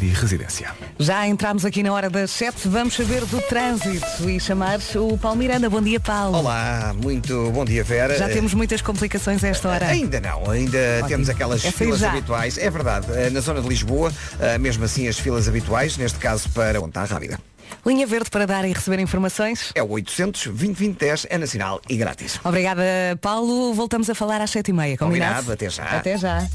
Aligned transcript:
e 0.00 0.06
residência. 0.06 0.72
Já 0.98 1.28
entramos 1.28 1.66
aqui 1.66 1.82
na 1.82 1.92
hora 1.92 2.08
das 2.08 2.30
7, 2.30 2.66
vamos 2.66 2.94
saber 2.94 3.26
do 3.26 3.42
trânsito 3.42 4.26
e 4.26 4.40
chamar 4.40 4.78
o 4.94 5.18
Paulo 5.18 5.36
Miranda. 5.36 5.68
Bom 5.68 5.82
dia, 5.82 6.00
Paulo. 6.00 6.38
Olá, 6.38 6.94
muito 6.96 7.50
bom 7.50 7.62
dia, 7.62 7.84
Vera. 7.84 8.16
Já 8.16 8.26
temos 8.26 8.54
muitas 8.54 8.80
complicações 8.80 9.44
a 9.44 9.48
esta 9.48 9.68
hora. 9.68 9.86
Ainda 9.86 10.18
não, 10.18 10.50
ainda 10.50 10.78
Ótimo. 10.78 11.08
temos 11.08 11.28
aquelas 11.28 11.62
Essa 11.62 11.76
filas 11.76 11.98
já. 11.98 12.08
habituais. 12.08 12.56
É 12.56 12.70
verdade, 12.70 13.06
eh, 13.12 13.28
na 13.28 13.40
zona 13.40 13.60
de 13.60 13.68
Lisboa, 13.68 14.10
eh, 14.40 14.56
mesmo 14.56 14.82
assim 14.82 15.08
as 15.08 15.18
filas 15.18 15.46
habituais, 15.46 15.98
neste 15.98 16.18
caso 16.18 16.48
para 16.54 16.80
Ponta 16.80 17.04
Rábida. 17.04 17.38
Linha 17.84 18.06
verde 18.06 18.30
para 18.30 18.46
dar 18.46 18.64
e 18.64 18.72
receber 18.72 18.98
informações. 19.00 19.72
É 19.74 19.82
o 19.82 19.90
800 19.90 20.46
2010 20.46 21.26
é 21.30 21.38
nacional 21.38 21.80
e 21.88 21.96
grátis. 21.96 22.38
Obrigada, 22.44 22.82
Paulo. 23.20 23.72
Voltamos 23.74 24.08
a 24.10 24.14
falar 24.14 24.40
às 24.40 24.50
7h30, 24.50 24.96
combinado? 24.98 24.98
Combinado, 24.98 25.52
até 25.52 25.70
já. 25.70 25.84
Até 25.84 26.18
já. 26.18 26.46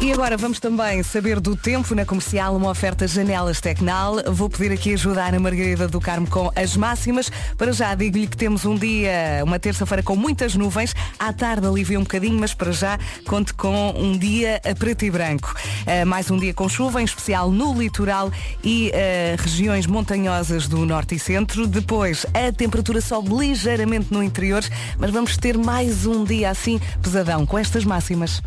E 0.00 0.12
agora 0.12 0.36
vamos 0.36 0.58
também 0.58 1.02
saber 1.02 1.40
do 1.40 1.54
tempo 1.54 1.94
na 1.94 2.06
comercial, 2.06 2.56
uma 2.56 2.70
oferta 2.70 3.06
Janelas 3.06 3.60
Tecnal. 3.60 4.16
Vou 4.32 4.48
pedir 4.48 4.72
aqui 4.72 4.94
ajuda 4.94 5.24
à 5.24 5.28
Ana 5.28 5.38
Margarida 5.38 5.86
do 5.86 6.00
Carmo 6.00 6.26
com 6.26 6.50
as 6.56 6.74
máximas. 6.76 7.30
Para 7.58 7.70
já 7.72 7.94
digo-lhe 7.94 8.26
que 8.26 8.36
temos 8.36 8.64
um 8.64 8.74
dia, 8.74 9.42
uma 9.44 9.58
terça-feira 9.58 10.02
com 10.02 10.16
muitas 10.16 10.54
nuvens. 10.54 10.94
À 11.18 11.32
tarde 11.32 11.66
alivia 11.66 11.98
um 11.98 12.02
bocadinho, 12.02 12.38
mas 12.38 12.54
para 12.54 12.72
já 12.72 12.98
conto 13.26 13.54
com 13.54 13.90
um 13.90 14.16
dia 14.16 14.60
a 14.64 14.74
preto 14.74 15.04
e 15.04 15.10
branco. 15.10 15.54
Uh, 15.82 16.06
mais 16.06 16.30
um 16.30 16.38
dia 16.38 16.54
com 16.54 16.66
chuva, 16.68 17.02
em 17.02 17.04
especial 17.04 17.50
no 17.50 17.78
litoral 17.78 18.32
e 18.64 18.90
uh, 18.90 19.42
regiões 19.42 19.86
montanhosas 19.86 20.29
do 20.68 20.86
norte 20.86 21.16
e 21.16 21.18
centro. 21.18 21.66
Depois 21.66 22.24
a 22.32 22.52
temperatura 22.52 23.00
sobe 23.00 23.30
ligeiramente 23.34 24.12
no 24.12 24.22
interior, 24.22 24.62
mas 24.96 25.10
vamos 25.10 25.36
ter 25.36 25.58
mais 25.58 26.06
um 26.06 26.24
dia 26.24 26.50
assim 26.50 26.80
pesadão 27.02 27.44
com 27.44 27.58
estas 27.58 27.84
máximas. 27.84 28.40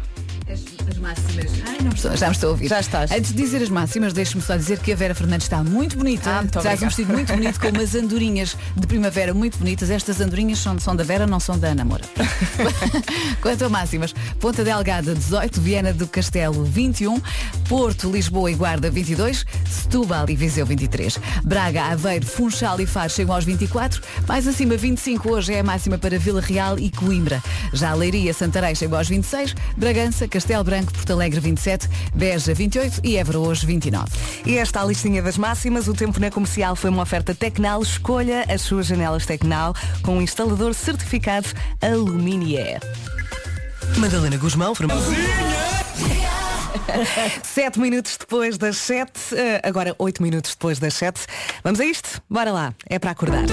As, 0.84 0.90
as 0.90 0.98
máximas. 0.98 1.52
Ai, 1.68 1.78
não 1.82 1.92
estou, 1.92 2.16
já 2.16 2.28
me 2.28 2.34
estou 2.34 2.50
a 2.50 2.52
ouvir. 2.52 2.68
Já 2.68 2.80
estás. 2.80 3.12
Antes 3.12 3.34
de 3.34 3.42
dizer 3.42 3.62
as 3.62 3.70
máximas, 3.70 4.14
deixe-me 4.14 4.42
só 4.42 4.56
dizer 4.56 4.80
que 4.80 4.92
a 4.92 4.96
Vera 4.96 5.16
Fernandes 5.16 5.46
está 5.46 5.64
muito 5.64 5.98
bonita. 5.98 6.30
Ah, 6.30 6.42
muito 6.42 6.60
Traz 6.60 6.82
um 6.82 6.88
vestido 6.88 7.14
muito 7.14 7.34
bonito 7.34 7.60
com 7.60 7.70
umas 7.70 7.96
andorinhas 7.96 8.58
de 8.76 8.88
primavera 8.88 9.34
muito 9.34 9.58
bonitas. 9.58 9.90
Estas 9.90 10.20
andorinhas 10.22 10.60
são, 10.60 10.80
são 10.80 10.96
da 10.96 11.04
Vera, 11.04 11.26
não 11.26 11.40
são 11.40 11.58
da 11.58 11.70
Ana 11.70 11.86
Moura. 11.86 12.04
Quanto 13.42 13.66
a 13.66 13.70
máximas, 13.70 14.14
Ponta 14.40 14.64
Delgada 14.64 15.14
18, 15.14 15.62
Viana 15.62 15.94
do 15.94 16.08
Castelo 16.08 16.64
21, 16.64 17.22
Porto, 17.68 18.12
Lisboa 18.12 18.52
e 18.52 18.56
Guarda 18.56 18.90
22, 18.90 19.46
Setúbal 19.70 20.30
e 20.30 20.36
Viseu 20.36 20.66
23, 20.66 21.20
Braga, 21.44 21.86
Aveiro, 21.86 22.26
Funchal 22.26 22.80
e 22.80 22.86
Faro 22.86 23.10
chegam 23.10 23.36
aos 23.36 23.46
24, 23.46 24.02
mais 24.28 24.48
acima 24.48 24.76
25 24.76 25.32
hoje 25.32 25.54
é 25.54 25.60
a 25.60 25.64
máxima 25.64 25.98
para 25.98 26.18
Vila 26.18 26.42
Real 26.42 26.78
e 26.80 26.90
Coimbra. 26.90 27.42
Já 27.74 27.94
Leiria, 27.94 28.34
Santarém 28.34 28.76
chegam 28.76 28.98
aos 28.98 29.08
26, 29.08 29.56
Bragança, 29.78 30.28
Castelo 30.28 30.64
Branco, 30.74 30.92
Porto 30.92 31.14
Alegre 31.14 31.40
27, 31.40 31.88
Beja 32.16 32.52
28 32.52 33.02
e 33.04 33.18
Évora 33.18 33.38
hoje 33.38 33.64
29. 33.64 34.08
E 34.44 34.58
esta 34.58 34.80
é 34.80 34.82
a 34.82 34.86
listinha 34.86 35.22
das 35.22 35.38
máximas. 35.38 35.88
O 35.88 35.94
tempo 35.94 36.20
na 36.20 36.32
comercial 36.32 36.76
foi 36.76 36.90
uma 36.90 37.04
oferta 37.04 37.36
Tecnal. 37.36 37.84
Escolha 37.84 38.44
as 38.50 38.62
suas 38.62 38.88
janelas 38.88 39.24
Tecnal 39.24 39.76
com 40.02 40.18
um 40.18 40.22
instalador 40.24 40.74
certificado 40.74 41.48
Aluminier. 41.80 42.80
Madalena 43.98 44.38
Guzmão, 44.38 44.74
Sete 47.44 47.80
minutos 47.80 48.18
depois 48.20 48.58
das 48.58 48.78
sete, 48.78 49.20
eh, 49.36 49.60
agora 49.64 49.96
oito 49.98 50.22
minutos 50.22 50.52
depois 50.52 50.78
das 50.80 50.94
sete. 50.94 51.22
Vamos 51.64 51.80
a 51.80 51.86
isto? 51.86 52.22
Bora 52.30 52.52
lá. 52.52 52.74
É 52.88 53.00
para 53.00 53.12
acordar. 53.12 53.44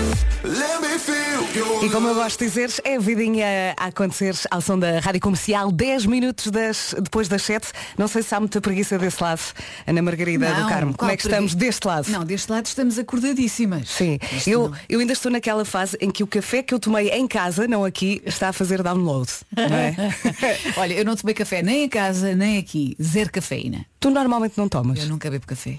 E 1.83 1.89
como 1.91 2.09
eu 2.09 2.15
gosto 2.15 2.39
de 2.39 2.45
dizer, 2.47 2.71
é 2.85 2.97
a 2.97 2.99
vidinha 3.01 3.75
a 3.79 3.87
acontecer 3.87 4.35
ao 4.51 4.61
som 4.61 4.79
da 4.79 4.99
Rádio 5.01 5.21
Comercial, 5.21 5.71
10 5.73 6.07
minutos 6.07 6.49
das- 6.49 6.95
depois 7.01 7.29
das 7.29 7.43
7. 7.43 7.69
Não 7.97 8.09
sei 8.09 8.23
se 8.23 8.35
há 8.35 8.41
muita 8.41 8.61
preguiça 8.61 8.99
desse 8.99 9.23
lado, 9.23 9.41
Ana 9.87 10.03
Margarida 10.03 10.53
do 10.55 10.69
Carmo. 10.69 10.95
Como 10.95 11.11
é 11.11 11.17
que 11.17 11.23
estamos 11.23 11.55
deste 11.55 11.87
lado? 11.87 12.09
Não, 12.11 12.25
deste 12.25 12.51
lado 12.51 12.67
estamos 12.67 12.99
acordadíssimas. 12.99 13.89
Sim, 13.89 14.19
Isto 14.33 14.51
eu, 14.51 14.69
não. 14.69 14.77
eu 14.89 15.01
ainda 15.01 15.13
estou 15.15 15.31
naquela 15.33 15.65
fase 15.65 15.97
em 16.01 16.11
que 16.11 16.23
o 16.23 16.27
café 16.27 16.63
que 16.63 16.75
eu 16.75 16.79
tomei 16.81 17.09
em 17.09 17.27
casa, 17.27 17.67
não 17.67 17.85
aqui, 17.85 18.21
está 18.27 18.49
a 18.51 18.53
fazer 18.53 18.83
download. 18.83 19.31
Não 19.57 19.65
é? 19.77 19.95
Olha, 20.77 20.95
eu 20.95 21.05
não 21.05 21.17
tomei 21.17 21.35
café 21.35 21.63
nem 21.63 21.85
em 21.85 21.89
casa, 21.89 22.35
nem 22.35 22.59
aqui. 22.59 22.97
Zero 23.03 23.31
cafeína. 23.33 23.85
tu 23.99 24.11
normalmente 24.11 24.55
não 24.57 24.69
tomas. 24.69 24.99
Eu 25.01 25.09
nunca 25.09 25.31
bebo 25.31 25.47
café. 25.47 25.77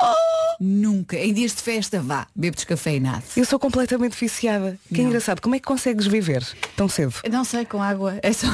Nunca. 0.59 1.18
Em 1.18 1.34
dias 1.34 1.56
de 1.56 1.62
festa, 1.62 2.00
vá, 2.02 2.28
bebo 2.35 2.56
descafeinado. 2.56 3.24
Eu 3.35 3.46
sou 3.46 3.57
completamente 3.57 4.16
viciada. 4.19 4.78
Que 4.94 5.02
Não. 5.02 5.07
engraçado. 5.09 5.41
Como 5.41 5.56
é 5.56 5.59
que 5.59 5.66
consegues 5.66 6.06
viver 6.06 6.46
tão 6.75 6.88
cedo? 6.88 7.16
Não 7.31 7.44
sei, 7.44 7.66
com 7.66 7.81
água. 7.81 8.19
É 8.22 8.31
só. 8.31 8.47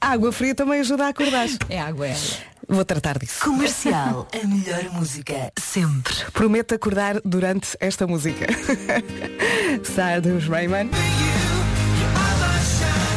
A 0.00 0.08
água 0.12 0.32
fria 0.32 0.54
também 0.54 0.80
ajuda 0.80 1.04
a 1.06 1.08
acordar. 1.08 1.46
é 1.68 1.78
água, 1.80 2.08
é 2.08 2.12
água. 2.12 2.54
Vou 2.66 2.84
tratar 2.84 3.18
disso. 3.18 3.40
Comercial, 3.44 4.26
a 4.32 4.46
melhor 4.46 4.84
música 4.94 5.52
sempre. 5.60 6.14
Prometo 6.32 6.74
acordar 6.74 7.20
durante 7.24 7.76
esta 7.78 8.06
música. 8.06 8.46
Stardust 9.84 10.48
Rayman. 10.48 10.88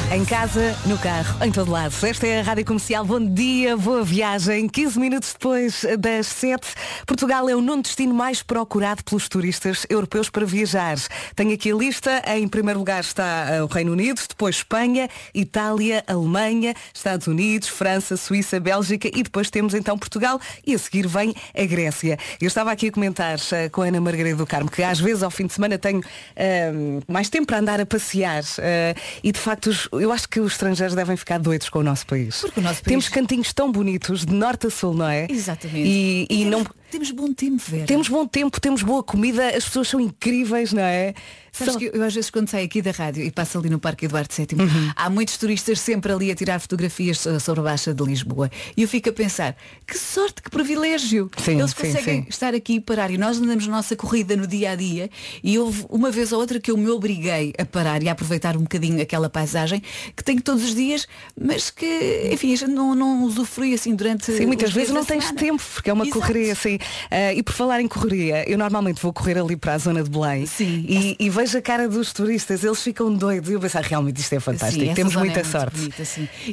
Em 0.10 0.24
casa, 0.24 0.74
no 0.86 0.98
carro, 0.98 1.44
em 1.46 1.52
todo 1.52 1.70
lado. 1.70 1.94
Esta 2.06 2.26
é 2.26 2.40
a 2.40 2.44
Rádio 2.44 2.64
Comercial. 2.64 3.04
Bom 3.04 3.20
dia, 3.20 3.76
boa 3.76 4.04
viagem. 4.06 4.70
15 4.70 4.98
minutos 4.98 5.34
depois 5.34 5.86
das 6.00 6.28
7. 6.28 6.66
Portugal 7.06 7.50
é 7.50 7.54
o 7.56 7.60
nono 7.62 7.82
destino 7.84 8.14
mais 8.14 8.42
procurado 8.42 9.04
pelos 9.04 9.28
turistas 9.28 9.86
europeus 9.90 10.30
para 10.30 10.46
viajar. 10.46 10.96
Tenho 11.36 11.54
aqui 11.54 11.74
a 11.74 11.76
lista. 11.76 12.22
Em 12.38 12.48
primeiro 12.48 12.80
lugar 12.80 13.02
está 13.02 13.48
eh, 13.50 13.62
o 13.62 13.66
Reino 13.68 13.92
Unido, 13.92 14.22
depois 14.30 14.56
Espanha, 14.56 15.10
Itália, 15.36 16.02
Alemanha, 16.08 16.74
Estados 16.94 17.28
Unidos, 17.28 17.68
França, 17.68 18.16
Suíça, 18.16 18.62
Bélgica 18.62 19.10
e 19.14 19.22
depois 19.24 19.50
temos 19.50 19.74
então 19.74 19.98
Portugal 20.00 20.40
e 20.66 20.74
a 20.74 20.80
seguir 20.80 21.06
vem 21.06 21.36
a 21.54 21.66
Grécia. 21.66 22.18
Eu 22.40 22.48
estava 22.48 22.72
aqui 22.72 22.88
a 22.88 22.92
comentar 22.94 23.38
eh, 23.52 23.68
com 23.68 23.82
a 23.82 23.88
Ana 23.88 24.00
Margarida 24.00 24.38
do 24.38 24.48
Carmo 24.48 24.72
que 24.72 24.82
às 24.82 25.02
vezes 25.02 25.22
ao 25.22 25.30
fim 25.30 25.48
de 25.48 25.54
semana 25.54 25.78
tenho 25.78 26.02
eh, 26.34 26.72
mais 27.10 27.28
tempo 27.30 27.46
para 27.46 27.60
andar 27.60 27.82
a 27.82 27.86
passear 27.86 28.42
eh, 28.60 28.96
e 29.22 29.34
de 29.34 29.40
facto 29.40 29.68
os- 29.68 29.90
eu 30.00 30.12
acho 30.12 30.28
que 30.30 30.40
os 30.40 30.54
estrangeiros 30.54 30.96
devem 30.96 31.16
ficar 31.18 31.38
doidos 31.40 31.70
com 31.70 31.80
o 31.80 31.84
nosso 31.84 32.06
país. 32.06 32.42
Porque 32.42 32.60
o 32.60 32.64
nosso 32.64 32.76
país- 32.84 32.88
Temos 32.92 33.10
cantinhos 33.10 33.54
tão 33.54 33.72
bonitos 33.72 34.26
de 34.26 34.34
norte 34.34 34.68
a 34.68 34.70
sul, 34.70 34.94
não 34.94 35.08
é? 35.08 35.28
Exatamente. 35.30 35.88
E, 35.88 36.24
e 36.30 36.44
temos, 36.44 36.52
não 36.52 36.66
temos 36.92 37.12
bom 37.12 37.34
tempo, 37.34 37.62
Vera. 37.66 37.86
temos 37.86 38.08
bom 38.10 38.26
tempo, 38.28 38.60
temos 38.62 38.82
boa 38.82 39.04
comida, 39.04 39.48
as 39.50 39.66
pessoas 39.66 39.88
são 39.88 40.00
incríveis, 40.00 40.72
não 40.74 40.82
é? 40.84 41.14
Sabes 41.58 41.74
São- 41.74 41.80
que 41.80 41.92
eu 41.94 42.04
às 42.04 42.14
vezes 42.14 42.30
quando 42.30 42.50
saio 42.50 42.66
aqui 42.66 42.82
da 42.82 42.92
rádio 42.92 43.24
e 43.24 43.32
passo 43.32 43.58
ali 43.58 43.70
no 43.70 43.80
Parque 43.80 44.06
Eduardo 44.06 44.30
VII, 44.34 44.48
Uhum. 44.62 44.92
há 44.96 45.10
muitos 45.10 45.38
turistas 45.38 45.80
sempre 45.80 46.12
ali 46.12 46.30
a 46.32 46.36
tirar 46.36 46.60
fotografias 46.60 47.20
so- 47.20 47.40
sobre 47.40 47.62
a 47.62 47.64
Baixa 47.64 47.94
de 47.94 48.04
Lisboa. 48.04 48.50
E 48.76 48.82
eu 48.84 48.88
fico 48.88 49.10
a 49.10 49.14
pensar, 49.14 49.56
que 49.88 49.98
sorte, 49.98 50.42
que 50.42 50.50
privilégio. 50.50 51.30
Sim, 51.38 51.60
Eles 51.60 51.72
sim, 51.72 51.76
conseguem 51.78 52.22
sim. 52.24 52.26
estar 52.30 52.54
aqui 52.54 52.76
e 52.76 52.80
parar. 52.82 53.10
E 53.12 53.18
nós 53.18 53.38
andamos 53.40 53.68
a 53.68 53.72
nossa 53.72 53.96
corrida 53.96 54.36
no 54.36 54.46
dia 54.46 54.72
a 54.72 54.76
dia 54.76 55.10
e 55.44 55.58
houve 55.58 55.86
uma 55.90 56.12
vez 56.12 56.32
ou 56.32 56.40
outra 56.40 56.60
que 56.60 56.70
eu 56.72 56.78
me 56.78 56.90
obriguei 56.90 57.54
a 57.58 57.66
parar 57.66 58.04
e 58.04 58.10
a 58.10 58.12
aproveitar 58.12 58.56
um 58.58 58.62
bocadinho 58.62 59.02
aquela 59.02 59.30
paisagem 59.30 59.82
que 60.16 60.24
tenho 60.24 60.42
todos 60.42 60.64
os 60.64 60.76
dias, 60.76 61.08
mas 61.40 61.70
que, 61.70 62.30
enfim, 62.32 62.54
a 62.54 62.58
gente 62.58 62.72
não, 62.72 62.94
não 62.94 63.24
usufrui 63.24 63.74
assim 63.74 63.96
durante. 63.96 64.26
Sim, 64.32 64.46
muitas 64.46 64.72
vezes 64.74 64.94
não 64.94 65.04
tens 65.06 65.24
semana. 65.26 65.40
tempo, 65.40 65.64
porque 65.74 65.90
é 65.90 65.94
uma 65.94 66.06
Exato. 66.06 66.20
correria 66.20 66.52
assim. 66.54 66.78
Ah, 67.10 67.34
e 67.34 67.42
por 67.42 67.54
falar 67.54 67.82
em 67.82 67.88
correria, 67.88 68.48
eu 68.50 68.58
normalmente 68.58 69.02
vou 69.02 69.14
correr 69.14 69.38
ali 69.38 69.56
para 69.56 69.74
a 69.74 69.78
zona 69.78 70.04
de 70.04 70.10
Belém 70.10 70.46
Sim. 70.46 70.86
e, 70.88 71.16
e 71.20 71.30
vejo 71.30 71.47
a 71.56 71.62
cara 71.62 71.88
dos 71.88 72.14
turistas, 72.14 72.64
eles 72.64 72.82
ficam 72.82 73.14
doidos 73.14 73.50
e 73.50 73.54
eu 73.54 73.60
penso, 73.60 73.78
ah, 73.78 73.82
realmente 73.82 74.20
isto 74.20 74.34
é 74.34 74.40
fantástico, 74.40 74.86
Sim, 74.86 74.94
temos 74.94 75.16
muita 75.16 75.40
é 75.40 75.44
sorte. 75.44 75.78
bonita. 75.78 76.04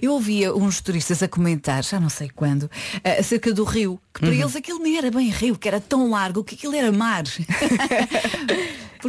Eu 0.02 0.12
ouvia 0.12 0.54
uns 0.54 0.80
turistas 0.80 1.22
a 1.22 1.28
comentar, 1.28 1.82
já 1.84 1.98
não 2.00 2.08
sei 2.08 2.28
quando, 2.34 2.70
eh, 3.02 3.18
acerca 3.20 3.52
do 3.52 3.64
rio, 3.64 4.00
que 4.12 4.22
Uhum. 4.24 4.28
para 4.30 4.36
eles 4.40 4.56
aquilo 4.56 4.78
nem 4.78 4.96
era 4.98 5.10
bem 5.10 5.28
rio, 5.30 5.56
que 5.56 5.66
era 5.68 5.80
tão 5.80 6.10
largo 6.10 6.42
que 6.44 6.54
aquilo 6.54 6.74
era 6.74 6.90
mar. 6.92 7.24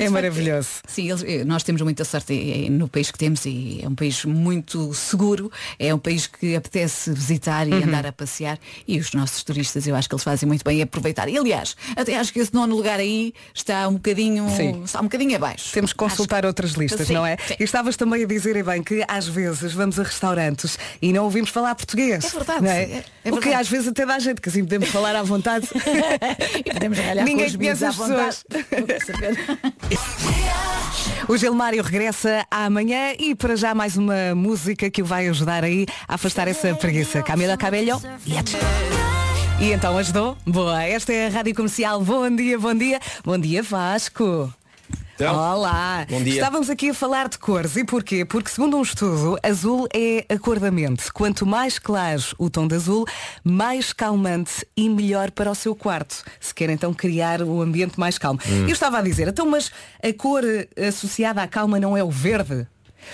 É 0.02 0.10
maravilhoso. 0.10 0.70
Sim, 0.88 1.10
eles- 1.10 1.24
eh, 1.24 1.44
nós 1.44 1.64
temos 1.64 1.82
muita 1.82 2.04
sorte 2.04 2.34
eh, 2.34 2.70
no 2.70 2.88
país 2.88 3.12
que 3.12 3.18
temos 3.18 3.46
e 3.46 3.80
é 3.84 3.88
um 3.88 3.96
país 3.96 4.26
muito 4.26 4.94
seguro, 4.94 5.52
é 5.80 5.94
um 5.94 6.00
país 6.00 6.28
que 6.28 6.56
apetece 6.56 7.12
visitar 7.12 7.68
e 7.68 7.72
Uhum. 7.74 7.84
andar 7.84 8.06
a 8.06 8.12
passear 8.12 8.58
e 8.88 9.00
os 9.00 9.14
nossos 9.14 9.44
turistas 9.44 9.86
eu 9.88 9.96
acho 9.96 10.08
que 10.10 10.16
eles 10.16 10.24
fazem 10.24 10.48
muito 10.48 10.64
bem 10.64 10.80
em 10.80 10.82
aproveitar. 10.84 11.28
E 11.30 11.38
aliás, 11.38 11.76
até 11.96 12.18
acho 12.18 12.32
que 12.34 12.40
esse 12.40 12.54
nono 12.54 12.76
lugar 12.76 13.00
aí 13.00 13.34
está 13.54 13.88
um 13.88 13.94
bocadinho, 13.94 14.50
Sim. 14.56 14.84
está 14.84 15.00
um 15.00 15.04
bocadinho 15.04 15.36
abaixo. 15.36 15.72
Temos 15.74 15.92
que 15.94 15.98
consultar 15.98 16.40
Acho- 16.40 16.48
outras 16.48 16.72
listas, 16.72 17.08
Sim, 17.08 17.14
não 17.14 17.26
é? 17.26 17.38
sim. 17.48 17.56
E 17.60 17.64
estavas 17.64 17.96
também 17.96 18.24
a 18.24 18.28
dizer, 18.28 18.62
bem, 18.64 18.82
que 18.84 19.04
às 19.08 19.28
vezes 19.28 19.74
vamos 19.74 20.00
a 20.00 20.04
restaurantes 20.04 20.78
e 21.02 21.12
não 21.14 21.24
ouvimos 21.26 21.50
falar 21.50 21.76
português. 21.76 22.24
É 22.26 22.30
verdade, 22.30 22.68
é- 22.68 22.72
é? 22.72 23.04
é 23.26 23.30
o 23.32 23.36
que 23.38 23.42
verdade. 23.42 23.56
às 23.56 23.68
vezes 23.70 23.88
até 23.88 24.06
dá 24.06 24.18
jeito, 24.20 24.42
que 24.42 24.50
assim 24.50 24.64
podemos 24.64 24.90
falar 24.90 25.16
à 25.16 25.24
vontade. 25.24 25.68
E 26.66 26.72
podemos 26.74 26.98
ralhar 26.98 27.26
Ninguém 27.26 27.46
com 27.46 27.52
os 27.52 27.56
conhece 27.58 27.86
à 27.86 27.90
as 27.90 27.96
vontade. 27.96 28.38
pessoas. 28.48 29.38
O 31.28 31.38
Gilmário 31.38 31.82
regressa 31.84 32.46
amanhã 32.52 33.14
e 33.18 33.34
para 33.34 33.56
já 33.56 33.74
mais 33.74 33.98
uma 33.98 34.36
música 34.36 34.90
que 34.92 35.02
o 35.02 35.06
vai 35.06 35.28
ajudar 35.28 35.64
aí 35.64 35.86
a 36.08 36.16
afastar 36.16 36.48
essa 36.48 36.74
preguiça. 36.76 37.24
Camila 37.24 37.58
Cabello. 37.58 38.02
Yes. 38.28 38.56
E 39.60 39.72
então 39.72 39.98
ajudou? 39.98 40.38
Boa, 40.46 40.84
esta 40.84 41.14
é 41.14 41.28
a 41.28 41.30
Rádio 41.30 41.56
Comercial. 41.56 42.02
Bom 42.02 42.30
dia, 42.30 42.60
bom 42.60 42.76
dia. 42.76 43.00
Bom 43.24 43.38
dia, 43.38 43.64
Vasco. 43.64 44.54
Então, 45.16 45.34
Olá! 45.34 46.06
bom 46.10 46.22
dia. 46.22 46.34
Estávamos 46.34 46.70
aqui 46.70 46.90
a 46.90 46.94
falar 46.94 47.30
de 47.30 47.38
cores. 47.38 47.78
E 47.78 47.86
porquê? 47.86 48.26
Porque 48.26 48.50
segundo 48.50 48.76
um 48.78 48.82
estudo, 48.82 49.38
azul 49.42 49.88
é 49.94 50.26
a 50.28 50.38
cor 50.38 50.60
da 50.60 50.70
mente. 50.70 51.10
Quanto 51.14 51.46
mais 51.46 51.80
claro 51.80 52.22
o 52.38 52.50
tom 52.50 52.68
de 52.68 52.76
azul, 52.76 53.06
mais 53.42 53.94
calmante 53.94 54.68
e 54.76 54.90
melhor 54.90 55.32
para 55.32 55.50
o 55.50 55.56
seu 55.56 55.74
quarto. 55.74 56.22
Se 56.40 56.54
quer 56.54 56.70
então 56.70 56.94
criar 56.94 57.42
o 57.42 57.62
ambiente 57.62 57.98
mais 57.98 58.18
calmo. 58.18 58.42
Hum. 58.46 58.64
Eu 58.64 58.74
estava 58.74 58.98
a 58.98 59.02
dizer, 59.02 59.28
então 59.30 59.46
mas 59.50 59.72
a 60.04 60.12
cor 60.12 60.44
eh, 60.44 60.68
associada 60.88 61.42
à 61.42 61.48
calma 61.48 61.80
não 61.80 61.96
é 61.96 62.04
o 62.04 62.12
verde? 62.12 62.68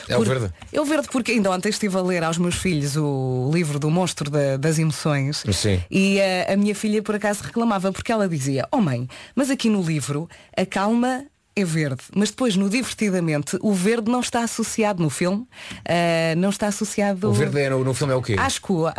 É 0.08 0.18
o 0.18 0.24
verde? 0.24 0.52
É 0.72 0.80
o 0.82 0.86
verde 0.86 1.08
porque 1.12 1.34
ainda 1.34 1.52
ontem 1.52 1.68
estive 1.70 1.98
a 1.98 2.02
ler 2.02 2.24
aos 2.24 2.38
meus 2.38 2.56
filhos 2.56 2.96
o 2.96 3.52
livro 3.54 3.78
do 3.78 3.92
monstro 3.92 4.30
da- 4.32 4.56
das 4.58 4.80
emoções 4.80 5.44
Sim. 5.52 5.84
e 5.92 6.18
a, 6.22 6.54
a 6.54 6.58
minha 6.58 6.74
filha 6.74 7.04
por 7.04 7.14
acaso 7.16 7.44
reclamava 7.44 7.92
porque 7.92 8.10
ela 8.12 8.28
dizia, 8.28 8.66
oh 8.72 8.78
mãe, 8.78 9.08
mas 9.36 9.50
aqui 9.52 9.70
no 9.70 9.82
livro 9.84 10.30
a 10.58 10.66
calma 10.66 11.26
é 11.56 11.66
verde, 11.66 12.02
mas 12.16 12.30
depois 12.30 12.56
no 12.56 12.70
divertidamente 12.70 13.58
o 13.62 13.74
verde 13.74 14.10
não 14.10 14.22
está 14.22 14.42
associado 14.44 15.04
no 15.04 15.10
filme, 15.10 15.46
ah, 15.86 16.34
não 16.38 16.50
está 16.50 16.68
associado. 16.68 17.30
O 17.30 17.34
verde 17.34 17.60
é 17.60 17.70
no, 17.70 17.84
no 17.84 17.94
filme 17.94 18.14
é 18.14 18.16
o 18.16 18.22
quê? 18.22 18.36
Asco, 18.40 18.86
ah, 18.88 18.94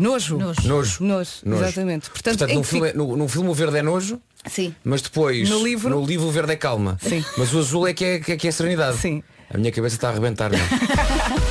nojo. 0.00 0.36
Nojo. 0.38 0.60
Nojo. 0.66 1.04
Nojo, 1.04 1.30
Nojo. 1.44 1.64
exatamente. 1.64 2.10
Portanto, 2.10 2.38
Portanto, 2.38 2.50
em 2.50 2.56
no, 2.58 2.64
filme, 2.64 2.88
fica- 2.88 2.98
é- 2.98 3.06
no, 3.06 3.16
no 3.16 3.28
filme 3.28 3.48
o 3.48 3.54
verde 3.54 3.78
é 3.78 3.82
nojo, 3.82 4.20
Sim. 4.46 4.74
mas 4.84 5.00
depois 5.02 5.48
No 5.48 5.62
livro? 5.62 5.90
no 5.90 6.04
livro 6.04 6.26
o 6.26 6.30
verde 6.32 6.52
é 6.52 6.56
calma. 6.56 6.98
Sim. 7.00 7.24
Mas 7.38 7.52
o 7.54 7.58
azul 7.60 7.86
é 7.86 7.94
que 7.94 8.04
é, 8.04 8.18
que 8.20 8.32
é, 8.32 8.36
que 8.36 8.48
é 8.48 8.50
serenidade. 8.50 8.96
Sim. 8.98 9.22
A 9.48 9.58
minha 9.58 9.70
cabeça 9.70 9.94
está 9.96 10.08
a 10.08 10.10
arrebentar, 10.12 10.50
não. 10.50 10.58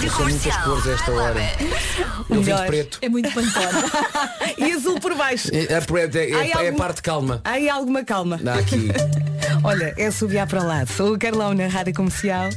Rádio 0.00 0.16
São 0.16 0.24
muitas 0.28 0.56
cores 0.56 0.86
a 0.86 0.92
esta 0.92 1.12
hora. 1.12 1.40
Eu 2.30 2.36
vim 2.36 2.40
de 2.42 2.46
Melhor. 2.50 2.66
preto. 2.66 2.98
É 3.02 3.08
muito 3.08 3.30
pantone. 3.32 3.90
E 4.56 4.72
azul 4.72 4.98
por 5.00 5.14
baixo. 5.14 5.48
É, 5.52 5.58
é, 5.58 5.64
é, 5.64 6.30
é, 6.30 6.50
é 6.50 6.52
a 6.52 6.58
algum- 6.58 6.76
parte 6.78 7.02
calma. 7.02 7.40
Há 7.44 7.50
aí 7.52 7.68
alguma 7.68 8.04
calma. 8.04 8.38
Dá 8.42 8.54
aqui. 8.54 8.88
Olha, 9.64 9.94
é 9.98 10.10
subir 10.10 10.46
para 10.46 10.62
o 10.62 10.66
lado. 10.66 10.90
Sou 10.92 11.14
o 11.14 11.18
Carlão 11.18 11.52
na 11.54 11.66
Rádio 11.66 11.94
Comercial. 11.94 12.48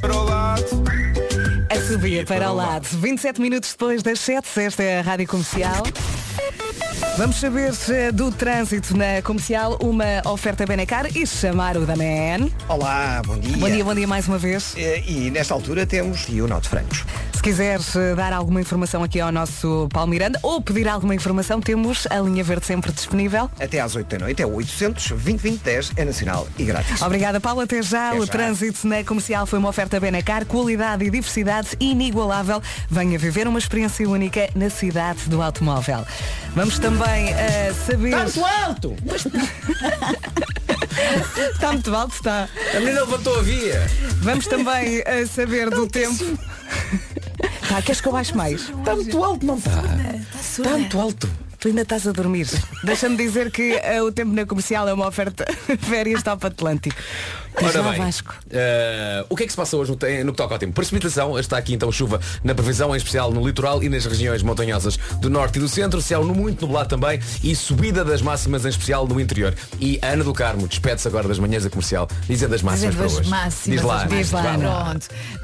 A 1.70 1.80
subir 1.86 2.26
para 2.26 2.50
o 2.50 2.54
lado. 2.54 2.86
27 2.86 3.40
minutos 3.40 3.70
depois 3.72 4.02
das 4.02 4.20
7, 4.20 4.46
esta 4.60 4.82
é 4.82 5.00
a 5.00 5.02
Rádio 5.02 5.26
Comercial. 5.28 5.82
Vamos 7.16 7.36
saber 7.36 7.70
do 8.12 8.32
trânsito 8.32 8.96
na 8.96 9.22
comercial, 9.22 9.78
uma 9.80 10.20
oferta 10.28 10.66
Benecar 10.66 11.06
e 11.16 11.24
chamar 11.24 11.76
o 11.76 11.86
da 11.86 11.94
Man. 11.94 12.48
Olá, 12.68 13.22
bom 13.24 13.38
dia. 13.38 13.56
Bom 13.56 13.70
dia, 13.70 13.84
bom 13.84 13.94
dia 13.94 14.06
mais 14.08 14.26
uma 14.26 14.36
vez. 14.36 14.74
Eh, 14.76 15.00
E 15.06 15.30
nesta 15.30 15.54
altura 15.54 15.86
temos 15.86 16.26
e 16.28 16.40
o 16.42 16.48
Norte 16.48 16.68
Francos. 16.68 17.04
Se 17.32 17.40
quiseres 17.40 17.94
eh, 17.94 18.16
dar 18.16 18.32
alguma 18.32 18.60
informação 18.60 19.04
aqui 19.04 19.20
ao 19.20 19.30
nosso 19.30 19.88
Paulo 19.92 20.10
Miranda 20.10 20.40
ou 20.42 20.60
pedir 20.60 20.88
alguma 20.88 21.14
informação, 21.14 21.60
temos 21.60 22.04
a 22.10 22.18
linha 22.18 22.42
verde 22.42 22.66
sempre 22.66 22.90
disponível. 22.90 23.48
Até 23.60 23.78
às 23.80 23.94
8 23.94 24.08
da 24.08 24.18
noite 24.24 24.42
é 24.42 24.46
o 24.46 24.52
800 24.54 25.12
20 25.14 25.58
10 25.62 25.92
é 25.96 26.04
nacional 26.04 26.48
e 26.58 26.64
grátis. 26.64 27.00
Obrigada, 27.00 27.38
Paulo. 27.40 27.60
Até 27.60 27.80
já. 27.80 28.08
Até 28.08 28.18
o 28.18 28.26
já. 28.26 28.32
trânsito 28.32 28.88
na 28.88 29.04
comercial 29.04 29.46
foi 29.46 29.60
uma 29.60 29.68
oferta 29.68 30.00
Benacar, 30.00 30.44
qualidade 30.46 31.04
e 31.04 31.10
diversidade 31.10 31.68
inigualável. 31.78 32.60
Venha 32.90 33.16
viver 33.20 33.46
uma 33.46 33.58
experiência 33.60 34.08
única 34.08 34.48
na 34.56 34.68
cidade 34.68 35.28
do 35.28 35.40
automóvel. 35.40 36.04
Vamos 36.56 36.78
também 36.78 37.03
eh, 37.10 37.72
saber. 37.86 38.14
alto! 38.14 38.96
Está 41.52 41.72
muito 41.72 41.94
alto, 41.94 42.14
está. 42.14 42.48
A 42.74 42.78
menina 42.78 43.00
levantou 43.00 43.38
a 43.38 43.42
via. 43.42 43.86
Vamos 44.22 44.46
também 44.46 45.02
eh, 45.04 45.26
saber 45.26 45.70
do 45.70 45.86
tempo. 45.86 46.24
Tá, 47.68 47.82
queres 47.82 48.00
que 48.00 48.08
eu 48.08 48.12
baixe 48.12 48.36
mais? 48.36 48.70
Está 48.70 48.94
muito 48.94 49.24
alto, 49.24 49.44
não 49.44 49.56
está? 49.56 49.82
Está 50.40 50.70
muito 50.70 51.00
alto. 51.00 51.28
Tu 51.58 51.68
ainda 51.68 51.82
estás 51.82 52.06
a 52.06 52.12
dormir. 52.12 52.46
Deixa-me 52.84 53.16
dizer 53.16 53.50
que 53.50 53.72
eh, 53.82 54.00
o 54.02 54.12
tempo 54.12 54.32
na 54.32 54.44
comercial 54.46 54.86
é 54.86 54.92
uma 54.92 55.08
oferta 55.08 55.46
férias 55.80 56.22
top 56.22 56.46
Atlântico. 56.46 56.94
Ora 57.62 57.80
lá, 57.82 57.92
bem, 57.92 58.00
eh, 58.50 59.24
o 59.28 59.36
que 59.36 59.44
é 59.44 59.46
que 59.46 59.52
se 59.52 59.56
passa 59.56 59.76
hoje 59.76 59.90
no, 59.92 59.96
no 60.24 60.32
que 60.32 60.36
toca 60.36 60.54
ao 60.54 60.58
tempo? 60.58 60.72
Precipitação, 60.72 61.38
está 61.38 61.56
aqui 61.56 61.72
então 61.74 61.90
chuva 61.92 62.20
na 62.42 62.54
previsão, 62.54 62.92
em 62.94 62.96
especial 62.98 63.30
no 63.32 63.46
litoral 63.46 63.82
e 63.82 63.88
nas 63.88 64.04
regiões 64.04 64.42
montanhosas 64.42 64.96
do 65.20 65.30
norte 65.30 65.56
e 65.56 65.60
do 65.60 65.68
centro, 65.68 66.00
céu 66.02 66.24
no 66.24 66.34
muito 66.34 66.62
nublado 66.66 66.88
também 66.88 67.20
e 67.42 67.54
subida 67.54 68.04
das 68.04 68.20
máximas 68.22 68.64
em 68.64 68.68
especial 68.68 69.06
no 69.06 69.20
interior. 69.20 69.54
E 69.80 69.98
a 70.02 70.08
Ana 70.08 70.24
do 70.24 70.32
Carmo 70.32 70.66
despede-se 70.66 71.06
agora 71.06 71.28
das 71.28 71.38
manhãs 71.38 71.62
da 71.64 71.70
comercial, 71.70 72.08
dizendo 72.28 72.54
as 72.54 72.62
máximas 72.62 72.94
para 72.94 73.06
hoje. 73.06 73.28
máximas. 73.30 73.80
Diz 73.80 73.82
lá. 73.82 74.04
Diz 74.04 74.30
lá. 74.32 74.96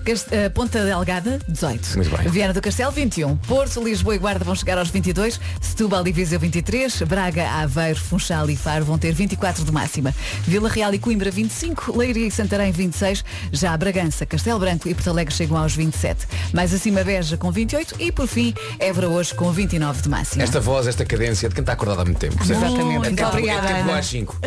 Cast- 0.05 0.35
eh, 0.35 0.49
Ponta 0.49 0.85
Delgada, 0.85 1.39
18. 1.49 1.97
Muito 1.97 2.17
bem. 2.17 2.29
Viana 2.29 2.53
do 2.53 2.61
Castelo, 2.61 2.91
21. 2.91 3.37
Porto, 3.37 3.83
Lisboa 3.83 4.15
e 4.15 4.19
Guarda 4.19 4.45
vão 4.45 4.55
chegar 4.55 4.79
aos 4.79 4.89
22. 4.91 5.41
Setúbal 5.61 6.07
e 6.07 6.13
Viseu, 6.13 6.41
23. 6.41 7.03
Braga, 7.03 7.49
Aveiro, 7.51 8.01
Funchal 8.01 8.51
e 8.51 8.57
Faro 8.57 8.85
vão 8.85 8.99
ter 8.99 9.13
24 9.13 9.65
de 9.65 9.71
máxima. 9.73 10.15
Vila 10.43 10.69
Real 10.69 10.93
e 10.93 10.99
Coimbra, 10.99 11.31
25. 11.31 12.00
Leiria 12.01 12.27
e 12.27 12.31
Santarém, 12.31 12.73
26. 12.73 13.23
Já 13.53 13.77
Bragança, 13.77 14.25
Castelo 14.25 14.59
Branco 14.59 14.89
e 14.89 14.95
Porto 14.95 15.11
Alegre 15.11 15.35
chegam 15.35 15.59
aos 15.59 15.75
27. 15.77 16.27
Mais 16.55 16.73
acima, 16.73 17.05
Beja 17.05 17.37
com 17.37 17.53
28. 17.53 17.97
E, 17.99 18.11
por 18.11 18.27
fim, 18.27 18.55
Évora 18.79 19.09
hoje 19.11 19.35
com 19.35 19.53
29 19.53 20.01
de 20.01 20.09
máxima. 20.09 20.43
Esta 20.43 20.61
voz, 20.61 20.87
esta 20.87 21.05
cadência 21.05 21.49
de 21.51 21.55
quem 21.55 21.61
está 21.61 21.75
acordado 21.75 22.01
há 22.01 22.05
muito 22.07 22.19
tempo. 22.19 22.43
Exatamente. 22.43 22.81
É 22.81 22.85
Muito 22.99 23.17
tempo- 23.17 23.29
obrigada, 23.29 23.69
É 23.69 23.75
tempo 23.75 23.91
Ana. 23.91 23.99
às 23.99 24.07
5. 24.07 24.41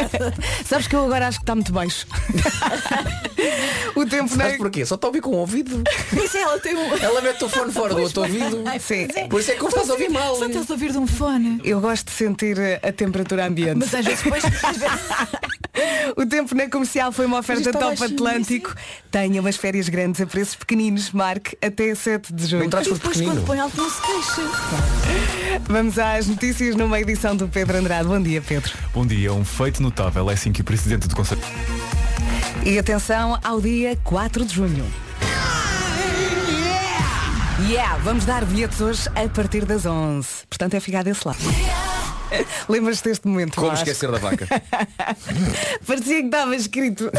Sabes 0.64 0.86
que 0.86 0.96
eu 0.96 1.04
agora 1.04 1.28
acho 1.28 1.38
que 1.38 1.42
está 1.42 1.54
muito 1.54 1.70
baixo. 1.72 2.06
o 3.94 4.06
tempo 4.06 4.34
na 4.36 4.44
Sabes 4.44 4.56
porquê? 4.56 4.86
Só 4.86 4.94
está 4.94 5.06
a 5.06 5.10
ouvir 5.10 5.20
com 5.20 5.30
o 5.30 5.36
ouvido. 5.36 5.82
Isso 6.12 6.36
ela 6.38 6.58
tem 6.60 6.74
um... 6.76 6.96
Ela 6.96 7.20
mete 7.20 7.44
o 7.44 7.48
fone 7.48 7.72
fora 7.72 7.94
do 7.94 8.00
outro 8.02 8.22
ouvido. 8.22 8.64
Sim. 8.80 9.06
Por 9.28 9.40
isso 9.40 9.50
é 9.50 9.54
que 9.54 9.62
eu 9.62 9.68
estás 9.68 9.90
a 9.90 9.92
ouvir 9.92 10.08
mal. 10.08 10.34
Só 10.36 10.46
estás 10.46 10.70
a 10.70 10.72
ouvir 10.72 10.92
de 10.92 10.98
um 10.98 11.06
fone. 11.06 11.60
Eu 11.62 11.78
gosto 11.80 12.06
de 12.06 12.12
sentir 12.12 12.58
eh, 12.58 12.80
a 12.82 12.90
temperatura 12.92 13.46
ambiente. 13.46 13.76
Mas 13.78 13.94
às 13.94 14.04
vezes 14.04 14.22
depois... 14.22 14.42
O 16.16 16.26
tempo 16.26 16.54
na 16.54 16.66
comercial 16.70 17.12
foi 17.12 17.26
uma 17.26 17.38
oferta 17.38 17.72
top 17.72 17.84
baixinho, 17.84 18.12
Atlântico. 18.12 18.74
Tenha 19.10 19.40
umas 19.40 19.56
férias 19.56 19.88
grandes 19.88 20.20
a 20.20 20.26
preços 20.26 20.54
pequeninos. 20.54 21.10
Marque 21.10 21.56
até 21.60 21.94
7 21.94 22.32
de 22.32 22.46
junho. 22.46 22.64
E 22.64 22.68
depois 22.68 22.98
pequenino. 22.98 23.32
quando 23.32 23.46
põe 23.46 23.60
alto 23.60 23.76
não 23.76 23.90
se 23.90 24.00
queixa. 24.00 24.42
Vamos 25.68 25.98
às 25.98 26.26
notícias 26.26 26.74
numa 26.76 27.00
edição 27.00 27.36
do 27.36 27.48
Pedro 27.48 27.78
Andrade. 27.78 28.08
Bom 28.08 28.22
dia, 28.22 28.40
Pedro. 28.40 28.72
Bom 28.94 29.06
dia, 29.06 29.32
um 29.32 29.44
feito 29.44 29.82
notável 29.82 30.30
é 30.30 30.34
assim 30.34 30.52
que 30.52 30.60
o 30.60 30.64
Presidente 30.64 31.08
do 31.08 31.14
Conselho 31.14 31.42
E 32.64 32.78
atenção 32.78 33.38
ao 33.42 33.60
dia 33.60 33.98
4 34.04 34.44
de 34.44 34.54
junho. 34.54 34.86
Yeah, 37.68 37.98
vamos 37.98 38.24
dar 38.24 38.44
bilhetes 38.44 38.80
hoje 38.80 39.08
a 39.14 39.28
partir 39.28 39.64
das 39.64 39.84
11. 39.84 40.26
Portanto, 40.48 40.74
é 40.74 40.80
ficar 40.80 41.04
desse 41.04 41.26
lado. 41.26 41.38
Lembras-te 42.68 43.08
deste 43.08 43.26
momento? 43.26 43.54
Como 43.54 43.68
Vasco? 43.68 43.84
esquecer 43.88 44.10
da 44.10 44.18
vaca? 44.18 44.46
Parecia 45.86 46.20
que 46.20 46.26
estava 46.26 46.56
escrito. 46.56 47.10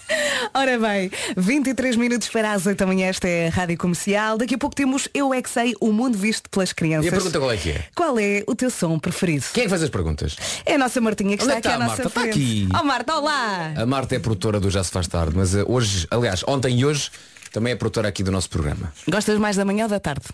Ora 0.54 0.78
bem, 0.78 1.10
23 1.36 1.96
minutos 1.96 2.28
para 2.28 2.52
as 2.52 2.66
8 2.66 2.78
da 2.78 2.86
manhã, 2.86 3.06
esta 3.06 3.28
é 3.28 3.48
a 3.48 3.50
Rádio 3.50 3.76
Comercial. 3.78 4.38
Daqui 4.38 4.54
a 4.54 4.58
pouco 4.58 4.74
temos 4.74 5.08
Eu 5.14 5.32
É 5.32 5.40
Que 5.42 5.50
Sei, 5.50 5.74
o 5.80 5.92
mundo 5.92 6.16
visto 6.18 6.48
pelas 6.50 6.72
crianças. 6.72 7.06
E 7.06 7.08
a 7.08 7.12
pergunta 7.12 7.38
qual 7.38 7.50
é 7.52 7.56
que 7.56 7.70
é? 7.70 7.84
Qual 7.94 8.18
é 8.18 8.42
o 8.46 8.54
teu 8.54 8.70
som 8.70 8.98
preferido? 8.98 9.44
Quem 9.52 9.62
é 9.62 9.64
que 9.64 9.70
faz 9.70 9.82
as 9.82 9.90
perguntas? 9.90 10.36
É 10.64 10.74
a 10.74 10.78
nossa 10.78 11.00
Martinha 11.00 11.36
que 11.36 11.44
Onde 11.44 11.54
está 11.54 11.54
é 11.54 11.58
aqui 11.58 11.68
à 11.68 11.70
está 11.72 11.84
a 11.84 11.88
nossa 11.88 12.02
Marta? 12.02 12.20
Está 12.20 12.30
aqui. 12.30 12.68
Oh 12.78 12.84
Marta, 12.84 13.16
olá! 13.16 13.72
A 13.76 13.86
Marta 13.86 14.14
é 14.16 14.18
produtora 14.18 14.60
do 14.60 14.70
Já 14.70 14.82
se 14.84 14.90
faz 14.90 15.06
tarde, 15.08 15.32
mas 15.36 15.54
eh, 15.54 15.64
hoje, 15.66 16.06
aliás, 16.10 16.42
ontem 16.46 16.78
e 16.80 16.84
hoje, 16.84 17.10
também 17.52 17.72
é 17.72 17.76
produtora 17.76 18.08
aqui 18.08 18.22
do 18.22 18.30
nosso 18.30 18.48
programa. 18.48 18.92
Gostas 19.08 19.38
mais 19.38 19.56
da 19.56 19.64
manhã 19.64 19.84
ou 19.84 19.90
da 19.90 20.00
tarde? 20.00 20.26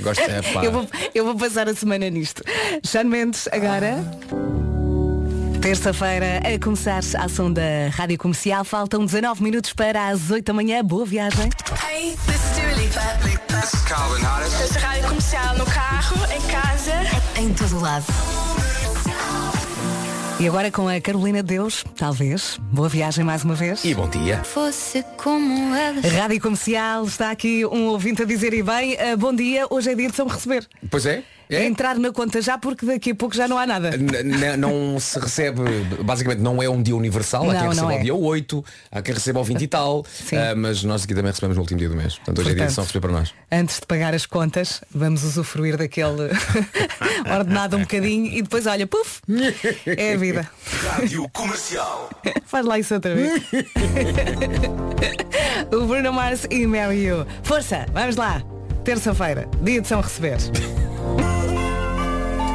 Gosto, 0.00 0.20
é 0.20 0.42
pá. 0.42 0.64
Eu 0.64 0.72
vou, 0.72 0.88
eu 1.14 1.24
vou 1.24 1.36
passar 1.36 1.68
a 1.68 1.74
semana 1.74 2.08
nisto. 2.10 2.42
Sean 2.82 3.04
Mendes, 3.04 3.48
agora. 3.50 4.04
Terça-feira, 5.62 6.42
a 6.44 6.58
começar 6.62 7.00
a 7.16 7.24
ação 7.24 7.50
da 7.50 7.88
Rádio 7.90 8.18
Comercial. 8.18 8.64
Faltam 8.64 9.04
19 9.06 9.42
minutos 9.42 9.72
para 9.72 10.08
as 10.08 10.30
8 10.30 10.44
da 10.44 10.52
manhã. 10.52 10.84
Boa 10.84 11.06
viagem. 11.06 11.48
Hey, 11.88 12.14
this 12.26 12.34
is 12.34 12.56
Dua 12.58 12.82
Lipa. 12.82 13.60
This 13.60 13.72
is 13.72 13.80
Calvin 13.84 14.22
Harris. 14.22 14.60
Esta 14.60 14.78
rádio 14.78 15.08
comercial 15.08 15.56
no 15.56 15.64
carro, 15.64 16.16
em 16.32 16.40
casa. 16.50 16.92
Em 17.40 17.54
todo 17.54 17.80
lado. 17.80 18.33
E 20.40 20.48
agora 20.48 20.70
com 20.70 20.88
a 20.88 21.00
Carolina 21.00 21.42
Deus, 21.42 21.84
talvez. 21.96 22.58
Boa 22.72 22.88
viagem 22.88 23.24
mais 23.24 23.44
uma 23.44 23.54
vez. 23.54 23.84
E 23.84 23.94
bom 23.94 24.08
dia. 24.08 24.42
Fosse 24.42 25.04
como 25.16 25.74
ela. 25.74 26.00
Rádio 26.00 26.40
Comercial, 26.40 27.04
está 27.04 27.30
aqui 27.30 27.64
um 27.64 27.86
ouvinte 27.86 28.22
a 28.22 28.24
dizer 28.24 28.52
e 28.52 28.62
bem, 28.62 28.94
eh, 28.98 29.14
bom 29.14 29.32
dia, 29.32 29.66
hoje 29.70 29.90
é 29.92 29.94
dia 29.94 30.10
de 30.10 30.16
São 30.16 30.26
Receber. 30.26 30.66
Pois 30.90 31.06
é? 31.06 31.22
É? 31.50 31.64
Entrar 31.66 31.98
na 31.98 32.10
conta 32.12 32.40
já 32.40 32.56
porque 32.56 32.86
daqui 32.86 33.10
a 33.10 33.14
pouco 33.14 33.34
já 33.34 33.46
não 33.46 33.58
há 33.58 33.66
nada. 33.66 33.90
N- 33.96 34.56
não 34.56 34.98
se 34.98 35.18
recebe, 35.18 35.60
basicamente 36.02 36.40
não 36.40 36.62
é 36.62 36.68
um 36.68 36.82
dia 36.82 36.96
universal, 36.96 37.42
há 37.44 37.52
Não, 37.52 37.60
quem 37.60 37.68
receba 37.68 37.82
não 37.86 37.92
ao 37.94 37.98
é. 38.00 38.02
dia 38.02 38.14
8, 38.14 38.64
há 38.90 39.02
quem 39.02 39.14
receba 39.14 39.38
ao 39.40 39.44
20 39.44 39.60
e 39.62 39.66
tal, 39.68 40.04
ah, 40.32 40.54
mas 40.56 40.82
nós 40.84 41.04
aqui 41.04 41.14
também 41.14 41.30
recebemos 41.30 41.56
no 41.56 41.62
último 41.62 41.78
dia 41.78 41.88
do 41.88 41.96
mês. 41.96 42.14
Portanto, 42.16 42.38
hoje 42.40 42.50
é 42.50 42.54
dia 42.54 42.66
de 42.66 42.74
Portanto, 42.74 42.74
São 42.74 42.84
Receber 42.84 43.00
para 43.00 43.12
nós. 43.12 43.34
Antes 43.52 43.80
de 43.80 43.86
pagar 43.86 44.14
as 44.14 44.26
contas, 44.26 44.80
vamos 44.94 45.22
usufruir 45.22 45.76
daquele 45.76 46.30
ordenado 47.30 47.76
um 47.76 47.80
bocadinho 47.80 48.26
e 48.26 48.42
depois, 48.42 48.66
olha, 48.66 48.86
puf, 48.86 49.20
é 49.86 50.14
a 50.14 50.16
vida. 50.16 50.48
Rádio 50.82 51.28
Comercial. 51.32 52.10
Faz 52.46 52.64
lá 52.64 52.78
isso 52.78 52.94
outra 52.94 53.14
vez. 53.14 53.42
o 55.72 55.86
Bruno 55.86 56.12
Mars 56.12 56.46
e 56.50 56.66
Mary 56.66 57.04
You. 57.04 57.26
Força, 57.42 57.86
vamos 57.92 58.16
lá. 58.16 58.42
Terça-feira, 58.84 59.48
dia 59.62 59.80
de 59.80 59.88
São 59.88 60.00
Receber. 60.00 60.38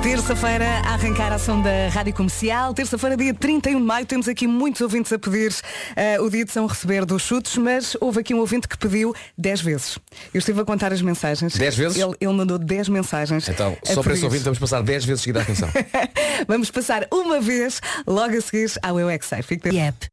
Terça-feira, 0.02 0.66
a 0.86 0.94
arrancar 0.94 1.34
a 1.34 1.36
ação 1.36 1.62
da 1.62 1.90
Rádio 1.90 2.14
Comercial. 2.14 2.74
Terça-feira, 2.74 3.18
dia 3.18 3.34
31 3.34 3.80
de 3.80 3.86
maio, 3.86 4.06
temos 4.06 4.30
aqui 4.30 4.48
muitos 4.48 4.80
ouvintes 4.80 5.12
a 5.12 5.20
pedir 5.20 5.54
eh, 5.94 6.18
o 6.22 6.30
dia 6.30 6.46
de 6.46 6.52
São 6.54 6.66
Receber 6.66 7.06
dos 7.06 7.22
chutes, 7.22 7.58
mas 7.58 7.98
houve 8.00 8.22
aqui 8.22 8.34
um 8.34 8.40
ouvinte 8.40 8.66
que 8.66 8.78
pediu 8.78 9.14
10 9.38 9.62
vezes. 9.62 10.00
Eu 10.34 10.40
estive 10.40 10.62
a 10.62 10.66
contar 10.66 10.94
as 10.94 11.02
mensagens. 11.02 11.58
10 11.58 11.76
vezes? 11.76 11.98
Ele, 11.98 12.16
ele 12.22 12.34
mandou 12.34 12.58
10 12.58 12.88
mensagens. 12.88 13.50
Então, 13.50 13.78
só 13.84 14.02
para 14.02 14.14
esse 14.14 14.24
ouvinte, 14.24 14.44
vamos 14.44 14.58
passar 14.58 14.82
10 14.82 15.04
vezes 15.04 15.22
seguida 15.22 15.40
a 15.40 15.44
atenção. 15.44 15.70
Vamos 16.48 16.72
passar 16.72 17.06
uma 17.12 17.42
vez 17.42 17.82
logo 18.08 18.38
a 18.38 18.42
seguir 18.42 18.72
ao 18.82 18.98
Eu 18.98 19.10
é 19.10 19.18
Que 19.18 19.26
Sei. 19.26 19.42
Fique 19.42 19.68
yep. 19.70 20.08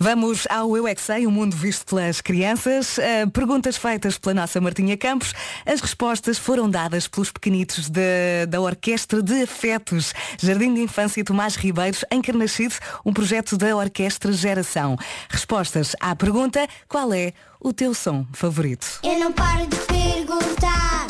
Vamos 0.00 0.46
ao 0.48 0.76
Eu 0.76 0.86
é 0.86 0.94
Sei, 0.96 1.26
o 1.26 1.30
mundo 1.30 1.56
visto 1.56 1.86
pelas 1.86 2.20
crianças. 2.20 2.98
Uh, 2.98 3.30
perguntas 3.32 3.76
feitas 3.76 4.18
pela 4.18 4.34
nossa 4.34 4.60
Martinha 4.60 4.96
Campos. 4.96 5.32
As 5.66 5.80
respostas 5.80 6.38
foram 6.38 6.68
dadas 6.70 7.08
pelos 7.08 7.30
pequenitos 7.30 7.88
de- 7.88 8.46
da 8.48 8.60
Orquestra 8.60 9.22
de 9.22 9.42
Afetos, 9.42 10.12
Jardim 10.40 10.74
de 10.74 10.80
Infância 10.82 11.24
Tomás 11.24 11.56
Ribeiros, 11.56 12.04
em 12.10 12.20
Carnaxide, 12.22 12.76
um 13.04 13.12
projeto 13.12 13.56
da 13.56 13.74
Orquestra 13.76 14.32
Geração. 14.32 14.96
Respostas 15.28 15.94
à 16.00 16.14
pergunta, 16.14 16.66
qual 16.88 17.12
é 17.12 17.32
o 17.60 17.72
teu 17.72 17.92
som 17.94 18.26
favorito? 18.32 19.00
Eu 19.02 19.18
não 19.18 19.32
paro 19.32 19.66
de 19.66 19.76
perguntar. 19.76 21.06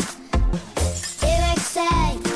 Eu 1.23 1.29
é 1.29 1.55
que 1.55 1.61
sei, 1.61 2.28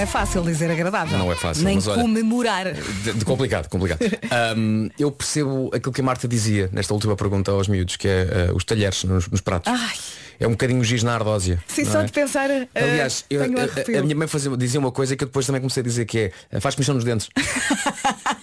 é 0.00 0.06
fácil 0.06 0.42
dizer 0.42 0.70
agradável. 0.70 1.18
Não 1.18 1.30
é 1.30 1.34
fácil, 1.36 1.64
Nem 1.64 1.76
mas 1.76 1.86
olha- 1.86 2.02
comemorar. 2.02 2.72
De, 2.72 3.12
de 3.12 3.24
complicado, 3.24 3.68
complicado. 3.68 4.00
Ahm, 4.30 4.88
eu 4.98 5.10
percebo 5.12 5.70
aquilo 5.74 5.92
que 5.92 6.00
a 6.00 6.04
Marta 6.04 6.26
dizia 6.26 6.68
nesta 6.72 6.92
última 6.94 7.14
pergunta 7.16 7.50
aos 7.50 7.68
miúdos, 7.68 7.96
que 7.96 8.08
é 8.08 8.48
ah, 8.50 8.54
os 8.54 8.64
talheres 8.64 9.04
nos, 9.04 9.28
nos 9.28 9.40
pratos. 9.40 9.72
Ai. 9.72 9.96
É 10.38 10.46
um 10.46 10.52
bocadinho 10.52 10.82
giz 10.82 11.02
na 11.02 11.12
ardósia. 11.14 11.62
Sim, 11.66 11.84
só 11.84 12.00
é? 12.00 12.04
de 12.04 12.12
pensar. 12.12 12.48
uh, 12.48 12.66
Aliás, 12.74 13.26
eu- 13.28 13.42
a- 13.42 13.98
a 13.98 14.02
minha 14.02 14.16
mãe 14.16 14.26
fazia, 14.26 14.56
dizia 14.56 14.80
uma 14.80 14.90
coisa 14.90 15.14
que 15.14 15.22
eu 15.24 15.26
depois 15.26 15.44
também 15.44 15.60
comecei 15.60 15.82
a 15.82 15.84
dizer 15.84 16.06
que 16.06 16.18
é 16.18 16.32
ah, 16.50 16.60
faz 16.62 16.74
comissão 16.74 16.94
nos 16.94 17.04
dentes. 17.04 17.28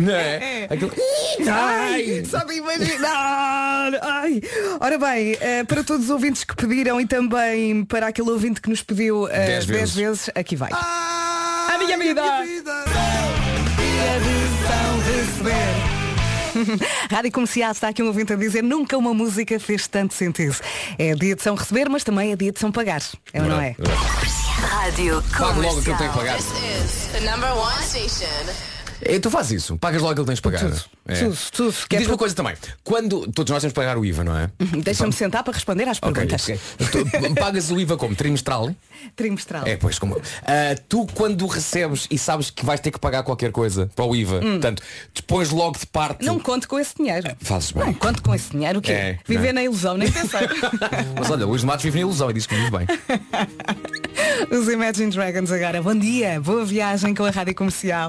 não 0.00 0.14
é? 0.14 0.64
Aquilo- 0.70 0.92
Ai, 1.50 2.22
só 2.28 2.38
de 2.44 2.54
imaginar. 2.54 3.92
Ai. 4.02 4.40
Ora 4.80 4.98
bem, 4.98 5.36
eh, 5.40 5.64
para 5.64 5.82
todos 5.84 6.04
os 6.06 6.10
ouvintes 6.10 6.44
que 6.44 6.54
pediram 6.56 7.00
e 7.00 7.06
também 7.06 7.84
para 7.84 8.08
aquele 8.08 8.30
ouvinte 8.30 8.60
que 8.60 8.68
nos 8.68 8.82
pediu 8.82 9.28
eh, 9.28 9.46
Dez 9.46 9.66
10 9.66 9.66
vezes. 9.66 9.94
vezes. 9.94 10.30
aqui 10.34 10.56
vai. 10.56 10.70
a 10.72 11.78
minha 11.78 11.98
vida! 11.98 12.22
Dia 12.44 12.62
de 14.20 14.34
São 14.66 15.00
Receber. 15.00 15.94
Rádio 17.10 17.32
Comercial 17.32 17.72
está 17.72 17.88
aqui 17.88 18.00
um 18.02 18.06
ouvinte 18.06 18.32
a 18.32 18.36
dizer 18.36 18.62
nunca 18.62 18.96
uma 18.96 19.12
música 19.12 19.58
fez 19.58 19.88
tanto 19.88 20.14
sentido. 20.14 20.56
É 20.98 21.14
dia 21.14 21.34
de 21.34 21.42
São 21.42 21.54
Receber, 21.56 21.88
mas 21.88 22.04
também 22.04 22.32
é 22.32 22.36
dia 22.36 22.52
de 22.52 22.60
São 22.60 22.70
Pagar. 22.70 23.02
É 23.32 23.42
ou 23.42 23.48
não 23.48 23.60
é? 23.60 23.74
Rádio 24.60 25.22
Pago 25.36 25.60
logo 25.60 25.82
que 25.82 25.94
tenho 25.96 26.10
que 26.12 26.18
pagar. 26.18 26.38
É, 29.00 29.18
tu 29.18 29.30
fazes 29.30 29.62
isso, 29.62 29.76
pagas 29.78 30.00
logo 30.00 30.12
aquilo 30.12 30.24
que 30.24 30.30
tens 30.30 30.36
de 30.36 30.42
pagar. 30.42 30.60
Tudo, 30.60 30.84
É. 31.06 31.14
tudo, 31.20 31.38
tudo. 31.52 31.74
Que 31.88 31.96
é 31.96 31.98
Diz 31.98 32.08
uma 32.08 32.16
coisa 32.16 32.34
também, 32.34 32.54
quando 32.82 33.30
todos 33.32 33.50
nós 33.50 33.60
temos 33.60 33.72
que 33.72 33.80
pagar 33.80 33.98
o 33.98 34.04
IVA, 34.04 34.24
não 34.24 34.36
é? 34.38 34.50
Deixa-me 34.82 35.12
sentar 35.12 35.42
para 35.44 35.52
responder 35.52 35.86
às 35.86 36.00
perguntas. 36.00 36.42
ok. 36.42 36.60
Tu 36.90 37.34
pagas 37.34 37.70
o 37.70 37.78
IVA 37.78 37.96
como? 37.98 38.14
Trimestral? 38.14 38.74
Trimestral. 39.14 39.66
É, 39.66 39.76
pois, 39.76 39.98
como. 39.98 40.20
Ah, 40.42 40.74
tu 40.88 41.06
quando 41.14 41.46
recebes 41.46 42.06
e 42.10 42.16
sabes 42.18 42.48
que 42.50 42.64
vais 42.64 42.80
ter 42.80 42.90
que 42.90 42.98
pagar 42.98 43.22
qualquer 43.22 43.52
coisa 43.52 43.90
para 43.94 44.04
o 44.04 44.16
IVA, 44.16 44.40
portanto, 44.40 44.82
dispões 45.12 45.50
logo 45.50 45.78
de 45.78 45.86
parte. 45.86 46.22
Hum. 46.22 46.26
Não 46.26 46.40
conto 46.40 46.66
com 46.66 46.78
esse 46.78 46.94
dinheiro. 46.96 47.36
Fazes 47.40 47.72
bem. 47.72 47.84
Não 47.84 47.94
conto 47.94 48.22
com 48.22 48.34
esse 48.34 48.50
dinheiro. 48.50 48.78
O 48.78 48.82
quê? 48.82 48.92
É, 48.92 49.18
Viver 49.26 49.42
não 49.42 49.48
é? 49.48 49.52
na 49.52 49.62
ilusão, 49.64 49.96
nem 49.98 50.10
pensar. 50.10 50.42
Mas 51.18 51.30
olha, 51.30 51.44
Luís 51.44 51.62
Matos 51.64 51.84
vive 51.84 51.96
na 51.96 52.02
ilusão 52.02 52.30
e 52.30 52.32
diz 52.32 52.46
que 52.46 52.54
vive 52.54 52.70
bem. 52.70 52.86
Os 54.50 54.68
Imagine 54.68 55.10
Dragons 55.10 55.52
agora. 55.52 55.82
Bom 55.82 55.94
dia, 55.94 56.40
boa 56.40 56.64
viagem 56.64 57.14
com 57.14 57.24
a 57.24 57.30
Rádio 57.30 57.54
Comercial. 57.54 58.08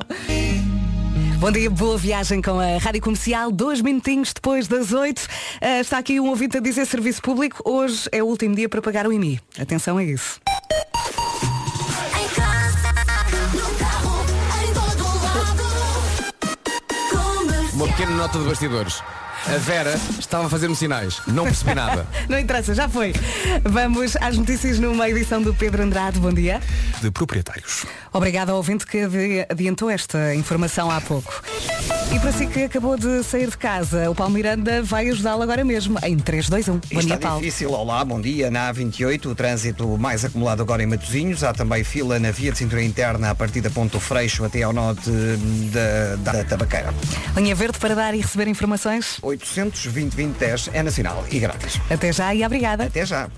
Bom 1.38 1.52
dia, 1.52 1.70
boa 1.70 1.98
viagem 1.98 2.42
com 2.42 2.60
a 2.60 2.78
Rádio 2.78 3.02
Comercial. 3.02 3.52
Dois 3.52 3.82
minutinhos 3.82 4.34
depois 4.34 4.68
das 4.68 4.94
oito. 4.94 5.28
Ah, 5.62 5.80
está 5.82 5.98
aqui 5.98 6.20
um 6.20 6.30
ouvinte 6.30 6.58
a 6.58 6.60
dizer 6.62 6.86
serviço 6.86 7.22
público. 7.22 7.62
Hoje 7.66 8.08
é 8.12 8.24
o 8.24 8.26
último 8.26 8.56
dia 8.56 8.70
para 8.70 8.82
pagar 8.82 9.06
o 9.06 9.12
IMI. 9.12 9.40
Atenção 9.60 9.98
a 9.98 10.04
isso. 10.04 10.40
Uma 17.74 17.88
pequena 17.88 18.12
nota 18.12 18.40
de 18.40 18.46
bastidores. 18.46 19.04
A 19.48 19.58
Vera 19.60 19.94
estava 20.20 20.48
a 20.48 20.50
fazer-me 20.50 20.76
sinais. 20.76 21.22
Não 21.28 21.44
percebi 21.44 21.76
nada. 21.76 22.08
Não 22.28 22.40
interessa, 22.40 22.74
já 22.74 22.90
foi. 22.90 23.14
Vamos 23.64 24.16
às 24.18 24.38
notícias 24.38 24.80
numa 24.80 25.08
edição 25.08 25.40
do 25.42 25.54
Pedro 25.54 25.84
Andrade. 25.84 26.20
Bom 26.20 26.34
dia. 26.34 26.60
De 27.00 27.12
proprietários. 27.12 27.86
Obrigada 28.12 28.52
ao 28.52 28.58
ouvinte 28.58 28.88
que 28.88 29.02
adi- 29.02 29.46
adiantou 29.48 29.90
esta 29.90 30.34
informação 30.34 30.90
há 30.90 31.00
pouco. 31.00 31.44
E 32.12 32.20
para 32.20 32.32
si 32.32 32.48
que 32.48 32.64
acabou 32.64 32.98
de 32.98 33.24
sair 33.24 33.50
de 33.50 33.58
casa, 33.58 34.10
o 34.10 34.16
Paulo 34.16 34.34
Miranda 34.34 34.82
vai 34.82 35.10
ajudá-lo 35.10 35.44
agora 35.44 35.64
mesmo 35.64 35.98
em 36.04 36.18
3, 36.18 36.50
2, 36.50 36.68
1. 36.68 36.72
Bom 36.72 36.80
Está 36.92 37.02
dia, 37.02 37.18
Paulo. 37.18 37.40
difícil, 37.42 37.72
olá, 37.72 38.04
bom 38.06 38.20
dia. 38.22 38.50
Na 38.50 38.74
A28, 38.74 39.26
o 39.28 39.36
trânsito 39.36 39.88
mais 39.98 40.26
acumulado 40.26 40.62
agora 40.62 40.82
em 40.82 40.88
Matosinhos. 40.88 41.44
Há 41.44 41.54
também 41.54 41.84
fila 41.84 42.18
na 42.20 42.32
via 42.32 42.52
de 42.52 42.58
cintura 42.58 42.82
interna 42.84 43.30
a 43.32 43.36
partir 43.36 43.62
da 43.62 43.70
Ponto 43.70 44.00
Freixo 44.00 44.44
até 44.44 44.64
ao 44.64 44.74
norte 44.74 45.10
da, 45.72 46.32
da 46.34 46.44
Tabaqueira. 46.46 46.94
Linha 47.36 47.54
Verde 47.54 47.78
para 47.78 47.94
dar 47.96 48.16
e 48.16 48.22
receber 48.22 48.48
informações. 48.48 49.18
820 49.36 50.36
é 50.74 50.84
nacional 50.84 51.26
e 51.30 51.40
grátis. 51.40 51.80
Até 51.90 52.12
já 52.12 52.34
e 52.34 52.46
obrigada. 52.46 52.86
Até 52.86 53.06
já. 53.06 53.30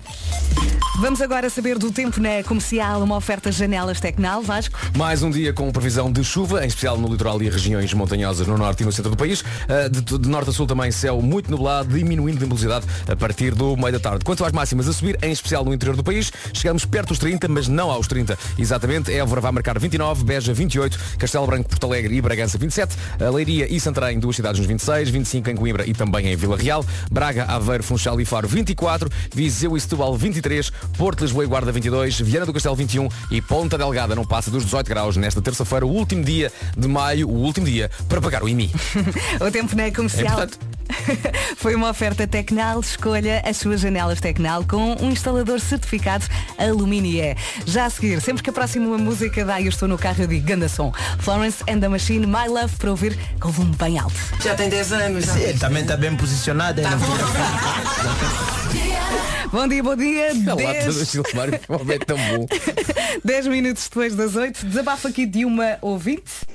Vamos 1.00 1.20
agora 1.20 1.48
saber 1.48 1.78
do 1.78 1.92
tempo 1.92 2.20
na 2.20 2.42
comercial, 2.42 3.00
uma 3.02 3.16
oferta 3.16 3.52
janelas 3.52 4.00
Tecnal, 4.00 4.42
Vasco. 4.42 4.76
Mais 4.96 5.22
um 5.22 5.30
dia 5.30 5.52
com 5.52 5.70
previsão 5.70 6.10
de 6.10 6.24
chuva, 6.24 6.64
em 6.64 6.66
especial 6.66 6.98
no 6.98 7.08
litoral 7.08 7.40
e 7.40 7.48
regiões 7.48 7.94
montanhosas 7.94 8.48
no 8.48 8.58
norte 8.58 8.82
e 8.82 8.86
no 8.86 8.90
centro 8.90 9.12
do 9.12 9.16
país. 9.16 9.40
Uh, 9.42 9.88
De, 9.88 10.18
de 10.18 10.28
norte 10.28 10.50
a 10.50 10.52
sul 10.52 10.66
também 10.66 10.90
céu 10.90 11.22
muito 11.22 11.50
nublado, 11.50 11.96
diminuindo 11.96 12.38
de 12.38 12.44
velocidade 12.44 12.84
a 13.06 13.14
partir 13.14 13.54
do 13.54 13.76
meio 13.76 13.92
da 13.92 14.00
tarde. 14.00 14.24
Quanto 14.24 14.44
às 14.44 14.50
máximas 14.50 14.88
a 14.88 14.92
subir, 14.92 15.16
em 15.22 15.30
especial 15.30 15.64
no 15.64 15.72
interior 15.72 15.94
do 15.94 16.02
país, 16.02 16.32
chegamos 16.52 16.84
perto 16.84 17.08
dos 17.08 17.18
30, 17.18 17.46
mas 17.46 17.68
não 17.68 17.90
aos 17.92 18.08
30. 18.08 18.36
Exatamente, 18.58 19.12
Évora 19.12 19.40
vai 19.40 19.52
marcar 19.52 19.78
29, 19.78 20.24
Beja 20.24 20.52
28, 20.52 20.98
Castelo 21.16 21.46
Branco, 21.46 21.68
Porto 21.68 21.86
Alegre 21.86 22.16
e 22.16 22.20
Bragança 22.20 22.58
27, 22.58 22.96
a 23.20 23.30
Leiria 23.30 23.72
e 23.72 23.78
Santarém, 23.78 24.18
duas 24.18 24.34
cidades 24.34 24.58
nos 24.58 24.66
26, 24.66 25.10
25 25.10 25.50
em 25.50 25.54
Coimbra 25.54 25.87
e 25.88 25.94
também 25.94 26.26
em 26.28 26.36
Vila 26.36 26.56
Real, 26.56 26.84
Braga, 27.10 27.44
Aveiro, 27.44 27.82
Funchal 27.82 28.20
e 28.20 28.24
Faro 28.24 28.46
24, 28.46 29.10
Viseu 29.34 29.76
e 29.76 29.80
Setúbal 29.80 30.16
23, 30.16 30.70
Porto, 30.96 31.22
Lisboa 31.22 31.44
e 31.44 31.46
Guarda 31.46 31.72
22, 31.72 32.20
Viana 32.20 32.46
do 32.46 32.52
Castelo 32.52 32.76
21 32.76 33.08
e 33.30 33.40
Ponta 33.40 33.78
Delgada 33.78 34.14
não 34.14 34.24
passa 34.24 34.50
dos 34.50 34.64
18 34.64 34.86
graus 34.88 35.16
nesta 35.16 35.40
terça-feira, 35.40 35.86
o 35.86 35.90
último 35.90 36.22
dia 36.22 36.52
de 36.76 36.86
maio, 36.88 37.28
o 37.28 37.34
último 37.34 37.66
dia 37.66 37.90
para 38.08 38.20
pagar 38.20 38.42
o 38.42 38.48
IMI. 38.48 38.70
O 39.40 39.50
tempo 39.50 39.74
na 39.76 39.84
É 39.84 39.90
comercial. 39.90 40.26
importante. 40.26 40.58
Foi 41.56 41.74
uma 41.74 41.90
oferta 41.90 42.26
Tecnal. 42.26 42.80
Escolha 42.80 43.42
as 43.44 43.56
suas 43.56 43.80
janelas 43.80 44.20
Tecnal 44.20 44.64
com 44.64 44.96
um 45.00 45.10
instalador 45.10 45.60
certificado 45.60 46.26
Aluminié. 46.56 47.36
Já 47.66 47.86
a 47.86 47.90
seguir, 47.90 48.20
sempre 48.20 48.42
que 48.42 48.50
aproximo 48.50 48.88
uma 48.88 48.98
música 48.98 49.44
da 49.44 49.60
Eu 49.60 49.68
Estou 49.68 49.88
no 49.88 49.98
Carro, 49.98 50.22
eu 50.22 50.26
digo 50.26 50.46
ganda 50.46 50.68
som. 50.68 50.92
Florence 51.20 51.62
and 51.68 51.80
the 51.80 51.88
Machine, 51.88 52.26
My 52.26 52.48
Love, 52.48 52.76
para 52.76 52.90
ouvir 52.90 53.18
com 53.40 53.50
volume 53.50 53.76
bem 53.76 53.98
alto. 53.98 54.14
Já 54.42 54.54
tem 54.54 54.68
10 54.68 54.92
anos. 54.92 55.24
Sim, 55.24 55.58
também 55.58 55.82
está 55.82 55.96
bem 55.96 56.16
posicionada. 56.16 56.82
Tá 56.82 56.90
Bom 59.50 59.66
dia, 59.66 59.82
bom 59.82 59.96
dia. 59.96 60.30
A 60.30 60.54
10, 60.54 61.10
Gilmar 61.10 61.48
é 61.54 61.98
tão 61.98 62.18
bom. 62.18 62.46
10 63.24 63.46
minutos 63.46 63.84
depois 63.84 64.14
das 64.14 64.36
8. 64.36 64.66
Desabafo 64.66 65.08
aqui 65.08 65.24
de 65.24 65.44
uma 65.44 65.78
ouvinte. 65.80 66.46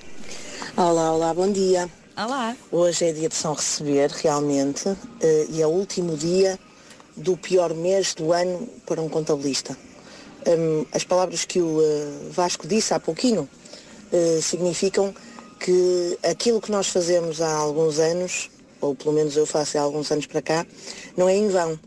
Olá, 0.78 1.12
olá, 1.12 1.34
bom 1.34 1.52
dia. 1.52 1.90
Olá. 2.16 2.56
Hoje 2.72 3.06
é 3.06 3.12
dia 3.12 3.28
de 3.28 3.34
São 3.34 3.56
Receber, 3.56 4.08
realmente, 4.12 4.88
eh, 5.20 5.48
e 5.50 5.64
é 5.64 5.66
o 5.66 5.72
último 5.72 6.16
dia 6.16 6.60
do 7.18 7.36
pior 7.36 7.74
mês 7.74 8.14
do 8.14 8.32
ano 8.32 8.70
para 8.86 9.02
um 9.02 9.10
contabilista. 9.10 9.76
Hum, 10.46 10.86
as 10.94 11.04
palavras 11.04 11.44
que 11.44 11.60
o 11.60 11.82
eh, 11.82 12.30
Vasco 12.30 12.68
disse 12.68 12.94
há 12.94 13.00
pouquinho 13.00 13.50
eh, 14.12 14.40
significam 14.44 15.12
que 15.60 16.20
aquilo 16.22 16.62
que 16.62 16.70
nós 16.70 16.88
fazemos 16.88 17.42
há 17.42 17.52
alguns 17.52 17.98
anos, 17.98 18.52
ou 18.80 18.94
pelo 18.94 19.16
menos 19.16 19.36
eu 19.36 19.48
faço 19.48 19.80
há 19.80 19.82
alguns 19.82 20.12
anos 20.12 20.28
para 20.28 20.44
cá, 20.44 20.68
não 21.18 21.28
é 21.28 21.36
em 21.36 21.48
vão. 21.50 21.80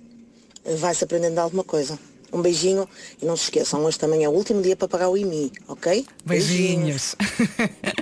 Vai-se 0.80 1.04
aprendendo 1.04 1.38
alguma 1.38 1.62
coisa. 1.62 1.96
Um 2.36 2.42
beijinho 2.42 2.86
e 3.20 3.24
não 3.24 3.36
se 3.36 3.44
esqueçam, 3.44 3.82
hoje 3.84 3.98
também 3.98 4.22
é 4.22 4.28
o 4.28 4.32
último 4.32 4.60
dia 4.60 4.76
para 4.76 4.86
pagar 4.86 5.08
o 5.08 5.16
IMI, 5.16 5.50
ok? 5.66 6.06
Beijinhos. 6.24 7.16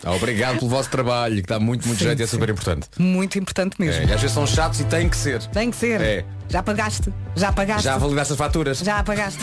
Ah, 0.03 0.12
Obrigado 0.17 0.59
pelo 0.59 0.71
vosso 0.71 0.91
trabalho, 0.91 1.37
que 1.37 1.49
dá 1.49 1.61
muito, 1.61 1.87
muito 1.87 1.99
Sim, 1.99 2.07
jeito 2.07 2.21
e 2.21 2.23
é 2.25 2.26
super 2.26 2.49
importante. 2.49 2.88
Muito 2.99 3.38
importante 3.38 3.76
mesmo. 3.81 4.03
É, 4.03 4.07
e 4.07 4.12
às 4.12 4.21
vezes 4.21 4.35
são 4.35 4.47
chatos 4.47 4.81
e 4.81 4.85
têm 4.85 5.09
que 5.09 5.17
ser. 5.17 5.47
Tem 5.47 5.71
que 5.71 5.76
ser. 5.76 6.00
É. 6.00 6.25
Já 6.49 6.62
pagaste. 6.62 7.12
Já 7.37 7.53
pagaste. 7.53 7.85
Já 7.85 7.97
validaste 7.97 8.33
as 8.33 8.38
faturas. 8.38 8.79
Já 8.79 8.99
apagaste. 8.99 9.41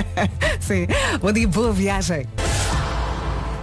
Sim. 0.60 0.86
Bom 1.20 1.30
dia, 1.30 1.46
boa 1.46 1.72
viagem. 1.72 2.26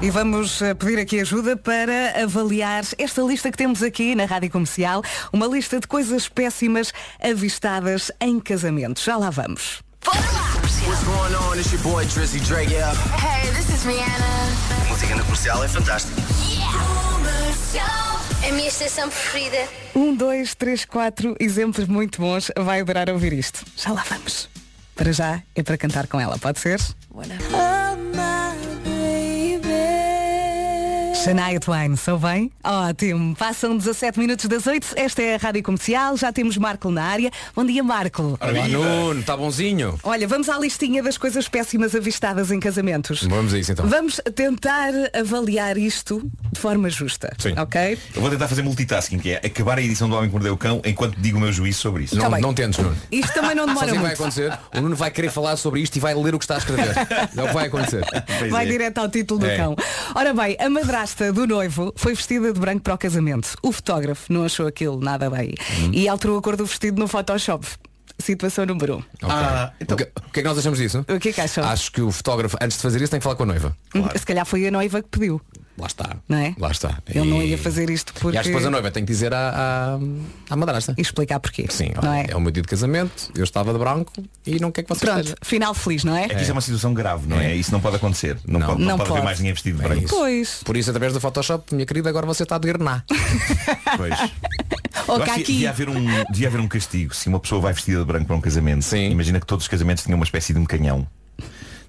E 0.02 0.10
vamos 0.10 0.62
eh, 0.62 0.74
pedir 0.74 0.98
aqui 0.98 1.20
ajuda 1.20 1.58
para 1.58 2.24
avaliar 2.24 2.86
esta 2.98 3.22
lista 3.22 3.52
que 3.52 3.58
temos 3.58 3.84
aqui 3.84 4.16
na 4.16 4.24
Rádio 4.24 4.50
Comercial. 4.50 5.04
Uma 5.34 5.46
lista 5.46 5.78
de 5.78 5.88
coisas 5.88 6.30
péssimas 6.30 6.94
avistadas 7.22 8.10
em 8.22 8.40
casamentos. 8.40 9.04
Já 9.04 9.18
lá 9.18 9.30
vamos. 9.30 9.84
Bora 10.06 10.20
lá! 10.20 10.59
Going 11.04 11.36
on? 11.36 11.60
It's 11.60 11.72
your 11.72 11.82
boy 11.82 12.06
Drizzy 12.06 12.40
Drake, 12.46 12.70
yeah. 12.70 12.94
Hey, 13.18 13.50
this 13.52 13.70
is 13.70 13.86
Rihanna. 13.86 14.86
A 14.86 14.90
música 14.90 15.16
na 15.16 15.24
comercial 15.24 15.64
é 15.64 15.68
fantástica. 15.68 16.22
É 18.42 18.50
a 18.50 18.54
minha 18.54 18.68
estação 18.68 19.10
preferida. 19.10 19.68
Um, 19.96 20.16
dois, 20.16 20.56
três, 20.56 20.86
quatro 20.86 21.36
exemplos 21.40 21.88
muito 21.88 22.22
bons. 22.22 22.52
Vai 22.58 22.80
adorar 22.82 23.10
ouvir 23.10 23.34
isto. 23.34 23.64
Já 23.76 23.92
lá 23.92 24.04
vamos. 24.10 24.50
Para 24.96 25.12
já 25.12 25.42
é 25.56 25.64
para 25.64 25.78
cantar 25.78 26.08
com 26.08 26.20
ela, 26.20 26.38
pode 26.38 26.60
ser? 26.60 26.80
Shania 31.24 31.60
Twain, 31.60 31.96
sou 31.98 32.18
bem? 32.18 32.50
Ótimo. 32.64 33.36
Passam 33.36 33.76
17 33.76 34.18
minutos 34.20 34.46
das 34.46 34.66
8. 34.66 34.94
Esta 34.96 35.22
é 35.22 35.36
a 35.36 35.38
Rádio 35.38 35.62
Comercial. 35.64 36.16
Já 36.16 36.32
temos 36.32 36.56
Marco 36.56 36.90
na 36.92 37.04
área. 37.04 37.30
Bom 37.54 37.66
dia, 37.66 37.84
Marco. 37.84 38.38
Olá, 38.40 38.68
Nuno, 38.70 39.20
está 39.20 39.36
bonzinho? 39.36 40.00
Olha, 40.04 40.26
vamos 40.28 40.48
à 40.48 40.58
listinha 40.58 41.04
das 41.04 41.18
coisas 41.18 41.50
péssimas 41.50 41.94
avistadas 41.94 42.52
em 42.52 42.60
casamentos. 42.60 43.24
Vamos 43.24 43.54
a 43.54 43.60
isso 43.60 43.72
então. 43.74 43.86
Vamos 43.88 44.22
tentar 44.34 44.92
avaliar 45.14 45.78
isto 45.78 46.22
de 46.54 46.60
forma 46.60 46.90
justa. 46.90 47.34
Sim. 47.38 47.54
Ok? 47.58 47.98
Eu 48.16 48.22
vou 48.22 48.30
tentar 48.30 48.48
fazer 48.48 48.62
multitasking, 48.62 49.20
que 49.20 49.32
é 49.32 49.38
acabar 49.46 49.78
a 49.78 49.82
edição 49.82 50.08
do 50.08 50.16
Homem 50.16 50.30
que 50.30 50.34
Mordeu 50.36 50.54
o 50.54 50.58
Cão 50.58 50.82
enquanto 50.86 51.20
digo 51.20 51.38
o 51.38 51.42
meu 51.42 51.52
juízo 51.52 51.80
sobre 51.82 52.04
isso. 52.06 52.16
Não, 52.16 52.24
Tá 52.24 52.30
bem. 52.30 52.42
não 52.42 52.54
tentes, 52.54 52.80
Nuno. 52.80 52.96
Isto 53.12 53.34
também 53.34 53.56
não 53.56 53.66
demora 53.66 53.88
Sabe 53.88 53.92
o 53.92 53.96
que 53.96 54.08
vai 54.08 54.16
muito. 54.16 54.22
acontecer? 54.22 54.60
O 54.78 54.82
Nuno 54.82 54.96
vai 54.96 55.12
querer 55.12 55.32
falar 55.32 55.58
sobre 55.58 55.82
isto 55.82 55.96
e 55.98 56.00
vai 56.00 56.14
ler 56.16 56.34
o 56.34 56.40
que 56.40 56.46
está 56.46 56.56
a 56.56 56.60
escrever. 56.60 56.96
É 57.36 57.44
o 57.44 57.48
que 57.48 57.54
vai 57.54 57.68
acontecer. 57.68 58.06
Pois 58.40 58.52
Vai 58.52 58.66
é. 58.66 58.70
direto 58.72 58.98
ao 59.00 59.10
título 59.10 59.42
do 59.42 59.46
É. 59.48 59.58
cão. 59.58 59.76
Ora 60.16 60.34
bem, 60.34 60.56
a 60.60 60.70
madrasta 60.70 61.10
do 61.34 61.46
noivo 61.46 61.94
foi 61.96 62.14
vestida 62.16 62.52
de 62.54 62.60
branco 62.60 62.82
para 62.82 62.94
o 62.94 62.98
casamento. 62.98 63.56
O 63.62 63.72
fotógrafo 63.72 64.32
não 64.32 64.44
achou 64.46 64.66
aquilo 64.68 65.00
nada 65.00 65.30
bem 65.30 65.54
Hum. 65.82 65.92
e 65.94 66.08
alterou 66.08 66.38
a 66.38 66.42
cor 66.42 66.56
do 66.56 66.66
vestido 66.66 67.00
no 67.00 67.08
Photoshop. 67.08 67.66
Situação 68.18 68.66
número 68.66 68.96
um. 68.96 68.98
Ok. 68.98 69.30
Ah, 69.30 69.72
então- 69.80 69.96
o, 69.96 69.98
que, 69.98 70.04
o 70.04 70.32
que 70.32 70.40
é 70.40 70.44
que 70.44 70.50
nós 70.50 70.58
achamos 70.58 70.78
disso? 70.80 71.06
O 71.08 71.20
que 71.20 71.30
é 71.30 71.34
que 71.34 71.40
acham? 71.42 71.64
Acho 71.64 71.92
que 71.92 72.02
o 72.02 72.12
fotógrafo, 72.12 72.58
antes 72.62 72.78
de 72.78 72.84
fazer 72.84 73.02
isso, 73.02 73.12
tem 73.12 73.20
que 73.20 73.24
falar 73.24 73.36
com 73.36 73.44
a 73.44 73.46
noiva. 73.46 73.76
Se 74.18 74.26
calhar 74.26 74.46
foi 74.46 74.68
a 74.68 74.72
noiva 74.72 75.02
que 75.02 75.08
pediu, 75.10 75.40
Lá 75.80 75.88
está. 75.88 76.18
não 76.28 76.38
é? 76.38 76.54
Lá 76.58 76.72
está. 76.72 76.98
Ele 77.08 77.26
não 77.30 77.42
ia 77.42 77.58
fazer 77.58 77.90
isto 77.90 78.14
porque... 78.14 78.38
E 78.38 78.42
que 78.42 78.48
depois 78.48 78.66
a 78.66 78.70
noiva 78.70 78.92
tem 78.92 79.04
que 79.06 79.12
dizer 79.12 79.34
à, 79.34 79.50
à, 79.50 80.00
à 80.54 80.56
madrasta. 80.56 80.94
E 80.98 81.02
explicar 81.02 81.40
porquê. 81.40 81.66
Sim, 81.70 81.92
não 82.02 82.14
é? 82.14 82.26
é 82.30 82.36
o 82.36 82.42
meu 82.42 82.52
dia 82.52 82.62
de 82.62 82.68
casamento, 82.68 83.32
eu 83.36 83.44
estava 83.44 83.72
de 83.72 83.80
branco 83.80 84.12
e 84.46 84.60
não 84.60 84.72
quero 84.72 84.88
que 84.88 84.94
você 84.94 85.06
Pronto, 85.06 85.20
esteja. 85.20 85.36
final 85.42 85.74
feliz, 85.74 86.04
não 86.04 86.16
é? 86.16 86.26
É 86.26 86.28
que 86.30 86.42
isso 86.42 86.52
é 86.52 86.54
uma 86.54 86.62
situação 86.62 86.94
grave, 86.94 87.28
não 87.28 87.40
é? 87.40 87.56
Isso 87.56 87.72
não 87.72 87.80
pode 87.80 87.96
acontecer. 87.96 88.38
Não, 88.46 88.60
Não. 88.60 88.68
pode, 88.68 88.80
não 88.82 88.88
Não 88.90 88.98
pode 88.98 89.08
pode. 89.10 89.20
haver 89.20 89.26
mais 89.26 89.40
ninguém 89.40 89.54
vestido 89.54 89.78
de 89.80 89.86
É 89.86 89.88
branco. 89.88 90.04
isso. 90.06 90.16
Pois. 90.16 90.62
Por 90.66 90.78
isso, 90.78 90.90
através 90.90 91.14
do 91.14 91.20
Photoshop, 91.22 91.74
minha 91.74 91.86
querida, 91.86 92.10
agora 92.10 92.26
você 92.26 92.44
está 92.44 92.58
de 92.58 92.68
grená. 92.68 93.04
Pois. 93.98 94.14
Ou 95.08 95.24
acho 95.24 95.34
que 95.36 95.44
devia 95.44 95.70
haver, 95.70 95.90
um, 95.90 96.06
devia 96.30 96.48
haver 96.48 96.60
um 96.60 96.68
castigo 96.68 97.16
se 97.16 97.28
uma 97.30 97.40
pessoa 97.40 97.60
vai 97.62 97.74
vestida 97.74 98.00
de 98.00 98.06
branco 98.06 98.26
para 98.28 98.36
um 98.36 98.42
casamento. 98.42 98.84
Sim. 98.84 99.10
Imagina 99.12 99.40
que 99.40 99.46
todos 99.46 99.64
os 99.64 99.68
casamentos 99.68 100.04
tinham 100.04 100.18
uma 100.18 100.24
espécie 100.26 100.54
de 100.54 100.60
um 100.60 100.66
canhão. 100.66 101.08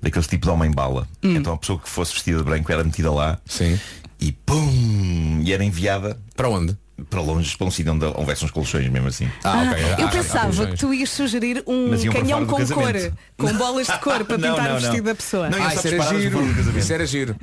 Daqueles 0.03 0.27
tipos 0.27 0.49
de 0.49 0.55
homem-bala. 0.55 1.07
Hum. 1.23 1.37
Então 1.37 1.55
a 1.55 1.57
pessoa 1.59 1.79
que 1.79 1.89
fosse 1.89 2.13
vestida 2.15 2.39
de 2.39 2.45
branco 2.45 2.71
era 2.73 2.83
metida 2.85 3.13
lá 3.13 3.39
Sim. 3.47 3.79
e 4.19 4.33
pum! 4.33 5.43
E 5.45 5.53
era 5.53 5.65
enviada 5.65 6.19
Para 6.35 6.49
onde? 6.49 6.77
Para 7.09 7.21
longe, 7.21 7.57
para 7.57 7.67
um 7.67 7.71
sítio 7.71 7.93
onde 7.93 8.05
houvesse 8.05 8.45
uns 8.45 8.51
colchões 8.51 8.89
mesmo 8.89 9.09
assim. 9.09 9.31
Ah, 9.45 9.63
ok. 9.73 9.85
Eu 9.99 10.07
Ah, 10.07 10.11
pensava 10.11 10.65
ah, 10.65 10.67
que 10.69 10.77
tu 10.77 10.93
ias 10.93 11.11
sugerir 11.11 11.63
um 11.67 11.91
para 11.91 12.13
canhão 12.21 12.47
com 12.47 12.67
cor, 12.67 12.93
com 13.37 13.53
bolas 13.55 13.87
de 13.87 13.99
cor 13.99 14.25
para 14.25 14.39
Não, 14.39 14.51
pintar 14.51 14.65
não, 14.69 14.71
o 14.71 14.75
não. 14.75 14.81
vestido 14.81 15.05
da 15.05 15.15
pessoa. 15.15 15.49
Não, 15.51 15.63
Ah, 15.63 15.75
isso 15.75 15.87
era 15.89 16.03
giro. 16.19 16.79
Isso 16.79 16.93
era 16.93 17.07
giro. 17.07 17.37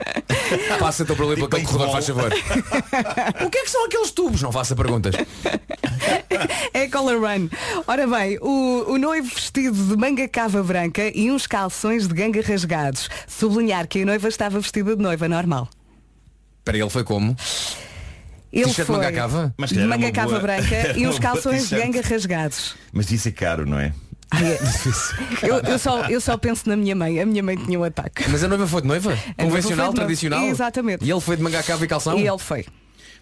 Passa-te 0.80 1.14
por 1.16 1.26
ali 1.26 1.36
para 1.36 1.46
aquele 1.46 1.64
corredor, 1.66 1.92
faz 1.92 2.08
favor. 2.08 2.32
o 3.46 3.50
que 3.50 3.58
é 3.58 3.64
que 3.64 3.70
são 3.70 3.86
aqueles 3.86 4.12
tubos? 4.12 4.42
Não 4.42 4.52
faça 4.52 4.76
perguntas. 4.76 5.16
É 6.74 6.88
color 6.88 7.20
run. 7.22 7.50
Ora 7.88 8.08
bem, 8.08 8.38
o, 8.42 8.86
o 8.94 8.98
noivo 8.98 9.28
vestido 9.34 9.74
de 9.88 9.98
manga 9.98 10.28
cava 10.28 10.62
branca 10.64 11.12
e 11.16 11.32
uns 11.32 11.48
calções 11.48 12.08
de 12.08 12.14
ganga 12.14 12.42
rasgados. 12.42 13.10
Sublinhar 13.28 13.88
que 13.88 14.02
a 14.02 14.06
noiva 14.06 14.28
estava 14.28 14.60
vestida 14.60 14.96
de 14.96 15.02
noiva 15.02 15.28
normal. 15.28 15.68
Para 16.64 16.78
ele 16.78 16.90
foi 16.90 17.04
como? 17.04 17.36
Ele 18.52 18.72
foi 18.74 18.86
manga 18.86 19.12
cava? 19.12 19.54
Mas 19.58 19.72
era 19.72 19.86
manga 19.88 20.12
cava 20.12 20.30
boa- 20.30 20.40
branca 20.42 20.74
era 20.76 20.98
e 20.98 21.02
uma 21.02 21.10
uns 21.10 21.20
boa 21.20 21.22
calções 21.34 21.64
de 21.64 21.70
t-shirt. 21.70 21.92
ganga 21.94 22.08
rasgados. 22.08 22.76
Mas 22.94 23.08
disse 23.08 23.30
é 23.30 23.32
caro, 23.32 23.66
não 23.66 23.80
é? 23.80 23.94
Eu, 25.42 25.56
eu 25.62 25.80
só, 25.80 26.06
eu 26.10 26.20
só 26.20 26.38
penso 26.38 26.68
na 26.68 26.76
minha 26.76 26.94
mãe. 26.96 27.20
A 27.22 27.26
minha 27.26 27.42
mãe 27.42 27.56
tinha 27.56 27.80
um 27.80 27.84
ataque. 27.84 28.30
Mas 28.30 28.44
a 28.44 28.48
noiva 28.50 28.68
foi 28.68 28.82
de 28.82 28.88
noiva? 28.88 29.18
Convencional, 29.38 29.58
foi 29.62 29.64
de 29.64 29.78
noiva. 29.78 29.94
tradicional? 29.96 30.46
Exatamente. 30.48 31.06
E 31.06 31.10
ele 31.12 31.22
foi 31.22 31.38
de 31.38 31.44
manga 31.44 31.64
cava 31.64 31.86
e 31.86 31.88
calção? 31.88 32.18
E 32.20 32.28
ele 32.28 32.38
foi. 32.38 32.66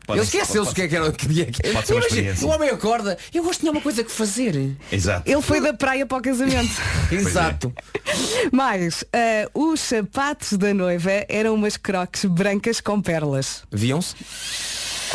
Pode- 0.07 0.19
Ele 0.19 0.25
esqueceu-se 0.27 0.71
o 0.71 0.73
que 0.75 0.83
é 0.83 0.87
que 0.87 0.95
era 0.95 1.11
que 1.11 1.27
dia 1.27 1.45
que 1.47 1.61
Pode 1.63 1.87
ser 1.87 1.93
uma 1.93 1.99
Imagina, 2.01 2.05
experiência. 2.21 2.47
O 2.47 2.51
homem 2.51 2.69
acorda, 2.69 3.17
eu 3.33 3.43
gosto 3.43 3.59
de 3.59 3.65
ter 3.65 3.71
uma 3.71 3.81
coisa 3.81 4.03
que 4.03 4.11
fazer. 4.11 4.75
Exato. 4.91 5.29
Ele 5.29 5.41
foi 5.41 5.59
da 5.61 5.73
praia 5.73 6.05
para 6.05 6.17
o 6.17 6.21
casamento. 6.21 6.71
Exato. 7.11 7.73
Mas 8.51 9.03
ah, 9.13 9.49
os 9.53 9.79
sapatos 9.79 10.53
da 10.53 10.73
noiva 10.73 11.11
eram 11.27 11.53
umas 11.55 11.75
croques 11.77 12.25
brancas 12.25 12.79
com 12.81 13.01
pérolas. 13.01 13.63
Viam-se? 13.71 14.15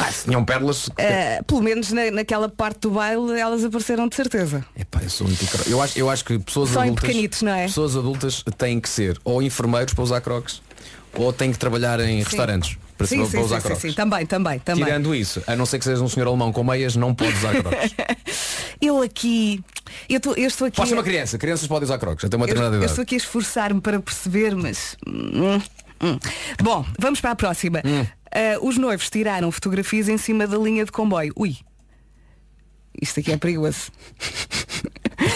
Ah, 0.00 0.10
se 0.12 0.24
tinham 0.24 0.44
pérolas. 0.44 0.88
Ah, 0.98 1.42
pelo 1.46 1.60
menos 1.62 1.92
na- 1.92 2.10
naquela 2.10 2.48
parte 2.48 2.80
do 2.80 2.90
baile 2.92 3.38
elas 3.38 3.64
apareceram 3.64 4.08
de 4.08 4.16
certeza. 4.16 4.64
Epá, 4.78 5.00
eu 5.02 5.10
sou 5.10 5.26
muito 5.26 5.46
cro- 5.46 5.64
eu 5.66 5.80
acho, 5.82 5.98
eu 5.98 6.08
acho 6.10 6.24
que 6.24 6.38
pessoas 6.38 6.70
Só 6.70 6.80
adultas. 6.82 7.02
pequenitos, 7.08 7.42
não 7.42 7.52
é? 7.52 7.64
Pessoas 7.64 7.96
adultas 7.96 8.42
têm 8.56 8.80
que 8.80 8.88
ser 8.88 9.18
ou 9.24 9.42
enfermeiros 9.42 9.92
para 9.94 10.02
usar 10.04 10.20
crocs 10.20 10.62
ou 11.14 11.32
têm 11.32 11.52
que 11.52 11.58
trabalhar 11.58 12.00
em 12.00 12.22
restaurantes 12.22 12.76
para, 12.96 13.06
sim, 13.06 13.18
para 13.18 13.26
sim, 13.26 13.38
usar 13.38 13.56
sim, 13.56 13.60
sim, 13.62 13.66
crocs. 13.68 13.82
sim, 13.82 13.92
também, 13.92 14.26
também, 14.26 14.58
também. 14.58 14.84
Tirando 14.84 15.14
isso, 15.14 15.42
a 15.46 15.56
não 15.56 15.66
ser 15.66 15.78
que 15.78 15.84
sejas 15.84 16.00
um 16.00 16.08
senhor 16.08 16.26
alemão 16.28 16.52
com 16.52 16.62
meias, 16.64 16.96
não 16.96 17.14
pode 17.14 17.32
usar 17.36 17.54
crocs. 17.62 17.94
Eu 18.80 19.02
aqui, 19.02 19.62
eu, 20.08 20.18
tô- 20.18 20.32
eu 20.32 20.48
estou 20.48 20.66
aqui. 20.66 20.76
Pode 20.76 20.88
ser 20.88 20.94
uma 20.94 21.02
criança, 21.02 21.36
crianças 21.36 21.66
podem 21.68 21.84
usar 21.84 21.98
crocs, 21.98 22.24
até 22.24 22.34
uma 22.34 22.44
eu, 22.44 22.46
determinada 22.46 22.76
eu 22.76 22.78
idade. 22.78 22.92
estou 22.92 23.02
aqui 23.02 23.14
a 23.14 23.18
esforçar-me 23.18 23.78
para 23.78 24.00
perceber, 24.00 24.54
mas. 24.56 24.96
hum, 25.06 25.60
hum. 26.02 26.18
Bom, 26.62 26.86
vamos 26.98 27.20
para 27.20 27.32
a 27.32 27.36
próxima. 27.36 27.82
Hum. 27.84 28.06
Ah, 28.32 28.58
os 28.60 28.78
noivos 28.78 29.10
tiraram 29.10 29.50
fotografias 29.50 30.08
em 30.08 30.18
cima 30.18 30.46
da 30.46 30.56
linha 30.56 30.84
de 30.84 30.92
comboio. 30.92 31.32
Ui. 31.36 31.56
Isto 33.00 33.20
aqui 33.20 33.32
é 33.32 33.36
perigoso. 33.36 33.90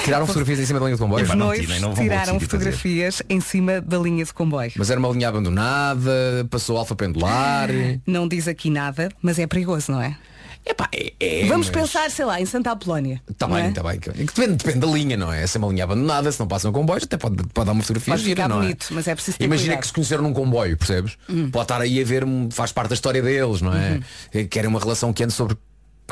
Tiraram 0.05 0.27
fotografias 0.27 0.61
em 0.61 0.67
cima 0.67 0.81
da 0.81 0.87
linha 0.87 0.97
de 0.97 1.03
comboio. 1.03 1.25
Os 1.25 1.31
não 1.31 1.37
noivos 1.47 1.81
não 1.81 1.95
tiraram 1.95 2.35
sítio 2.35 2.41
fazer. 2.41 2.47
fotografias 2.47 3.23
em 3.29 3.41
cima 3.41 3.81
da 3.81 3.99
linha 3.99 4.25
de 4.25 4.33
comboio. 4.33 4.73
Mas 4.77 4.91
era 4.91 4.99
uma 4.99 5.09
linha 5.11 5.29
abandonada, 5.29 6.47
passou 6.51 6.77
alfa 6.77 6.95
pendular. 6.95 7.69
Não 8.07 8.27
diz 8.27 8.49
aqui 8.49 8.71
nada, 8.71 9.11
mas 9.23 9.39
é 9.39 9.47
perigoso, 9.47 9.93
não 9.93 10.01
é? 10.01 10.17
Epá, 10.67 10.89
é, 10.93 11.13
é, 11.21 11.47
Vamos 11.47 11.69
mas- 11.69 11.77
pensar, 11.77 12.11
sei 12.11 12.25
lá, 12.25 12.41
em 12.41 12.47
Santa 12.47 12.71
Apolónia. 12.71 13.21
Está 13.31 13.47
bem, 13.47 13.65
é? 13.65 13.69
está 13.69 13.83
bem. 13.83 13.99
Depende, 13.99 14.53
depende 14.57 14.79
da 14.79 14.87
linha, 14.87 15.17
não 15.17 15.31
é? 15.33 15.47
Se 15.47 15.57
é 15.57 15.61
uma 15.61 15.69
linha 15.69 15.85
abandonada, 15.85 16.33
se 16.33 16.41
não 16.41 16.49
passam 16.49 16.73
comboios, 16.73 17.05
até 17.05 17.19
pode, 17.19 17.37
pode 17.53 17.67
dar 17.67 17.73
uma 17.73 17.83
fotografia 17.83 18.15
Pode 18.15 18.25
gira, 18.25 18.49
não 18.49 18.61
bonito, 18.61 18.87
é? 18.91 18.95
mas 18.95 19.07
é 19.07 19.15
preciso 19.15 19.37
Imagina 19.41 19.67
cuidado. 19.69 19.81
que 19.83 19.87
se 19.89 19.93
conheceram 19.93 20.23
num 20.23 20.33
comboio, 20.33 20.77
percebes? 20.79 21.19
Pode 21.53 21.65
estar 21.65 21.81
aí 21.83 22.01
a 22.01 22.05
ver, 22.05 22.25
faz 22.51 22.73
parte 22.73 22.89
da 22.89 22.95
história 22.95 23.21
deles, 23.21 23.61
não 23.61 23.75
é? 23.75 24.01
Uhum. 24.35 24.47
Querem 24.49 24.69
uma 24.71 24.81
relação 24.81 25.13
que 25.13 25.23
ande 25.23 25.35
sobre 25.35 25.55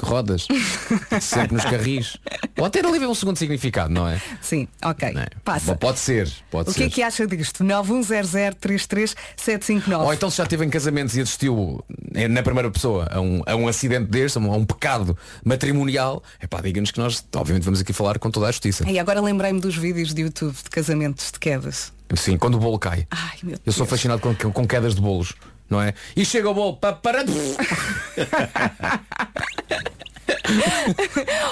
rodas, 0.00 0.46
sempre 1.20 1.54
nos 1.54 1.64
carris. 1.64 2.16
Pode 2.54 2.72
ter 2.72 2.86
ali 2.86 2.98
um 3.04 3.14
segundo 3.14 3.36
significado, 3.36 3.92
não 3.92 4.08
é? 4.08 4.20
Sim, 4.40 4.66
ok. 4.82 5.08
É? 5.08 5.26
Passa. 5.44 5.74
Pode 5.76 5.98
ser, 5.98 6.30
pode 6.50 6.70
O 6.70 6.72
ser. 6.72 6.78
que 6.80 6.84
é 6.84 6.90
que 6.90 7.02
acha 7.02 7.26
disto? 7.26 7.64
910033759. 7.64 10.04
Ou 10.04 10.14
então 10.14 10.30
se 10.30 10.38
já 10.38 10.44
esteve 10.44 10.64
em 10.64 10.70
casamentos 10.70 11.16
e 11.16 11.20
assistiu 11.20 11.84
eh, 12.14 12.28
na 12.28 12.42
primeira 12.42 12.70
pessoa 12.70 13.08
a 13.10 13.20
um, 13.20 13.42
a 13.46 13.54
um 13.56 13.68
acidente 13.68 14.10
deste, 14.10 14.38
a 14.38 14.40
um, 14.40 14.52
a 14.52 14.56
um 14.56 14.64
pecado 14.64 15.16
matrimonial, 15.44 16.22
é 16.40 16.46
pá, 16.46 16.60
diga-nos 16.60 16.90
que 16.90 16.98
nós, 16.98 17.24
obviamente, 17.34 17.64
vamos 17.64 17.80
aqui 17.80 17.92
falar 17.92 18.18
com 18.18 18.30
toda 18.30 18.46
a 18.46 18.50
justiça. 18.50 18.88
E 18.88 18.98
agora 18.98 19.20
lembrei-me 19.20 19.60
dos 19.60 19.76
vídeos 19.76 20.14
de 20.14 20.22
YouTube 20.22 20.54
de 20.54 20.70
casamentos 20.70 21.30
de 21.32 21.38
quedas. 21.38 21.92
Sim, 22.14 22.36
quando 22.36 22.56
o 22.56 22.58
bolo 22.58 22.78
cai. 22.78 23.06
Ai, 23.10 23.38
Eu 23.64 23.72
sou 23.72 23.86
fascinado 23.86 24.20
com, 24.20 24.34
com 24.34 24.66
quedas 24.66 24.94
de 24.94 25.00
bolos, 25.00 25.32
não 25.72 25.82
é? 25.82 25.94
E 26.14 26.24
chega 26.24 26.48
o 26.48 26.54
bolo 26.54 26.76
para 26.76 26.94
para 26.94 27.24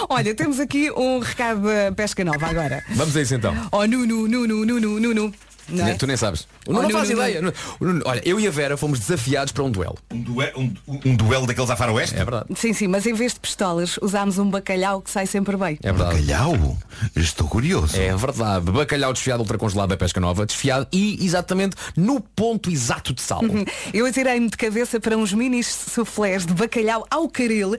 Olha, 0.08 0.34
temos 0.34 0.60
aqui 0.60 0.90
um 0.90 1.20
recado 1.20 1.62
da 1.62 1.90
Pesca 1.96 2.22
Nova 2.24 2.46
agora. 2.46 2.84
Vamos 2.90 3.16
a 3.16 3.22
isso 3.22 3.34
então. 3.34 3.54
Oh, 3.72 3.86
Nuno, 3.86 4.28
Nuno, 4.28 4.64
Nuno, 4.66 5.00
Nuno. 5.00 5.32
Não 5.70 5.86
é? 5.86 5.94
Tu 5.94 6.06
nem 6.06 6.16
sabes. 6.16 6.42
O 6.66 6.70
Oh, 6.70 6.72
Nuno 6.74 6.82
não 6.88 6.90
faz 6.90 7.10
ideia. 7.10 7.40
O 7.80 7.84
Nuno- 7.84 8.02
Olha, 8.04 8.22
eu 8.24 8.38
e 8.40 8.46
a 8.46 8.50
Vera 8.50 8.76
fomos 8.76 8.98
desafiados 8.98 9.52
para 9.52 9.62
um 9.64 9.70
duelo. 9.70 9.96
Um, 10.12 10.20
due- 10.20 10.52
um- 10.56 10.74
um 11.06 11.14
duelo 11.16 11.46
daqueles 11.46 11.70
a 11.70 11.76
faroeste? 11.76 12.14
É 12.16 12.18
verdade. 12.24 12.46
Sim, 12.56 12.72
sim, 12.72 12.86
mas 12.88 13.06
em 13.06 13.12
vez 13.14 13.34
de 13.34 13.40
pistolas 13.40 13.98
usámos 14.02 14.38
um 14.38 14.48
bacalhau 14.50 15.00
que 15.00 15.10
sai 15.10 15.26
sempre 15.26 15.56
bem. 15.56 15.78
É 15.82 15.92
verdade. 15.92 16.20
Bacalhau? 16.20 16.76
Estou 17.14 17.46
curioso. 17.48 17.96
É 17.96 18.14
verdade. 18.16 18.70
Bacalhau 18.70 19.12
desfiado 19.12 19.40
ultracongelado 19.40 19.88
da 19.88 19.96
pesca 19.96 20.20
nova, 20.20 20.44
desfiado 20.46 20.86
e 20.92 21.24
exatamente 21.24 21.76
no 21.96 22.20
ponto 22.20 22.70
exato 22.70 23.12
de 23.14 23.22
sal. 23.22 23.40
Eu 23.92 24.06
atirei-me 24.06 24.48
de 24.48 24.56
cabeça 24.56 24.98
para 25.00 25.16
uns 25.16 25.32
minis 25.32 25.66
soufflés 25.66 26.44
de 26.46 26.54
bacalhau 26.54 27.06
ao 27.10 27.28
caril 27.28 27.76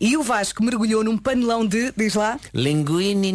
e 0.00 0.16
o 0.16 0.22
Vasco 0.22 0.62
mergulhou 0.62 1.02
num 1.04 1.16
panelão 1.18 1.66
de, 1.66 1.92
diz 1.96 2.14
lá, 2.14 2.38
Linguine. 2.52 3.24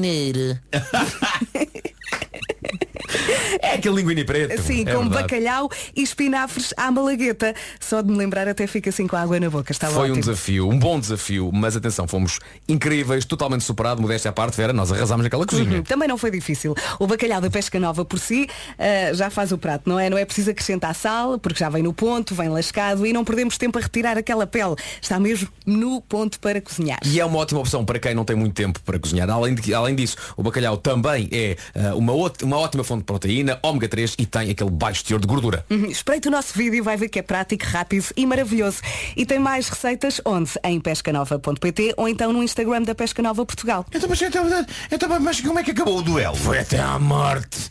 É 3.62 3.74
aquele 3.74 3.96
linguine 3.96 4.24
preto. 4.24 4.62
Sim, 4.62 4.82
é 4.82 4.94
com 4.94 5.02
verdade. 5.02 5.24
bacalhau 5.24 5.70
e 5.96 6.02
espinafres 6.02 6.74
à 6.78 6.92
malagueta. 6.92 7.54
Só 7.80 8.02
de 8.02 8.12
me 8.12 8.18
lembrar 8.18 8.48
até 8.48 8.66
fica 8.68 8.90
assim 8.90 9.08
com 9.08 9.16
a 9.16 9.22
água 9.22 9.40
na 9.40 9.50
boca. 9.50 9.72
Está 9.72 9.88
Foi 9.88 10.10
um 10.10 10.12
ótimo. 10.14 10.20
desafio, 10.22 10.70
um 10.70 10.80
bom 10.80 11.00
desafio, 11.00 11.52
mas 11.54 11.76
atenção, 11.76 12.08
fomos 12.08 12.40
incríveis, 12.68 13.26
totalmente 13.26 13.64
superado, 13.64 14.02
modéstia 14.02 14.30
à 14.30 14.32
parte, 14.34 14.56
Vera, 14.56 14.74
nós 14.74 14.92
arrasámos 14.92 15.26
aquela 15.26 15.46
cozinha. 15.46 15.78
Uhum, 15.78 15.84
Também 15.84 16.08
não 16.08 16.18
foi 16.18 16.32
difícil. 16.32 16.76
O 17.00 17.08
bacalhau 17.08 17.42
da 17.42 17.50
pesca 17.50 17.80
nova 17.80 18.04
por 18.06 18.20
si 18.20 18.48
ah, 18.78 19.14
já 19.14 19.30
faz 19.30 19.52
o 19.52 19.58
prato, 19.58 19.90
não 19.90 20.00
é? 20.00 20.10
Não 20.10 20.18
é 20.18 20.26
preciso 20.26 20.52
acrescentar 20.52 20.96
sal, 20.96 21.38
porque 21.40 21.60
já 21.60 21.70
vem 21.70 21.84
no 21.84 21.94
ponto, 21.94 22.34
vem 22.36 22.50
lascado 22.50 23.06
e 23.06 23.14
não 23.14 23.24
perdemos 23.24 23.58
tempo 23.58 23.78
a 23.78 23.82
retirar 23.82 24.18
aquela 24.18 24.48
pele. 24.48 24.76
Está 25.02 25.20
mesmo 25.20 25.48
no 25.66 26.02
ponto 26.02 26.40
para 26.40 26.62
cozinhar. 26.62 27.00
E 27.06 27.20
é 27.20 27.26
uma 27.26 27.38
ótima 27.40 27.60
opção 27.60 27.84
para 27.86 28.00
quem 28.00 28.14
não 28.14 28.26
tem 28.26 28.36
muito 28.36 28.54
tempo 28.54 28.80
para 28.82 28.98
cozinhar. 29.00 29.30
Além, 29.30 29.56
de, 29.56 29.74
além 29.74 29.96
disso, 29.96 30.16
o 30.36 30.44
bacalhau 30.44 30.78
também 30.78 31.30
é 31.32 31.56
ah, 31.76 31.96
uma, 31.96 32.14
uma 32.44 32.58
ótima 32.58 32.84
fonte 32.84 33.04
proteína, 33.20 33.60
ômega 33.62 33.88
3 33.90 34.16
e 34.18 34.26
tem 34.26 34.50
aquele 34.50 34.70
baixo 34.70 35.04
teor 35.04 35.20
de 35.20 35.28
gordura. 35.28 35.66
Uhum, 35.70 35.86
Espreite 35.86 36.30
o 36.30 36.32
nosso 36.32 36.58
vídeo 36.58 36.76
e 36.76 36.82
vai 36.82 36.96
ver 36.96 37.10
que 37.10 37.20
é 37.20 37.22
prático, 37.22 37.66
rápido 37.66 38.06
e 38.16 38.26
maravilhoso. 38.26 38.82
E 39.16 39.26
tem 39.26 39.38
mais 39.38 39.68
receitas 39.68 40.22
onde? 40.26 40.52
Em 40.64 40.80
pescanova.pt 40.80 41.94
ou 41.98 42.08
então 42.08 42.32
no 42.32 42.42
Instagram 42.42 42.84
da 42.84 42.96
Pesca 42.96 43.22
Nova 43.22 43.46
Portugal. 43.46 43.86
Então, 43.94 44.10
mas, 44.10 44.22
então, 44.22 44.46
então, 44.92 45.20
mas 45.20 45.42
como 45.42 45.60
é 45.60 45.64
que 45.64 45.72
acabou 45.72 45.98
o 45.98 46.02
duelo? 46.02 46.36
Foi 46.36 46.60
até 46.60 46.80
à 46.80 46.98
morte. 46.98 47.70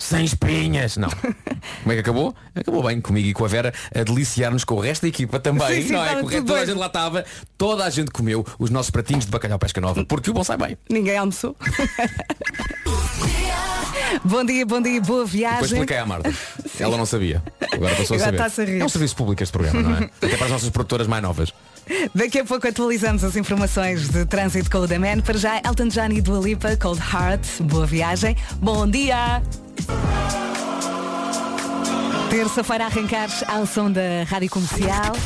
Sem 0.00 0.24
espinhas, 0.24 0.96
não. 0.96 1.10
Como 1.84 1.92
é 1.92 1.94
que 1.94 2.00
acabou? 2.00 2.34
Acabou 2.54 2.82
bem 2.82 3.00
comigo 3.02 3.28
e 3.28 3.34
com 3.34 3.44
a 3.44 3.48
Vera 3.48 3.72
a 3.94 4.02
deliciar-nos 4.02 4.64
com 4.64 4.76
o 4.76 4.80
resto 4.80 5.02
da 5.02 5.08
equipa 5.08 5.38
também. 5.38 5.82
Sim, 5.82 5.88
sim, 5.88 5.92
não 5.92 6.04
é? 6.04 6.22
Correto? 6.22 6.46
Toda 6.46 6.60
a 6.60 6.64
gente 6.64 6.78
lá 6.78 6.86
estava, 6.86 7.24
toda 7.58 7.84
a 7.84 7.90
gente 7.90 8.10
comeu 8.10 8.44
os 8.58 8.70
nossos 8.70 8.90
pratinhos 8.90 9.26
de 9.26 9.30
bacalhau 9.30 9.58
pesca 9.58 9.78
nova, 9.78 10.02
porque 10.06 10.30
o 10.30 10.32
bom 10.32 10.42
sai 10.42 10.56
bem. 10.56 10.78
Ninguém 10.88 11.18
almoçou. 11.18 11.54
bom 14.24 14.42
dia, 14.44 14.64
bom 14.64 14.80
dia, 14.80 15.00
boa 15.02 15.24
Depois 15.24 15.30
viagem. 15.32 15.64
expliquei 15.64 15.98
à 15.98 16.06
Marta. 16.06 16.32
Ela 16.80 16.96
não 16.96 17.04
sabia. 17.04 17.42
Agora 17.70 17.94
passou 17.94 18.16
Agora 18.16 18.30
a 18.46 18.48
saber. 18.48 18.62
está-se 18.62 18.62
a. 18.62 18.78
É 18.78 18.84
um 18.84 18.88
serviço 18.88 19.16
público 19.16 19.42
este 19.42 19.52
programa, 19.52 19.82
não 19.82 19.96
é? 19.96 20.10
Até 20.22 20.36
para 20.36 20.46
as 20.46 20.52
nossas 20.52 20.70
produtoras 20.70 21.06
mais 21.06 21.22
novas. 21.22 21.52
Daqui 22.14 22.38
a 22.38 22.44
pouco 22.44 22.66
atualizamos 22.66 23.24
as 23.24 23.36
informações 23.36 24.08
de 24.08 24.24
trânsito 24.26 24.70
com 24.70 24.78
o. 24.78 25.22
Para 25.22 25.38
já, 25.38 25.58
Elton 25.58 25.88
John 25.88 26.10
e 26.12 26.20
Dua 26.20 26.40
Lipa, 26.40 26.76
Cold 26.76 27.00
Heart. 27.00 27.62
Boa 27.62 27.86
viagem. 27.86 28.36
Bom 28.60 28.86
dia. 28.86 29.42
Terça-feira 32.30 32.84
a 32.84 32.86
arrancar 32.86 33.28
ao 33.48 33.66
som 33.66 33.90
da 33.90 34.22
Rádio 34.24 34.48
Comercial. 34.48 35.16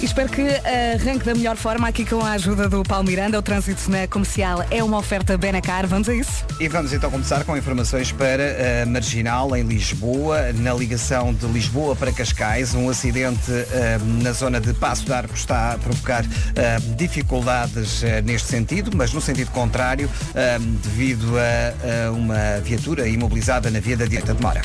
E 0.00 0.04
espero 0.04 0.28
que 0.28 0.42
arranque 0.42 1.24
da 1.24 1.34
melhor 1.34 1.56
forma 1.56 1.86
aqui 1.86 2.04
com 2.04 2.20
a 2.20 2.32
ajuda 2.32 2.68
do 2.68 2.82
Paulo 2.82 3.06
Miranda. 3.06 3.38
O 3.38 3.42
trânsito 3.42 3.88
na 3.88 4.06
comercial 4.08 4.64
é 4.70 4.82
uma 4.82 4.98
oferta 4.98 5.38
Benacar. 5.38 5.86
Vamos 5.86 6.08
a 6.08 6.14
isso? 6.14 6.44
E 6.58 6.68
vamos 6.68 6.92
então 6.92 7.08
começar 7.10 7.44
com 7.44 7.56
informações 7.56 8.10
para 8.10 8.82
a 8.82 8.86
Marginal, 8.86 9.56
em 9.56 9.62
Lisboa, 9.62 10.52
na 10.52 10.74
ligação 10.74 11.32
de 11.32 11.46
Lisboa 11.46 11.94
para 11.94 12.12
Cascais. 12.12 12.74
Um 12.74 12.90
acidente 12.90 13.50
eh, 13.50 13.98
na 14.20 14.32
zona 14.32 14.60
de 14.60 14.74
Passo 14.74 15.06
de 15.06 15.12
Arcos 15.12 15.40
está 15.40 15.74
a 15.74 15.78
provocar 15.78 16.24
eh, 16.56 16.78
dificuldades 16.96 18.02
eh, 18.02 18.20
neste 18.20 18.48
sentido, 18.48 18.90
mas 18.96 19.12
no 19.12 19.20
sentido 19.20 19.52
contrário, 19.52 20.10
eh, 20.34 20.58
devido 20.82 21.34
a, 21.38 22.08
a 22.08 22.10
uma 22.10 22.60
viatura 22.62 23.08
imobilizada 23.08 23.70
na 23.70 23.78
via 23.78 23.96
da 23.96 24.04
direita 24.04 24.34
de 24.34 24.42
Mora. 24.42 24.60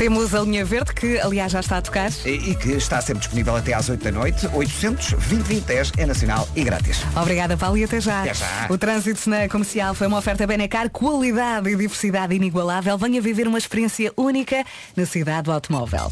Temos 0.00 0.34
a 0.34 0.40
linha 0.50 0.64
verde, 0.64 0.92
que 0.92 1.18
aliás 1.20 1.52
já 1.52 1.60
está 1.60 1.78
a 1.78 1.82
tocar. 1.82 2.10
E, 2.24 2.50
e 2.50 2.54
que 2.56 2.72
está 2.72 3.00
sempre 3.00 3.20
disponível 3.20 3.54
até 3.54 3.72
às 3.72 3.88
8 3.88 4.02
da 4.02 4.10
noite. 4.10 4.48
800 4.52 5.10
2010 5.10 5.92
é 5.96 6.06
nacional 6.06 6.48
e 6.56 6.64
grátis. 6.64 6.98
Obrigada, 7.16 7.56
Paulo, 7.56 7.78
e 7.78 7.84
até 7.84 8.00
já. 8.00 8.22
Até 8.22 8.34
já. 8.34 8.66
O 8.68 8.76
trânsito 8.76 9.30
na 9.30 9.48
comercial 9.48 9.94
foi 9.94 10.08
uma 10.08 10.18
oferta 10.18 10.46
Benacar, 10.46 10.90
qualidade 10.90 11.70
e 11.70 11.76
diversidade 11.76 12.34
inigualável. 12.34 12.98
Venha 12.98 13.20
viver 13.20 13.46
uma 13.46 13.58
experiência 13.58 14.12
única 14.16 14.64
na 14.96 15.06
cidade 15.06 15.44
do 15.44 15.52
automóvel. 15.52 16.10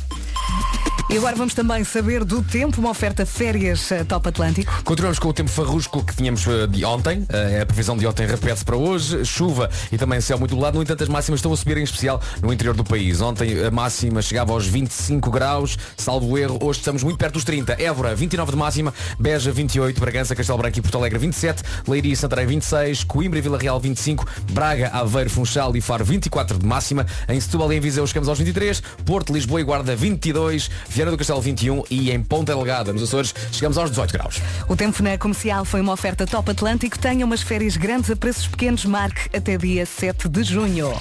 E 1.11 1.17
agora 1.17 1.35
vamos 1.35 1.55
também 1.55 1.83
saber 1.85 2.23
do 2.23 2.43
tempo, 2.43 2.81
uma 2.83 2.91
oferta 2.91 3.25
férias 3.25 3.91
eh, 3.91 4.05
Top 4.05 4.29
Atlântico. 4.29 4.83
Continuamos 4.85 5.19
com 5.19 5.29
o 5.29 5.33
tempo 5.33 5.49
farrusco 5.49 6.05
que 6.05 6.15
tínhamos 6.15 6.47
eh, 6.47 6.67
de 6.67 6.85
ontem. 6.85 7.25
Eh, 7.31 7.63
A 7.63 7.67
previsão 7.67 7.97
de 7.97 8.07
ontem 8.07 8.27
repete-se 8.27 8.63
para 8.63 8.77
hoje. 8.77 9.25
Chuva 9.25 9.71
e 9.91 9.97
também 9.97 10.21
céu 10.21 10.39
muito 10.39 10.51
nublado. 10.55 10.77
No 10.77 10.83
entanto, 10.83 11.03
as 11.03 11.09
máximas 11.09 11.39
estão 11.39 11.51
a 11.51 11.57
subir 11.57 11.79
em 11.79 11.83
especial 11.83 12.21
no 12.43 12.53
interior 12.53 12.75
do 12.77 12.85
país. 12.85 13.23
Ontem 13.23 13.65
a 13.65 13.71
máxima 13.71 14.21
chegava 14.21 14.53
aos 14.53 14.67
25 14.67 15.31
graus, 15.31 15.79
salvo 15.97 16.37
erro. 16.37 16.59
Hoje 16.63 16.81
estamos 16.81 17.03
muito 17.03 17.17
perto 17.17 17.35
dos 17.35 17.45
30. 17.45 17.81
Évora, 17.83 18.15
29 18.15 18.53
de 18.53 18.59
máxima. 18.59 18.93
Beja, 19.19 19.51
28. 19.51 19.99
Bragança, 19.99 20.35
Castelo 20.37 20.59
Branco 20.59 20.79
e 20.79 20.83
Porto 20.83 20.99
Alegre, 20.99 21.19
27. 21.19 21.63
Leiria 21.89 22.13
e 22.13 22.17
Santarém, 22.17 22.47
26. 22.47 23.05
Coimbra 23.05 23.39
e 23.39 23.43
Vila 23.43 23.57
Real, 23.57 23.81
25. 23.81 24.27
Braga, 24.53 24.89
Aveiro, 24.89 25.31
Funchal 25.31 25.75
e 25.75 25.81
Faro, 25.81 26.05
24 26.05 26.59
de 26.59 26.67
máxima. 26.67 27.07
Em 27.31 27.41
Setúbal 27.41 27.73
e 27.73 27.77
em 27.77 27.81
Viseu 27.81 28.07
chegamos 28.07 28.29
aos 28.29 28.39
23. 28.39 28.83
Porto, 29.07 29.33
Lisboa 29.33 29.63
e 29.63 29.65
Guarda, 29.65 29.97
22. 29.97 30.71
Viana 30.89 31.11
do 31.11 31.17
Castelo, 31.17 31.41
21. 31.41 31.85
E 31.91 32.11
em 32.11 32.23
Ponta 32.23 32.55
Delgada, 32.55 32.93
nos 32.93 33.03
Açores, 33.03 33.35
chegamos 33.53 33.79
aos 33.79 33.91
18 33.91 34.13
graus. 34.13 34.41
O 34.69 34.77
tempo 34.77 35.03
na 35.03 35.19
comercial 35.19 35.65
foi 35.65 35.81
uma 35.81 35.93
oferta 35.93 36.27
Top 36.27 36.51
Atlântico. 36.51 36.99
Tenha 36.99 37.25
umas 37.25 37.43
férias 37.43 37.77
grandes 37.77 38.11
a 38.11 38.17
preços 38.17 38.47
pequenos. 38.47 38.85
Marque 38.85 39.37
até 39.37 39.57
dia 39.57 39.85
7 39.85 40.29
de 40.29 40.43
junho. 40.43 40.93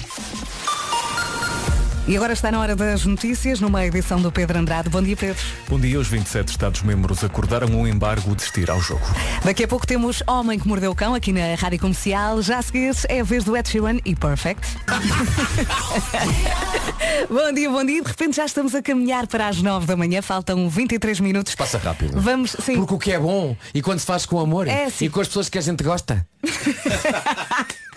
E 2.08 2.16
agora 2.16 2.32
está 2.32 2.50
na 2.50 2.58
hora 2.58 2.74
das 2.74 3.04
notícias, 3.04 3.60
numa 3.60 3.84
edição 3.84 4.18
do 4.18 4.32
Pedro 4.32 4.58
Andrade. 4.58 4.88
Bom 4.88 5.02
dia, 5.02 5.14
Pedro. 5.14 5.42
Bom 5.68 5.78
dia, 5.78 6.00
os 6.00 6.08
27 6.08 6.48
Estados-membros 6.48 7.22
acordaram 7.22 7.68
um 7.68 7.86
embargo 7.86 8.34
de 8.34 8.40
estir 8.40 8.70
ao 8.70 8.80
jogo. 8.80 9.04
Daqui 9.44 9.64
a 9.64 9.68
pouco 9.68 9.86
temos 9.86 10.22
Homem 10.26 10.58
que 10.58 10.66
Mordeu 10.66 10.90
o 10.90 10.94
Cão 10.94 11.14
aqui 11.14 11.34
na 11.34 11.54
Rádio 11.54 11.78
Comercial. 11.78 12.40
Já 12.40 12.60
a 12.60 12.62
seguir 12.62 12.96
é 13.10 13.20
a 13.20 13.22
vez 13.22 13.44
do 13.44 13.54
Ed 13.54 13.68
Sheeran 13.68 13.98
e 14.06 14.16
Perfect. 14.16 14.66
bom 17.28 17.52
dia, 17.52 17.70
bom 17.70 17.84
dia. 17.84 18.00
De 18.02 18.08
repente 18.08 18.36
já 18.36 18.46
estamos 18.46 18.74
a 18.74 18.80
caminhar 18.80 19.26
para 19.26 19.46
as 19.46 19.60
9 19.60 19.86
da 19.86 19.94
manhã. 19.94 20.22
Faltam 20.22 20.66
23 20.66 21.20
minutos. 21.20 21.54
Passa 21.54 21.76
rápido. 21.76 22.18
Vamos, 22.18 22.56
sim. 22.64 22.76
Porque 22.76 22.94
o 22.94 22.98
que 22.98 23.12
é 23.12 23.18
bom 23.18 23.54
e 23.74 23.82
quando 23.82 23.98
se 23.98 24.06
faz 24.06 24.24
com 24.24 24.40
amor 24.40 24.66
É, 24.66 24.88
sim. 24.88 25.04
e 25.04 25.08
com 25.10 25.20
as 25.20 25.28
pessoas 25.28 25.50
que 25.50 25.58
a 25.58 25.60
gente 25.60 25.84
gosta, 25.84 26.26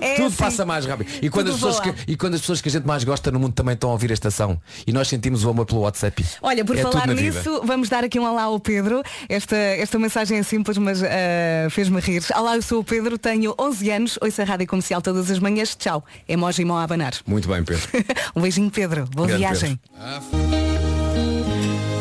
É 0.00 0.14
tudo 0.16 0.26
assim. 0.26 0.36
passa 0.36 0.64
mais 0.64 0.86
rápido. 0.86 1.10
E 1.22 1.28
quando, 1.28 1.50
Tudo 1.50 1.68
as 1.68 1.76
pessoas 1.76 1.94
que, 1.96 2.12
e 2.12 2.16
quando 2.16 2.34
as 2.34 2.40
pessoas 2.40 2.60
que 2.60 2.68
a 2.68 2.72
gente 2.72 2.86
mais 2.86 3.04
gosta 3.04 3.30
no 3.30 3.38
mundo 3.38 3.52
também 3.52 3.74
estão 3.74 3.90
a 3.90 3.92
ouvir 3.92 4.10
a 4.10 4.14
estação 4.14 4.60
e 4.86 4.92
nós 4.92 5.08
sentimos 5.08 5.44
o 5.44 5.50
amor 5.50 5.66
pelo 5.66 5.80
WhatsApp. 5.80 6.24
Olha, 6.42 6.64
por 6.64 6.76
É 6.76 6.82
falar 6.82 7.06
nisso, 7.08 7.62
vamos 7.64 7.88
dar 7.88 8.04
aqui 8.04 8.18
um 8.18 8.24
olá 8.24 8.42
ao 8.44 8.58
Pedro. 8.60 9.02
Esta, 9.28 9.56
esta 9.56 9.98
mensagem 9.98 10.38
é 10.38 10.42
simples, 10.42 10.78
mas 10.78 11.02
ah, 11.02 11.68
fez-me 11.70 12.00
rir. 12.00 12.22
Olá, 12.34 12.56
eu 12.56 12.62
sou 12.62 12.80
o 12.80 12.84
Pedro, 12.84 13.18
tenho 13.18 13.54
11 13.58 13.90
anos, 13.90 14.18
ouço 14.20 14.40
a 14.42 14.44
rádio 14.44 14.66
comercial 14.66 15.00
todas 15.02 15.30
as 15.30 15.38
manhãs. 15.38 15.74
Tchau. 15.74 16.04
Emoji 16.28 16.64
mão 16.64 16.76
a 16.76 16.82
abanar. 16.82 17.14
Muito 17.26 17.48
bem, 17.48 17.64
Pedro. 17.64 17.88
um 18.34 18.42
beijinho, 18.42 18.70
Pedro. 18.70 19.06
Boa 19.14 19.26
Grande 19.26 19.42
viagem. 19.42 19.80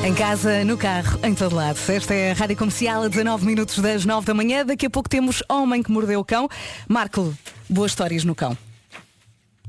Em 0.08 0.13
casa, 0.13 0.63
no 0.63 0.78
carro, 0.78 1.20
em 1.22 1.36
todo 1.36 1.54
lado. 1.54 1.78
Esta 1.86 2.13
é 2.13 2.32
a 2.32 2.34
Rádio 2.34 2.56
Comercial 2.56 3.04
a 3.04 3.10
19 3.10 3.46
minutos 3.46 3.80
das 3.80 4.06
9 4.06 4.26
da 4.26 4.34
manhã. 4.34 4.65
Daqui 4.65 4.86
a 4.86 4.89
pouco 4.89 5.10
temos 5.10 5.43
Homem 5.50 5.84
que 5.84 5.91
Mordeu 5.91 6.22
o 6.22 6.24
Cão. 6.24 6.48
Marco, 6.88 7.38
boas 7.70 7.91
histórias 7.91 8.24
no 8.24 8.34
cão. 8.34 8.58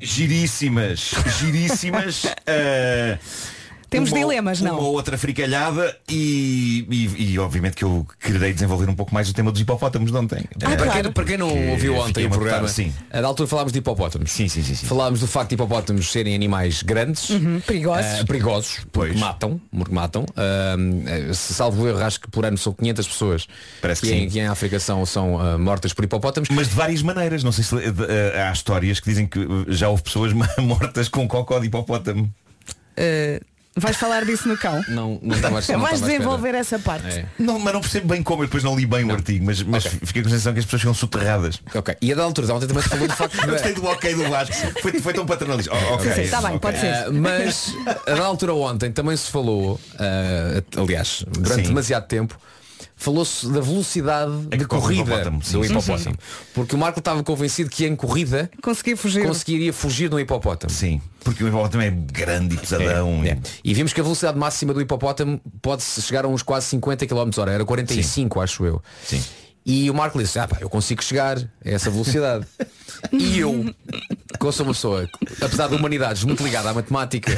Giríssimas, 0.00 1.10
giríssimas. 1.40 2.22
eh, 2.46 3.18
Temos 3.90 4.10
uma- 4.12 4.18
dilemas, 4.18 4.60
não? 4.60 4.78
Uma 4.78 4.88
outra 4.88 5.16
fricalhada 5.16 5.96
e, 6.08 6.86
e, 6.90 7.32
e, 7.32 7.38
obviamente 7.38 7.74
que 7.76 7.84
eu 7.84 8.06
quererei 8.20 8.52
desenvolver 8.52 8.88
um 8.88 8.94
pouco 8.94 9.14
mais 9.14 9.28
o 9.30 9.32
tema 9.34 9.50
dos 9.50 9.60
hipopótamos 9.60 10.10
de 10.10 10.16
ontem. 10.16 10.44
Ah, 10.62 10.72
Eh, 10.72 10.76
para, 10.76 10.90
quem, 11.02 11.12
para 11.12 11.24
quem 11.24 11.36
não 11.38 11.48
que 11.50 11.70
ouviu 11.70 11.96
ontem 11.96 12.24
o 12.24 12.26
a 12.26 12.30
programa, 12.30 12.68
sim. 12.68 12.92
a 13.10 13.20
da 13.20 13.26
altura 13.26 13.48
falámos 13.48 13.72
de 13.72 13.78
hipopótamos. 13.78 14.30
Sim, 14.30 14.46
sim, 14.48 14.62
sim, 14.62 14.74
sim. 14.74 14.86
Falámos 14.86 15.20
do 15.20 15.26
facto 15.26 15.48
de 15.50 15.54
hipopótamos 15.54 16.10
serem 16.12 16.34
animais 16.34 16.82
grandes, 16.82 17.30
Uhum, 17.30 17.60
perigosos. 17.60 18.04
eh, 18.20 18.24
perigosos, 18.24 18.74
porque 18.92 19.12
Pois. 19.12 19.16
matam, 19.18 19.60
porque 19.74 19.94
matam. 19.94 20.26
Se 21.34 21.54
salvo 21.54 21.86
erro, 21.88 21.98
acho 22.04 22.20
que 22.20 22.30
por 22.30 22.44
ano 22.44 22.58
são 22.58 22.72
500 22.72 23.08
pessoas 23.08 23.46
Parece 23.80 24.02
que 24.02 24.12
em, 24.12 24.20
sim. 24.24 24.28
que 24.28 24.38
em 24.40 24.46
África 24.46 24.78
são, 24.78 25.04
são 25.06 25.38
ah, 25.40 25.56
mortas 25.58 25.92
por 25.92 26.04
hipopótamos. 26.04 26.48
Mas 26.50 26.68
de 26.68 26.74
várias 26.74 27.02
maneiras. 27.02 27.42
Não 27.42 27.52
sei 27.52 27.64
se 27.64 27.74
eh, 27.76 28.42
há 28.42 28.52
histórias 28.52 29.00
que 29.00 29.08
dizem 29.08 29.26
que 29.26 29.40
já 29.68 29.88
houve 29.88 30.02
pessoas 30.02 30.32
mortas 30.58 31.08
com 31.08 31.26
cocó 31.26 31.58
de 31.58 31.66
hipopótamo. 31.66 32.32
Ah, 32.96 33.40
vais 33.78 33.96
falar 33.96 34.24
disso 34.24 34.48
no 34.48 34.56
cão? 34.56 34.82
Não, 34.88 35.18
não 35.22 35.36
estava 35.36 35.58
a- 35.58 35.62
não 35.72 35.80
Vais 35.80 36.00
desenvolver 36.00 36.54
essa 36.54 36.78
parte. 36.78 37.06
É. 37.08 37.26
Não, 37.38 37.58
mas 37.58 37.72
não 37.72 37.80
percebo 37.80 38.08
bem 38.08 38.22
como, 38.22 38.42
eu 38.42 38.46
depois 38.46 38.62
não 38.64 38.76
li 38.76 38.86
bem 38.86 39.04
o 39.04 39.12
artigo, 39.12 39.44
mas, 39.44 39.62
mas 39.62 39.86
Ok. 39.86 40.00
fiquei 40.04 40.22
com 40.22 40.28
a 40.28 40.30
sensação 40.32 40.52
que 40.52 40.58
as 40.60 40.64
pessoas 40.64 40.82
ficam 40.82 40.94
soterradas. 40.94 41.60
Ok. 41.74 41.96
E 42.00 42.12
a 42.12 42.16
da 42.16 42.22
altura 42.24 42.46
de 42.46 42.52
ontem 42.52 42.66
também 42.66 42.82
se 42.82 42.88
falou 42.88 43.06
do 43.08 43.14
facto 43.14 43.34
de. 43.40 43.42
Eu 43.46 43.50
gostei 43.52 43.72
do 43.74 43.84
ok 43.84 44.14
do 44.14 44.28
Vasco. 44.28 44.54
Foi, 44.82 44.92
foi 45.00 45.12
tão 45.14 45.26
paternalista. 45.26 45.72
Oh, 45.74 45.94
ok, 45.94 46.12
Sim, 46.12 46.24
sim, 46.24 46.30
tá 46.30 46.38
bem, 46.40 46.56
ok. 46.56 46.58
pode 46.60 46.80
ser. 46.80 47.08
Uh, 47.08 47.12
mas 47.14 47.74
a 48.06 48.14
da 48.14 48.24
altura 48.24 48.54
ontem 48.54 48.90
também 48.92 49.16
se 49.16 49.30
falou, 49.30 49.74
uh, 49.94 50.80
aliás, 50.82 51.24
durante 51.28 51.62
Sim. 51.62 51.68
demasiado 51.68 52.06
tempo, 52.06 52.38
falou-se 52.98 53.48
da 53.48 53.60
velocidade 53.60 54.48
É 54.50 54.56
de 54.56 54.66
corrida 54.66 55.24
sim, 55.42 55.58
do 55.58 55.64
sim, 55.64 55.70
hipopótamo. 55.70 56.16
Porque 56.52 56.74
o 56.74 56.78
Marco 56.78 56.98
estava 56.98 57.22
convencido 57.22 57.70
que 57.70 57.86
em 57.86 57.94
corrida 57.94 58.50
Consegui 58.60 58.96
fugir. 58.96 59.24
conseguiria 59.24 59.72
fugir 59.72 60.08
do 60.10 60.18
hipopótamo. 60.18 60.70
Sim, 60.70 61.00
porque 61.22 61.42
o 61.44 61.48
hipopótamo 61.48 61.84
é 61.84 61.90
grande 61.90 62.56
e 62.56 62.58
pesadão. 62.58 63.22
É. 63.24 63.38
E 63.62 63.72
vimos 63.72 63.92
que 63.92 64.00
a 64.00 64.02
velocidade 64.02 64.36
máxima 64.36 64.74
do 64.74 64.80
hipopótamo 64.80 65.40
pode 65.62 65.82
chegar 65.82 66.24
a 66.24 66.28
uns 66.28 66.42
quase 66.42 66.66
50 66.66 67.06
km 67.06 67.30
hora, 67.38 67.52
era 67.52 67.64
45 67.64 68.40
acho 68.40 68.66
eu. 68.66 68.82
Sim. 69.04 69.22
E 69.64 69.88
o 69.90 69.94
Marco 69.94 70.18
disse, 70.18 70.38
ah 70.38 70.48
pá, 70.48 70.58
eu 70.60 70.68
consigo 70.68 71.04
chegar 71.04 71.38
a 71.38 71.44
essa 71.62 71.90
velocidade. 71.90 72.46
e 73.12 73.38
eu, 73.38 73.64
que 74.40 74.46
eu 74.46 74.50
sou 74.50 74.66
uma 74.66 74.72
pessoa, 74.72 75.08
apesar 75.40 75.68
de 75.68 75.76
humanidades 75.76 76.24
muito 76.24 76.42
ligada 76.42 76.70
à 76.70 76.74
matemática, 76.74 77.30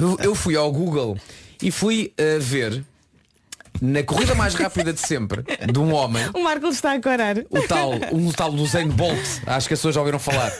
eu, 0.00 0.16
eu 0.20 0.34
fui 0.34 0.56
ao 0.56 0.72
Google 0.72 1.16
e 1.62 1.70
fui 1.70 2.12
a 2.18 2.40
ver 2.40 2.82
na 3.84 4.02
corrida 4.02 4.34
mais 4.34 4.54
rápida 4.54 4.92
de 4.92 5.00
sempre 5.00 5.44
de 5.70 5.78
um 5.78 5.92
homem 5.92 6.22
O 6.34 6.42
Marco 6.42 6.68
está 6.68 6.94
a 6.94 7.00
corar. 7.00 7.36
o 7.38 7.62
tal, 7.68 7.92
um 8.12 8.32
tal 8.32 8.52
do 8.52 8.64
Zayn 8.66 8.88
Bolt, 8.88 9.18
acho 9.46 9.68
que 9.68 9.74
as 9.74 9.80
pessoas 9.80 9.94
já 9.94 10.00
ouviram 10.00 10.18
falar, 10.18 10.50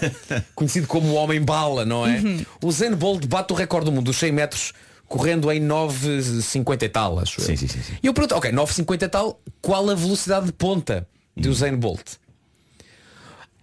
conhecido 0.55 0.87
como 0.87 1.09
o 1.09 1.15
homem 1.15 1.41
bala, 1.41 1.85
não 1.85 2.07
é? 2.07 2.19
Uhum. 2.19 2.45
O 2.63 2.71
Zayn 2.71 2.95
Bolt 2.95 3.27
bate 3.27 3.53
o 3.53 3.57
recorde 3.57 3.87
do 3.87 3.93
mundo 3.93 4.07
dos 4.07 4.17
100 4.19 4.33
metros 4.33 4.73
correndo 5.09 5.51
em 5.51 5.61
9,50 5.61 6.83
e 6.83 6.89
tal, 6.89 7.19
acho 7.19 7.41
eu. 7.41 7.47
Sim, 7.47 7.57
sim, 7.57 7.69
sim, 7.69 7.83
sim. 7.83 7.93
E 8.03 8.07
eu 8.07 8.13
pergunto, 8.13 8.35
ok, 8.35 8.51
9,50 8.51 9.03
e 9.03 9.09
tal, 9.09 9.41
qual 9.63 9.89
a 9.89 9.95
velocidade 9.95 10.47
de 10.47 10.53
ponta 10.53 11.07
do 11.37 11.53
Zayn 11.55 11.77
Bolt? 11.77 12.17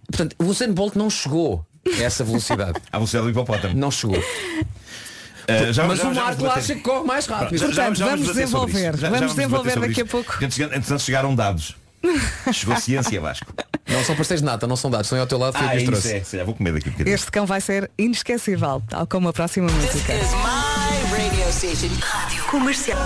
Portanto, 0.06 0.36
o 0.38 0.52
Zayn 0.52 0.72
Bolt 0.72 0.94
não 0.96 1.08
chegou 1.08 1.64
a 1.86 2.02
essa 2.02 2.24
velocidade. 2.24 2.80
À 2.92 2.98
velocidade 2.98 3.26
do 3.26 3.30
hipopótamo. 3.30 3.74
Não 3.74 3.90
chegou. 3.90 4.22
Uh, 5.48 5.72
já- 5.72 5.84
Mas 5.86 5.98
já- 5.98 6.08
o 6.08 6.14
já 6.14 6.22
Marco 6.24 6.46
acha 6.46 6.74
que 6.74 6.80
corre 6.80 7.04
mais 7.06 7.26
rápido. 7.26 7.58
Já- 7.58 7.66
já- 7.66 7.72
Portanto, 7.74 7.96
já 7.98 8.06
vamos 8.06 8.26
desenvolver. 8.26 8.92
Já- 8.96 8.96
já 8.96 9.10
Vamos 9.10 9.34
desenvolver 9.34 9.80
daqui 9.80 10.00
a 10.00 10.06
pouco. 10.06 10.32
Entretanto, 10.34 10.54
chega- 10.54 10.76
Entretanto 10.76 11.02
chegaram 11.02 11.34
dados. 11.34 11.76
Chegou 12.52 12.76
ciência, 12.80 13.20
Vasco. 13.20 13.52
Não 13.88 14.04
são 14.04 14.16
pastéis 14.16 14.40
de 14.40 14.46
nata, 14.46 14.66
não 14.66 14.76
são 14.76 14.90
dados, 14.90 15.08
são 15.08 15.18
ao 15.20 15.26
teu 15.26 15.38
lado, 15.38 15.56
foi 15.58 15.66
Ah, 15.66 15.74
é 15.76 15.82
isso, 15.82 16.08
é. 16.08 16.20
Calhar 16.20 16.46
vou 16.46 16.54
comer 16.54 16.72
daqui 16.72 16.88
um 16.88 16.92
bocadinho. 16.92 17.14
Este 17.14 17.30
cão 17.30 17.44
vai 17.46 17.60
ser 17.60 17.90
inesquecível, 17.98 18.82
tal 18.88 19.06
como 19.06 19.28
a 19.28 19.32
próxima 19.32 19.70
música. 19.70 20.12
Comercial. 22.50 22.98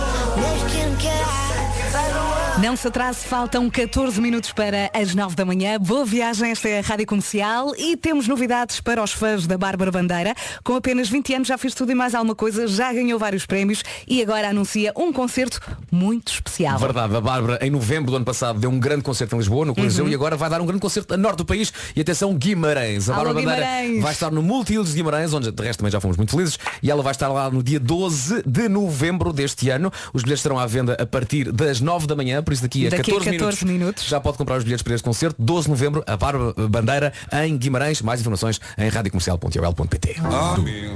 Não 2.63 2.75
se 2.75 2.89
atrase, 2.89 3.19
faltam 3.27 3.69
14 3.69 4.19
minutos 4.19 4.51
para 4.51 4.91
as 4.95 5.15
9 5.15 5.37
da 5.37 5.45
manhã. 5.45 5.79
Boa 5.79 6.07
viagem, 6.07 6.51
esta 6.51 6.67
é 6.71 6.79
a 6.79 6.83
Rádio 6.83 7.07
Comercial 7.07 7.75
e 7.77 7.99
temos 7.99 8.27
novidades 8.27 8.81
para 8.81 9.03
os 9.03 9.13
fãs 9.13 9.47
da 9.47 9.59
Bárbara 9.59 9.93
Bandeira. 9.93 10.35
Com 10.65 10.75
apenas 10.75 11.07
20 11.11 11.35
anos 11.35 11.49
já 11.49 11.59
fez 11.59 11.75
tudo 11.75 11.93
e 11.93 11.95
mais 11.95 12.15
alguma 12.15 12.35
coisa, 12.35 12.67
já 12.67 12.91
ganhou 12.95 13.19
vários 13.19 13.45
prémios 13.45 13.83
e 14.09 14.23
agora 14.23 14.49
anuncia 14.49 14.91
um 14.97 15.13
concerto 15.13 15.61
muito 15.93 16.33
especial. 16.33 16.79
Verdade, 16.79 17.15
a 17.15 17.21
Bárbara 17.21 17.59
em 17.61 17.69
novembro 17.71 18.11
do 18.11 18.17
ano 18.17 18.25
passado 18.25 18.59
deu 18.59 18.71
um 18.71 18.81
grande 18.81 19.03
concerto 19.03 19.37
em 19.37 19.39
Lisboa, 19.39 19.67
no 19.67 19.75
Coliseu, 19.75 20.07
Uhum. 20.07 20.11
e 20.11 20.15
agora 20.15 20.35
vai 20.35 20.49
dar 20.49 20.61
um 20.63 20.67
grande 20.67 20.81
concerto 20.81 21.13
a 21.13 21.17
norte 21.19 21.39
do 21.39 21.45
país. 21.45 21.71
E 21.95 22.01
atenção, 22.01 22.33
Guimarães. 22.35 23.11
A 23.11 23.17
Alô, 23.17 23.25
Bárbara 23.35 23.45
Bandeira 23.47 23.67
Guimarães. 23.83 24.03
vai 24.03 24.13
estar 24.13 24.31
no 24.31 24.43
Multiusos 24.43 24.95
Guimarães, 24.95 25.35
onde 25.35 25.53
de 25.53 25.63
resto 25.63 25.81
também 25.81 25.93
já 25.93 26.01
fomos 26.01 26.17
muito 26.17 26.31
felizes, 26.31 26.59
e 26.83 26.91
ela 26.91 27.03
vai 27.03 27.13
estar 27.13 27.29
lá 27.29 27.51
no 27.51 27.63
dia 27.63 27.79
12 27.79 28.43
de 28.47 28.67
novembro 28.67 29.31
deste 29.31 29.69
ano. 29.69 29.93
Os 30.15 30.23
bilhetes 30.23 30.41
estarão 30.41 30.59
à 30.59 30.67
venda 30.67 30.97
a 30.99 31.05
partir 31.05 31.53
das 31.53 31.81
9 31.83 32.07
da 32.07 32.17
manhã, 32.17 32.43
por 32.47 32.53
isso 32.53 32.63
daqui 32.63 32.87
a 32.87 32.91
Daqui 32.91 33.11
a 33.11 33.15
14, 33.15 33.39
14 33.39 33.67
minutos. 33.67 34.05
já 34.07 34.21
pode 34.21 34.39
comprar 34.39 34.57
os 34.57 34.63
bilhetes 34.65 34.83
para 34.83 34.95
este 34.95 35.05
concerto. 35.05 35.35
12 35.43 35.65
de 35.65 35.71
novembro, 35.71 36.05
a 36.07 36.17
Bárbara 36.17 36.55
Bandeira 36.69 37.13
em 37.45 37.57
Guimarães. 37.59 38.01
Mais 38.01 38.21
informações 38.21 38.61
em 38.79 38.89
radiocomercial.ol.pt. 38.89 40.17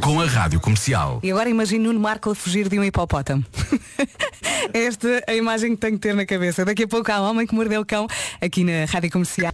Com 0.00 0.20
a 0.20 0.26
Rádio 0.26 0.60
Comercial. 0.60 1.18
E 1.22 1.30
agora 1.30 1.50
imagine 1.50 1.84
Nuno 1.84 1.98
Marco 1.98 2.30
a 2.30 2.34
fugir 2.34 2.68
de 2.68 2.78
um 2.78 2.84
hipopótamo. 2.84 3.44
Esta 4.72 5.08
é 5.26 5.32
a 5.32 5.34
imagem 5.34 5.74
que 5.74 5.80
tenho 5.80 5.94
que 5.94 5.98
ter 6.00 6.14
na 6.14 6.24
cabeça. 6.24 6.64
Daqui 6.64 6.84
a 6.84 6.88
pouco 6.88 7.10
há 7.10 7.20
um 7.20 7.24
homem 7.24 7.46
que 7.46 7.54
mordeu 7.54 7.80
o 7.80 7.84
cão 7.84 8.06
aqui 8.40 8.62
na 8.62 8.84
Rádio 8.84 9.10
Comercial. 9.10 9.52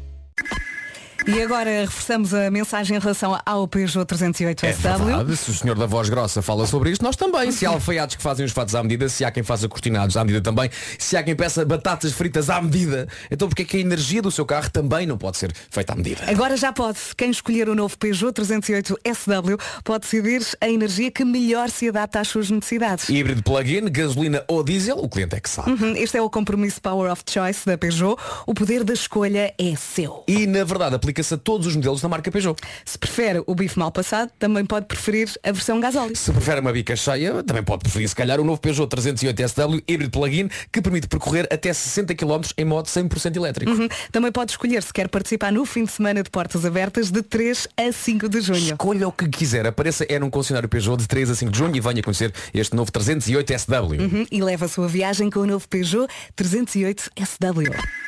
E 1.28 1.42
agora 1.42 1.68
reforçamos 1.80 2.32
a 2.32 2.48
mensagem 2.52 2.96
em 2.96 3.00
relação 3.00 3.36
ao 3.44 3.66
Peugeot 3.66 4.06
308 4.06 4.64
É 4.64 4.72
SW. 4.72 4.80
verdade, 5.04 5.36
se 5.36 5.50
o 5.50 5.54
senhor 5.54 5.76
da 5.76 5.84
voz 5.84 6.08
grossa 6.08 6.40
fala 6.40 6.64
sobre 6.68 6.90
isto, 6.90 7.02
nós 7.02 7.16
também. 7.16 7.50
Se 7.50 7.66
há 7.66 7.70
alfaiates 7.70 8.14
que 8.14 8.22
fazem 8.22 8.46
os 8.46 8.52
fatos 8.52 8.76
à 8.76 8.82
medida, 8.82 9.08
se 9.08 9.24
há 9.24 9.30
quem 9.32 9.42
faça 9.42 9.68
cortinados 9.68 10.16
à 10.16 10.22
medida 10.22 10.40
também, 10.40 10.70
se 11.00 11.16
há 11.16 11.24
quem 11.24 11.34
peça 11.34 11.64
batatas 11.64 12.12
fritas 12.12 12.48
à 12.48 12.62
medida, 12.62 13.08
então 13.28 13.48
porque 13.48 13.62
é 13.62 13.64
que 13.64 13.76
a 13.76 13.80
energia 13.80 14.22
do 14.22 14.30
seu 14.30 14.46
carro 14.46 14.70
também 14.70 15.04
não 15.04 15.18
pode 15.18 15.36
ser 15.36 15.52
feita 15.68 15.94
à 15.94 15.96
medida? 15.96 16.22
Agora 16.30 16.56
já 16.56 16.72
pode. 16.72 16.98
Quem 17.16 17.30
escolher 17.32 17.68
o 17.68 17.74
novo 17.74 17.98
Peugeot 17.98 18.32
308 18.32 18.96
SW 19.12 19.56
pode 19.82 20.02
decidir 20.04 20.46
a 20.60 20.68
energia 20.68 21.10
que 21.10 21.24
melhor 21.24 21.70
se 21.70 21.88
adapta 21.88 22.20
às 22.20 22.28
suas 22.28 22.48
necessidades. 22.50 23.08
Híbrido 23.08 23.42
plug-in, 23.42 23.86
gasolina 23.90 24.44
ou 24.46 24.62
diesel, 24.62 24.98
o 24.98 25.08
cliente 25.08 25.34
é 25.34 25.40
que 25.40 25.50
sabe. 25.50 25.72
Uhum, 25.72 25.96
Este 25.96 26.16
é 26.18 26.22
o 26.22 26.30
compromisso 26.30 26.80
Power 26.80 27.10
of 27.10 27.22
Choice 27.28 27.66
da 27.66 27.76
Peugeot. 27.76 28.16
O 28.46 28.54
poder 28.54 28.84
da 28.84 28.92
escolha 28.94 29.52
é 29.58 29.74
seu. 29.74 30.22
E 30.28 30.46
na 30.46 30.62
verdade 30.62 30.94
aplica-se 31.16 31.34
a 31.34 31.38
todos 31.38 31.66
os 31.66 31.76
modelos 31.76 32.00
da 32.00 32.08
marca 32.08 32.30
Peugeot. 32.30 32.60
Se 32.84 32.98
prefere 32.98 33.42
o 33.46 33.54
bife 33.54 33.78
mal 33.78 33.90
passado, 33.90 34.30
também 34.38 34.64
pode 34.64 34.86
preferir 34.86 35.30
a 35.42 35.52
versão 35.52 35.80
gasóleo. 35.80 36.14
Se 36.14 36.30
prefere 36.30 36.60
uma 36.60 36.72
bica 36.72 36.94
cheia, 36.94 37.42
também 37.42 37.62
pode 37.62 37.82
preferir 37.82 38.08
se 38.08 38.14
calhar 38.14 38.38
o 38.40 38.44
novo 38.44 38.60
Peugeot 38.60 38.88
308 38.88 39.48
SW 39.48 39.80
híbrido 39.88 40.10
plug-in 40.10 40.48
que 40.70 40.82
permite 40.82 41.08
percorrer 41.08 41.48
até 41.50 41.72
60 41.72 42.14
km 42.14 42.42
em 42.58 42.64
modo 42.64 42.86
100% 42.86 43.36
elétrico. 43.36 43.70
Uhum. 43.72 43.88
Também 44.12 44.30
pode 44.30 44.52
escolher 44.52 44.82
se 44.82 44.92
quer 44.92 45.08
participar 45.08 45.52
no 45.52 45.64
fim 45.64 45.84
de 45.84 45.92
semana 45.92 46.22
de 46.22 46.30
portas 46.30 46.64
abertas 46.64 47.10
de 47.10 47.22
3 47.22 47.68
a 47.76 47.92
5 47.92 48.28
de 48.28 48.40
junho. 48.40 48.58
Escolha 48.58 49.08
o 49.08 49.12
que 49.12 49.28
quiser. 49.28 49.66
Apareça 49.66 50.04
é 50.08 50.18
num 50.18 50.30
concessionário 50.30 50.68
Peugeot 50.68 50.96
de 50.98 51.06
3 51.08 51.30
a 51.30 51.34
5 51.34 51.52
de 51.52 51.58
junho 51.58 51.76
e 51.76 51.80
venha 51.80 52.02
conhecer 52.02 52.32
este 52.52 52.76
novo 52.76 52.92
308 52.92 53.58
SW. 53.58 53.72
Uhum, 54.00 54.26
E 54.30 54.42
leva 54.42 54.66
a 54.66 54.68
sua 54.68 54.88
viagem 54.88 55.30
com 55.30 55.40
o 55.40 55.46
novo 55.46 55.66
Peugeot 55.68 56.08
308 56.34 57.10
SW. 57.24 58.05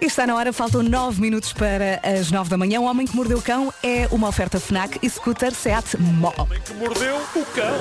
E 0.00 0.06
está 0.06 0.26
na 0.26 0.34
hora, 0.34 0.52
faltam 0.52 0.82
9 0.82 1.20
minutos 1.20 1.52
para 1.54 2.00
as 2.02 2.30
9 2.30 2.50
da 2.50 2.58
manhã. 2.58 2.80
O 2.80 2.84
Homem 2.84 3.06
que 3.06 3.16
Mordeu 3.16 3.38
o 3.38 3.42
Cão 3.42 3.72
é 3.82 4.06
uma 4.10 4.28
oferta 4.28 4.60
FNAC 4.60 4.98
e 5.02 5.08
scooter 5.08 5.54
Seat 5.54 5.96
Mó. 5.98 6.32
que 6.64 6.74
mordeu 6.74 7.16
o 7.16 7.44
cão. 7.46 7.80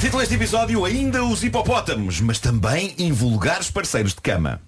Título 0.00 0.20
deste 0.20 0.34
episódio 0.34 0.84
ainda 0.84 1.24
os 1.24 1.44
hipopótamos, 1.44 2.20
mas 2.20 2.40
também 2.40 2.94
invulgares 2.98 3.70
parceiros 3.70 4.14
de 4.14 4.20
cama. 4.20 4.60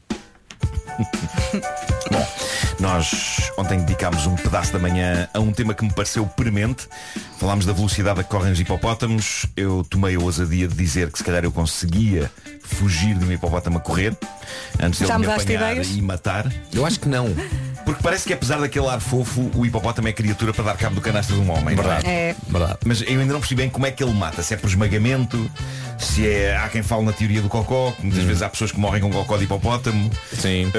Bom, 2.11 2.27
nós 2.81 3.51
ontem 3.59 3.81
dedicámos 3.81 4.27
um 4.27 4.37
pedaço 4.37 4.72
da 4.72 4.79
manhã 4.79 5.29
a 5.35 5.40
um 5.40 5.53
tema 5.53 5.74
que 5.74 5.85
me 5.85 5.92
pareceu 5.92 6.24
premente. 6.24 6.88
Falámos 7.38 7.66
da 7.66 7.72
velocidade 7.72 8.20
a 8.20 8.24
que 8.24 8.31
correm 8.31 8.53
os 8.53 8.61
hipopótamos. 8.61 9.46
Eu 9.57 9.85
tomei 9.88 10.14
a 10.14 10.20
ousadia 10.20 10.68
de 10.68 10.74
dizer 10.74 11.11
que 11.11 11.18
se 11.18 11.24
calhar 11.24 11.44
eu 11.44 11.53
conseguia 11.53 12.31
fugir 12.68 13.14
de 13.16 13.24
um 13.24 13.33
hipopótamo 13.33 13.78
a 13.78 13.81
correr 13.81 14.14
antes 14.81 14.98
de 15.00 15.04
ele 15.11 15.18
me 15.18 15.26
apanhar 15.26 15.76
e 15.85 16.02
matar. 16.02 16.52
Eu 16.72 16.85
acho 16.87 17.00
que 17.00 17.09
não. 17.09 17.28
Porque 17.85 18.02
parece 18.02 18.26
que 18.26 18.35
apesar 18.35 18.59
daquele 18.61 18.87
ar 18.87 19.00
fofo, 19.00 19.50
o 19.54 19.64
hipopótamo 19.64 20.09
é 20.09 20.12
criatura 20.12 20.52
para 20.52 20.64
dar 20.64 20.76
cabo 20.76 20.94
do 20.96 21.00
canastro 21.00 21.37
de 21.37 21.40
um 21.40 21.50
homem. 21.50 21.74
não 21.74 21.83
Verdade. 21.83 22.07
É. 22.07 22.35
Verdade. 22.48 22.78
Mas 22.85 23.00
eu 23.00 23.09
ainda 23.20 23.33
não 23.33 23.40
percebi 23.40 23.62
bem 23.62 23.70
como 23.70 23.87
é 23.87 23.90
que 23.90 24.02
ele 24.04 24.12
mata. 24.12 24.42
Se 24.42 24.52
é 24.52 24.57
por 24.59 24.68
esmagamento, 24.68 25.50
se 25.98 26.28
é. 26.28 26.54
Há 26.59 26.68
quem 26.68 26.83
fale 26.83 27.02
na 27.02 27.12
teoria 27.12 27.40
do 27.40 27.48
cocó, 27.48 27.92
que 27.92 28.02
muitas 28.04 28.24
vezes 28.24 28.42
há 28.42 28.48
pessoas 28.50 28.72
que 28.72 28.78
morrem 28.78 29.00
com 29.00 29.11
cocó 29.11 29.38
de 29.38 29.44
hipopótamo. 29.44 30.11
Sim. 30.35 30.66
Uh, 30.66 30.72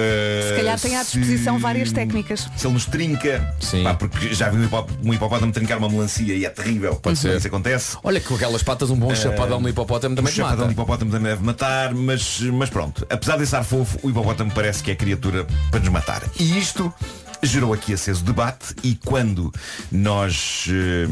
Se 0.50 0.56
calhar 0.58 0.80
tem 0.80 0.96
à 0.98 1.02
disposição 1.02 1.56
se- 1.56 1.62
várias 1.62 1.92
técnicas. 1.92 2.48
Se 2.56 2.68
ele 2.68 2.74
nos 2.76 2.86
trinca. 2.86 3.56
Sim. 3.60 3.84
Pá, 3.84 3.96
porque 3.96 4.32
já 4.34 4.50
vi 4.50 4.58
um, 4.58 4.66
hipó- 4.66 4.88
um 5.04 5.12
hipopótamo 5.14 5.52
trincar 5.52 5.80
uma 5.80 5.90
melancia 5.90 6.36
e 6.36 6.46
é 6.46 6.50
terrível. 6.50 6.96
Pode 6.98 7.18
ser. 7.18 7.36
Isso 7.38 7.48
acontece. 7.48 7.98
Olha 8.04 8.20
que 8.20 8.28
com 8.28 8.36
aquelas 8.36 8.62
patas 8.62 8.92
um 8.92 8.96
bom 8.96 9.16
chapadão 9.16 9.60
no 9.60 9.68
hipopótamo 9.68 10.16
também 10.16 10.32
te 10.32 10.38
chapadão 10.38 10.58
mata. 10.60 10.68
de 10.68 10.74
hipopótamo 10.74 11.10
também 11.12 11.32
deve 11.32 11.44
matar, 11.44 11.79
mas, 11.94 12.40
mas 12.42 12.70
pronto. 12.70 13.06
Apesar 13.10 13.38
desse 13.38 13.56
ar 13.56 13.64
fofo, 13.64 13.98
o 14.04 14.10
hipopótamo 14.10 14.52
parece 14.52 14.84
que 14.84 14.92
é 14.92 14.96
criatura 14.96 15.46
para 15.72 15.80
nos 15.80 15.90
matar. 15.90 16.22
E 16.40 16.58
isto 16.58 16.94
gerou 17.42 17.74
aqui 17.74 17.94
aceso 17.94 18.24
debate 18.24 18.76
e 18.84 18.96
quando 18.96 19.52
nós. 19.92 20.66
eh, 20.70 21.08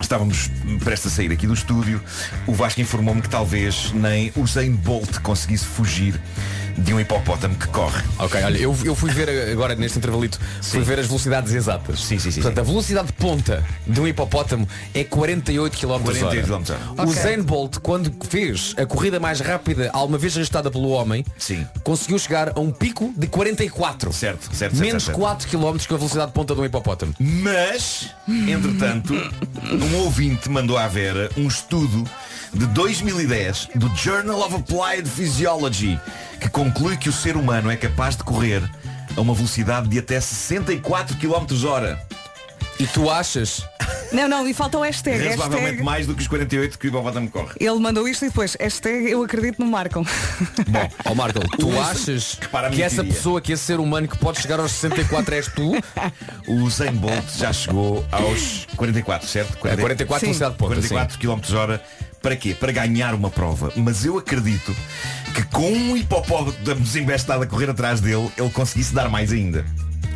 Estávamos 0.00 0.50
prestes 0.82 1.12
a 1.12 1.16
sair 1.16 1.30
aqui 1.30 1.46
do 1.46 1.54
estúdio 1.54 2.02
O 2.48 2.52
Vasco 2.52 2.80
informou-me 2.80 3.22
que 3.22 3.28
talvez 3.28 3.92
nem 3.92 4.32
o 4.34 4.44
Zayn 4.44 4.72
Bolt 4.74 5.20
conseguisse 5.20 5.64
fugir 5.66 6.20
de 6.78 6.94
um 6.94 7.00
hipopótamo 7.00 7.54
que 7.56 7.66
corre 7.68 8.02
Ok, 8.18 8.42
olha, 8.42 8.56
eu, 8.58 8.76
eu 8.84 8.94
fui 8.94 9.10
ver 9.10 9.50
agora 9.50 9.74
neste 9.74 9.98
intervalito, 9.98 10.38
fui 10.62 10.80
Sim. 10.80 10.82
ver 10.82 10.98
as 11.00 11.06
velocidades 11.06 11.52
exatas. 11.52 12.00
Sim, 12.00 12.18
sim, 12.18 12.30
sim, 12.30 12.40
Portanto, 12.40 12.54
sim. 12.56 12.60
a 12.60 12.64
velocidade 12.72 13.12
ponta 13.12 13.64
de 13.86 14.00
um 14.00 14.06
hipopótamo 14.06 14.66
é 14.94 15.04
48 15.04 15.76
km 15.78 16.02
48 16.02 16.24
hora. 16.26 16.42
km/h. 16.42 17.02
O. 17.04 17.12
Zayn 17.12 17.42
Bolt, 17.42 17.78
quando 17.78 18.12
fez 18.28 18.74
a 18.76 18.86
corrida 18.86 19.18
mais 19.20 19.40
rápida 19.40 19.90
alguma 19.92 20.18
vez 20.18 20.34
registrada 20.34 20.70
pelo 20.70 20.88
homem, 20.90 21.24
Sim. 21.36 21.66
conseguiu 21.82 22.18
chegar 22.18 22.52
a 22.56 22.60
um 22.60 22.70
pico 22.70 23.12
de 23.16 23.26
44. 23.26 24.12
Certo, 24.12 24.44
certo, 24.44 24.56
certo, 24.56 24.76
Menos 24.76 25.04
certo. 25.04 25.18
4 25.18 25.48
km 25.48 25.76
com 25.88 25.94
a 25.94 25.98
velocidade 25.98 26.32
ponta 26.32 26.54
de 26.54 26.60
um 26.60 26.64
hipopótamo. 26.64 27.14
Mas, 27.18 28.10
entretanto, 28.28 29.14
um 29.14 29.96
ouvinte 30.04 30.48
mandou 30.48 30.76
à 30.76 30.86
Vera 30.88 31.30
um 31.36 31.46
estudo 31.48 32.04
de 32.52 32.66
2010 32.66 33.70
do 33.74 33.88
Journal 33.96 34.40
of 34.40 34.54
Applied 34.56 35.08
Physiology 35.08 35.98
que 36.40 36.48
conclui 36.48 36.96
que 36.96 37.08
o 37.08 37.12
ser 37.12 37.36
humano 37.36 37.70
é 37.70 37.76
capaz 37.76 38.16
de 38.16 38.24
correr 38.24 38.62
a 39.16 39.20
uma 39.20 39.34
velocidade 39.34 39.88
de 39.88 39.98
até 39.98 40.20
64 40.20 41.16
km 41.16 41.66
hora. 41.66 41.98
E 42.78 42.86
tu 42.86 43.10
achas? 43.10 43.66
Não, 44.12 44.28
não, 44.28 44.46
e 44.48 44.54
falta 44.54 44.78
o 44.78 44.82
hashtag. 44.82 45.18
Razoavelmente 45.18 45.64
hashtag. 45.64 45.82
mais 45.82 46.06
do 46.06 46.14
que 46.14 46.22
os 46.22 46.28
48 46.28 46.78
que 46.78 46.86
o 46.86 46.88
hipopótamo 46.88 47.28
corre. 47.28 47.54
Ele 47.58 47.78
mandou 47.78 48.08
isto 48.08 48.24
e 48.24 48.28
depois, 48.28 48.56
hashtag 48.58 49.10
eu 49.10 49.22
acredito 49.22 49.58
no 49.58 49.66
Marco. 49.66 50.02
Bom, 50.68 50.90
ó 51.04 51.14
Marco, 51.14 51.40
tu 51.58 51.78
achas 51.78 52.38
repara 52.40 52.68
a 52.68 52.70
que 52.70 52.82
essa 52.82 53.02
pessoa, 53.04 53.40
que 53.40 53.52
esse 53.52 53.64
ser 53.64 53.80
humano 53.80 54.06
que 54.08 54.16
pode 54.16 54.40
chegar 54.40 54.60
aos 54.60 54.72
64 54.72 55.34
és 55.34 55.48
tu? 55.48 55.72
O 56.46 56.70
Zayn 56.70 56.94
Bolt 56.94 57.36
já 57.36 57.52
chegou 57.52 58.04
aos 58.10 58.66
44, 58.76 59.28
certo? 59.28 59.52
É 59.66 59.76
44 59.76 60.20
Sim. 60.20 60.26
velocidade 60.26 60.54
ponta. 60.56 60.74
44 60.76 61.18
km 61.18 61.56
hora 61.56 61.82
Para 62.22 62.36
quê? 62.36 62.54
Para 62.54 62.72
ganhar 62.72 63.14
uma 63.14 63.30
prova. 63.30 63.72
Mas 63.76 64.04
eu 64.04 64.18
acredito 64.18 64.74
que 65.34 65.42
com 65.44 65.70
um 65.70 65.96
hipopótamo 65.96 66.80
desembestado 66.80 67.42
a 67.42 67.46
correr 67.46 67.70
atrás 67.70 68.00
dele, 68.00 68.30
ele 68.36 68.50
conseguisse 68.50 68.92
dar 68.94 69.08
mais 69.08 69.32
ainda. 69.32 69.64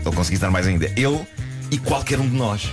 Ele 0.05 0.15
conseguisse 0.15 0.43
dar 0.43 0.51
mais 0.51 0.67
ainda. 0.67 0.87
Ele 0.97 1.25
e 1.71 1.79
qualquer 1.79 2.19
um 2.19 2.29
de 2.29 2.37
nós. 2.37 2.69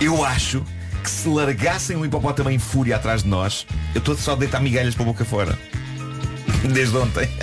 Eu 0.00 0.24
acho 0.24 0.62
que 1.02 1.10
se 1.10 1.28
largassem 1.28 1.96
um 1.96 2.04
hipopótamo 2.04 2.50
em 2.50 2.58
fúria 2.58 2.96
atrás 2.96 3.22
de 3.22 3.28
nós, 3.28 3.66
eu 3.94 3.98
estou 3.98 4.16
só 4.16 4.32
a 4.32 4.36
deitar 4.36 4.60
migalhas 4.60 4.94
para 4.94 5.04
a 5.04 5.06
boca 5.06 5.24
fora. 5.24 5.58
Desde 6.72 6.96
ontem. 6.96 7.28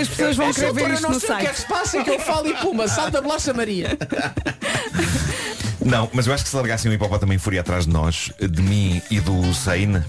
As 0.00 0.08
pessoas 0.08 0.36
vão 0.36 0.52
querer 0.52 0.72
ver 0.72 0.90
isto 0.92 1.08
no 1.08 1.16
o 1.16 1.20
que 1.20 1.26
é 1.26 1.36
que 1.36 1.44
site. 1.44 1.56
se 1.56 1.66
passa 1.68 2.02
que 2.02 2.10
eu 2.10 2.18
falo 2.20 2.48
e 2.48 2.54
puma, 2.54 2.88
salta 2.88 3.18
a 3.18 3.20
bolacha 3.20 3.52
Maria. 3.52 3.98
Não, 5.84 6.08
mas 6.12 6.26
eu 6.26 6.34
acho 6.34 6.44
que 6.44 6.50
se 6.50 6.56
largassem 6.56 6.90
um 6.90 6.94
hipopótamo 6.94 7.32
em 7.32 7.38
fúria 7.38 7.60
atrás 7.60 7.86
de 7.86 7.92
nós, 7.92 8.30
de 8.38 8.62
mim 8.62 9.02
e 9.10 9.20
do 9.20 9.36
Hussein, 9.36 10.02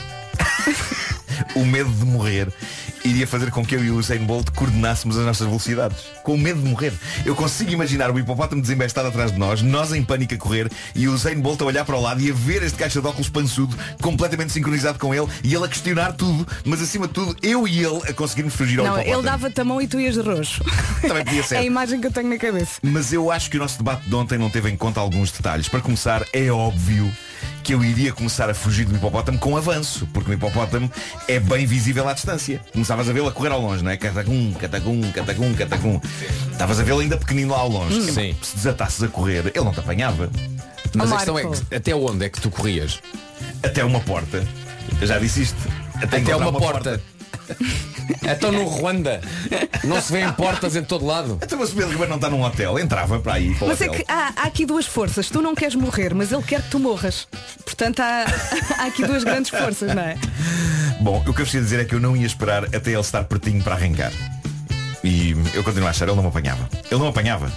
o 1.56 1.66
medo 1.66 1.90
de 1.92 2.06
morrer 2.06 2.48
iria 3.04 3.28
fazer 3.28 3.52
com 3.52 3.66
que 3.66 3.76
eu 3.76 3.84
e 3.84 3.92
o 3.92 3.98
Usain 3.98 4.20
Bolt 4.20 4.50
coordenássemos 4.52 5.18
as 5.18 5.26
nossas 5.26 5.48
velocidades. 5.48 5.98
Com 6.24 6.36
o 6.36 6.38
medo 6.38 6.62
de 6.62 6.70
morrer. 6.70 6.94
Eu 7.26 7.36
consigo 7.36 7.72
imaginar 7.72 8.12
o 8.12 8.18
hipopótamo 8.20 8.62
desembestado 8.62 9.08
atrás 9.10 9.32
de 9.32 9.38
nós, 9.38 9.62
nós 9.62 9.92
em 9.94 10.04
pânico 10.04 10.34
a 10.34 10.38
correr 10.38 10.72
e 10.96 11.08
o 11.08 11.14
Usain 11.14 11.40
Bolt 11.40 11.62
a 11.62 11.66
olhar 11.66 11.86
para 11.86 11.96
o 11.96 12.02
lado 12.02 12.22
e 12.22 12.32
a 12.32 12.34
ver 12.34 12.64
este 12.64 12.78
caixa 12.78 13.02
de 13.02 13.08
óculos 13.08 13.30
pançudo 13.30 13.78
completamente 14.02 14.52
sincronizado 14.54 14.98
com 15.00 15.14
ele 15.14 15.28
e 15.44 15.54
ele 15.54 15.66
a 15.66 15.68
questionar 15.68 16.14
tudo, 16.14 16.48
mas 16.66 16.82
acima 16.82 17.08
de 17.08 17.14
tudo 17.14 17.36
eu 17.42 17.68
e 17.68 17.80
ele 17.84 18.02
a 18.10 18.14
conseguirmos 18.14 18.56
fugir 18.56 18.80
ao 18.80 18.86
Não, 18.86 18.94
hipopótamo. 18.94 19.16
ele 19.20 19.24
dava-te 19.26 19.62
a 19.62 19.64
mão 19.66 19.82
e 19.82 19.88
tu 19.88 20.00
ias 20.00 20.16
de 20.16 20.22
roxo. 20.22 20.64
Também 21.02 21.24
podia 21.26 21.44
ser. 21.44 21.56
É 21.56 21.60
a 21.60 21.64
imagem 21.64 22.00
que 22.00 22.08
eu 22.08 22.12
tenho 22.12 22.30
na 22.30 22.38
cabeça. 22.38 22.80
Mas 22.82 23.12
eu 23.12 23.32
acho 23.32 23.50
que 23.50 23.58
o 23.58 23.60
nosso 23.60 23.78
debate 23.78 24.08
de 24.08 24.16
ontem 24.16 24.38
não 24.38 24.50
teve 24.50 24.70
em 24.70 24.78
conta 24.78 25.00
alguns 25.00 25.32
detalhes. 25.32 25.68
Para 25.68 25.82
começar, 25.82 26.26
é 26.32 26.50
óbvio 26.50 27.12
que 27.64 27.74
eu 27.74 27.84
iria 27.84 28.12
começar 28.12 28.50
a 28.50 28.54
fugir 28.54 28.86
do 28.86 28.96
hipopótamo 28.96 29.38
com 29.38 29.56
avanço, 29.58 30.08
porque 30.14 30.32
o 30.32 30.34
hipopótamo 30.34 30.92
é 31.28 31.40
bem 31.40 31.66
visível 31.66 32.08
à 32.08 32.14
distância. 32.14 32.62
Começavas 32.72 33.10
a 33.10 33.14
vê-lo 33.14 33.28
a 33.28 33.32
correr 33.32 33.52
ao 33.52 33.62
longe, 33.62 33.84
não 33.84 33.92
é? 33.92 33.98
Catagum, 33.98 34.54
catagum, 34.54 35.12
catagum, 35.12 35.54
catagum. 35.54 36.02
Estavas 36.52 36.80
a 36.80 36.84
vê-lo 36.84 37.00
ainda 37.00 37.18
pequenino 37.18 37.52
lá 37.54 37.60
ao 37.60 37.70
longe. 37.70 38.12
Sim. 38.12 38.36
Se 38.42 38.56
desatasses 38.56 39.04
a 39.04 39.08
correr, 39.08 39.52
ele 39.54 39.64
não 39.66 39.72
te 39.74 39.80
apanhava. 39.80 40.30
Mas 40.96 41.10
Oh, 41.10 41.14
a 41.14 41.18
questão 41.18 41.40
é 41.40 41.44
que 41.46 41.76
até 41.76 41.96
onde 41.96 42.26
é 42.26 42.30
que 42.30 42.40
tu 42.40 42.50
corrias? 42.52 43.00
Até 43.64 43.84
uma 43.84 44.00
porta. 44.00 44.46
Eu 45.02 45.08
já 45.08 45.18
disse 45.20 45.42
isto. 45.44 45.58
Até 46.02 46.20
encontrar 46.20 46.50
uma 46.50 46.60
porta. 46.60 47.02
Então 48.24 48.52
no 48.52 48.64
Ruanda 48.66 49.22
não 49.84 50.02
se 50.02 50.12
vêem 50.12 50.32
portas 50.34 50.76
em 50.76 50.84
todo 50.84 51.06
lado. 51.06 51.40
Então 51.42 51.58
mas 51.60 51.72
o 51.72 51.76
Pedro 51.76 51.92
Ribeiro 51.92 52.10
não 52.10 52.18
está 52.18 52.30
num 52.30 52.44
hotel. 52.44 52.80
Entrava 52.80 53.20
para 53.20 53.34
aí. 53.34 53.54
Para 53.56 53.68
Mas 53.68 53.82
é 53.82 53.90
que 53.90 54.06
há, 54.08 54.34
há 54.36 54.44
aqui 54.44 54.66
duas 54.66 54.86
forças. 54.86 55.30
Tu 55.30 55.42
não 55.42 55.56
queres 55.56 55.76
morrer, 55.76 56.14
mas 56.14 56.32
ele 56.32 56.44
quer 56.44 56.62
que 56.62 56.70
tu 56.70 56.80
morras. 56.80 57.28
Portanto, 57.64 58.00
há, 58.02 58.26
há 58.80 58.86
aqui 58.86 59.06
duas 59.06 59.24
grandes 59.24 59.50
forças, 59.50 59.94
não 59.94 60.04
é? 60.04 60.18
Bom, 61.02 61.20
o 61.20 61.24
que 61.24 61.30
eu 61.30 61.46
preciso 61.46 61.64
dizer 61.64 61.80
é 61.80 61.86
que 61.86 61.96
eu 61.96 62.00
não 62.00 62.16
ia 62.16 62.26
esperar 62.26 62.66
até 62.66 62.92
ele 62.92 63.00
estar 63.00 63.24
pertinho 63.26 63.62
para 63.62 63.76
arrancar. 63.76 64.12
E 65.04 65.36
eu 65.54 65.64
continuo 65.64 65.88
a 65.88 65.92
achar, 65.92 66.08
ele 66.08 66.16
não 66.16 66.24
me 66.24 66.30
apanhava. 66.30 66.70
Ele 66.86 66.96
não 66.96 67.02
me 67.02 67.10
apanhava. 67.10 67.52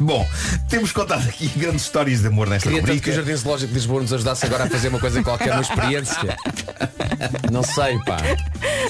Bom, 0.00 0.26
temos 0.68 0.92
contado 0.92 1.28
aqui 1.28 1.48
grandes 1.56 1.82
histórias 1.82 2.20
de 2.20 2.26
amor 2.28 2.48
nesta 2.48 2.68
Queria 2.68 2.80
rubrica. 2.80 3.04
que 3.04 3.10
o 3.10 3.14
Jardim 3.14 3.34
Zoológico 3.34 3.68
de 3.68 3.74
Lisboa 3.74 4.02
nos 4.02 4.12
ajudasse 4.12 4.46
agora 4.46 4.64
a 4.64 4.70
fazer 4.70 4.88
uma 4.88 4.98
coisa 5.00 5.22
qualquer, 5.22 5.52
uma 5.52 5.62
experiência. 5.62 6.36
Não 7.50 7.62
sei, 7.62 7.98
pá. 8.04 8.18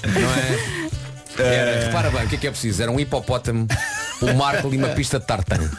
Não 0.07 0.35
é? 0.35 0.88
Era, 1.38 1.87
repara 1.87 2.11
bem, 2.11 2.25
o 2.25 2.29
que 2.29 2.35
é 2.35 2.38
que 2.38 2.47
é 2.47 2.51
preciso? 2.51 2.83
Era 2.83 2.90
um 2.90 2.99
hipopótamo, 2.99 3.66
um 4.23 4.35
Marco 4.35 4.73
e 4.73 4.77
uma 4.77 4.89
pista 4.89 5.19
de 5.19 5.27
tartan. 5.27 5.71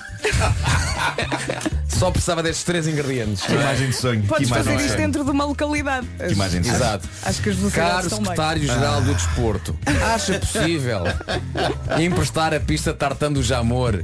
Só 1.88 2.12
precisava 2.12 2.41
destes 2.41 2.63
três 2.63 2.88
ingredientes. 2.88 3.43
Que 3.43 3.54
imagem 3.54 3.89
de 3.89 3.95
sonho. 3.95 4.23
Podes 4.23 4.47
que 4.47 4.54
fazer 4.54 4.75
isto 4.75 4.95
dentro 4.95 5.23
de 5.23 5.32
uma 5.32 5.43
localidade. 5.43 6.08
Que 6.17 6.34
imagem 6.34 6.62
de 6.62 6.67
sonho. 6.67 6.80
Exato. 6.80 7.10
Acho 7.23 7.41
que 7.41 7.49
as 7.49 7.56
velocidades 7.58 7.93
Caro 7.93 8.08
estão 8.08 8.19
secretário-geral 8.19 9.02
do 9.02 9.13
Desporto, 9.13 9.78
acha 10.13 10.39
possível 10.39 11.04
emprestar 11.99 12.54
a 12.54 12.60
pista 12.60 12.93
de 12.93 12.99
tartan 12.99 13.34
do 13.34 13.43
Jamor 13.43 14.04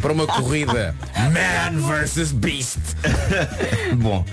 para 0.00 0.12
uma 0.12 0.26
corrida 0.26 0.94
Man 1.16 1.80
vs 1.80 2.32
Beast? 2.32 2.78
Bom. 3.96 4.24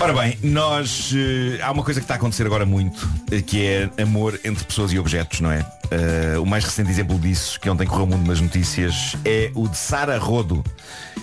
Ora 0.00 0.12
bem, 0.12 0.38
nós 0.44 1.12
eh, 1.12 1.60
há 1.60 1.72
uma 1.72 1.82
coisa 1.82 1.98
que 2.00 2.04
está 2.04 2.14
a 2.14 2.16
acontecer 2.16 2.46
agora 2.46 2.64
muito, 2.64 3.08
eh, 3.32 3.42
que 3.42 3.66
é 3.66 3.90
amor 4.00 4.38
entre 4.44 4.64
pessoas 4.64 4.92
e 4.92 4.98
objetos, 4.98 5.40
não 5.40 5.50
é? 5.50 5.66
Eh, 5.90 6.38
o 6.38 6.46
mais 6.46 6.64
recente 6.64 6.88
exemplo 6.88 7.18
disso, 7.18 7.58
que 7.58 7.68
ontem 7.68 7.84
correu 7.84 8.04
o 8.04 8.06
mundo 8.06 8.24
nas 8.26 8.40
notícias, 8.40 9.16
é 9.24 9.50
o 9.56 9.66
de 9.66 9.76
Sara 9.76 10.16
Rodo. 10.16 10.62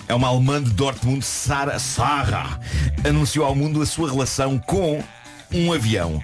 É 0.06 0.14
uma 0.14 0.28
alemã 0.28 0.62
de 0.62 0.70
Dortmund, 0.70 1.24
Sara 1.24 1.78
Sarah, 1.78 2.60
anunciou 3.02 3.46
ao 3.46 3.54
mundo 3.54 3.80
a 3.80 3.86
sua 3.86 4.10
relação 4.10 4.58
com 4.58 5.02
um 5.50 5.72
avião. 5.72 6.22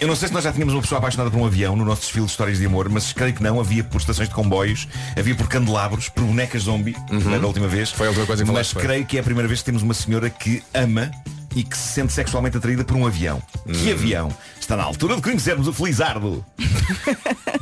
Eu 0.00 0.08
não 0.08 0.16
sei 0.16 0.28
se 0.28 0.34
nós 0.34 0.42
já 0.42 0.52
tínhamos 0.52 0.72
uma 0.74 0.80
pessoa 0.80 0.98
apaixonada 0.98 1.30
por 1.30 1.38
um 1.38 1.44
avião 1.44 1.76
no 1.76 1.84
nosso 1.84 2.00
desfile 2.00 2.24
de 2.24 2.30
histórias 2.30 2.58
de 2.58 2.64
amor, 2.66 2.88
mas 2.88 3.12
creio 3.12 3.34
que 3.34 3.42
não. 3.42 3.60
Havia 3.60 3.84
por 3.84 3.98
estações 4.00 4.28
de 4.28 4.34
comboios, 4.34 4.88
havia 5.18 5.34
por 5.34 5.48
candelabros, 5.48 6.08
por 6.08 6.24
bonecas 6.24 6.62
zombie, 6.62 6.96
não 7.10 7.34
é 7.34 7.38
da 7.38 7.46
última 7.46 7.68
vez. 7.68 7.90
Foi 7.90 8.06
a 8.06 8.10
última 8.10 8.26
coisa 8.26 8.42
que 8.42 8.46
Mas 8.50 8.54
falaste, 8.54 8.72
foi. 8.72 8.82
creio 8.82 9.04
que 9.06 9.18
é 9.18 9.20
a 9.20 9.22
primeira 9.22 9.46
vez 9.46 9.60
que 9.60 9.66
temos 9.66 9.82
uma 9.82 9.94
senhora 9.94 10.30
que 10.30 10.62
ama 10.72 11.10
e 11.54 11.62
que 11.62 11.76
se 11.76 11.88
sente 11.94 12.12
sexualmente 12.12 12.56
atraída 12.56 12.84
por 12.84 12.96
um 12.96 13.06
avião. 13.06 13.42
Que 13.72 13.92
avião? 13.92 14.28
Está 14.60 14.76
na 14.76 14.82
altura 14.82 15.16
de 15.16 15.22
conhecermos 15.22 15.68
o 15.68 15.72
Felizardo. 15.72 16.44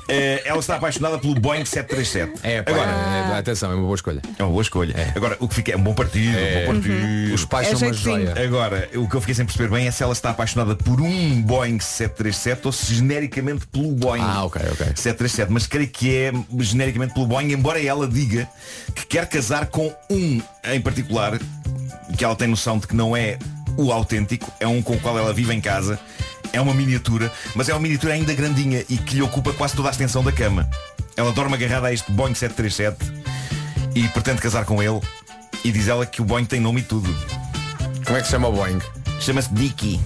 Eh, 0.08 0.42
ela 0.44 0.58
está 0.58 0.76
apaixonada 0.76 1.16
pelo 1.16 1.34
Boeing 1.36 1.64
737. 1.64 2.40
É, 2.42 2.60
pá, 2.60 2.72
Agora, 2.72 2.90
é, 2.90 3.38
atenção, 3.38 3.70
é 3.70 3.74
uma 3.74 3.84
boa 3.84 3.94
escolha. 3.94 4.20
é 4.38 4.42
uma 4.42 4.50
boa 4.50 4.60
escolha. 4.60 4.94
Agora, 5.16 5.36
o 5.40 5.48
que 5.48 5.54
fica 5.54 5.72
é 5.72 5.76
um 5.76 5.82
bom 5.82 5.94
partido, 5.94 6.36
um 6.36 6.66
bom 6.66 6.72
partido. 6.74 7.34
Os 7.34 7.44
pais 7.46 7.68
É 7.68 7.76
são 7.76 7.88
uma 7.88 7.94
joia. 7.94 8.34
Agora, 8.44 8.90
o 8.94 9.08
que 9.08 9.14
eu 9.14 9.20
fiquei 9.20 9.34
sem 9.34 9.46
perceber 9.46 9.70
bem 9.70 9.86
é 9.86 9.90
se 9.90 10.02
ela 10.02 10.12
está 10.12 10.30
apaixonada 10.30 10.74
por 10.76 11.00
um 11.00 11.40
Boeing 11.40 11.80
737 11.80 12.66
ou 12.66 12.72
se 12.72 12.94
genericamente 12.94 13.66
pelo 13.68 13.92
Boeing 13.92 14.20
Ah, 14.22 14.44
ok, 14.44 14.60
ok. 14.72 14.86
737. 14.94 15.50
Mas 15.50 15.66
creio 15.66 15.88
que 15.88 16.14
é 16.14 16.32
genericamente 16.58 17.14
pelo 17.14 17.26
Boeing, 17.26 17.52
embora 17.52 17.82
ela 17.82 18.06
diga 18.06 18.46
que 18.94 19.06
quer 19.06 19.26
casar 19.26 19.66
com 19.66 19.94
um 20.10 20.42
em 20.64 20.80
particular, 20.80 21.38
que 22.18 22.24
ela 22.24 22.36
tem 22.36 22.48
noção 22.48 22.76
de 22.78 22.86
que 22.86 22.94
não 22.94 23.16
é 23.16 23.38
o 23.76 23.92
autêntico, 23.92 24.52
é 24.60 24.66
um 24.66 24.82
com 24.82 24.94
o 24.94 25.00
qual 25.00 25.18
ela 25.18 25.32
vive 25.32 25.52
em 25.54 25.60
casa, 25.60 25.98
é 26.52 26.60
uma 26.60 26.74
miniatura, 26.74 27.32
mas 27.54 27.68
é 27.68 27.74
uma 27.74 27.80
miniatura 27.80 28.14
ainda 28.14 28.34
grandinha 28.34 28.84
e 28.88 28.96
que 28.98 29.16
lhe 29.16 29.22
ocupa 29.22 29.52
quase 29.52 29.74
toda 29.74 29.88
a 29.88 29.90
extensão 29.90 30.22
da 30.22 30.32
cama. 30.32 30.68
Ela 31.16 31.32
dorme 31.32 31.54
agarrada 31.54 31.88
a 31.88 31.92
este 31.92 32.10
Boeing 32.12 32.34
737 32.34 33.22
e 33.94 34.08
pretende 34.08 34.40
casar 34.40 34.64
com 34.64 34.82
ele 34.82 35.00
e 35.64 35.70
diz 35.70 35.88
ela 35.88 36.04
que 36.06 36.20
o 36.22 36.24
Boeing 36.24 36.44
tem 36.44 36.60
nome 36.60 36.80
e 36.80 36.84
tudo. 36.84 37.08
Como 38.04 38.16
é 38.16 38.20
que 38.20 38.26
se 38.26 38.32
chama 38.32 38.48
o 38.48 38.52
Boeing? 38.52 38.80
Chama-se 39.20 39.52
Dicky. 39.54 40.00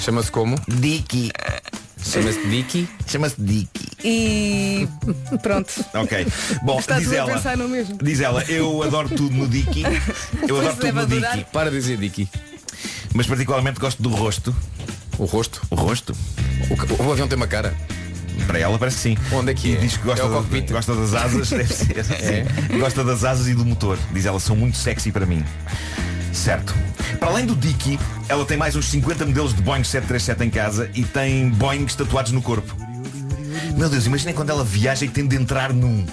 Chama-se 0.00 0.30
como? 0.30 0.56
Dicky. 0.68 1.30
Chama-se 2.04 2.46
Dicky. 2.46 2.88
Chama-se 3.06 3.34
Dicky. 3.40 3.88
E 4.04 4.88
pronto. 5.42 5.72
Ok. 5.94 6.26
Bom, 6.62 6.78
Está 6.78 6.98
diz 6.98 7.10
ela. 7.12 7.32
pensar 7.32 7.56
no 7.56 7.68
mesmo. 7.68 7.98
Diz 8.00 8.20
ela, 8.20 8.44
eu 8.44 8.82
adoro 8.82 9.08
tudo 9.08 9.34
no 9.34 9.48
Dicky. 9.48 9.82
Eu 10.48 10.58
adoro 10.60 10.76
tudo 10.76 10.92
deve 10.92 11.00
no. 11.00 11.06
Dicky. 11.06 11.46
Para 11.52 11.70
de 11.70 11.76
dizer 11.76 11.96
Dicky. 11.96 12.28
Mas 13.16 13.26
particularmente 13.26 13.80
gosto 13.80 14.02
do 14.02 14.10
rosto. 14.10 14.54
O 15.18 15.24
rosto. 15.24 15.62
O 15.70 15.74
rosto. 15.74 16.14
O, 17.00 17.02
o 17.04 17.12
avião 17.12 17.26
tem 17.26 17.36
uma 17.36 17.46
cara. 17.46 17.74
Para 18.46 18.58
ela 18.58 18.78
parece 18.78 18.96
que 18.96 19.02
sim. 19.02 19.34
Onde 19.34 19.52
é 19.52 19.54
que 19.54 19.68
e 19.68 19.76
é? 19.76 19.80
diz 19.80 19.96
que 19.96 20.04
gosta, 20.04 20.22
É 20.22 20.26
o 20.26 20.28
da- 20.28 20.36
cockpit? 20.36 20.70
gosta 20.70 20.94
das 20.94 21.14
asas. 21.14 21.48
Deve 21.48 21.64
ser. 21.74 22.04
sim. 22.04 22.78
Gosta 22.78 23.02
das 23.02 23.24
asas 23.24 23.48
e 23.48 23.54
do 23.54 23.64
motor. 23.64 23.98
Diz 24.12 24.26
ela, 24.26 24.38
são 24.38 24.54
muito 24.54 24.76
sexy 24.76 25.10
para 25.10 25.24
mim. 25.24 25.42
Certo. 26.32 26.74
Para 27.18 27.28
além 27.30 27.46
do 27.46 27.56
Dicky, 27.56 27.98
ela 28.28 28.44
tem 28.44 28.58
mais 28.58 28.76
uns 28.76 28.84
50 28.90 29.24
modelos 29.24 29.54
de 29.54 29.62
Boeing 29.62 29.82
737 29.82 30.44
em 30.44 30.50
casa 30.50 30.90
e 30.94 31.02
tem 31.02 31.48
Boeings 31.48 31.94
tatuados 31.94 32.32
no 32.32 32.42
corpo. 32.42 32.76
Meu 33.74 33.88
Deus, 33.88 34.04
imaginem 34.04 34.34
quando 34.34 34.50
ela 34.50 34.62
viaja 34.62 35.06
e 35.06 35.08
tem 35.08 35.26
de 35.26 35.36
entrar 35.36 35.72
num. 35.72 36.04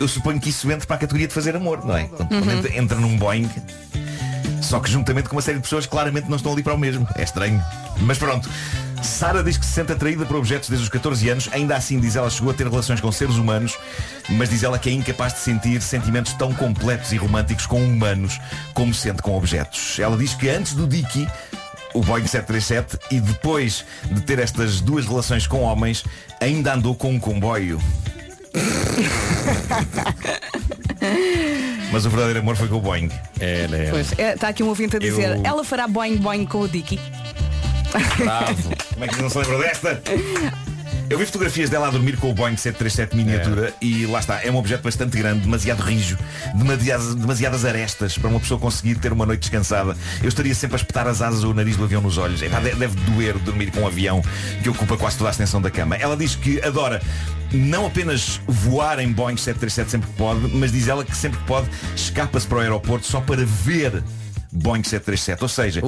Eu 0.00 0.08
suponho 0.08 0.40
que 0.40 0.48
isso 0.50 0.68
entra 0.70 0.84
para 0.86 0.96
a 0.96 0.98
categoria 0.98 1.28
de 1.28 1.34
fazer 1.34 1.54
amor, 1.54 1.84
não 1.84 1.96
é? 1.96 2.04
Quando, 2.04 2.28
quando 2.28 2.50
entra, 2.50 2.76
entra 2.76 2.98
num 2.98 3.16
Boeing. 3.16 3.48
Só 4.70 4.78
que 4.78 4.88
juntamente 4.88 5.28
com 5.28 5.34
uma 5.34 5.42
série 5.42 5.56
de 5.56 5.64
pessoas 5.64 5.84
claramente 5.84 6.30
não 6.30 6.36
estão 6.36 6.52
ali 6.52 6.62
para 6.62 6.74
o 6.74 6.78
mesmo. 6.78 7.04
É 7.16 7.24
estranho. 7.24 7.60
Mas 8.02 8.18
pronto. 8.18 8.48
Sara 9.02 9.42
diz 9.42 9.58
que 9.58 9.66
se 9.66 9.72
sente 9.72 9.90
atraída 9.90 10.24
por 10.24 10.36
objetos 10.36 10.68
desde 10.68 10.84
os 10.84 10.88
14 10.88 11.28
anos. 11.28 11.48
Ainda 11.50 11.74
assim, 11.74 11.98
diz 11.98 12.14
ela, 12.14 12.30
chegou 12.30 12.52
a 12.52 12.54
ter 12.54 12.68
relações 12.68 13.00
com 13.00 13.10
seres 13.10 13.34
humanos. 13.34 13.76
Mas 14.28 14.48
diz 14.48 14.62
ela 14.62 14.78
que 14.78 14.88
é 14.88 14.92
incapaz 14.92 15.32
de 15.32 15.40
sentir 15.40 15.82
sentimentos 15.82 16.34
tão 16.34 16.54
completos 16.54 17.10
e 17.10 17.16
românticos 17.16 17.66
com 17.66 17.82
humanos 17.82 18.40
como 18.72 18.94
sente 18.94 19.22
com 19.22 19.36
objetos. 19.36 19.98
Ela 19.98 20.16
diz 20.16 20.34
que 20.34 20.48
antes 20.48 20.74
do 20.74 20.86
Dicky, 20.86 21.26
o 21.92 22.00
Boeing 22.02 22.28
737, 22.28 22.96
e 23.10 23.18
depois 23.18 23.84
de 24.04 24.20
ter 24.20 24.38
estas 24.38 24.80
duas 24.80 25.04
relações 25.04 25.48
com 25.48 25.62
homens, 25.62 26.04
ainda 26.40 26.74
andou 26.74 26.94
com 26.94 27.10
um 27.10 27.18
comboio. 27.18 27.80
Mas 31.92 32.06
o 32.06 32.10
verdadeiro 32.10 32.38
amor 32.40 32.56
foi 32.56 32.68
com 32.68 32.76
o 32.76 32.80
Boeing. 32.80 33.10
É, 33.40 33.66
né? 33.68 33.88
Pois, 33.90 34.16
é, 34.18 34.34
está 34.34 34.48
aqui 34.48 34.62
um 34.62 34.68
ouvinte 34.68 34.96
a 34.96 34.98
dizer, 34.98 35.36
Eu- 35.36 35.42
ela 35.44 35.64
fará 35.64 35.88
boing 35.88 36.16
boing 36.16 36.46
com 36.46 36.60
o 36.60 36.68
Dicky. 36.68 37.00
Bravo. 38.18 38.70
Como 38.92 39.04
é 39.04 39.08
que 39.08 39.20
não 39.22 39.28
se 39.30 39.38
lembra 39.38 39.58
desta? 39.58 40.02
Eu 41.10 41.18
vi 41.18 41.26
fotografias 41.26 41.68
dela 41.68 41.88
a 41.88 41.90
dormir 41.90 42.16
com 42.18 42.30
o 42.30 42.32
Boeing 42.32 42.56
737 42.56 43.16
miniatura 43.16 43.74
e 43.82 44.06
lá 44.06 44.20
está, 44.20 44.44
é 44.44 44.50
um 44.50 44.56
objeto 44.56 44.82
bastante 44.84 45.18
grande, 45.18 45.40
demasiado 45.40 45.80
rijo, 45.82 46.16
demasiadas, 46.54 47.16
demasiadas 47.16 47.64
arestas 47.64 48.16
para 48.16 48.30
uma 48.30 48.38
pessoa 48.38 48.60
conseguir 48.60 48.94
ter 48.94 49.12
uma 49.12 49.26
noite 49.26 49.40
descansada. 49.40 49.96
Eu 50.22 50.28
estaria 50.28 50.54
sempre 50.54 50.76
a 50.76 50.78
espetar 50.78 51.08
as 51.08 51.20
asas 51.20 51.42
ou 51.42 51.50
o 51.50 51.54
nariz 51.54 51.76
do 51.76 51.82
avião 51.82 52.00
nos 52.00 52.16
olhos. 52.16 52.40
Epá, 52.42 52.60
de- 52.60 52.76
deve 52.76 52.94
doer 53.10 53.36
dormir 53.40 53.72
com 53.72 53.80
um 53.80 53.86
avião 53.88 54.22
que 54.62 54.68
ocupa 54.68 54.96
quase 54.96 55.18
toda 55.18 55.30
a 55.30 55.32
extensão 55.32 55.60
da 55.60 55.68
cama. 55.68 55.96
Ela 55.96 56.16
diz 56.16 56.36
que 56.36 56.62
adora 56.62 57.02
não 57.52 57.86
apenas 57.86 58.40
voar 58.46 59.00
em 59.00 59.10
Boeing 59.10 59.36
737 59.36 59.90
sempre 59.90 60.08
que 60.10 60.16
pode, 60.16 60.40
mas 60.56 60.70
diz 60.70 60.86
ela 60.86 61.04
que 61.04 61.16
sempre 61.16 61.40
que 61.40 61.44
pode 61.44 61.68
escapa-se 61.96 62.46
para 62.46 62.58
o 62.58 62.60
aeroporto 62.60 63.04
só 63.04 63.20
para 63.20 63.44
ver 63.44 64.00
Boeing 64.52 64.84
737. 64.84 65.42
Ou 65.42 65.48
seja, 65.48 65.80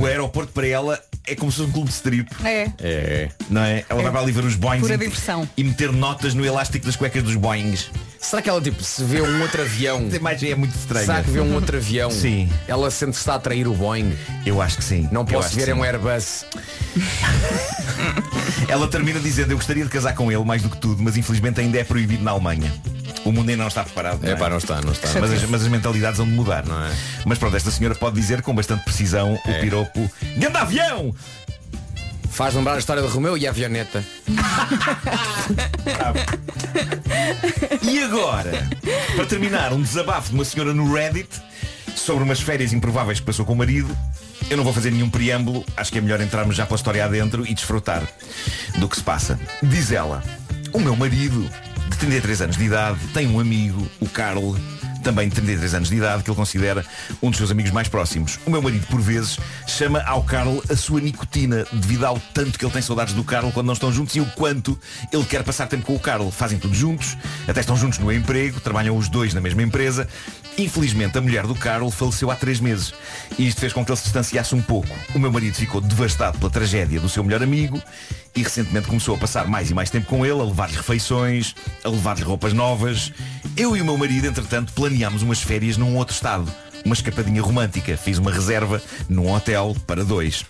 o 0.00 0.04
aeroporto 0.06 0.52
para 0.52 0.66
ela 0.66 1.00
é 1.28 1.34
como 1.34 1.50
se 1.52 1.58
fosse 1.58 1.68
um 1.68 1.72
clube 1.72 1.88
de 1.88 1.94
strip. 1.94 2.28
É. 2.44 2.70
É. 2.78 3.28
Não 3.50 3.62
é? 3.62 3.84
Ela 3.88 4.02
vai 4.02 4.10
para 4.10 4.20
ali 4.20 4.32
ver 4.32 4.44
os 4.44 4.54
Boeings 4.54 4.82
Pura 4.82 4.94
e, 4.94 4.98
diversão. 4.98 5.48
e 5.56 5.64
meter 5.64 5.92
notas 5.92 6.34
no 6.34 6.44
elástico 6.44 6.86
das 6.86 6.96
cuecas 6.96 7.22
dos 7.22 7.36
Boeings. 7.36 7.90
Será 8.20 8.42
que 8.42 8.50
ela 8.50 8.60
tipo 8.60 8.82
se 8.82 9.04
vê 9.04 9.22
um 9.22 9.42
outro 9.42 9.62
avião? 9.62 10.08
A 10.12 10.16
imagem 10.16 10.50
é 10.50 10.54
muito 10.54 10.74
estranha. 10.76 11.06
Será 11.06 11.22
que 11.22 11.30
vê 11.30 11.40
um 11.40 11.54
outro 11.54 11.76
avião? 11.76 12.10
Sim. 12.10 12.50
Ela 12.66 12.90
sente 12.90 13.12
que 13.12 13.18
está 13.18 13.34
a 13.34 13.36
atrair 13.36 13.66
o 13.68 13.74
Boeing? 13.74 14.12
Eu 14.44 14.60
acho 14.60 14.76
que 14.78 14.84
sim. 14.84 15.08
Não 15.12 15.24
posso 15.24 15.54
ver 15.54 15.68
é 15.68 15.74
um 15.74 15.82
Airbus. 15.84 16.44
Ela 18.68 18.86
termina 18.88 19.18
dizendo, 19.20 19.52
eu 19.52 19.56
gostaria 19.56 19.84
de 19.84 19.90
casar 19.90 20.14
com 20.14 20.30
ele 20.30 20.44
mais 20.44 20.60
do 20.62 20.68
que 20.68 20.76
tudo, 20.76 21.02
mas 21.02 21.16
infelizmente 21.16 21.60
ainda 21.60 21.78
é 21.78 21.84
proibido 21.84 22.22
na 22.22 22.32
Alemanha. 22.32 22.72
O 23.24 23.32
mundo 23.32 23.48
ainda 23.50 23.62
não 23.62 23.68
está 23.68 23.82
preparado. 23.82 24.26
É 24.26 24.34
pá, 24.36 24.50
não 24.50 24.58
está, 24.58 24.80
não 24.80 24.92
está. 24.92 25.08
Mas 25.20 25.32
as, 25.32 25.42
mas 25.44 25.62
as 25.62 25.68
mentalidades 25.68 26.18
vão 26.18 26.26
mudar. 26.26 26.66
Não 26.66 26.84
é? 26.84 26.90
Mas 27.24 27.38
pronto, 27.38 27.56
esta 27.56 27.70
senhora 27.70 27.94
pode 27.94 28.16
dizer 28.20 28.42
com 28.42 28.54
bastante 28.54 28.84
precisão 28.84 29.38
É. 29.46 29.50
o 29.50 29.60
piropo 29.60 30.10
Ganda 30.36 30.60
avião! 30.60 31.14
Faz 32.38 32.54
lembrar 32.54 32.74
a 32.74 32.78
história 32.78 33.02
de 33.02 33.08
Romeu 33.08 33.36
e 33.36 33.48
a 33.48 33.50
avioneta. 33.50 34.04
E 37.82 37.98
agora, 37.98 38.70
para 39.16 39.26
terminar, 39.26 39.72
um 39.72 39.82
desabafo 39.82 40.28
de 40.28 40.36
uma 40.36 40.44
senhora 40.44 40.72
no 40.72 40.94
Reddit 40.94 41.28
sobre 41.96 42.22
umas 42.22 42.40
férias 42.40 42.72
improváveis 42.72 43.18
que 43.18 43.26
passou 43.26 43.44
com 43.44 43.54
o 43.54 43.56
marido. 43.56 43.90
Eu 44.48 44.56
não 44.56 44.62
vou 44.62 44.72
fazer 44.72 44.92
nenhum 44.92 45.10
preâmbulo, 45.10 45.64
acho 45.76 45.90
que 45.90 45.98
é 45.98 46.00
melhor 46.00 46.20
entrarmos 46.20 46.54
já 46.54 46.64
pela 46.64 46.76
história 46.76 47.04
adentro 47.04 47.44
e 47.44 47.52
desfrutar 47.52 48.06
do 48.76 48.88
que 48.88 48.94
se 48.94 49.02
passa. 49.02 49.36
Diz 49.60 49.90
ela, 49.90 50.22
o 50.72 50.78
meu 50.78 50.94
marido, 50.94 51.50
de 51.90 51.96
33 51.96 52.42
anos 52.42 52.56
de 52.56 52.62
idade, 52.66 53.00
tem 53.12 53.26
um 53.26 53.40
amigo, 53.40 53.84
o 53.98 54.08
Carl, 54.08 54.54
também 55.02 55.28
de 55.28 55.34
33 55.34 55.74
anos 55.74 55.88
de 55.88 55.96
idade, 55.96 56.22
que 56.22 56.30
ele 56.30 56.36
considera 56.36 56.84
um 57.22 57.30
dos 57.30 57.38
seus 57.38 57.50
amigos 57.50 57.70
mais 57.70 57.88
próximos. 57.88 58.38
O 58.46 58.50
meu 58.50 58.62
marido, 58.62 58.86
por 58.86 59.00
vezes, 59.00 59.38
chama 59.66 60.02
ao 60.02 60.22
Carl 60.22 60.62
a 60.68 60.76
sua 60.76 61.00
nicotina, 61.00 61.66
devido 61.72 62.04
ao 62.04 62.20
tanto 62.34 62.58
que 62.58 62.64
ele 62.64 62.72
tem 62.72 62.82
saudades 62.82 63.14
do 63.14 63.24
Carl 63.24 63.50
quando 63.52 63.66
não 63.66 63.74
estão 63.74 63.92
juntos 63.92 64.14
e 64.16 64.20
o 64.20 64.26
quanto 64.32 64.78
ele 65.12 65.24
quer 65.24 65.42
passar 65.42 65.66
tempo 65.66 65.84
com 65.84 65.94
o 65.94 66.00
Carl. 66.00 66.30
Fazem 66.30 66.58
tudo 66.58 66.74
juntos, 66.74 67.16
até 67.46 67.60
estão 67.60 67.76
juntos 67.76 67.98
no 67.98 68.12
emprego, 68.12 68.60
trabalham 68.60 68.96
os 68.96 69.08
dois 69.08 69.34
na 69.34 69.40
mesma 69.40 69.62
empresa. 69.62 70.08
Infelizmente, 70.58 71.16
a 71.16 71.20
mulher 71.20 71.46
do 71.46 71.54
Carl 71.54 71.88
faleceu 71.88 72.32
há 72.32 72.34
três 72.34 72.58
meses 72.58 72.92
e 73.38 73.46
isto 73.46 73.60
fez 73.60 73.72
com 73.72 73.84
que 73.84 73.92
ele 73.92 73.96
se 73.96 74.02
distanciasse 74.02 74.56
um 74.56 74.60
pouco. 74.60 74.88
O 75.14 75.18
meu 75.18 75.30
marido 75.30 75.54
ficou 75.54 75.80
devastado 75.80 76.36
pela 76.36 76.50
tragédia 76.50 76.98
do 76.98 77.08
seu 77.08 77.22
melhor 77.22 77.44
amigo 77.44 77.80
e 78.34 78.42
recentemente 78.42 78.88
começou 78.88 79.14
a 79.14 79.18
passar 79.18 79.46
mais 79.46 79.70
e 79.70 79.74
mais 79.74 79.88
tempo 79.88 80.06
com 80.06 80.26
ele, 80.26 80.40
a 80.40 80.44
levar-lhe 80.44 80.76
refeições, 80.76 81.54
a 81.84 81.88
levar-lhe 81.88 82.24
roupas 82.24 82.52
novas. 82.52 83.12
Eu 83.56 83.76
e 83.76 83.80
o 83.80 83.84
meu 83.84 83.96
marido, 83.96 84.26
entretanto, 84.26 84.72
planeámos 84.72 85.22
umas 85.22 85.40
férias 85.40 85.76
num 85.76 85.96
outro 85.96 86.14
estado. 86.14 86.52
Uma 86.84 86.94
escapadinha 86.94 87.42
romântica. 87.42 87.96
Fiz 87.96 88.18
uma 88.18 88.32
reserva 88.32 88.82
num 89.08 89.32
hotel 89.32 89.76
para 89.86 90.04
dois. 90.04 90.44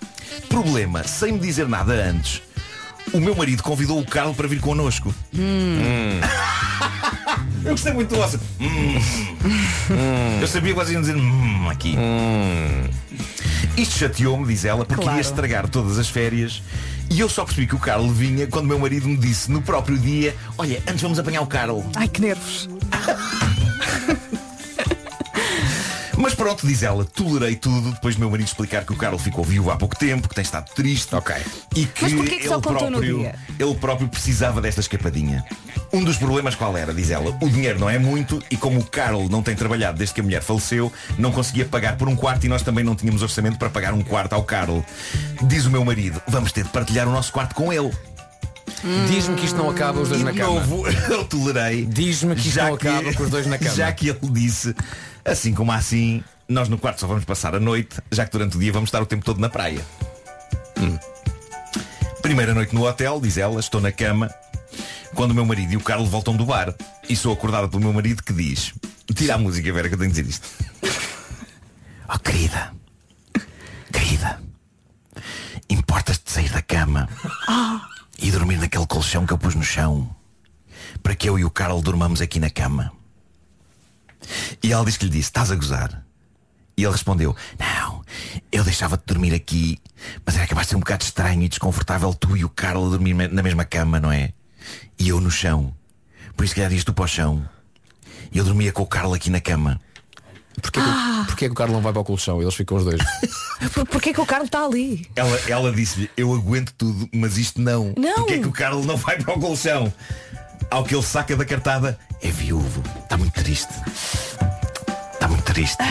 Problema, 0.49 1.05
sem 1.05 1.33
me 1.33 1.39
dizer 1.39 1.69
nada 1.69 1.93
antes, 1.93 2.43
o 3.13 3.21
meu 3.21 3.35
marido 3.35 3.63
convidou 3.63 4.01
o 4.01 4.07
Carl 4.07 4.35
para 4.35 4.47
vir 4.49 4.61
connosco. 4.61 5.15
Hum. 5.35 6.21
Eu 7.65 7.73
gostei 7.73 7.93
muito 7.93 8.11
do 8.11 8.17
vosso. 8.17 8.39
Hum. 8.61 8.95
Eu 10.41 10.47
sabia 10.49 10.73
que 10.73 10.79
vocês 10.79 10.93
iam 10.93 11.01
dizer 11.01 11.17
hum, 11.17 11.69
aqui. 11.69 11.97
Isto 13.77 13.99
chateou-me, 13.99 14.47
diz 14.47 14.65
ela, 14.65 14.85
porque 14.85 15.03
Claro. 15.03 15.19
ia 15.19 15.21
estragar 15.21 15.69
todas 15.69 15.99
as 15.99 16.09
férias. 16.09 16.63
E 17.11 17.21
eu 17.21 17.29
só 17.29 17.45
percebi 17.45 17.67
que 17.67 17.75
o 17.75 17.79
Carl 17.79 18.07
vinha 18.11 18.47
quando 18.47 18.65
o 18.67 18.69
meu 18.69 18.79
marido 18.79 19.09
me 19.09 19.17
disse 19.17 19.51
no 19.51 19.63
próprio 19.63 19.97
dia, 19.99 20.35
olha, 20.59 20.83
antes 20.87 21.01
vamos 21.01 21.19
apanhar 21.19 21.41
o 21.43 21.47
Carl. 21.47 21.85
Ai, 21.97 22.09
que 22.09 22.21
nervos. 22.21 22.69
Mas 26.21 26.35
pronto, 26.35 26.67
diz 26.67 26.83
ela, 26.83 27.05
tolerei 27.05 27.55
tudo 27.55 27.93
depois 27.93 28.17
do 28.17 28.19
meu 28.19 28.31
marido 28.31 28.47
explicar 28.47 28.85
que 28.85 28.93
o 28.93 28.97
Carl 28.97 29.17
ficou 29.19 29.45
viúvo 29.45 29.71
há 29.71 29.77
pouco 29.77 29.97
tempo, 29.97 30.29
que 30.29 30.35
tem 30.35 30.43
estado 30.43 30.69
triste. 30.75 31.15
Ok. 31.15 31.35
E 31.77 31.87
que, 31.87 32.03
Mas 32.03 32.13
porquê 32.13 32.31
que 32.37 32.43
ele 32.43 32.49
só 32.49 32.61
próprio, 32.61 33.19
dia? 33.19 33.35
ele 33.59 33.75
próprio 33.77 34.09
precisava 34.09 34.61
desta 34.61 34.81
escapadinha. 34.81 35.45
Um 35.93 36.03
dos 36.03 36.17
problemas 36.17 36.55
qual 36.57 36.77
era, 36.77 36.93
diz 36.93 37.11
ela, 37.11 37.37
o 37.41 37.49
dinheiro 37.49 37.79
não 37.79 37.89
é 37.89 37.99
muito 37.99 38.43
e 38.51 38.57
como 38.57 38.81
o 38.81 38.85
Carl 38.85 39.29
não 39.31 39.43
tem 39.43 39.55
trabalhado 39.55 39.97
desde 39.97 40.15
que 40.15 40.21
a 40.21 40.25
mulher 40.25 40.43
faleceu, 40.43 40.93
não 41.17 41.31
conseguia 41.31 41.65
pagar 41.65 41.97
por 41.97 42.09
um 42.09 42.17
quarto 42.17 42.45
e 42.45 42.49
nós 42.49 42.63
também 42.63 42.85
não 42.85 42.97
tínhamos 42.97 43.23
orçamento 43.23 43.57
para 43.59 43.71
pagar 43.71 43.95
um 43.95 44.03
quarto 44.03 44.33
ao 44.33 44.43
Carl. 44.43 44.85
Diz 45.45 45.67
o 45.67 45.71
meu 45.71 45.85
marido, 45.85 46.21
vamos 46.27 46.51
ter 46.53 46.65
de 46.65 46.71
partilhar 46.71 47.07
o 47.09 47.13
nosso 47.13 47.33
quarto 47.33 47.55
com 47.55 47.73
ele. 47.73 47.91
Diz-me 49.09 49.35
que 49.37 49.47
isto 49.47 49.57
não 49.57 49.71
acaba 49.71 50.01
os 50.01 50.09
dois 50.09 50.21
E 50.21 50.25
na 50.25 50.31
de 50.31 50.39
cama. 50.39 50.55
novo, 50.61 50.85
eu 51.11 51.25
tolerei. 51.25 51.85
Diz-me 51.87 52.35
que 52.35 52.43
isto 52.43 52.55
já 52.55 52.67
não 52.69 52.75
acaba 52.75 53.13
com 53.15 53.23
os 53.23 53.31
dois 53.31 53.47
na 53.47 53.57
cama. 53.59 53.75
Já 53.75 53.91
que 53.93 54.09
ele 54.09 54.19
disse, 54.31 54.75
assim 55.29 55.55
como 55.55 55.73
assim, 55.73 56.23
nós 56.49 56.69
no 56.69 56.79
quarto 56.79 57.01
só 57.01 57.07
vamos 57.07 57.25
passar 57.25 57.55
a 57.55 57.61
noite, 57.61 58.01
já 58.11 58.25
que 58.25 58.33
durante 58.33 58.57
o 58.57 58.61
dia 58.61 58.73
vamos 58.73 58.89
estar 58.89 59.03
o 59.03 59.07
tempo 59.07 59.25
todo 59.25 59.41
na 59.41 59.49
praia. 59.49 59.85
Hum. 60.79 60.99
Primeira 62.23 62.55
noite 62.55 62.75
no 62.75 62.87
hotel, 62.87 63.21
diz 63.21 63.37
ela, 63.37 63.61
estou 63.61 63.81
na 63.81 63.93
cama, 63.93 64.31
quando 65.15 65.33
o 65.33 65.35
meu 65.35 65.47
marido 65.47 65.73
e 65.73 65.77
o 65.77 65.81
Carlos 65.81 66.09
voltam 66.09 66.37
do 66.37 66.45
bar. 66.45 66.75
E 67.09 67.17
sou 67.17 67.33
acordada 67.33 67.69
pelo 67.69 67.83
meu 67.83 67.93
marido 67.93 68.23
que 68.23 68.33
diz, 68.33 68.75
tira 69.15 69.35
a 69.35 69.39
música, 69.39 69.73
Vera, 69.73 69.89
que 69.89 69.95
eu 69.95 69.99
tenho 69.99 70.13
de 70.13 70.23
dizer 70.23 70.31
isto. 70.31 70.49
Oh 72.11 72.19
querida, 72.19 72.73
querida, 73.93 74.41
importas-te 75.69 76.25
de 76.25 76.31
sair 76.31 76.49
da 76.49 76.63
cama 76.63 77.07
e 78.19 78.31
dormir 78.31 78.57
naquele 78.57 78.87
colchão 78.87 79.27
que 79.27 79.33
eu 79.35 79.37
pus 79.37 79.55
no 79.55 79.63
chão 79.63 80.09
para 81.03 81.15
que 81.15 81.29
eu 81.29 81.39
e 81.39 81.45
o 81.45 81.51
Carl 81.51 81.81
dormamos 81.83 82.21
aqui 82.21 82.41
na 82.41 82.51
cama. 82.51 82.93
E 84.63 84.73
ela 84.73 84.85
disse 84.85 84.99
que 84.99 85.05
lhe 85.07 85.11
disse, 85.11 85.29
estás 85.31 85.51
a 85.51 85.55
gozar? 85.55 86.05
E 86.77 86.83
ele 86.85 86.93
respondeu, 86.93 87.35
não, 87.59 88.05
eu 88.53 88.63
deixava-te 88.63 89.03
dormir 89.07 89.35
aqui, 89.35 89.79
mas 90.25 90.37
era 90.37 90.47
capaz 90.47 90.67
de 90.67 90.71
ser 90.71 90.77
um 90.77 90.81
bocado 90.81 91.03
estranho 91.05 91.43
e 91.43 91.49
desconfortável 91.49 92.15
tu 92.15 92.37
e 92.37 92.45
o 92.45 92.49
Carl 92.49 92.87
a 92.87 92.91
dormir 92.91 93.15
na 93.15 93.43
mesma 93.43 93.65
cama, 93.65 93.99
não 93.99 94.13
é? 94.13 94.33
E 94.99 95.09
eu 95.09 95.21
no 95.21 95.31
chão. 95.31 95.75
Por 96.37 96.45
isso 96.45 96.55
que 96.55 96.61
lhe 96.61 96.69
disse 96.69 96.85
tu 96.85 96.93
para 96.95 97.05
o 97.05 97.09
chão. 97.09 97.49
E 98.31 98.39
eu 98.39 98.45
dormia 98.45 98.71
com 98.73 98.83
o 98.83 98.87
Carl 98.87 99.13
aqui 99.13 99.29
na 99.31 99.41
cama. 99.41 99.81
Porquê, 100.61 100.81
que, 100.81 100.87
o- 100.89 101.25
porquê 101.27 101.47
que 101.47 101.53
o 101.53 101.55
Carlos 101.55 101.75
não 101.77 101.83
vai 101.83 101.93
para 101.93 102.03
o 102.03 102.05
colchão? 102.05 102.43
Eles 102.43 102.55
ficam 102.55 102.77
os 102.77 102.85
dois. 102.85 103.01
Por- 103.73 103.87
Porquê 103.87 104.13
que 104.13 104.21
o 104.21 104.27
Carlos 104.27 104.49
está 104.49 104.65
ali? 104.65 105.09
Ela, 105.15 105.37
ela 105.49 105.73
disse-lhe, 105.73 106.11
eu 106.17 106.33
aguento 106.35 106.73
tudo, 106.77 107.09
mas 107.13 107.39
isto 107.39 107.61
não. 107.61 107.93
Não. 107.97 108.15
Porque 108.17 108.35
é 108.35 108.39
que 108.41 108.47
o 108.49 108.53
Carlos 108.53 108.85
não 108.87 108.97
vai 108.97 109.17
para 109.23 109.35
o 109.37 109.41
colchão? 109.41 109.93
Ao 110.71 110.85
que 110.85 110.95
ele 110.95 111.03
saca 111.03 111.37
da 111.37 111.45
cartada, 111.45 111.99
é 112.23 112.31
viúvo. 112.31 112.83
Está 113.03 113.17
muito 113.17 113.33
triste. 113.33 113.73
Está 115.13 115.29
muito 115.29 115.45
triste. 115.45 115.83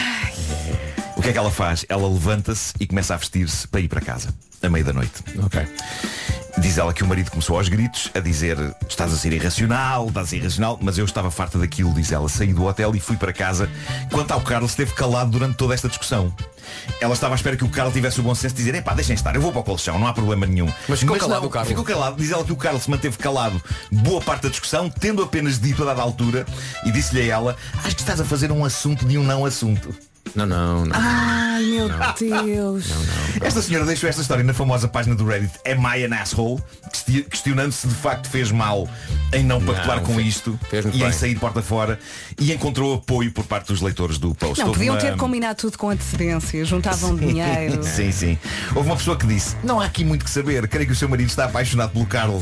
O 1.16 1.22
que 1.22 1.30
é 1.30 1.32
que 1.32 1.38
ela 1.38 1.52
faz? 1.52 1.86
Ela 1.90 2.08
levanta-se 2.08 2.74
e 2.80 2.86
começa 2.86 3.14
a 3.14 3.18
vestir-se 3.18 3.68
para 3.68 3.82
ir 3.82 3.88
para 3.88 4.02
casa, 4.02 4.30
à 4.62 4.70
meia 4.70 4.84
da 4.84 4.94
noite. 4.94 5.24
ok. 5.44 5.68
Diz 6.60 6.80
ela 6.80 6.92
que 6.92 7.04
o 7.04 7.08
marido 7.08 7.30
começou 7.30 7.56
aos 7.56 7.70
gritos 7.70 8.10
a 8.16 8.20
dizer 8.20 8.58
estás 8.90 9.14
a 9.14 9.16
ser 9.16 9.32
irracional, 9.32 10.08
estás 10.08 10.26
a 10.26 10.30
ser 10.30 10.38
irracional, 10.38 10.80
mas 10.82 10.98
eu 10.98 11.06
estava 11.06 11.30
farta 11.30 11.60
daquilo, 11.60 11.94
diz 11.94 12.12
ela. 12.12 12.28
Saí 12.28 12.52
do 12.52 12.66
hotel 12.66 12.96
e 12.96 13.00
fui 13.00 13.16
para 13.16 13.32
casa. 13.32 13.70
Quanto 14.12 14.32
ao 14.32 14.42
Carlos, 14.42 14.72
esteve 14.72 14.92
calado 14.94 15.30
durante 15.30 15.56
toda 15.56 15.76
esta 15.76 15.88
discussão. 15.88 16.34
Ela 17.00 17.14
estava 17.14 17.36
à 17.36 17.38
espera 17.38 17.56
que 17.56 17.64
o 17.64 17.70
Carlos 17.70 17.94
tivesse 17.94 18.20
o 18.20 18.24
bom 18.24 18.34
senso 18.34 18.56
de 18.56 18.64
dizer, 18.64 18.76
epá, 18.76 18.94
deixem 18.96 19.14
estar, 19.14 19.36
eu 19.36 19.42
vou 19.42 19.52
para 19.52 19.62
o 19.62 19.64
colchão, 19.64 20.00
não 20.00 20.08
há 20.08 20.14
problema 20.14 20.48
nenhum. 20.48 20.68
Mas 20.88 21.00
ficou 21.00 21.16
calado 21.16 21.42
não, 21.42 21.48
o 21.48 21.52
Carlos. 21.52 21.70
Ficou 21.70 21.86
calado. 21.86 22.18
Diz 22.18 22.32
ela 22.32 22.44
que 22.44 22.52
o 22.52 22.58
Carlos 22.58 22.84
se 22.84 22.90
manteve 22.90 23.18
calado 23.18 23.62
boa 23.92 24.20
parte 24.20 24.44
da 24.44 24.50
discussão, 24.50 24.90
tendo 24.90 25.22
apenas 25.22 25.60
dito 25.60 25.84
a 25.84 25.86
dada 25.86 26.02
altura, 26.02 26.46
e 26.84 26.92
disse-lhe 26.92 27.22
a 27.22 27.36
ela, 27.36 27.56
acho 27.84 27.96
que 27.96 28.02
estás 28.02 28.20
a 28.20 28.26
fazer 28.26 28.52
um 28.52 28.66
assunto 28.66 29.06
de 29.06 29.18
um 29.18 29.24
não 29.24 29.46
assunto. 29.46 29.94
Não, 30.36 30.46
não, 30.46 30.86
não. 30.86 30.96
Ai, 30.98 31.64
meu 31.64 31.90
Deus. 32.20 32.86
Esta 33.42 33.62
senhora 33.62 33.86
deixou 33.86 34.10
esta 34.10 34.22
história 34.22 34.44
na 34.44 34.54
famosa 34.54 34.88
página 34.88 35.16
do 35.16 35.26
Reddit 35.26 35.54
Am 35.66 35.98
I 35.98 36.06
an 36.06 36.16
Asshole? 36.16 36.62
Questi- 36.92 37.24
Questionando 37.24 37.72
se 37.72 37.88
de 37.88 37.96
facto 37.96 38.30
fez 38.30 38.52
mal 38.52 38.88
em 39.34 39.44
não 39.44 39.62
pactuar 39.62 39.98
Não, 39.98 40.04
com 40.04 40.16
fez- 40.16 40.28
isto 40.28 40.60
fez 40.70 40.86
e 40.86 40.90
em 40.90 41.00
bem. 41.00 41.12
sair 41.12 41.36
porta 41.40 41.62
fora 41.62 42.00
e 42.40 42.52
encontrou 42.54 42.96
apoio 42.96 43.32
por 43.32 43.46
parte 43.46 43.68
dos 43.68 43.82
leitores 43.82 44.18
do 44.18 44.34
post. 44.36 44.60
Não, 44.60 44.68
Houve 44.68 44.80
podiam 44.80 44.96
uma- 44.96 45.02
ter 45.02 45.16
combinado 45.18 45.56
tudo 45.56 45.78
com 45.78 45.90
antecedência, 45.90 46.64
juntavam 46.66 47.16
dinheiro. 47.16 47.84
Sim, 47.88 48.12
sim. 48.12 48.38
Houve 48.76 48.90
uma 48.90 48.96
pessoa 48.98 49.16
que 49.18 49.26
disse, 49.28 49.56
não 49.64 49.80
há 49.80 49.86
aqui 49.86 50.04
muito 50.04 50.24
que 50.26 50.32
saber, 50.32 50.68
creio 50.68 50.88
que 50.88 50.94
o 50.94 50.96
seu 50.96 51.10
marido 51.10 51.28
está 51.30 51.46
apaixonado 51.46 51.92
pelo 51.92 52.06
Carlos. 52.06 52.42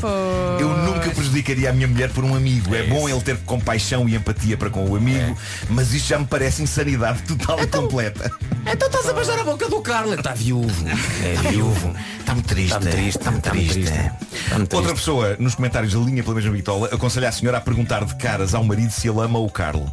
Eu 0.60 0.68
nunca 0.78 1.10
prejudicaria 1.10 1.70
a 1.70 1.72
minha 1.72 1.86
mulher 1.88 2.10
por 2.10 2.24
um 2.24 2.34
amigo. 2.34 2.74
É, 2.74 2.84
bom 2.84 3.08
ele 3.08 3.20
ter 3.20 3.36
compaixão 3.38 4.08
e 4.08 4.14
empatia 4.14 4.56
para 4.56 4.70
com 4.70 4.84
o 4.88 4.96
amigo, 4.96 5.36
mas 5.70 5.92
isto 5.92 6.08
já 6.08 6.18
me 6.18 6.26
parece 6.26 6.62
insanidade 6.62 7.22
total 7.22 7.60
e 7.62 7.66
completa. 7.80 8.30
Então 8.66 8.88
estás 8.88 9.08
a 9.08 9.12
beijar 9.12 9.38
a 9.38 9.44
boca 9.44 9.68
do 9.68 9.80
Carlos. 9.80 10.18
Está 10.18 10.34
viúvo. 10.34 10.88
É 11.24 11.50
viúvo. 11.50 11.94
Está 12.18 12.34
muito 12.34 12.46
triste. 12.48 12.66
Está 12.76 12.80
muito 12.80 12.92
triste. 12.92 13.18
Está 13.18 13.30
muito 13.30 13.46
Está 13.46 13.54
muito 13.54 13.72
triste. 13.72 13.92
triste. 13.92 14.12
Está 14.44 14.58
muito 14.58 14.76
Outra 14.76 14.90
triste. 14.92 15.04
pessoa, 15.06 15.36
nos 15.38 15.54
comentários 15.54 15.92
da 15.94 16.00
linha 16.00 16.22
pela 16.22 16.34
mesma 16.34 16.50
bitola, 16.52 16.88
aconselha 16.92 17.28
a 17.28 17.32
senhora 17.32 17.58
a 17.58 17.60
perguntar 17.60 18.04
de 18.04 18.14
caras 18.16 18.54
ao 18.54 18.64
marido 18.64 18.90
se 18.90 19.08
ele 19.08 19.20
ama 19.20 19.38
o 19.38 19.48
Carlo. 19.50 19.90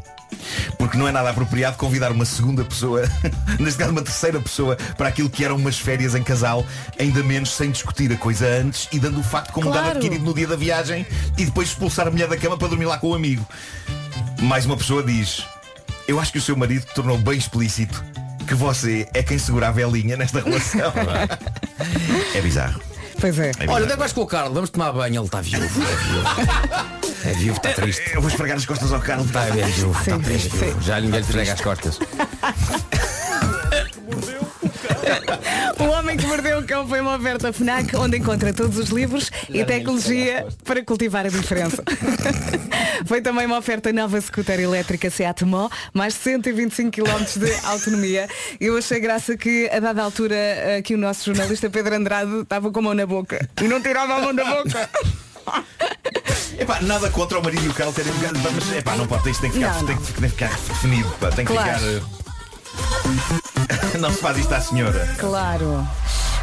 Porque 0.79 0.97
não 0.97 1.07
é 1.07 1.11
nada 1.11 1.29
apropriado 1.29 1.77
convidar 1.77 2.11
uma 2.11 2.25
segunda 2.25 2.63
pessoa, 2.65 3.03
neste 3.59 3.77
caso 3.77 3.91
uma 3.91 4.01
terceira 4.01 4.39
pessoa, 4.39 4.75
para 4.97 5.07
aquilo 5.09 5.29
que 5.29 5.45
eram 5.45 5.55
umas 5.55 5.77
férias 5.77 6.15
em 6.15 6.23
casal, 6.23 6.65
ainda 6.99 7.21
menos 7.23 7.51
sem 7.53 7.69
discutir 7.71 8.11
a 8.11 8.17
coisa 8.17 8.45
antes 8.47 8.87
e 8.91 8.99
dando 8.99 9.19
o 9.19 9.23
facto 9.23 9.53
como 9.53 9.67
Claro. 9.67 9.87
dado 9.87 9.97
adquirido 9.97 10.25
no 10.25 10.33
dia 10.33 10.47
da 10.47 10.55
viagem 10.55 11.05
e 11.37 11.45
depois 11.45 11.69
expulsar 11.69 12.07
a 12.07 12.11
mulher 12.11 12.27
da 12.27 12.35
cama 12.35 12.57
para 12.57 12.67
dormir 12.67 12.85
lá 12.85 12.97
com 12.97 13.09
o 13.11 13.13
amigo. 13.15 13.45
Mais 14.41 14.65
uma 14.65 14.75
pessoa 14.75 15.03
diz, 15.03 15.45
eu 16.07 16.19
acho 16.19 16.31
que 16.31 16.37
o 16.37 16.41
seu 16.41 16.55
marido 16.55 16.85
tornou 16.93 17.17
bem 17.17 17.37
explícito 17.37 18.03
que 18.47 18.55
você 18.55 19.07
é 19.13 19.23
quem 19.23 19.37
segura 19.37 19.69
a 19.69 19.71
velinha 19.71 20.17
nesta 20.17 20.41
relação. 20.41 20.91
é 22.35 22.41
bizarro. 22.41 22.81
Pois 23.19 23.39
é. 23.39 23.49
É 23.49 23.53
bizarro. 23.53 23.71
Olha, 23.71 23.83
onde 23.83 23.93
é 23.93 23.95
que 23.95 23.99
vais 23.99 24.13
com 24.13 24.21
o 24.21 24.27
Carlos? 24.27 24.53
Vamos 24.53 24.69
tomar 24.69 24.91
banho. 24.91 25.19
Ele 25.19 25.25
está 25.25 25.41
viúvo. 25.41 25.65
É 25.65 25.95
viúvo. 25.95 27.03
É 27.25 27.31
viúvo, 27.31 27.55
está 27.55 27.71
triste. 27.71 28.03
Eu 28.13 28.21
vou 28.21 28.29
esfregar 28.29 28.57
as 28.57 28.65
costas 28.65 28.91
ao 28.91 28.99
Carlos. 28.99 29.27
Está 29.27 29.45
é 29.45 29.51
viúvo. 29.51 29.97
Está 29.97 30.19
triste. 30.19 30.57
sim. 30.57 30.75
Já 30.81 30.99
ninguém 30.99 31.21
lhe 31.21 31.25
esfrega 31.25 31.53
as 31.53 31.61
costas. 31.61 31.97
O 35.79 35.83
Homem 35.85 36.17
que 36.17 36.25
Mordeu 36.25 36.59
o 36.59 36.63
Cão 36.63 36.87
foi 36.87 37.01
uma 37.01 37.15
oferta 37.15 37.51
FNAC 37.51 37.95
onde 37.95 38.17
encontra 38.17 38.53
todos 38.53 38.77
os 38.77 38.89
livros 38.89 39.31
e 39.49 39.63
tecnologia 39.65 40.45
para 40.63 40.83
cultivar 40.83 41.25
a 41.25 41.29
diferença. 41.29 41.83
foi 43.05 43.21
também 43.21 43.45
uma 43.45 43.57
oferta 43.57 43.91
nova 43.91 44.19
scooter 44.19 44.59
elétrica 44.59 45.09
Seat 45.09 45.43
Mó, 45.45 45.69
mais 45.93 46.13
125 46.13 46.91
km 46.91 47.23
de 47.39 47.65
autonomia. 47.65 48.27
Eu 48.59 48.77
achei 48.77 48.99
graça 48.99 49.35
que 49.35 49.69
a 49.69 49.79
dada 49.79 50.03
altura 50.03 50.35
eh, 50.35 50.81
que 50.83 50.95
o 50.95 50.97
nosso 50.97 51.25
jornalista 51.25 51.69
Pedro 51.69 51.95
Andrade 51.95 52.41
estava 52.41 52.71
com 52.71 52.79
a 52.79 52.83
mão 52.83 52.93
na 52.93 53.05
boca 53.05 53.47
e 53.61 53.67
não 53.67 53.81
tirava 53.81 54.15
a 54.15 54.21
mão 54.21 54.33
da 54.35 54.43
boca. 54.45 54.89
Epá, 56.57 56.79
nada 56.81 57.09
contra 57.09 57.39
o 57.39 57.43
marido 57.43 57.65
e 57.65 57.69
o 57.69 57.73
Carlos 57.73 57.95
terem 57.95 58.11
um 58.13 58.17
mas 58.53 58.77
epá, 58.77 58.95
não 58.95 59.07
pode, 59.07 59.29
isto 59.29 59.41
tem 59.41 59.51
que 59.51 59.57
ficar, 59.57 59.73
Não, 59.73 59.85
tem 59.85 59.97
que, 59.97 60.03
tem 60.13 60.21
que 60.21 60.29
ficar 60.29 60.49
definido, 60.49 61.09
pá, 61.19 61.29
tem 61.31 61.45
que 61.45 61.51
Claro. 61.51 61.79
ficar. 61.79 62.22
Não 63.99 64.11
se 64.11 64.19
faz 64.19 64.37
isto 64.37 64.53
à 64.53 64.61
senhora. 64.61 65.07
Claro. 65.17 65.87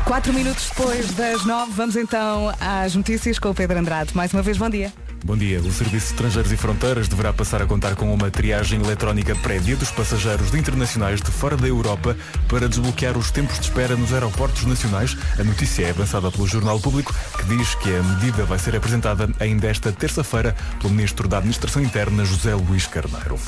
Quatro 0.04 0.32
minutos 0.32 0.68
depois 0.68 1.12
das 1.12 1.44
nove, 1.44 1.72
vamos 1.72 1.94
então 1.94 2.52
às 2.58 2.94
notícias 2.94 3.38
com 3.38 3.50
o 3.50 3.54
Pedro 3.54 3.78
Andrade. 3.78 4.16
Mais 4.16 4.32
uma 4.32 4.42
vez, 4.42 4.56
bom 4.56 4.68
dia. 4.68 4.92
Bom 5.22 5.36
dia. 5.36 5.60
O 5.60 5.70
Serviço 5.70 6.06
de 6.06 6.12
Estrangeiros 6.12 6.50
e 6.50 6.56
Fronteiras 6.56 7.06
deverá 7.06 7.30
passar 7.30 7.60
a 7.60 7.66
contar 7.66 7.94
com 7.94 8.12
uma 8.12 8.30
triagem 8.30 8.80
eletrónica 8.80 9.36
prévia 9.36 9.76
dos 9.76 9.90
passageiros 9.90 10.50
de 10.50 10.58
internacionais 10.58 11.20
de 11.20 11.30
fora 11.30 11.58
da 11.58 11.68
Europa 11.68 12.16
para 12.48 12.66
desbloquear 12.66 13.18
os 13.18 13.30
tempos 13.30 13.58
de 13.58 13.66
espera 13.66 13.94
nos 13.96 14.14
aeroportos 14.14 14.64
nacionais. 14.64 15.14
A 15.38 15.44
notícia 15.44 15.84
é 15.84 15.90
avançada 15.90 16.30
pelo 16.30 16.46
Jornal 16.46 16.80
Público, 16.80 17.14
que 17.36 17.44
diz 17.44 17.74
que 17.74 17.94
a 17.94 18.02
medida 18.02 18.46
vai 18.46 18.58
ser 18.58 18.74
apresentada 18.74 19.28
ainda 19.38 19.68
esta 19.68 19.92
terça-feira 19.92 20.56
pelo 20.80 20.94
Ministro 20.94 21.28
da 21.28 21.36
Administração 21.36 21.82
Interna, 21.82 22.24
José 22.24 22.54
Luís 22.54 22.86
Carneiro. 22.86 23.38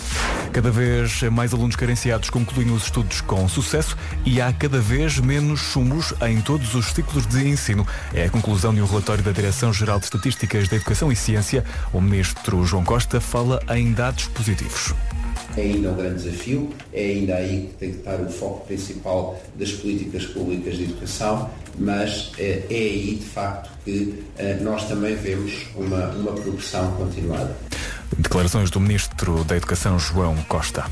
Cada 0.53 0.71
vez 0.71 1.23
mais 1.23 1.55
alunos 1.55 1.75
carenciados 1.75 2.29
concluem 2.29 2.71
os 2.71 2.85
estudos 2.85 3.23
com 3.23 3.49
sucesso 3.49 3.97
e 4.27 4.43
há 4.43 4.53
cada 4.53 4.79
vez 4.79 5.19
menos 5.19 5.61
chumbos 5.61 6.13
em 6.29 6.39
todos 6.43 6.75
os 6.75 6.93
ciclos 6.93 7.27
de 7.27 7.49
ensino. 7.49 7.87
É 8.13 8.27
a 8.27 8.31
conclusão 8.31 8.75
de 8.75 8.83
um 8.83 8.87
relatório 8.87 9.25
da 9.25 9.33
Direção-Geral 9.33 9.99
de 9.99 10.05
Estatísticas 10.05 10.69
da 10.69 10.77
Educação 10.77 11.11
e 11.11 11.17
Ciência. 11.17 11.62
O 11.93 12.01
Ministro 12.01 12.65
João 12.65 12.85
Costa 12.85 13.21
fala 13.21 13.63
em 13.71 13.93
dados 13.93 14.27
positivos. 14.29 14.95
É 15.57 15.61
ainda 15.61 15.91
um 15.91 15.95
grande 15.95 16.23
desafio, 16.23 16.71
é 16.95 17.05
ainda 17.05 17.35
aí 17.37 17.69
que 17.69 17.75
tem 17.79 17.91
que 17.91 17.99
estar 17.99 18.19
o 18.21 18.29
foco 18.31 18.67
principal 18.67 19.39
das 19.55 19.71
políticas 19.73 20.25
públicas 20.27 20.77
de 20.77 20.85
educação, 20.85 21.51
mas 21.79 22.33
eh, 22.39 22.63
é 22.71 22.75
aí 22.75 23.17
de 23.17 23.27
facto 23.27 23.71
que 23.85 24.25
eh, 24.39 24.59
nós 24.63 24.89
também 24.89 25.15
vemos 25.15 25.67
uma, 25.77 26.07
uma 26.09 26.33
progressão 26.33 26.93
continuada. 26.93 27.55
Declarações 28.19 28.71
do 28.71 28.79
Ministro 28.81 29.45
da 29.45 29.57
Educação, 29.57 29.99
João 29.99 30.37
Costa. 30.49 30.85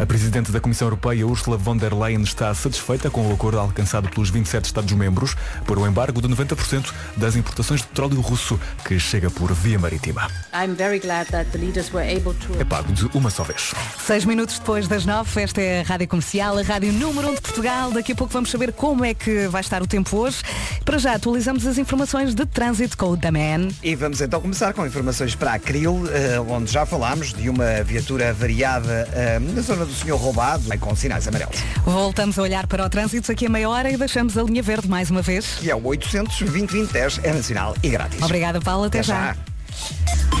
A 0.00 0.06
Presidente 0.06 0.50
da 0.50 0.60
Comissão 0.60 0.86
Europeia, 0.86 1.26
Ursula 1.26 1.56
von 1.56 1.76
der 1.76 1.92
Leyen, 1.94 2.22
está 2.22 2.52
satisfeita 2.54 3.10
com 3.10 3.28
o 3.28 3.32
acordo 3.32 3.58
alcançado 3.58 4.08
pelos 4.08 4.30
27 4.30 4.66
Estados-membros 4.66 5.36
por 5.66 5.78
um 5.78 5.86
embargo 5.86 6.20
de 6.20 6.28
90% 6.28 6.92
das 7.16 7.36
importações 7.36 7.80
de 7.80 7.88
petróleo 7.88 8.20
russo 8.20 8.58
que 8.84 8.98
chega 8.98 9.30
por 9.30 9.52
via 9.52 9.78
marítima. 9.78 10.28
I'm 10.52 10.74
very 10.74 10.98
glad 10.98 11.28
that 11.28 11.50
the 11.50 11.58
leaders 11.58 11.92
were 11.92 12.08
able 12.08 12.34
to 12.34 12.60
É 12.60 12.64
pago 12.64 12.92
de 12.92 13.06
uma 13.16 13.30
só 13.30 13.42
vez. 13.42 13.72
Seis 13.98 14.24
minutos 14.24 14.58
depois 14.58 14.88
das 14.88 15.04
nove, 15.04 15.40
esta 15.40 15.60
é 15.60 15.80
a 15.80 15.84
Rádio 15.84 16.08
Comercial, 16.08 16.58
a 16.58 16.62
Rádio 16.62 16.92
Número 16.92 17.28
1 17.30 17.34
de 17.34 17.40
Portugal. 17.40 17.90
Daqui 17.92 18.12
a 18.12 18.14
pouco 18.14 18.32
vamos 18.32 18.50
saber 18.50 18.72
como 18.72 19.04
é 19.04 19.14
que 19.14 19.48
vai 19.48 19.60
estar 19.60 19.82
o 19.82 19.86
tempo 19.86 20.16
hoje. 20.16 20.38
Para 20.84 20.98
já, 20.98 21.14
atualizamos 21.14 21.66
as 21.66 21.78
informações 21.78 22.34
de 22.34 22.44
trânsito 22.46 22.96
com 22.96 23.10
o 23.10 23.16
Daman. 23.16 23.68
E 23.82 23.94
vamos 23.94 24.20
então 24.20 24.40
começar 24.40 24.72
com 24.72 24.86
informações 24.86 25.34
para 25.34 25.54
a 25.54 25.58
Cril, 25.58 26.04
eh, 26.12 26.40
onde 26.48 26.72
já 26.72 26.84
falámos 26.84 27.32
de 27.32 27.48
uma 27.48 27.82
viatura 27.82 28.32
variada 28.32 29.08
eh, 29.12 29.38
na 29.38 29.62
zona 29.62 29.84
do 29.84 29.92
Senhor 29.92 30.16
Roubado, 30.16 30.64
com 30.78 30.94
sinais 30.94 31.26
amarelos. 31.26 31.56
Voltamos 31.84 32.38
a 32.38 32.42
olhar 32.42 32.66
para 32.66 32.84
o 32.84 32.88
trânsito 32.88 33.30
aqui 33.30 33.46
a 33.46 33.50
meia 33.50 33.68
hora 33.68 33.90
e 33.90 33.96
deixamos 33.96 34.36
a 34.36 34.42
linha 34.42 34.62
verde 34.62 34.88
mais 34.88 35.10
uma 35.10 35.22
vez. 35.22 35.58
E 35.62 35.70
é 35.70 35.74
o 35.74 35.84
800 35.86 36.38
2010 36.38 37.20
é 37.22 37.32
nacional 37.32 37.76
e 37.82 37.88
grátis. 37.88 38.22
Obrigada, 38.22 38.60
Paulo. 38.60 38.84
Até, 38.84 38.98
Até 38.98 39.08
já. 39.08 39.36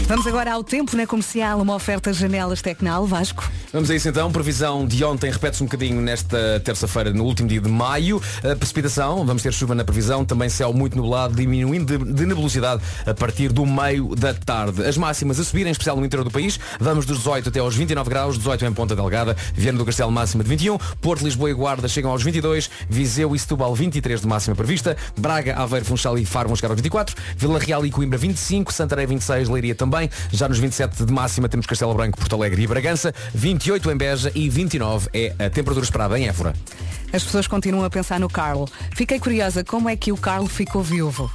Vamos 0.06 0.26
agora 0.26 0.52
ao 0.52 0.62
tempo 0.62 0.94
na 0.96 1.06
comercial, 1.06 1.62
uma 1.62 1.74
oferta 1.74 2.12
janelas 2.12 2.60
Tecnal, 2.60 3.06
Vasco. 3.06 3.50
Vamos 3.72 3.90
a 3.90 3.94
isso 3.94 4.06
então. 4.06 4.30
Previsão 4.30 4.86
de 4.86 5.02
ontem 5.02 5.30
repete-se 5.30 5.62
um 5.62 5.66
bocadinho 5.66 6.00
nesta 6.00 6.60
terça-feira, 6.62 7.10
no 7.10 7.24
último 7.24 7.48
dia 7.48 7.60
de 7.60 7.70
maio. 7.70 8.20
A 8.38 8.54
precipitação, 8.54 9.24
vamos 9.24 9.42
ter 9.42 9.52
chuva 9.52 9.74
na 9.74 9.82
previsão, 9.82 10.22
também 10.22 10.50
céu 10.50 10.74
muito 10.74 10.94
nublado, 10.96 11.34
diminuindo 11.34 11.98
de, 11.98 12.12
de 12.12 12.26
nebulosidade 12.26 12.82
a 13.06 13.14
partir 13.14 13.50
do 13.50 13.64
meio 13.64 14.14
da 14.14 14.34
tarde. 14.34 14.84
As 14.84 14.98
máximas 14.98 15.40
a 15.40 15.44
subir, 15.44 15.66
em 15.66 15.70
especial 15.70 15.96
no 15.96 16.04
interior 16.04 16.22
do 16.22 16.30
país. 16.30 16.60
Vamos 16.78 17.06
dos 17.06 17.18
18 17.18 17.48
até 17.48 17.60
aos 17.60 17.74
29 17.74 18.10
graus, 18.10 18.36
18 18.36 18.66
em 18.66 18.72
Ponta 18.74 18.94
Delgada, 18.94 19.34
Viana 19.54 19.78
do 19.78 19.86
Castelo 19.86 20.12
máxima 20.12 20.44
de 20.44 20.50
21, 20.50 20.76
Porto, 21.00 21.24
Lisboa 21.24 21.50
e 21.50 21.54
Guarda 21.54 21.88
chegam 21.88 22.10
aos 22.10 22.22
22, 22.22 22.70
Viseu 22.90 23.34
e 23.34 23.38
Setúbal 23.38 23.74
23 23.74 24.20
de 24.20 24.26
máxima 24.26 24.54
prevista, 24.54 24.96
Braga, 25.16 25.56
Aveiro, 25.56 25.86
Funchal 25.86 26.18
e 26.18 26.26
Faro 26.26 26.48
vão 26.48 26.56
chegar 26.56 26.68
aos 26.68 26.76
24, 26.76 27.16
Vila 27.38 27.58
Real 27.58 27.86
e 27.86 27.90
Coimbra 27.90 28.18
25, 28.18 28.72
Santarém 28.72 29.06
26, 29.06 29.23
Leiria 29.32 29.74
também, 29.74 30.10
já 30.32 30.48
nos 30.48 30.58
27 30.58 31.04
de 31.04 31.12
máxima 31.12 31.48
temos 31.48 31.66
Castelo 31.66 31.94
Branco, 31.94 32.18
Porto 32.18 32.34
Alegre 32.34 32.62
e 32.62 32.66
Bragança, 32.66 33.14
28 33.34 33.90
em 33.90 33.96
Beja 33.96 34.32
e 34.34 34.48
29 34.48 35.08
é 35.12 35.28
a 35.38 35.50
temperatura 35.50 35.84
esperada 35.84 36.18
em 36.18 36.26
Évora. 36.28 36.52
As 37.12 37.22
pessoas 37.22 37.46
continuam 37.46 37.84
a 37.84 37.90
pensar 37.90 38.18
no 38.18 38.28
Carlo. 38.28 38.68
Fiquei 38.94 39.18
curiosa, 39.20 39.62
como 39.64 39.88
é 39.88 39.96
que 39.96 40.10
o 40.12 40.16
Carlo 40.16 40.48
ficou 40.48 40.82
viúvo? 40.82 41.30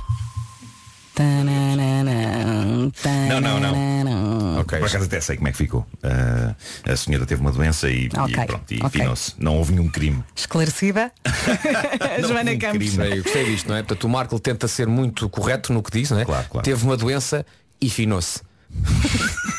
Não, 3.29 3.41
não, 3.41 3.59
não. 3.59 4.63
Por 4.63 4.75
acaso 4.75 5.05
até 5.05 5.19
sei 5.19 5.35
como 5.35 5.47
é 5.49 5.51
que 5.51 5.57
ficou. 5.57 5.85
Ah, 6.03 6.55
a 6.89 6.95
senhora 6.95 7.25
teve 7.25 7.41
uma 7.41 7.51
doença 7.51 7.89
e, 7.89 8.09
Ok, 8.17 8.35
e 8.41 8.45
pronto, 8.45 8.71
e 8.71 8.75
ok. 8.77 8.85
afinou-se. 8.87 9.33
Não 9.37 9.57
houve 9.57 9.73
nenhum 9.73 9.89
crime. 9.89 10.23
Esclarecida? 10.35 11.11
Joana 12.25 12.55
Campos. 12.57 12.89
crime. 12.95 13.17
Eu 13.17 13.23
gostei 13.23 13.45
disto, 13.45 13.67
não 13.67 13.75
é? 13.75 13.79
Portanto, 13.83 14.03
o 14.05 14.09
Marco 14.09 14.39
tenta 14.39 14.67
ser 14.67 14.87
muito 14.87 15.27
correto 15.29 15.73
no 15.73 15.83
que 15.83 15.91
diz, 15.91 16.09
não 16.11 16.19
é? 16.19 16.25
Teve 16.63 16.83
uma 16.85 16.95
doença 16.95 17.45
e 17.81 17.89
finou-se. 17.89 18.41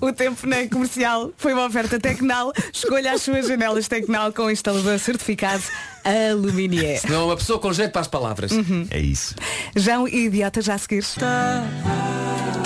O 0.00 0.12
tempo 0.12 0.46
na 0.46 0.66
comercial 0.68 1.32
foi 1.36 1.52
uma 1.52 1.66
oferta 1.66 1.98
Tecnal. 1.98 2.52
Escolha 2.72 3.12
as 3.12 3.22
suas 3.22 3.46
janelas 3.46 3.88
Tecnal 3.88 4.32
com 4.32 4.50
instalador 4.50 4.98
certificado 4.98 5.62
Aluminier. 6.04 7.00
Não, 7.08 7.26
uma 7.26 7.36
pessoa 7.36 7.58
com 7.58 7.72
jeito 7.72 7.92
para 7.92 8.00
as 8.00 8.08
palavras. 8.08 8.52
É 8.90 8.98
isso. 8.98 9.34
João 9.76 10.08
e 10.08 10.26
Idiota 10.26 10.62
já 10.62 10.74
a 10.74 10.78
seguir. 10.78 11.04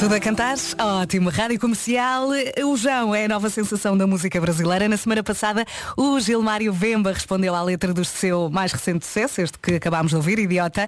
Tudo 0.05 0.17
a 0.17 0.21
cantar? 0.21 0.57
Ótimo. 1.01 1.31
Rádio 1.31 1.59
Comercial. 1.59 2.29
O 2.63 2.77
João 2.77 3.15
é 3.15 3.25
a 3.25 3.29
nova 3.29 3.49
sensação 3.49 3.97
da 3.97 4.07
música 4.07 4.39
brasileira. 4.39 4.87
Na 4.87 4.99
semana 4.99 5.23
passada, 5.23 5.65
o 5.97 6.21
Gilmário 6.21 6.71
Vemba 6.75 7.11
respondeu 7.11 7.55
à 7.55 7.63
letra 7.63 7.95
do 7.95 8.05
seu 8.05 8.51
mais 8.51 8.71
recente 8.71 9.07
sucesso, 9.07 9.41
este 9.41 9.59
que 9.59 9.77
acabámos 9.77 10.11
de 10.11 10.17
ouvir, 10.17 10.39
Idiota. 10.39 10.87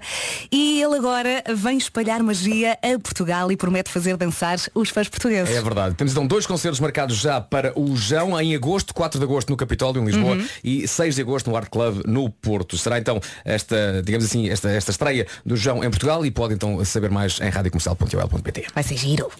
E 0.51 0.79
ele 0.83 0.97
agora 0.97 1.43
vem 1.55 1.79
espalhar 1.79 2.21
magia 2.21 2.73
a 2.73 2.99
Portugal 2.99 3.51
e 3.51 3.57
promete 3.57 3.89
fazer 3.89 4.15
dançar 4.17 4.59
os 4.75 4.89
fãs 4.89 5.09
portugueses. 5.09 5.49
É 5.55 5.63
verdade. 5.63 5.95
Temos 5.95 6.13
então 6.13 6.27
dois 6.27 6.45
concertos 6.45 6.79
marcados 6.79 7.17
já 7.17 7.41
para 7.41 7.73
o 7.75 7.95
João 7.97 8.39
em 8.39 8.53
agosto, 8.53 8.93
4 8.93 9.17
de 9.17 9.25
agosto 9.25 9.49
no 9.49 9.57
Capitólio, 9.57 9.99
em 9.99 10.05
Lisboa, 10.05 10.35
Uhum. 10.35 10.47
e 10.63 10.87
6 10.87 11.15
de 11.15 11.21
agosto 11.21 11.49
no 11.49 11.57
Art 11.57 11.69
Club 11.71 12.03
no 12.05 12.29
Porto. 12.29 12.77
Será 12.77 12.99
então 12.99 13.19
esta, 13.43 13.99
digamos 14.05 14.27
assim, 14.27 14.47
esta, 14.47 14.69
esta 14.69 14.91
estreia 14.91 15.25
do 15.43 15.57
João 15.57 15.83
em 15.83 15.89
Portugal 15.89 16.23
e 16.23 16.29
pode 16.29 16.53
então 16.53 16.85
saber 16.85 17.09
mais 17.09 17.41
em 17.41 17.49
radiocomercial.ol.pt. 17.49 18.67
Vai 18.75 18.83
ser 18.83 19.06
giro. 19.07 19.31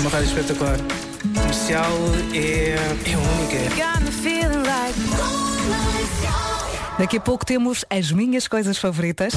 Uma 0.00 0.10
rádio 0.10 0.28
espetacular. 0.28 0.76
Comercial 1.34 1.92
é, 2.34 2.74
é 2.74 3.16
única. 3.16 3.58
Daqui 6.98 7.16
a 7.16 7.20
pouco 7.20 7.46
temos 7.46 7.84
as 7.88 8.12
minhas 8.12 8.46
coisas 8.46 8.76
favoritas. 8.76 9.32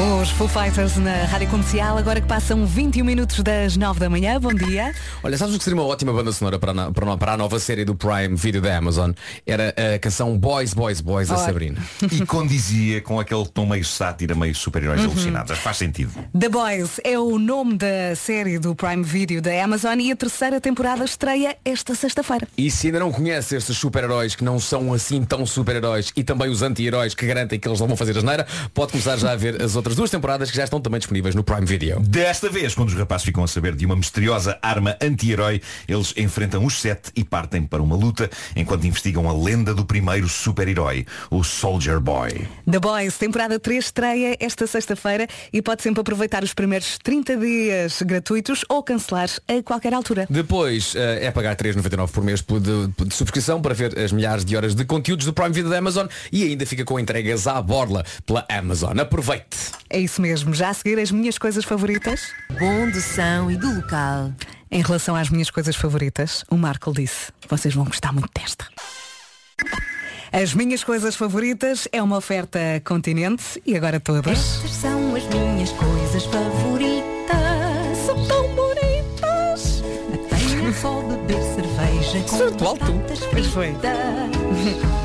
Os 0.00 0.30
Foo 0.30 0.48
Fighters 0.48 0.96
na 0.96 1.24
Rádio 1.24 1.48
Comercial, 1.48 1.98
agora 1.98 2.22
que 2.22 2.26
passam 2.26 2.64
21 2.64 3.04
minutos 3.04 3.40
das 3.42 3.76
9 3.76 4.00
da 4.00 4.08
manhã. 4.08 4.40
Bom 4.40 4.54
dia. 4.54 4.94
Olha, 5.22 5.36
sabes 5.36 5.54
o 5.54 5.58
que 5.58 5.64
seria 5.64 5.78
uma 5.78 5.86
ótima 5.86 6.10
banda 6.10 6.32
sonora 6.32 6.58
para, 6.58 6.70
a 6.70 6.74
no- 6.74 6.92
para, 6.92 7.16
para 7.18 7.32
a 7.34 7.36
nova 7.36 7.58
série 7.60 7.84
do 7.84 7.94
Prime 7.94 8.34
Video 8.34 8.62
da 8.62 8.74
Amazon? 8.78 9.10
Era 9.46 9.74
a 9.94 9.98
canção 9.98 10.38
Boys, 10.38 10.72
Boys, 10.72 11.02
Boys 11.02 11.28
da 11.28 11.36
Ora. 11.36 11.44
Sabrina. 11.44 11.78
E 12.10 12.24
condizia 12.24 13.02
com 13.02 13.20
aquele 13.20 13.46
tom 13.48 13.66
meio 13.66 13.84
sátira, 13.84 14.34
meio 14.34 14.54
super-heróis 14.54 15.00
Uhum. 15.02 15.10
alucinados. 15.10 15.58
Faz 15.58 15.76
sentido. 15.76 16.12
The 16.38 16.48
Boys 16.48 16.98
é 17.04 17.18
o 17.18 17.38
nome 17.38 17.76
da 17.76 18.16
série 18.16 18.58
do 18.58 18.74
Prime 18.74 19.02
Video 19.02 19.42
da 19.42 19.62
Amazon 19.62 19.98
e 20.00 20.10
a 20.10 20.16
terceira 20.16 20.60
temporada 20.62 21.04
estreia 21.04 21.58
esta 21.62 21.94
sexta-feira. 21.94 22.48
E 22.56 22.70
se 22.70 22.86
ainda 22.86 23.00
não 23.00 23.12
conhece 23.12 23.54
estes 23.54 23.76
super-heróis 23.76 24.34
que 24.34 24.44
não 24.44 24.58
são 24.58 24.94
assim 24.94 25.22
tão 25.24 25.44
super-heróis 25.44 26.10
e 26.16 26.24
também 26.24 26.48
os 26.48 26.62
anti-heróis 26.62 27.12
que 27.14 27.26
garantem 27.26 27.58
que 27.60 27.68
eles 27.68 27.80
não 27.80 27.86
vão 27.86 27.96
fazer 27.98 28.16
asneira, 28.16 28.46
pode 28.72 28.92
começar 28.92 29.16
já 29.18 29.32
a 29.32 29.36
ver 29.36 29.60
as 29.60 29.76
outras 29.76 29.89
duas 29.96 30.10
temporadas 30.10 30.50
que 30.50 30.56
já 30.56 30.64
estão 30.64 30.80
também 30.80 30.98
disponíveis 30.98 31.34
no 31.34 31.42
Prime 31.44 31.64
Video. 31.66 32.00
Desta 32.00 32.48
vez, 32.48 32.74
quando 32.74 32.88
os 32.88 32.94
rapazes 32.94 33.24
ficam 33.24 33.42
a 33.44 33.48
saber 33.48 33.74
de 33.74 33.86
uma 33.86 33.96
misteriosa 33.96 34.58
arma 34.62 34.96
anti-herói, 35.00 35.60
eles 35.88 36.12
enfrentam 36.16 36.64
os 36.64 36.80
sete 36.80 37.10
e 37.16 37.24
partem 37.24 37.62
para 37.62 37.82
uma 37.82 37.96
luta 37.96 38.28
enquanto 38.56 38.86
investigam 38.86 39.28
a 39.28 39.32
lenda 39.32 39.74
do 39.74 39.84
primeiro 39.84 40.28
super-herói, 40.28 41.06
o 41.30 41.42
Soldier 41.44 42.00
Boy. 42.00 42.46
The 42.70 42.78
Boys, 42.78 43.16
temporada 43.18 43.58
3 43.58 43.84
estreia 43.84 44.36
esta 44.40 44.66
sexta-feira 44.66 45.26
e 45.52 45.60
pode 45.62 45.82
sempre 45.82 46.00
aproveitar 46.00 46.42
os 46.44 46.54
primeiros 46.54 46.98
30 47.02 47.36
dias 47.36 48.02
gratuitos 48.02 48.64
ou 48.68 48.82
cancelar 48.82 49.28
a 49.48 49.62
qualquer 49.62 49.94
altura. 49.94 50.26
Depois 50.30 50.94
eh, 50.94 51.26
é 51.26 51.30
pagar 51.30 51.56
3,99 51.56 52.08
por 52.10 52.22
mês 52.24 52.40
por- 52.42 52.60
de, 52.60 52.88
de 52.88 53.14
subscrição 53.14 53.60
para 53.60 53.74
ver 53.74 53.98
as 53.98 54.12
milhares 54.12 54.44
de 54.44 54.56
horas 54.56 54.74
de 54.74 54.84
conteúdos 54.84 55.26
do 55.26 55.32
Prime 55.32 55.50
Video 55.50 55.70
da 55.70 55.78
Amazon 55.78 56.06
e 56.32 56.44
ainda 56.44 56.64
fica 56.66 56.84
com 56.84 56.98
entregas 56.98 57.46
à 57.46 57.60
borla 57.60 58.04
pela 58.26 58.44
Amazon. 58.48 58.98
Aproveite! 58.98 59.69
É 59.88 59.98
isso 59.98 60.20
mesmo, 60.20 60.54
já 60.54 60.70
a 60.70 60.74
seguir 60.74 60.98
as 60.98 61.10
minhas 61.10 61.38
coisas 61.38 61.64
favoritas. 61.64 62.32
Bom 62.58 62.90
do 62.90 63.00
som 63.00 63.50
e 63.50 63.56
do 63.56 63.74
local. 63.74 64.32
Em 64.70 64.82
relação 64.82 65.16
às 65.16 65.28
minhas 65.30 65.50
coisas 65.50 65.74
favoritas, 65.74 66.44
o 66.48 66.56
Marco 66.56 66.92
disse, 66.92 67.32
vocês 67.48 67.74
vão 67.74 67.84
gostar 67.84 68.12
muito 68.12 68.30
desta. 68.32 68.66
As 70.32 70.54
minhas 70.54 70.84
coisas 70.84 71.16
favoritas 71.16 71.88
é 71.90 72.00
uma 72.00 72.16
oferta 72.16 72.60
continente 72.84 73.60
e 73.66 73.76
agora 73.76 73.98
todas. 73.98 74.38
Estas 74.38 74.70
são 74.70 75.16
as 75.16 75.24
minhas 75.26 75.70
coisas 75.72 76.24
favoritas. 76.24 77.98
São 78.06 78.26
tão 78.28 78.54
bonitas. 78.54 79.82
Apanho 80.14 80.72
só 80.74 81.02
beber 81.02 81.42
cerveja 81.42 82.20
com 82.28 82.64
alto. 82.64 82.92
Pois 83.32 83.46
foi. 83.48 83.74
fritas. 83.82 85.00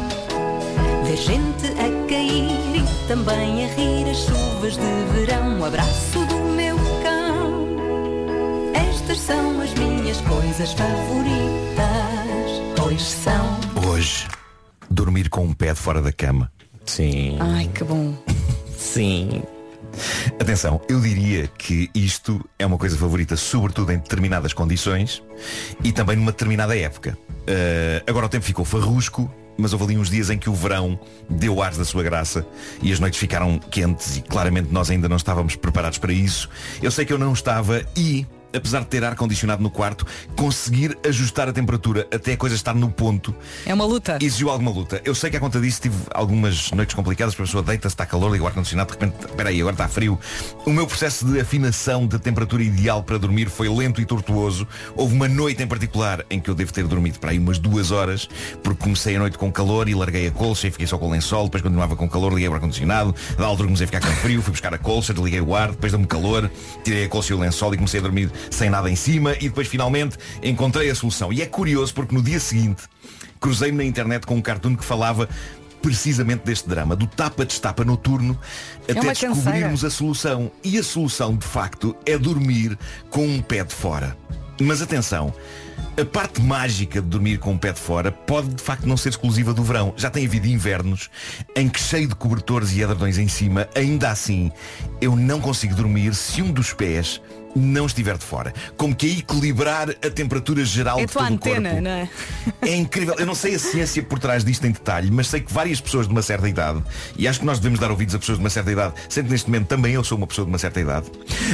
Ver 1.05 1.17
gente 1.17 1.67
a 1.67 2.07
cair 2.07 2.74
também 3.07 3.65
a 3.65 3.67
rir 3.67 4.09
as 4.09 4.17
chuvas 4.17 4.77
de 4.77 5.13
verão. 5.13 5.59
O 5.59 5.65
abraço 5.65 6.25
do 6.25 6.39
meu 6.55 6.75
cão. 7.03 8.73
Estas 8.73 9.19
são 9.19 9.61
as 9.61 9.73
minhas 9.75 10.19
coisas 10.21 10.73
favoritas. 10.73 11.45
Pois 12.77 13.01
são. 13.01 13.59
Hoje, 13.87 14.27
dormir 14.89 15.29
com 15.29 15.45
um 15.45 15.53
pé 15.53 15.73
de 15.73 15.79
fora 15.79 16.01
da 16.01 16.11
cama. 16.11 16.51
Sim. 16.85 17.37
Ai, 17.39 17.69
que 17.73 17.83
bom. 17.83 18.13
Sim. 18.77 19.43
Atenção, 20.39 20.81
eu 20.89 20.99
diria 20.99 21.47
que 21.47 21.89
isto 21.93 22.43
é 22.59 22.65
uma 22.65 22.77
coisa 22.77 22.97
favorita, 22.97 23.37
sobretudo 23.37 23.91
em 23.91 23.97
determinadas 23.97 24.51
condições 24.51 25.23
e 25.83 25.91
também 25.91 26.15
numa 26.15 26.31
determinada 26.31 26.77
época. 26.77 27.17
Uh, 27.29 28.03
agora 28.07 28.25
o 28.25 28.29
tempo 28.29 28.43
ficou 28.43 28.65
farrusco, 28.65 29.31
mas 29.57 29.73
houve 29.73 29.85
ali 29.85 29.97
uns 29.97 30.09
dias 30.09 30.29
em 30.29 30.37
que 30.37 30.49
o 30.49 30.53
verão 30.53 30.99
deu 31.29 31.61
ares 31.61 31.77
da 31.77 31.85
sua 31.85 32.03
graça 32.03 32.45
e 32.81 32.91
as 32.91 32.99
noites 32.99 33.19
ficaram 33.19 33.59
quentes 33.59 34.17
e 34.17 34.21
claramente 34.21 34.71
nós 34.71 34.89
ainda 34.89 35.07
não 35.07 35.17
estávamos 35.17 35.55
preparados 35.55 35.97
para 35.97 36.13
isso. 36.13 36.49
Eu 36.81 36.91
sei 36.91 37.05
que 37.05 37.13
eu 37.13 37.17
não 37.17 37.33
estava 37.33 37.83
e, 37.95 38.25
apesar 38.55 38.79
de 38.81 38.87
ter 38.87 39.03
ar-condicionado 39.03 39.61
no 39.61 39.69
quarto, 39.69 40.05
conseguir 40.35 40.97
ajustar 41.07 41.49
a 41.49 41.53
temperatura 41.53 42.07
até 42.13 42.33
a 42.33 42.37
coisa 42.37 42.55
estar 42.55 42.73
no 42.73 42.89
ponto 42.89 43.35
É 43.65 43.73
uma 43.73 43.85
luta. 43.85 44.17
Exigiu 44.21 44.49
alguma 44.49 44.71
luta. 44.71 45.01
Eu 45.03 45.15
sei 45.15 45.29
que 45.29 45.37
à 45.37 45.39
conta 45.39 45.59
disso 45.59 45.81
tive 45.81 45.95
algumas 46.13 46.71
noites 46.71 46.95
complicadas, 46.95 47.33
a 47.33 47.37
pessoa 47.37 47.63
deita-se, 47.63 47.93
está 47.93 48.05
calor, 48.05 48.31
liga 48.31 48.43
o 48.43 48.47
ar-condicionado, 48.47 48.93
de 48.93 48.99
repente, 48.99 49.25
espera 49.25 49.49
aí, 49.49 49.59
agora 49.59 49.73
está 49.73 49.87
frio. 49.87 50.19
O 50.65 50.71
meu 50.71 50.87
processo 50.87 51.25
de 51.25 51.39
afinação 51.39 52.07
da 52.07 52.19
temperatura 52.19 52.63
ideal 52.63 53.03
para 53.03 53.17
dormir 53.17 53.49
foi 53.49 53.69
lento 53.69 54.01
e 54.01 54.05
tortuoso. 54.05 54.67
Houve 54.95 55.15
uma 55.15 55.27
noite 55.27 55.61
em 55.61 55.67
particular 55.67 56.25
em 56.29 56.39
que 56.39 56.49
eu 56.49 56.55
devo 56.55 56.73
ter 56.73 56.85
dormido 56.85 57.19
para 57.19 57.31
aí 57.31 57.39
umas 57.39 57.59
duas 57.59 57.91
horas, 57.91 58.27
porque 58.63 58.83
comecei 58.83 59.15
a 59.15 59.19
noite 59.19 59.37
com 59.37 59.51
calor 59.51 59.87
e 59.89 59.95
larguei 59.95 60.27
a 60.27 60.31
colcha 60.31 60.67
e 60.67 60.71
fiquei 60.71 60.87
só 60.87 60.97
com 60.97 61.07
o 61.07 61.11
lençol, 61.11 61.45
depois 61.45 61.61
continuava 61.61 61.95
com 61.95 62.07
calor, 62.09 62.33
liguei 62.33 62.47
o 62.47 62.53
ar-condicionado, 62.53 63.15
da 63.37 63.45
altura 63.45 63.67
comecei 63.67 63.85
a 63.85 63.87
ficar 63.87 64.01
com 64.01 64.15
frio, 64.15 64.41
fui 64.41 64.51
buscar 64.51 64.73
a 64.73 64.77
colcha, 64.77 65.13
desliguei 65.13 65.41
o 65.41 65.55
ar, 65.55 65.71
depois 65.71 65.91
deu-me 65.91 66.07
calor, 66.07 66.49
tirei 66.83 67.05
a 67.05 67.09
colcha 67.09 67.33
e 67.33 67.35
o 67.35 67.39
lençol 67.39 67.73
e 67.73 67.77
comecei 67.77 67.99
a 67.99 68.03
dormir 68.03 68.31
sem 68.49 68.69
nada 68.69 68.89
em 68.89 68.95
cima 68.95 69.33
e 69.33 69.49
depois 69.49 69.67
finalmente 69.67 70.17
encontrei 70.41 70.89
a 70.89 70.95
solução. 70.95 71.31
E 71.31 71.41
é 71.41 71.45
curioso 71.45 71.93
porque 71.93 72.13
no 72.13 72.21
dia 72.21 72.39
seguinte 72.39 72.83
cruzei-me 73.39 73.77
na 73.77 73.83
internet 73.83 74.25
com 74.25 74.35
um 74.35 74.41
cartoon 74.41 74.75
que 74.75 74.83
falava 74.83 75.29
precisamente 75.81 76.43
deste 76.43 76.67
drama, 76.67 76.95
do 76.95 77.05
tapa-destapa 77.05 77.83
noturno, 77.83 78.39
É 78.87 78.93
até 78.93 79.13
descobrirmos 79.13 79.85
a 79.85 79.91
solução. 79.91 80.51
E 80.63 80.79
a 80.79 80.83
solução, 80.83 81.35
de 81.35 81.45
facto, 81.45 81.95
é 82.07 82.17
dormir 82.17 82.75
com 83.11 83.23
um 83.27 83.39
pé 83.39 83.63
de 83.63 83.75
fora. 83.75 84.17
Mas 84.59 84.81
atenção, 84.81 85.31
a 85.95 86.03
parte 86.03 86.41
mágica 86.41 86.99
de 86.99 87.07
dormir 87.07 87.37
com 87.37 87.51
um 87.51 87.57
pé 87.57 87.71
de 87.71 87.79
fora 87.79 88.11
pode 88.11 88.55
de 88.55 88.63
facto 88.63 88.87
não 88.87 88.97
ser 88.97 89.09
exclusiva 89.09 89.53
do 89.53 89.63
verão. 89.63 89.93
Já 89.95 90.09
tem 90.09 90.25
havido 90.25 90.47
invernos 90.47 91.09
em 91.55 91.69
que 91.69 91.79
cheio 91.79 92.07
de 92.07 92.15
cobertores 92.15 92.71
e 92.71 92.81
edredões 92.81 93.19
em 93.19 93.27
cima, 93.27 93.69
ainda 93.75 94.09
assim, 94.09 94.51
eu 94.99 95.15
não 95.15 95.39
consigo 95.39 95.75
dormir 95.75 96.15
se 96.15 96.41
um 96.41 96.51
dos 96.51 96.73
pés 96.73 97.21
não 97.55 97.85
estiver 97.85 98.17
de 98.17 98.25
fora. 98.25 98.53
Como 98.77 98.95
que 98.95 99.05
a 99.07 99.19
equilibrar 99.19 99.89
a 99.89 100.09
temperatura 100.09 100.63
geral 100.65 100.99
É 100.99 101.03
a 101.03 101.05
de 101.05 101.11
tua 101.11 101.21
todo 101.23 101.31
o 101.31 101.35
antena, 101.35 101.69
corpo. 101.69 101.83
não 101.83 101.91
é? 101.91 102.09
É 102.61 102.75
incrível. 102.75 103.15
Eu 103.17 103.25
não 103.25 103.35
sei 103.35 103.55
a 103.55 103.59
ciência 103.59 104.03
por 104.03 104.19
trás 104.19 104.43
disto 104.43 104.65
em 104.65 104.71
detalhe, 104.71 105.09
mas 105.11 105.27
sei 105.27 105.41
que 105.41 105.51
várias 105.51 105.79
pessoas 105.79 106.07
de 106.07 106.11
uma 106.13 106.21
certa 106.21 106.47
idade, 106.49 106.83
e 107.17 107.27
acho 107.27 107.39
que 107.39 107.45
nós 107.45 107.59
devemos 107.59 107.79
dar 107.79 107.89
ouvidos 107.91 108.13
a 108.15 108.19
pessoas 108.19 108.37
de 108.37 108.43
uma 108.43 108.49
certa 108.49 108.71
idade, 108.71 108.93
sendo 109.09 109.25
que 109.25 109.31
neste 109.31 109.49
momento 109.49 109.67
também 109.67 109.93
eu 109.93 110.03
sou 110.03 110.17
uma 110.17 110.27
pessoa 110.27 110.45
de 110.45 110.51
uma 110.51 110.57
certa 110.59 110.79
idade, 110.79 111.05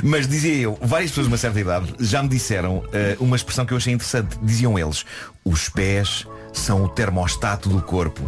mas 0.04 0.28
dizia 0.28 0.56
eu, 0.56 0.78
várias 0.82 1.12
pessoas 1.12 1.28
de 1.28 1.32
uma 1.32 1.38
certa 1.38 1.60
idade 1.60 1.94
já 2.00 2.22
me 2.24 2.30
disseram 2.30 2.84
eh, 2.94 3.16
uma 3.20 3.36
expressão 3.36 3.66
que 3.66 3.74
eu 3.74 3.78
achei 3.78 3.94
interessante. 3.94 4.38
Diziam 4.42 4.78
eles, 4.80 5.06
os 5.46 5.70
pés 5.70 6.26
são 6.54 6.84
o 6.84 6.90
termostato 6.90 7.70
do 7.70 7.82
corpo. 7.82 8.22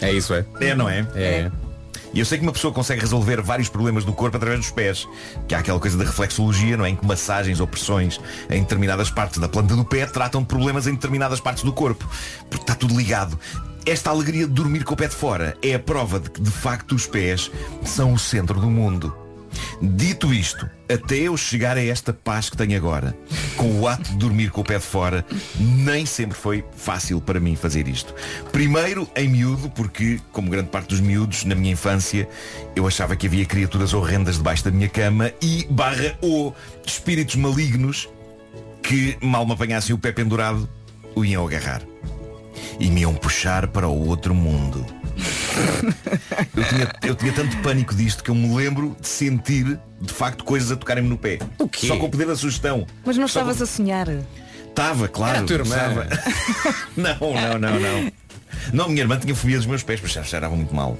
É 0.00 0.12
isso, 0.12 0.34
é? 0.34 0.44
É, 0.60 0.74
não 0.74 0.88
é? 0.88 1.06
É. 1.14 1.50
E 2.12 2.18
eu 2.18 2.24
sei 2.24 2.38
que 2.38 2.44
uma 2.44 2.52
pessoa 2.52 2.72
consegue 2.72 3.00
resolver 3.00 3.40
vários 3.40 3.68
problemas 3.68 4.04
do 4.04 4.12
corpo 4.12 4.36
através 4.36 4.60
dos 4.60 4.70
pés. 4.70 5.08
Que 5.46 5.54
há 5.54 5.58
aquela 5.58 5.78
coisa 5.78 5.96
da 5.96 6.04
reflexologia, 6.04 6.76
não 6.76 6.84
é? 6.84 6.90
Em 6.90 6.96
que 6.96 7.06
massagens 7.06 7.60
ou 7.60 7.66
pressões 7.66 8.20
em 8.48 8.60
determinadas 8.60 9.10
partes 9.10 9.38
da 9.38 9.48
planta 9.48 9.76
do 9.76 9.84
pé 9.84 10.06
tratam 10.06 10.42
de 10.42 10.48
problemas 10.48 10.86
em 10.86 10.94
determinadas 10.94 11.40
partes 11.40 11.62
do 11.62 11.72
corpo. 11.72 12.08
Porque 12.48 12.64
está 12.64 12.74
tudo 12.74 12.96
ligado. 12.96 13.38
Esta 13.86 14.10
alegria 14.10 14.46
de 14.46 14.52
dormir 14.52 14.84
com 14.84 14.94
o 14.94 14.96
pé 14.96 15.08
de 15.08 15.14
fora 15.14 15.56
é 15.62 15.74
a 15.74 15.78
prova 15.78 16.20
de 16.20 16.30
que 16.30 16.40
de 16.40 16.50
facto 16.50 16.94
os 16.94 17.06
pés 17.06 17.50
são 17.84 18.12
o 18.12 18.18
centro 18.18 18.60
do 18.60 18.68
mundo. 18.68 19.19
Dito 19.82 20.32
isto, 20.32 20.68
até 20.92 21.16
eu 21.16 21.36
chegar 21.36 21.76
a 21.76 21.84
esta 21.84 22.12
paz 22.12 22.50
que 22.50 22.56
tenho 22.56 22.76
agora, 22.76 23.16
com 23.56 23.80
o 23.80 23.88
ato 23.88 24.10
de 24.10 24.16
dormir 24.16 24.50
com 24.50 24.60
o 24.60 24.64
pé 24.64 24.78
de 24.78 24.84
fora, 24.84 25.24
nem 25.58 26.04
sempre 26.04 26.36
foi 26.36 26.64
fácil 26.76 27.20
para 27.20 27.40
mim 27.40 27.56
fazer 27.56 27.88
isto. 27.88 28.14
Primeiro, 28.52 29.08
em 29.16 29.28
miúdo, 29.28 29.70
porque, 29.70 30.20
como 30.32 30.50
grande 30.50 30.68
parte 30.68 30.88
dos 30.88 31.00
miúdos, 31.00 31.44
na 31.44 31.54
minha 31.54 31.72
infância, 31.72 32.28
eu 32.76 32.86
achava 32.86 33.16
que 33.16 33.26
havia 33.26 33.46
criaturas 33.46 33.94
horrendas 33.94 34.36
debaixo 34.36 34.64
da 34.64 34.70
minha 34.70 34.88
cama 34.88 35.32
e 35.40 35.66
barra 35.70 36.16
ou 36.20 36.54
espíritos 36.86 37.36
malignos 37.36 38.08
que, 38.82 39.16
mal 39.20 39.46
me 39.46 39.52
apanhassem 39.52 39.94
o 39.94 39.98
pé 39.98 40.12
pendurado, 40.12 40.68
o 41.14 41.24
iam 41.24 41.46
agarrar. 41.46 41.82
E 42.78 42.90
me 42.90 43.02
iam 43.02 43.14
puxar 43.14 43.68
para 43.68 43.88
o 43.88 44.08
outro 44.08 44.34
mundo. 44.34 44.99
Eu 46.56 46.64
tinha, 46.64 46.92
eu 47.02 47.14
tinha 47.14 47.32
tanto 47.32 47.56
pânico 47.58 47.94
disto 47.94 48.22
que 48.24 48.30
eu 48.30 48.34
me 48.34 48.54
lembro 48.54 48.96
de 49.00 49.06
sentir, 49.08 49.78
de 50.00 50.12
facto, 50.12 50.44
coisas 50.44 50.70
a 50.72 50.76
tocarem-me 50.76 51.08
no 51.08 51.16
pé. 51.18 51.38
O 51.58 51.68
quê? 51.68 51.86
Só 51.86 51.96
com 51.96 52.06
o 52.06 52.10
poder 52.10 52.26
da 52.26 52.36
sugestão. 52.36 52.86
Mas 53.04 53.16
não 53.16 53.26
Só 53.28 53.40
com- 53.42 53.50
estavas 53.50 53.62
a 53.62 53.66
sonhar. 53.72 54.06
Estava, 54.68 55.08
claro. 55.08 55.34
Era 55.36 55.44
a 55.44 55.46
tua 55.46 55.56
irmã. 55.56 55.76
estava. 55.76 56.08
não, 56.96 57.18
não, 57.34 57.58
não, 57.58 57.80
não. 57.80 58.12
Não, 58.72 58.88
minha 58.88 59.02
irmã 59.02 59.18
tinha 59.18 59.34
fobia 59.34 59.56
dos 59.56 59.66
meus 59.66 59.82
pés, 59.82 60.00
mas 60.02 60.12
já 60.12 60.22
cheirava 60.22 60.54
muito 60.54 60.74
mal. 60.74 60.98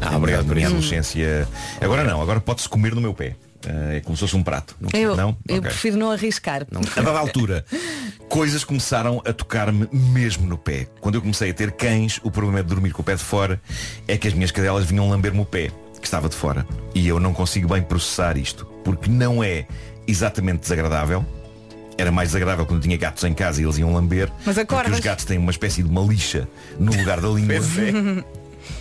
Ah, 0.00 0.16
obrigado 0.16 0.46
por 0.46 0.54
minha 0.54 0.66
isso. 0.66 0.76
adolescência. 0.76 1.48
Agora 1.80 2.04
não, 2.04 2.20
agora 2.20 2.40
pode-se 2.40 2.68
comer 2.68 2.94
no 2.94 3.00
meu 3.00 3.14
pé. 3.14 3.36
Eh, 3.66 3.96
É 3.96 4.00
como 4.00 4.16
se 4.16 4.20
fosse 4.20 4.36
um 4.36 4.42
prato. 4.42 4.76
Não? 4.80 4.90
Eu, 4.98 5.16
não? 5.16 5.36
eu 5.48 5.58
Ok. 5.58 5.70
prefiro 5.70 5.96
não 5.96 6.10
arriscar. 6.10 6.66
A 6.96 7.00
dada 7.00 7.18
altura, 7.18 7.64
coisas 8.28 8.64
começaram 8.64 9.22
a 9.26 9.32
tocar-me 9.32 9.88
mesmo 9.92 10.46
no 10.46 10.56
pé. 10.58 10.86
Quando 11.00 11.16
eu 11.16 11.20
comecei 11.20 11.50
a 11.50 11.54
ter 11.54 11.72
cães, 11.72 12.20
o 12.22 12.30
problema 12.30 12.62
de 12.62 12.68
dormir 12.68 12.90
com 12.92 13.02
o 13.02 13.04
pé 13.04 13.14
de 13.16 13.22
fora 13.22 13.60
é 14.06 14.16
que 14.16 14.28
as 14.28 14.34
minhas 14.34 14.50
cadelas 14.50 14.84
vinham 14.84 15.08
lamber-me 15.08 15.40
o 15.40 15.44
pé, 15.44 15.70
que 16.00 16.06
estava 16.06 16.28
de 16.28 16.34
fora. 16.36 16.66
E 16.94 17.06
eu 17.08 17.18
não 17.20 17.32
consigo 17.32 17.68
bem 17.68 17.82
processar 17.82 18.36
isto, 18.36 18.64
porque 18.84 19.10
não 19.10 19.42
é 19.42 19.66
exatamente 20.06 20.60
desagradável. 20.60 21.24
Era 21.98 22.12
mais 22.12 22.28
desagradável 22.28 22.66
quando 22.66 22.80
eu 22.80 22.82
tinha 22.82 22.96
gatos 22.98 23.24
em 23.24 23.32
casa 23.32 23.60
e 23.60 23.64
eles 23.64 23.78
iam 23.78 23.92
lamber. 23.94 24.28
Mas 24.44 24.54
Porque 24.56 24.60
acordas. 24.60 24.92
os 24.98 25.00
gatos 25.00 25.24
têm 25.24 25.38
uma 25.38 25.50
espécie 25.50 25.82
de 25.82 25.88
uma 25.88 26.02
lixa 26.02 26.46
no 26.78 26.94
lugar 26.94 27.20
da 27.22 27.28
língua. 27.32 27.56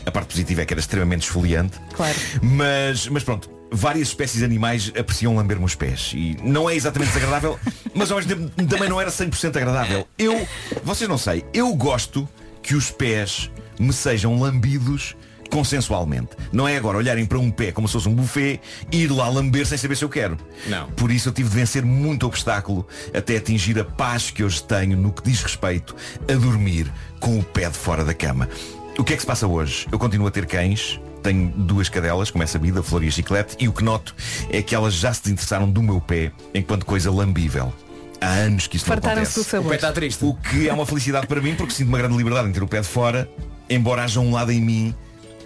A 0.05 0.11
parte 0.11 0.27
positiva 0.27 0.61
é 0.61 0.65
que 0.65 0.73
era 0.73 0.81
extremamente 0.81 1.21
esfoliante. 1.23 1.79
Claro. 1.95 2.13
Mas, 2.41 3.07
mas 3.07 3.23
pronto, 3.23 3.49
várias 3.71 4.09
espécies 4.09 4.39
de 4.39 4.45
animais 4.45 4.91
apreciam 4.97 5.35
lamber-me 5.35 5.65
os 5.65 5.75
pés. 5.75 6.11
E 6.13 6.37
não 6.43 6.69
é 6.69 6.75
exatamente 6.75 7.09
desagradável, 7.09 7.59
mas 7.93 8.11
ao 8.11 8.17
mesmo 8.17 8.49
tempo 8.49 8.65
também 8.69 8.89
não 8.89 8.99
era 8.99 9.09
100% 9.09 9.55
agradável. 9.57 10.07
Eu, 10.17 10.47
vocês 10.83 11.09
não 11.09 11.17
sei, 11.17 11.45
eu 11.53 11.73
gosto 11.75 12.27
que 12.61 12.75
os 12.75 12.89
pés 12.89 13.51
me 13.79 13.93
sejam 13.93 14.39
lambidos 14.39 15.15
consensualmente. 15.49 16.29
Não 16.51 16.67
é 16.67 16.75
agora 16.75 16.97
olharem 16.97 17.25
para 17.25 17.37
um 17.37 17.51
pé 17.51 17.71
como 17.71 17.87
se 17.87 17.93
fosse 17.93 18.09
um 18.09 18.15
buffet 18.15 18.59
e 18.91 19.03
ir 19.03 19.11
lá 19.11 19.29
lamber 19.29 19.65
sem 19.65 19.77
saber 19.77 19.95
se 19.95 20.03
eu 20.03 20.09
quero. 20.09 20.37
Não. 20.67 20.89
Por 20.91 21.11
isso 21.11 21.29
eu 21.29 21.33
tive 21.33 21.49
de 21.49 21.55
vencer 21.55 21.85
muito 21.85 22.25
obstáculo 22.25 22.87
até 23.13 23.37
atingir 23.37 23.79
a 23.79 23.85
paz 23.85 24.31
que 24.31 24.43
hoje 24.43 24.63
tenho 24.63 24.97
no 24.97 25.11
que 25.11 25.23
diz 25.23 25.41
respeito 25.41 25.95
a 26.29 26.33
dormir 26.33 26.91
com 27.19 27.39
o 27.39 27.43
pé 27.43 27.69
de 27.69 27.77
fora 27.77 28.03
da 28.03 28.13
cama. 28.13 28.49
O 28.97 29.03
que 29.03 29.13
é 29.13 29.15
que 29.15 29.21
se 29.21 29.27
passa 29.27 29.45
hoje? 29.45 29.87
Eu 29.91 29.99
continuo 29.99 30.27
a 30.27 30.31
ter 30.31 30.45
cães, 30.45 30.99
tenho 31.25 31.47
duas 31.55 31.89
cadelas, 31.89 32.29
como 32.29 32.43
é 32.43 32.47
sabido, 32.47 32.79
a 32.79 32.83
Flor 32.83 33.03
e 33.03 33.07
a 33.07 33.11
Chiclete, 33.11 33.55
e 33.59 33.67
o 33.67 33.73
que 33.73 33.83
noto 33.83 34.15
é 34.49 34.61
que 34.61 34.75
elas 34.75 34.93
já 34.93 35.11
se 35.11 35.23
desinteressaram 35.23 35.69
do 35.69 35.81
meu 35.81 35.99
pé 35.99 36.31
enquanto 36.53 36.85
coisa 36.85 37.11
lambível. 37.11 37.73
Há 38.21 38.27
anos 38.27 38.67
que 38.67 38.77
isto 38.77 38.87
não 38.87 38.97
acontece. 38.97 39.43
sabor. 39.43 39.67
O 39.67 39.69
pé 39.69 39.75
está 39.75 39.91
triste. 39.91 40.23
O 40.23 40.35
que 40.35 40.69
é 40.69 40.73
uma 40.73 40.85
felicidade 40.85 41.25
para 41.25 41.41
mim, 41.41 41.55
porque 41.55 41.73
sinto 41.73 41.89
uma 41.89 41.97
grande 41.97 42.15
liberdade 42.15 42.47
em 42.47 42.51
ter 42.51 42.61
o 42.61 42.67
pé 42.67 42.79
de 42.79 42.87
fora, 42.87 43.29
embora 43.67 44.03
haja 44.03 44.19
um 44.19 44.31
lado 44.31 44.51
em 44.51 44.61
mim 44.61 44.95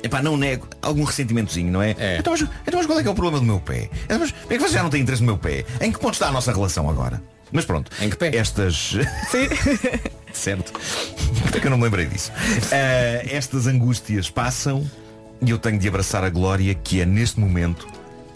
Epá, 0.01 0.21
não 0.21 0.37
nego 0.37 0.65
algum 0.81 1.03
ressentimentozinho, 1.03 1.69
não 1.71 1.81
é? 1.81 1.93
Então, 2.17 2.31
mas, 2.31 2.41
então 2.41 2.77
mas 2.77 2.85
qual 2.85 2.99
é 2.99 3.01
que 3.01 3.07
é 3.09 3.11
o 3.11 3.15
problema 3.15 3.37
do 3.37 3.45
meu 3.45 3.59
pé? 3.59 3.89
Então, 4.05 4.19
mas 4.19 4.33
é 4.49 4.57
que 4.57 4.59
você 4.59 4.73
já 4.73 4.83
não 4.83 4.89
tem 4.89 5.01
interesse 5.01 5.21
no 5.21 5.25
meu 5.25 5.37
pé? 5.37 5.65
Em 5.81 5.91
que 5.91 5.99
ponto 5.99 6.13
está 6.13 6.27
a 6.27 6.31
nossa 6.31 6.53
relação 6.53 6.89
agora? 6.89 7.21
Mas 7.51 7.65
pronto. 7.65 7.91
Em 8.01 8.09
que 8.09 8.15
pé? 8.15 8.33
Estas. 8.33 8.93
certo. 10.31 10.71
É 11.53 11.59
que 11.59 11.67
eu 11.67 11.71
não 11.71 11.77
me 11.77 11.83
lembrei 11.83 12.05
disso. 12.05 12.31
Ah, 12.71 13.25
estas 13.29 13.67
angústias 13.67 14.29
passam 14.29 14.89
e 15.41 15.49
eu 15.51 15.57
tenho 15.57 15.77
de 15.79 15.87
abraçar 15.87 16.23
a 16.23 16.29
glória 16.29 16.73
que 16.75 17.01
é 17.01 17.05
neste 17.05 17.39
momento 17.39 17.87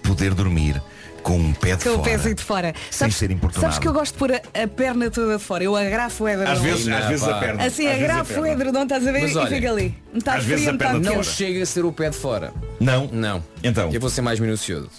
poder 0.01 0.33
dormir 0.33 0.81
com 1.21 1.37
um 1.37 1.53
pé 1.53 1.77
de 1.77 1.83
Com 1.85 1.91
o 1.91 1.93
fora. 1.95 2.03
pezinho 2.11 2.35
de 2.35 2.43
fora. 2.43 2.73
Sem 2.91 3.09
ser 3.09 3.31
importunado. 3.31 3.61
Sabes 3.61 3.79
que 3.79 3.87
eu 3.87 3.93
gosto 3.93 4.11
de 4.13 4.19
pôr 4.19 4.31
a, 4.33 4.41
a 4.63 4.67
perna 4.67 5.09
toda 5.09 5.37
de 5.37 5.43
fora. 5.43 5.63
Eu 5.63 5.73
agrafo 5.73 6.25
o 6.25 6.29
edredom. 6.29 6.51
Às 6.51 6.59
vezes- 6.59 6.87
às 6.89 6.99
Não, 7.01 7.07
vezes 7.09 7.27
a 7.27 7.33
perna. 7.39 7.63
Assim, 7.63 7.87
Às 7.87 7.93
vezes 7.93 8.09
a 8.09 8.13
agrafo 8.13 8.41
o 8.41 8.45
edredom, 8.45 8.83
estás 8.83 9.07
a 9.07 9.11
ver? 9.11 9.21
Mas 9.21 9.31
e 9.31 9.37
olha, 9.37 9.55
fica 9.55 9.71
ali. 9.71 9.95
Metade 10.13 10.37
às 10.39 10.43
vezes 10.43 10.65
frio, 10.65 10.75
a 10.75 10.77
perna 10.77 10.99
Não 10.99 11.23
chega 11.23 11.63
a 11.63 11.65
ser 11.65 11.85
o 11.85 11.93
pé 11.93 12.09
de 12.09 12.17
fora. 12.17 12.53
Não? 12.79 13.07
Não. 13.07 13.41
Então. 13.63 13.89
Eu 13.93 14.01
vou 14.01 14.09
ser 14.09 14.21
mais 14.21 14.37
minucioso. 14.39 14.89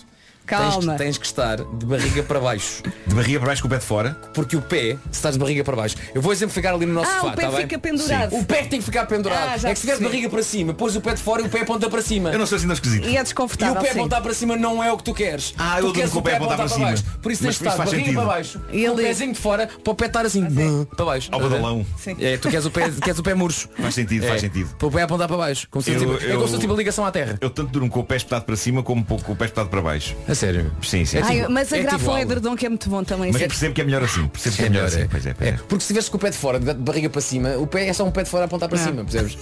Calma. 0.47 0.70
Tens 0.70 0.86
que, 0.86 0.97
tens 0.99 1.18
que 1.18 1.26
estar 1.26 1.57
de 1.57 1.86
barriga 1.86 2.22
para 2.22 2.38
baixo. 2.40 2.82
De 3.07 3.14
barriga 3.14 3.38
para 3.40 3.49
baixo 3.49 3.62
com 3.62 3.68
o 3.68 3.70
pé 3.70 3.78
de 3.78 3.84
fora? 3.84 4.11
Porque 4.34 4.57
o 4.57 4.62
pé, 4.62 4.97
se 5.11 5.12
estás 5.12 5.34
de 5.34 5.38
barriga 5.40 5.64
para 5.64 5.74
baixo, 5.76 5.97
eu 6.14 6.20
vou 6.20 6.32
exemplificar 6.32 6.74
ali 6.74 6.84
no 6.86 6.92
nosso 6.92 7.11
Ah, 7.11 7.20
sofá, 7.20 7.32
o 7.32 7.36
pé 7.36 7.42
tá 7.42 7.51
bem? 7.51 7.61
fica 7.62 7.78
pendurado. 7.78 8.30
Sim. 8.30 8.40
O 8.40 8.45
pé 8.45 8.62
tem 8.64 8.78
que 8.78 8.84
ficar 8.84 9.07
pendurado. 9.07 9.49
Ah, 9.64 9.68
é 9.68 9.72
que 9.72 9.80
se 9.80 9.86
tiver 9.86 9.97
de 9.99 10.05
barriga 10.05 10.28
para 10.28 10.42
cima, 10.42 10.74
pôs 10.74 10.95
o 10.97 11.01
pé 11.01 11.14
de 11.14 11.22
fora 11.22 11.42
e 11.42 11.47
o 11.47 11.49
pé 11.49 11.61
aponta 11.62 11.88
para 11.88 12.03
cima. 12.03 12.30
Eu 12.30 12.38
não 12.38 12.47
sou 12.47 12.57
assim 12.57 12.66
tão 12.66 12.74
esquisito. 12.74 13.07
E 13.09 13.16
é 13.16 13.20
E 13.20 13.22
desconfortável. 13.22 13.74
o 13.80 13.84
pé 13.84 13.92
sim. 13.92 13.99
apontar 13.99 14.20
para 14.22 14.34
cima 14.34 14.57
não 14.57 14.82
é 14.84 14.92
o 14.92 14.97
que 14.99 15.05
tu 15.05 15.14
queres. 15.14 15.55
Ah, 15.57 15.76
eu 15.76 15.76
tu 15.76 15.80
durmo 15.82 15.95
queres 15.95 16.11
com 16.12 16.18
o 16.18 16.22
pé 16.22 16.36
apontar 16.36 16.57
para 16.57 16.68
cima. 16.68 16.86
baixo. 16.86 17.05
Por 17.22 17.32
isso 17.32 17.42
tens 17.42 17.51
de 17.59 17.66
estar 17.66 17.70
de 17.72 17.78
barriga 17.78 17.97
sentido. 17.97 18.14
para 18.16 18.24
baixo. 18.26 18.61
E 18.72 18.78
E 18.80 18.88
o 18.90 18.95
pezinho 18.97 19.32
de 19.32 19.38
fora 19.38 19.66
para 19.82 19.92
o 19.92 19.95
pé 19.95 20.07
estar 20.07 20.26
assim. 20.26 20.45
Para 20.97 21.05
baixo. 21.07 21.28
Ao 21.32 21.40
badalão. 21.40 21.86
É, 22.20 22.36
tu 22.36 22.49
queres 22.51 22.66
o 22.66 22.70
pé, 22.70 22.90
queres 23.03 23.18
o 23.18 23.22
pé 23.22 23.34
murcho. 23.34 23.68
Faz 23.78 23.95
sentido, 23.95 24.24
É, 24.24 24.28
faz 24.28 24.40
sentido. 24.42 24.74
Para 24.76 24.88
o 24.88 24.90
pé 24.90 25.03
apontar 25.03 25.26
para 25.26 25.36
baixo. 25.36 25.66
Como 25.70 25.82
se 25.82 25.90
Eu- 25.92 25.99
tipo, 25.99 26.12
É 26.14 26.18
como 26.18 26.28
eu- 26.32 26.40
se 26.42 26.49
fosse 26.49 26.59
tipo 26.61 26.72
a 26.72 26.76
ligação 26.76 27.07
à 27.07 27.11
terra. 27.11 27.38
Eu 27.40 27.49
tanto 27.51 27.70
durmo 27.70 27.88
com 27.88 28.01
o 28.01 28.05
pé 28.05 28.16
espetado 28.16 28.45
para 28.45 28.57
cima 28.57 28.82
como 28.82 29.05
com 29.05 29.32
o 29.32 29.36
pé 29.36 29.47
espetado 29.47 29.68
para 29.68 29.80
baixo. 29.80 30.14
A 30.35 30.37
sério. 30.37 30.72
Sim, 30.82 31.05
sim. 31.05 31.18
Ai, 31.18 31.43
sim. 31.43 31.47
mas 31.49 31.72
é 31.72 31.78
agrafa 31.78 31.99
tipo 31.99 32.11
o 32.11 32.14
algo. 32.14 32.22
edredom 32.22 32.57
que 32.57 32.66
é 32.66 32.68
muito 32.68 32.89
bom 32.91 33.05
também. 33.05 33.30
Mas 33.32 33.41
sim. 33.41 33.49
percebo 33.49 33.74
que 33.74 33.80
é 33.80 33.85
melhor 33.85 34.03
assim. 34.03 34.26
Percebo 34.26 34.57
que 34.57 34.62
é, 34.62 34.66
É 34.66 34.68
melhor 34.68 34.87
assim. 34.87 35.01
é. 35.03 35.07
Pois 35.07 35.26
é, 35.26 35.35
pois 35.35 35.49
É, 35.49 35.55
é. 35.55 35.57
Porque 35.57 35.76
se 35.76 35.85
estiveres 35.85 36.09
com 36.09 36.16
o 36.16 36.20
pé 36.20 36.30
de 36.30 36.37
fora, 36.37 36.59
de 36.59 36.74
barriga 36.74 37.09
para 37.09 37.20
cima, 37.20 37.51
o 37.57 37.66
pé 37.66 37.87
é 37.87 37.93
só 37.93 38.05
um 38.05 38.11
pé 38.11 38.24
de 38.24 38.30
fora 38.30 38.45
a 38.45 38.47
apontar 38.47 38.68
para 38.68 38.78
cima, 38.78 39.05
percebes? 39.05 39.37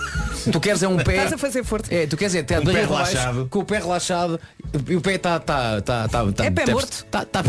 tu 0.52 0.60
queres 0.60 0.82
é 0.82 0.88
um 0.88 0.98
pé. 0.98 1.12
Estás 1.16 1.32
a 1.32 1.38
fazer 1.38 1.64
força. 1.64 1.92
É, 1.94 2.06
tu 2.06 2.16
queres 2.16 2.34
é 2.34 2.42
ter 2.42 2.56
a 2.56 2.60
Um 2.60 2.64
pé 2.64 2.72
barriga 2.72 2.88
para 2.88 2.96
relaxado. 2.98 3.34
baixo, 3.34 3.48
com 3.48 3.58
o 3.60 3.64
pé 3.64 3.78
relaxado 3.78 4.40
e 4.88 4.96
o 4.96 5.00
pé 5.00 5.14
está 5.14 5.40
tá, 5.40 5.80
tá, 5.80 6.08
tá, 6.08 6.32
tá, 6.32 6.44
É 6.44 6.50
pé 6.50 6.66
morto. 6.70 7.04
Tá, 7.10 7.24
tá, 7.24 7.42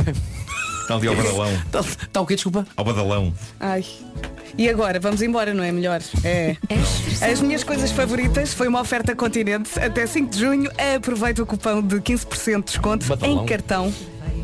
Está 0.84 0.96
ali 0.96 1.08
ao 1.08 1.16
badalão. 1.16 1.50
tá, 1.72 1.84
tá 2.12 2.22
o 2.22 2.26
quê, 2.26 2.36
desculpa? 2.36 2.68
Ao 2.76 2.84
badalão. 2.84 3.34
Ai. 3.60 3.86
E 4.58 4.68
agora, 4.70 5.00
vamos 5.00 5.22
embora, 5.22 5.54
não 5.54 5.64
é 5.64 5.72
melhor? 5.72 6.02
É. 6.24 6.56
As 7.22 7.40
minhas 7.42 7.64
coisas 7.64 7.92
favoritas 7.92 8.54
foi 8.54 8.68
uma 8.68 8.82
oferta 8.82 9.16
continente 9.16 9.80
até 9.80 10.06
5 10.06 10.30
de 10.30 10.40
junho. 10.40 10.70
Aproveita 10.96 11.42
o 11.42 11.46
cupão 11.46 11.82
de 11.82 11.96
15% 11.96 12.58
de 12.58 12.64
desconto 12.66 13.08
Batalão. 13.08 13.44
em 13.44 13.46
cartão 13.46 13.94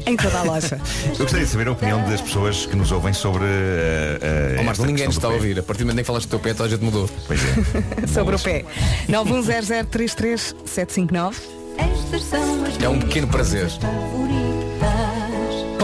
em 0.05 0.15
toda 0.15 0.39
a 0.39 0.43
loja. 0.43 0.79
Eu 1.03 1.17
gostaria 1.17 1.45
de 1.45 1.51
saber 1.51 1.67
a 1.67 1.73
opinião 1.73 2.01
das 2.09 2.21
pessoas 2.21 2.65
que 2.65 2.75
nos 2.75 2.89
ouvem 2.91 3.13
sobre. 3.13 3.43
Uh, 3.43 3.45
uh, 3.45 3.49
Oh, 4.79 4.85
ninguém 4.85 5.07
questão 5.07 5.11
está 5.11 5.27
a 5.27 5.31
ouvir. 5.31 5.59
A 5.59 5.63
partir 5.63 5.83
do 5.83 5.87
momento 5.87 5.99
em 5.99 6.03
que 6.03 6.07
falaste 6.07 6.27
do 6.27 6.29
teu 6.29 6.39
pé, 6.39 6.53
toda 6.53 6.65
a 6.65 6.69
gente 6.69 6.83
mudou. 6.83 7.09
Pois 7.27 7.39
é. 7.43 8.07
Sobre 8.13 8.35
o 8.35 8.39
pé. 8.39 8.63
910033759. 9.09 11.35
Estas 11.77 12.23
são 12.23 12.63
as 12.65 12.81
É 12.81 12.87
um 12.89 12.99
pequeno 12.99 13.27
prazer. 13.27 13.67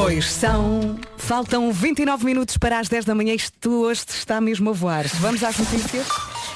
Pois 0.05 0.31
são. 0.31 0.99
Faltam 1.17 1.73
29 1.73 2.25
minutos 2.25 2.57
para 2.57 2.77
as 2.77 2.87
10 2.87 3.05
da 3.05 3.15
manhã. 3.15 3.33
Isto 3.33 3.71
hoje 3.85 4.03
está 4.07 4.39
mesmo 4.39 4.69
a 4.69 4.73
voar. 4.73 5.07
Vamos 5.15 5.43
às 5.43 5.57
notícias. 5.57 6.05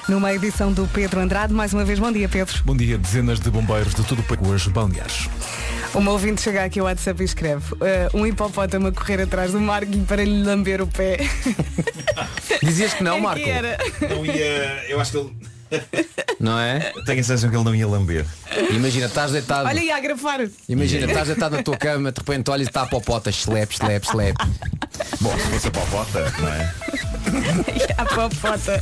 Numa 0.08 0.32
edição 0.32 0.72
do 0.72 0.86
Pedro 0.94 1.20
Andrade. 1.20 1.52
Mais 1.52 1.74
uma 1.74 1.84
vez, 1.84 1.98
bom 1.98 2.12
dia, 2.12 2.30
Pedro. 2.30 2.56
Bom 2.64 2.78
dia, 2.78 2.96
dezenas 2.96 3.40
de 3.40 3.50
bombeiros 3.50 3.96
de 3.96 4.04
todo 4.04 4.20
o 4.20 4.24
país 4.24 4.48
hoje 4.48 4.70
balneares. 4.70 5.28
Uma 5.96 6.12
ouvinte 6.12 6.44
chega 6.44 6.64
aqui 6.64 6.80
ao 6.80 6.86
WhatsApp 6.86 7.20
e 7.24 7.26
escreve 7.26 7.64
"Ah, 7.82 8.16
um 8.16 8.24
hipopótamo 8.24 8.86
a 8.86 8.92
correr 8.92 9.20
atrás 9.24 9.52
do 9.52 9.60
Marco 9.60 9.98
para 10.08 10.24
lhe 10.24 10.44
lamber 10.44 10.80
o 10.84 10.86
pé. 10.88 11.18
Dizias 12.62 12.94
que 12.94 13.04
não, 13.04 13.14
Era 13.14 13.22
Marco? 13.24 13.44
que 13.44 13.50
era. 13.50 13.78
Não 14.12 14.24
ia. 14.28 14.86
Eu 14.88 15.02
acho 15.02 15.10
que 15.12 15.18
ele. 15.18 15.36
Não 16.40 16.58
é? 16.58 16.94
Tenho 17.06 17.20
a 17.20 17.24
sensação 17.24 17.50
que 17.50 17.56
ele 17.56 17.64
não 17.64 17.76
ia 17.76 17.88
lamber. 17.88 18.26
Imagina, 18.72 19.08
estás 19.08 19.32
deitado. 19.32 19.68
Olha 19.68 19.82
aí 19.82 19.92
a 19.92 19.98
agrafar. 19.98 20.48
Imagina, 20.68 21.06
estás 21.06 21.28
deitado 21.28 21.56
na 21.58 21.64
tua 21.64 21.78
cama, 21.78 22.12
de 22.12 22.20
repente 22.20 22.50
olhas 22.50 22.68
e 22.68 22.70
está 22.70 22.84
a 22.84 22.88
popota, 22.88 23.30
slap, 23.30 23.72
slap, 23.72 24.04
slap. 24.04 24.38
Bom, 25.20 25.38
se 25.38 25.48
fosse 25.48 25.68
a 25.68 25.72
popota, 25.72 26.34
não 26.40 26.48
é? 26.48 26.74
A 27.98 28.06
popota. 28.06 28.80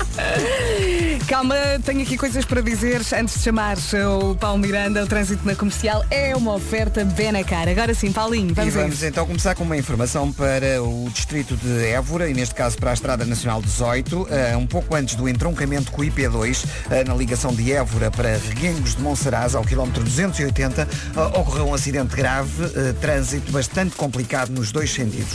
Calma, 1.28 1.56
tenho 1.84 2.02
aqui 2.02 2.18
coisas 2.18 2.46
para 2.46 2.62
dizer 2.62 3.02
antes 3.20 3.38
de 3.38 3.44
chamar 3.44 3.78
o 4.22 4.36
Paulo 4.36 4.60
Miranda. 4.60 5.04
O 5.04 5.08
trânsito 5.08 5.46
na 5.46 5.56
comercial 5.56 6.06
é 6.10 6.36
uma 6.36 6.54
oferta 6.54 7.04
bem 7.04 7.32
na 7.32 7.44
cara. 7.44 7.72
Agora 7.72 7.94
sim, 7.94 8.12
Paulinho, 8.12 8.52
E 8.52 8.54
vamos, 8.54 8.76
a 8.76 8.80
vamos 8.80 9.04
então 9.04 9.26
começar 9.26 9.56
com 9.56 9.64
uma 9.64 9.76
informação 9.78 10.32
para 10.32 10.82
o 10.82 11.10
distrito 11.14 11.56
de 11.58 11.88
Évora 11.88 12.30
e 12.30 12.34
neste 12.34 12.56
caso 12.56 12.78
para 12.78 12.92
a 12.92 12.94
Estrada 12.94 13.26
Nacional 13.26 13.62
18, 13.62 14.28
eh, 14.30 14.58
um 14.58 14.66
pouco 14.66 14.96
antes 14.96 15.16
do 15.16 15.28
entroncamento 15.28 15.92
com 15.92 16.02
o 16.02 16.06
IP2, 16.06 16.66
eh, 16.90 17.04
na 17.04 17.14
ligação 17.14 17.54
de 17.54 17.72
Évora 17.72 18.10
para 18.12 18.38
Reguengos 18.38 18.96
de 18.96 19.02
Monsaraz, 19.02 19.56
ao 19.56 19.64
quilómetro 19.64 20.04
280, 20.04 20.88
eh, 21.16 21.20
ocorreu 21.38 21.68
um 21.68 21.74
acidente 21.74 22.16
grave, 22.16 22.68
trânsito 23.02 23.52
bastante 23.52 23.96
complicado 23.96 24.50
nos 24.50 24.72
dois 24.72 24.92
sentidos. 24.94 25.34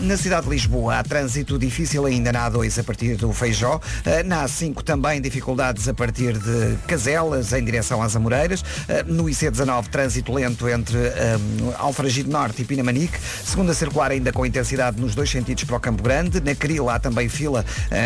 Na 0.00 0.16
cidade 0.16 0.46
de 0.46 0.52
Lisboa 0.52 0.98
há 0.98 1.02
trânsito 1.02 1.58
difícil 1.58 2.04
ainda 2.06 2.32
na 2.32 2.40
A2 2.50 2.80
a 2.80 2.84
partir 2.84 3.16
do 3.16 3.32
Feijó, 3.32 3.80
Eh, 4.04 4.22
na 4.22 4.44
A5 4.44 4.82
também 4.82 5.20
dificuldades 5.20 5.88
a 5.88 5.94
partir 5.94 6.36
de 6.38 6.76
Caselas 6.86 7.52
em 7.52 7.64
direção 7.64 8.02
às 8.02 8.16
Amoreiras, 8.16 8.64
Eh, 8.88 9.04
no 9.06 9.24
IC19 9.24 9.88
trânsito 9.88 10.32
lento 10.32 10.68
entre 10.68 10.98
eh, 10.98 11.38
Alfragide 11.78 12.28
Norte 12.28 12.62
e 12.62 12.64
Pinamanique, 12.64 13.18
segunda 13.44 13.72
circular 13.74 14.10
ainda 14.10 14.32
com 14.32 14.44
intensidade 14.44 15.00
nos 15.00 15.14
dois 15.14 15.30
sentidos 15.30 15.64
para 15.64 15.76
o 15.76 15.80
Campo 15.80 16.02
Grande, 16.02 16.40
na 16.40 16.54
Cril 16.54 16.88
há 16.88 16.98
também 16.98 17.28
fila 17.28 17.64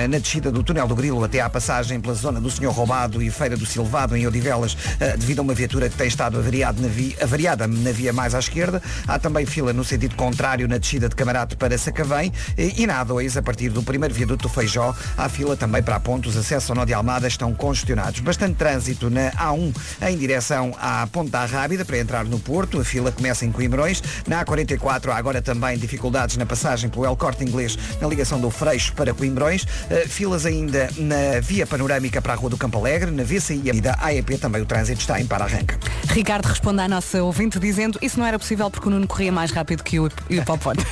na 0.09 0.19
descida 0.19 0.51
do 0.51 0.63
túnel 0.63 0.87
do 0.87 0.95
Grilo 0.95 1.23
até 1.25 1.41
à 1.41 1.49
passagem 1.49 2.01
pela 2.01 2.15
zona 2.15 2.41
do 2.41 2.51
Senhor 2.51 2.73
Roubado 2.73 3.23
e 3.23 3.31
Feira 3.31 3.57
do 3.57 3.65
Silvado 3.67 4.17
em 4.17 4.27
Odivelas, 4.27 4.77
devido 5.19 5.39
a 5.41 5.43
uma 5.43 5.55
viatura 5.55 5.89
que 5.89 5.97
tem 5.97 6.07
estado 6.07 6.39
avariado 6.39 6.81
na 6.83 6.89
via, 6.89 7.17
avariada 7.23 7.67
na 7.67 7.93
via 7.93 8.13
mais 8.13 8.35
à 8.35 8.39
esquerda, 8.39 8.83
há 9.07 9.19
também 9.19 9.47
fila 9.47 9.73
no 9.73 9.85
sentido 9.85 10.15
contrário 10.17 10.67
na 10.69 10.79
descida 10.79 11.09
de 11.09 11.15
Camarate 11.15 11.57
para 11.57 11.77
Sacavém. 11.79 12.33
Eh, 12.57 12.73
e 12.77 12.87
na 12.87 13.05
A2 13.05 13.37
a 13.37 13.43
partir 13.43 13.71
do 13.71 13.83
primeiro 13.83 14.15
viaduto 14.25 14.49
do 14.49 14.53
Feijó 14.53 14.95
há 15.17 15.29
fila 15.29 15.57
também 15.57 15.83
para 15.83 15.97
a 15.97 16.01
ponte, 16.01 16.29
os 16.29 16.37
acessos 16.37 16.71
ao 16.71 16.77
Nó 16.77 16.85
de 16.85 16.95
Almada 16.95 17.29
estão 17.29 17.53
congestionados. 17.55 18.21
Bastante 18.21 18.55
trânsito 18.55 19.11
na 19.11 19.31
A1 19.33 19.75
em 20.09 20.17
direção 20.17 20.75
à 20.81 21.07
Ponte 21.07 21.31
da 21.31 21.45
Rábida 21.45 21.85
para 21.85 21.99
entrar 21.99 22.25
no 22.25 22.39
Porto, 22.39 22.81
a 22.81 22.85
fila 22.85 23.13
começa 23.13 23.45
em 23.45 23.53
Coimbrões. 23.53 24.03
Na 24.27 24.45
A44 24.45 25.09
há 25.11 25.17
agora 25.17 25.43
também 25.43 25.77
dificuldades 25.79 26.37
na 26.37 26.47
passagem 26.47 26.89
pelo 26.89 27.05
El 27.05 27.17
Corte 27.17 27.45
Inglês 27.45 27.79
na 28.01 28.09
ligação 28.09 28.41
do 28.41 28.51
Freixo 28.51 28.93
para 28.95 29.13
Coimbrões. 29.13 29.67
Eh, 29.91 30.07
filas 30.09 30.47
ainda 30.47 30.89
na 30.97 31.41
via 31.41 31.67
panorâmica 31.67 32.23
para 32.23 32.33
a 32.33 32.37
Rua 32.37 32.51
do 32.51 32.57
Campo 32.57 32.79
Alegre, 32.79 33.11
na 33.11 33.23
VCI 33.25 33.61
e 33.75 33.81
da 33.81 33.99
AEP 34.01 34.39
também 34.39 34.63
o 34.63 34.67
trânsito 34.67 35.01
está 35.01 35.21
em 35.21 35.27
para-arranca. 35.27 35.79
Ricardo 36.09 36.47
responde 36.47 36.81
à 36.81 36.89
nossa 36.89 37.23
ouvinte 37.23 37.59
dizendo 37.59 37.99
isso 38.01 38.19
não 38.19 38.27
era 38.27 38.39
possível 38.39 38.71
porque 38.71 38.89
o 38.89 38.91
Nuno 38.91 39.07
corria 39.07 39.33
mais 39.33 39.51
rápido 39.51 39.83
que 39.83 39.99
o 40.01 40.07
hip- 40.07 40.23
hipopótamo. 40.31 40.85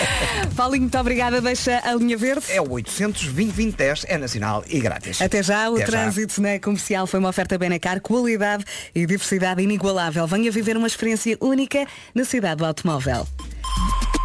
Paulinho, 0.56 0.82
muito 0.82 0.98
obrigada. 0.98 1.40
Deixa 1.40 1.78
a 1.84 1.94
linha 1.94 2.16
verde. 2.16 2.44
É 2.48 2.60
o 2.62 2.72
800 2.72 3.24
2010 3.32 4.06
é 4.08 4.18
nacional 4.18 4.64
e 4.68 4.80
grátis. 4.80 5.20
Até 5.20 5.42
já, 5.42 5.68
o 5.70 5.74
Até 5.74 5.80
já. 5.80 5.86
trânsito 5.86 6.40
na 6.40 6.58
comercial 6.58 7.06
foi 7.06 7.20
uma 7.20 7.28
oferta 7.28 7.58
Benacar, 7.58 8.00
qualidade 8.00 8.64
e 8.94 9.06
diversidade 9.06 9.62
inigualável. 9.62 10.26
Venha 10.26 10.50
viver 10.50 10.76
uma 10.76 10.86
experiência 10.86 11.36
única 11.40 11.86
na 12.14 12.24
cidade 12.24 12.56
do 12.56 12.66
automóvel. 12.66 13.26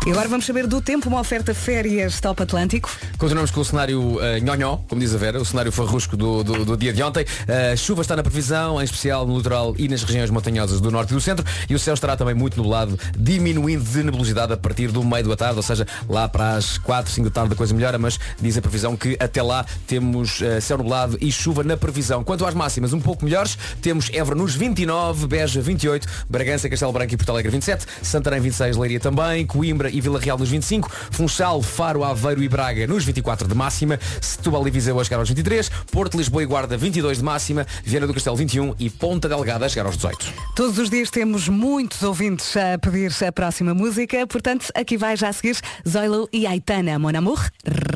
E 0.07 0.11
agora 0.11 0.29
vamos 0.29 0.45
saber 0.45 0.65
do 0.67 0.79
tempo, 0.79 1.09
uma 1.09 1.19
oferta 1.19 1.53
férias 1.53 2.21
Top 2.21 2.41
Atlântico. 2.41 2.89
Continuamos 3.17 3.51
com 3.51 3.59
o 3.59 3.65
cenário 3.65 3.99
uh, 3.99 4.21
nhonhó, 4.41 4.77
como 4.87 5.01
diz 5.01 5.13
a 5.13 5.17
Vera, 5.17 5.37
o 5.37 5.43
cenário 5.43 5.69
farrusco 5.69 6.15
do, 6.15 6.45
do, 6.45 6.63
do 6.63 6.77
dia 6.77 6.93
de 6.93 7.03
ontem. 7.03 7.25
Uh, 7.25 7.75
chuva 7.75 8.03
está 8.03 8.15
na 8.15 8.23
previsão, 8.23 8.79
em 8.79 8.85
especial 8.85 9.27
no 9.27 9.35
litoral 9.35 9.75
e 9.77 9.89
nas 9.89 10.03
regiões 10.03 10.29
montanhosas 10.29 10.79
do 10.79 10.89
norte 10.89 11.09
e 11.09 11.13
do 11.13 11.19
centro. 11.19 11.45
E 11.69 11.75
o 11.75 11.79
céu 11.79 11.93
estará 11.93 12.15
também 12.15 12.33
muito 12.33 12.55
nublado, 12.55 12.97
diminuindo 13.17 13.83
de 13.83 14.01
nebulosidade 14.01 14.53
a 14.53 14.55
partir 14.55 14.93
do 14.93 15.03
meio 15.03 15.27
da 15.27 15.35
tarde, 15.35 15.57
ou 15.57 15.61
seja, 15.61 15.85
lá 16.07 16.25
para 16.29 16.53
as 16.53 16.77
4, 16.77 17.11
5 17.11 17.29
da 17.29 17.33
tarde 17.33 17.51
a 17.51 17.57
coisa 17.57 17.73
melhora, 17.73 17.97
mas 17.97 18.17
diz 18.39 18.57
a 18.57 18.61
previsão 18.61 18.95
que 18.95 19.17
até 19.19 19.43
lá 19.43 19.65
temos 19.85 20.39
uh, 20.39 20.61
céu 20.61 20.77
nublado 20.77 21.17
e 21.19 21.29
chuva 21.33 21.65
na 21.65 21.75
previsão. 21.75 22.23
Quanto 22.23 22.45
às 22.45 22.53
máximas, 22.53 22.93
um 22.93 23.01
pouco 23.01 23.25
melhores, 23.25 23.57
temos 23.81 24.09
Évora 24.13 24.37
nos 24.37 24.55
29, 24.55 25.27
Beja 25.27 25.59
28, 25.59 26.07
Bragança, 26.29 26.69
Castelo 26.69 26.93
Branco 26.93 27.13
e 27.13 27.17
Porto 27.17 27.31
Alegre 27.31 27.51
27, 27.51 27.85
Santarém 28.01 28.39
26, 28.39 28.77
Leiria 28.77 29.01
também, 29.01 29.45
Coimbra 29.45 29.96
e 29.96 29.96
Vila 30.01 30.19
Real 30.19 30.37
nos 30.37 30.49
25, 30.49 30.89
Funchal, 31.11 31.61
Faro, 31.61 32.03
Aveiro 32.03 32.43
e 32.43 32.49
Braga 32.49 32.87
nos 32.87 33.03
24 33.03 33.47
de 33.47 33.55
máxima, 33.55 33.99
Setúbal 34.21 34.67
e 34.67 34.71
Viseu 34.71 34.99
a 34.99 35.03
chegar 35.03 35.17
aos 35.17 35.29
23, 35.29 35.69
Porto, 35.91 36.17
Lisboa 36.17 36.43
e 36.43 36.45
Guarda 36.45 36.77
22 36.77 37.19
de 37.19 37.23
máxima, 37.23 37.65
Viana 37.83 38.07
do 38.07 38.13
Castelo 38.13 38.35
21 38.35 38.75
e 38.79 38.89
Ponta 38.89 39.27
Delgada 39.27 39.65
a 39.65 39.69
chegar 39.69 39.85
aos 39.85 39.95
18. 39.95 40.33
Todos 40.55 40.77
os 40.77 40.89
dias 40.89 41.09
temos 41.09 41.47
muitos 41.47 42.01
ouvintes 42.03 42.55
a 42.55 42.77
pedir 42.77 43.11
a 43.25 43.31
próxima 43.31 43.73
música, 43.73 44.25
portanto, 44.27 44.67
aqui 44.75 44.97
vai 44.97 45.15
já 45.15 45.29
a 45.29 45.33
seguir 45.33 45.57
Zoilo 45.87 46.27
e 46.31 46.45
Aitana, 46.45 46.99
Mon 46.99 47.15
Amour, 47.15 47.39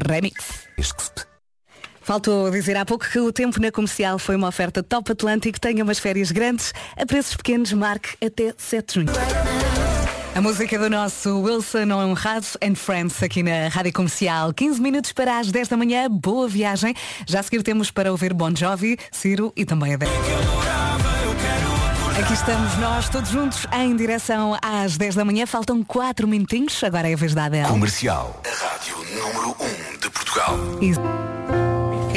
Remix. 0.07 0.69
Faltou 2.01 2.49
dizer 2.49 2.75
há 2.75 2.83
pouco 2.83 3.07
que 3.07 3.19
o 3.19 3.31
tempo 3.31 3.61
na 3.61 3.71
comercial 3.71 4.17
foi 4.17 4.35
uma 4.35 4.47
oferta 4.47 4.81
top 4.81 5.11
Atlântico. 5.11 5.59
Tenha 5.59 5.83
umas 5.83 5.99
férias 5.99 6.31
grandes, 6.31 6.73
a 6.97 7.05
preços 7.05 7.35
pequenos, 7.35 7.71
marque 7.71 8.17
até 8.25 8.53
7 8.57 8.87
de 8.87 8.93
junho. 8.95 9.50
A 10.33 10.39
música 10.39 10.79
do 10.79 10.89
nosso 10.89 11.41
Wilson 11.41 11.91
Honrado 11.91 12.47
and 12.63 12.75
Friends 12.75 13.21
aqui 13.21 13.43
na 13.43 13.67
Rádio 13.67 13.91
Comercial. 13.91 14.53
15 14.53 14.81
minutos 14.81 15.11
para 15.11 15.39
as 15.39 15.51
10 15.51 15.67
da 15.67 15.75
manhã. 15.75 16.09
Boa 16.09 16.47
viagem. 16.47 16.95
Já 17.27 17.41
a 17.41 17.43
seguir 17.43 17.61
temos 17.63 17.91
para 17.91 18.09
ouvir 18.09 18.33
Bon 18.33 18.55
Jovi, 18.55 18.97
Ciro 19.11 19.51
e 19.57 19.65
também 19.65 19.93
a 19.93 19.97
Beth. 19.97 20.07
Aqui 22.17 22.33
estamos 22.33 22.77
nós 22.77 23.09
todos 23.09 23.29
juntos 23.29 23.67
em 23.73 23.93
direção 23.93 24.57
às 24.61 24.97
10 24.97 25.15
da 25.15 25.25
manhã. 25.25 25.45
Faltam 25.45 25.83
4 25.83 26.25
minutinhos. 26.25 26.81
Agora 26.81 27.09
é 27.09 27.13
a 27.13 27.17
vez 27.17 27.35
da 27.35 27.45
Adele. 27.45 27.67
Comercial, 27.67 28.41
a 28.45 28.73
rádio 28.73 28.95
número 29.13 29.55
1 29.59 29.99
de 29.99 30.09
Portugal. 30.09 30.57
E... 30.81 30.91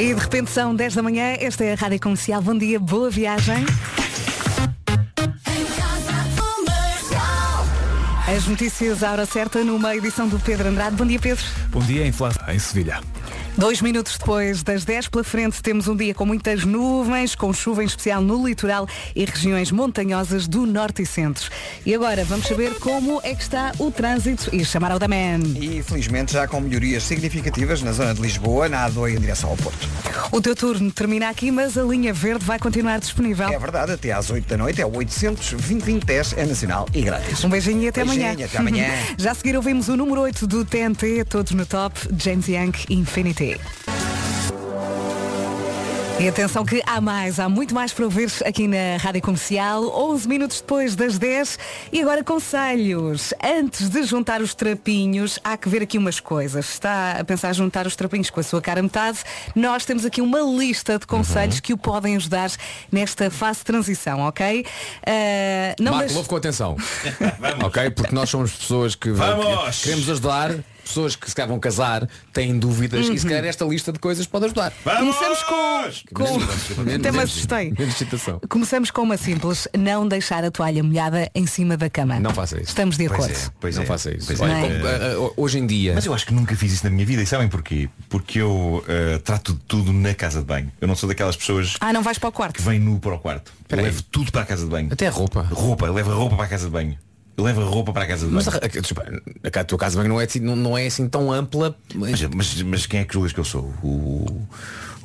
E 0.01 0.13
de 0.13 0.19
repente 0.19 0.51
são 0.51 0.75
10 0.75 0.95
da 0.95 1.01
manhã, 1.01 1.37
esta 1.39 1.63
é 1.63 1.73
a 1.73 1.75
Rádio 1.75 2.01
Comercial. 2.01 2.41
Bom 2.41 2.57
dia, 2.57 2.79
boa 2.79 3.09
viagem. 3.09 3.65
As 8.35 8.47
notícias 8.47 9.01
à 9.01 9.13
hora 9.13 9.25
certa 9.25 9.63
numa 9.63 9.95
edição 9.95 10.27
do 10.27 10.37
Pedro 10.37 10.67
Andrade. 10.67 10.97
Bom 10.97 11.05
dia, 11.05 11.17
Pedro. 11.17 11.45
Bom 11.69 11.79
dia, 11.79 12.05
inflação 12.05 12.43
em 12.49 12.59
Sevilha. 12.59 12.99
Dois 13.57 13.81
minutos 13.81 14.17
depois 14.17 14.63
das 14.63 14.83
10 14.83 15.07
pela 15.07 15.23
frente 15.23 15.61
temos 15.63 15.87
um 15.87 15.95
dia 15.95 16.13
com 16.13 16.25
muitas 16.25 16.65
nuvens, 16.65 17.35
com 17.35 17.53
chuva 17.53 17.83
em 17.83 17.85
especial 17.85 18.21
no 18.21 18.45
litoral 18.45 18.85
e 19.15 19.23
regiões 19.23 19.71
montanhosas 19.71 20.45
do 20.45 20.65
norte 20.65 21.03
e 21.03 21.05
centro. 21.05 21.49
E 21.85 21.95
agora 21.95 22.25
vamos 22.25 22.47
saber 22.47 22.73
como 22.75 23.21
é 23.23 23.33
que 23.33 23.41
está 23.41 23.71
o 23.79 23.89
trânsito 23.89 24.53
e 24.53 24.65
chamar 24.65 24.91
ao 24.91 24.99
da 24.99 25.07
Man. 25.07 25.39
E 25.55 25.81
felizmente 25.81 26.33
já 26.33 26.45
com 26.49 26.59
melhorias 26.59 27.03
significativas 27.03 27.81
na 27.81 27.93
zona 27.93 28.13
de 28.13 28.21
Lisboa, 28.21 28.67
na 28.67 28.89
A2 28.89 29.15
em 29.15 29.19
direção 29.21 29.49
ao 29.51 29.55
Porto. 29.55 29.87
O 30.33 30.41
teu 30.41 30.53
turno 30.53 30.91
termina 30.91 31.29
aqui, 31.29 31.49
mas 31.49 31.77
a 31.77 31.83
linha 31.83 32.13
verde 32.13 32.43
vai 32.43 32.59
continuar 32.59 32.99
disponível. 32.99 33.47
É 33.47 33.57
verdade, 33.57 33.93
até 33.93 34.11
às 34.11 34.29
8 34.29 34.49
da 34.49 34.57
noite 34.57 34.81
é 34.81 34.85
o 34.85 34.93
800 34.93 35.51
2010 35.51 36.33
é 36.33 36.45
nacional 36.45 36.89
e 36.93 37.01
grátis. 37.01 37.41
Um 37.41 37.49
beijinho 37.49 37.83
e 37.83 37.87
até 37.87 38.03
Beijinho, 38.03 38.27
amanhã. 38.31 38.45
até 38.45 38.57
amanhã. 38.57 38.87
Já 39.17 39.31
a 39.31 39.35
seguir 39.35 39.55
ouvimos 39.55 39.87
o 39.87 39.95
número 39.95 40.19
8 40.19 40.45
do 40.45 40.65
TNT, 40.65 41.23
todos 41.23 41.53
no 41.53 41.65
top, 41.65 41.97
James 42.17 42.49
Young 42.49 42.73
Infinity. 42.89 43.44
E 46.17 46.29
atenção 46.29 46.63
que 46.63 46.81
há 46.87 47.01
mais, 47.01 47.41
há 47.41 47.49
muito 47.49 47.75
mais 47.75 47.91
para 47.91 48.05
ouvir 48.05 48.31
aqui 48.45 48.69
na 48.69 48.95
Rádio 48.97 49.21
Comercial, 49.21 49.83
11 49.83 50.27
minutos 50.29 50.61
depois 50.61 50.95
das 50.95 51.17
10. 51.17 51.59
E 51.91 52.01
agora 52.01 52.23
conselhos. 52.23 53.33
Antes 53.43 53.89
de 53.89 54.01
juntar 54.03 54.41
os 54.41 54.55
trapinhos, 54.55 55.37
há 55.43 55.57
que 55.57 55.67
ver 55.67 55.81
aqui 55.81 55.97
umas 55.97 56.21
coisas. 56.21 56.69
Está 56.69 57.17
a 57.19 57.23
pensar 57.25 57.51
juntar 57.51 57.85
os 57.85 57.97
trapinhos 57.97 58.29
com 58.29 58.39
a 58.39 58.43
sua 58.43 58.61
cara 58.61 58.81
metade? 58.81 59.19
Nós 59.53 59.83
temos 59.83 60.05
aqui 60.05 60.21
uma 60.21 60.39
lista 60.39 60.97
de 60.97 61.05
conselhos 61.05 61.59
que 61.59 61.73
o 61.73 61.77
podem 61.77 62.15
ajudar 62.15 62.49
nesta 62.89 63.29
fase 63.29 63.59
de 63.59 63.65
transição, 63.65 64.21
ok? 64.21 64.65
Ah, 65.05 65.75
não 65.79 65.91
Marco, 65.95 66.23
com 66.23 66.35
atenção. 66.37 66.77
ok? 67.61 67.89
Porque 67.91 68.15
nós 68.15 68.29
somos 68.29 68.53
pessoas 68.53 68.95
que, 68.95 69.11
Vamos! 69.11 69.77
que 69.77 69.83
queremos 69.83 70.09
ajudar, 70.09 70.55
pessoas 70.87 71.15
que 71.15 71.29
se 71.29 71.35
calhar 71.35 71.49
vão 71.49 71.59
casar, 71.59 72.07
têm 72.31 72.57
dúvidas 72.57 73.01
e 73.07 73.17
se 73.17 73.25
Uhum. 73.25 73.29
calhar 73.31 73.45
esta 73.45 73.65
lista 73.65 73.91
de 73.91 73.99
coisas 73.99 74.25
pode 74.27 74.45
ajudar. 74.45 74.71
Começamos 74.83 75.43
com. 75.43 76.23
com... 76.23 76.91
Até 76.95 77.11
me 77.11 77.19
assustei. 77.19 77.73
Começamos 78.49 78.91
com 78.91 79.01
uma 79.01 79.17
simples, 79.17 79.67
não 79.77 80.07
deixar 80.07 80.43
a 80.43 80.51
toalha 80.51 80.83
molhada 80.83 81.29
em 81.33 81.45
cima 81.47 81.75
da 81.77 81.89
cama. 81.89 82.19
Não 82.19 82.31
faça 82.33 82.55
isso. 82.59 82.69
Estamos 82.69 82.97
de 82.97 83.07
Pois 83.07 83.19
acordo. 83.25 83.37
é, 83.37 83.49
pois 83.59 83.75
não 83.75 83.83
é, 83.83 83.85
faça 83.85 84.15
isso. 84.15 84.27
pois 84.27 84.39
Olha, 84.39 84.51
é. 84.53 84.61
como, 84.61 84.75
Eh, 84.87 85.17
uh, 85.17 85.25
uh, 85.27 85.33
hoje 85.37 85.59
em 85.59 85.65
dia. 85.67 85.93
Mas 85.95 86.05
eu 86.05 86.13
acho 86.13 86.25
que 86.25 86.33
nunca 86.33 86.55
fiz 86.55 86.71
isso 86.71 86.83
na 86.83 86.89
minha 86.89 87.05
vida 87.05 87.21
e 87.21 87.25
sabem 87.25 87.47
porquê? 87.47 87.89
Porque 88.09 88.39
eu 88.39 88.83
eh, 88.87 89.17
trato 89.23 89.53
de 89.53 89.59
tudo 89.61 89.91
na 89.93 90.13
casa 90.13 90.39
de 90.39 90.45
banho. 90.45 90.71
Eu 90.79 90.87
não 90.87 90.95
sou 90.95 91.07
daquelas 91.09 91.35
pessoas 91.35 91.75
Ah, 91.79 91.91
não 91.93 92.01
vais 92.03 92.17
para 92.17 92.29
o 92.29 92.31
quarto. 92.31 92.55
que 92.55 92.61
vêm 92.61 92.79
nu 92.79 92.99
para 92.99 93.15
o 93.15 93.19
quarto. 93.19 93.51
Levo 93.71 94.03
tudo 94.03 94.31
para 94.31 94.41
a 94.41 94.45
casa 94.45 94.63
de 94.63 94.69
banho. 94.69 94.89
Até 94.91 95.07
a 95.07 95.11
roupa. 95.11 95.41
Roupa, 95.51 95.89
levo 95.89 96.11
a 96.11 96.15
roupa 96.15 96.35
para 96.35 96.45
a 96.45 96.47
casa 96.47 96.65
de 96.65 96.71
banho. 96.71 96.97
Eu 97.37 97.43
levo 97.43 97.61
a 97.61 97.65
roupa 97.65 97.91
para 97.91 98.03
a 98.03 98.07
casa 98.07 98.25
de 98.27 98.31
banho. 98.33 98.35
Mas 98.35 98.47
a, 98.47 98.51
a, 98.57 99.57
a, 99.57 99.61
a 99.61 99.63
tua 99.65 99.77
casa 99.77 99.99
bem 99.99 100.07
não 100.07 100.21
é, 100.21 100.23
assim- 100.25 100.39
não, 100.39 100.55
não 100.55 100.77
é 100.77 100.85
assim 100.87 101.07
tão 101.09 101.31
ampla. 101.31 101.75
Mas, 101.93 102.21
mas, 102.23 102.61
mas 102.61 102.85
quem 102.85 103.01
é 103.01 103.05
que 103.05 103.13
julgas 103.13 103.33
que 103.33 103.39
eu 103.39 103.43
sou? 103.43 103.63
O, 103.83 104.47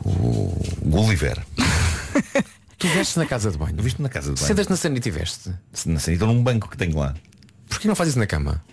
o, 0.04 0.10
o 0.10 0.66
Gulliver. 0.84 1.38
Tu 2.78 2.88
vestes 2.88 3.16
na 3.16 3.26
casa 3.26 3.50
de 3.50 3.58
banho. 3.58 3.74
Eu 3.76 3.82
visto 3.82 4.00
na 4.00 4.08
casa 4.08 4.32
de 4.32 4.36
banho. 4.40 4.46
Sentas 4.46 4.68
na 4.68 4.76
sanita 4.76 5.06
e 5.08 5.10
veste. 5.10 5.52
Na 5.84 5.98
sanita 5.98 6.24
num 6.24 6.42
banco 6.42 6.66
que 6.68 6.76
tenho 6.78 6.96
lá. 6.98 7.14
Porquê 7.68 7.86
não 7.86 7.94
fazes 7.94 8.12
isso 8.12 8.18
na 8.18 8.26
cama? 8.26 8.64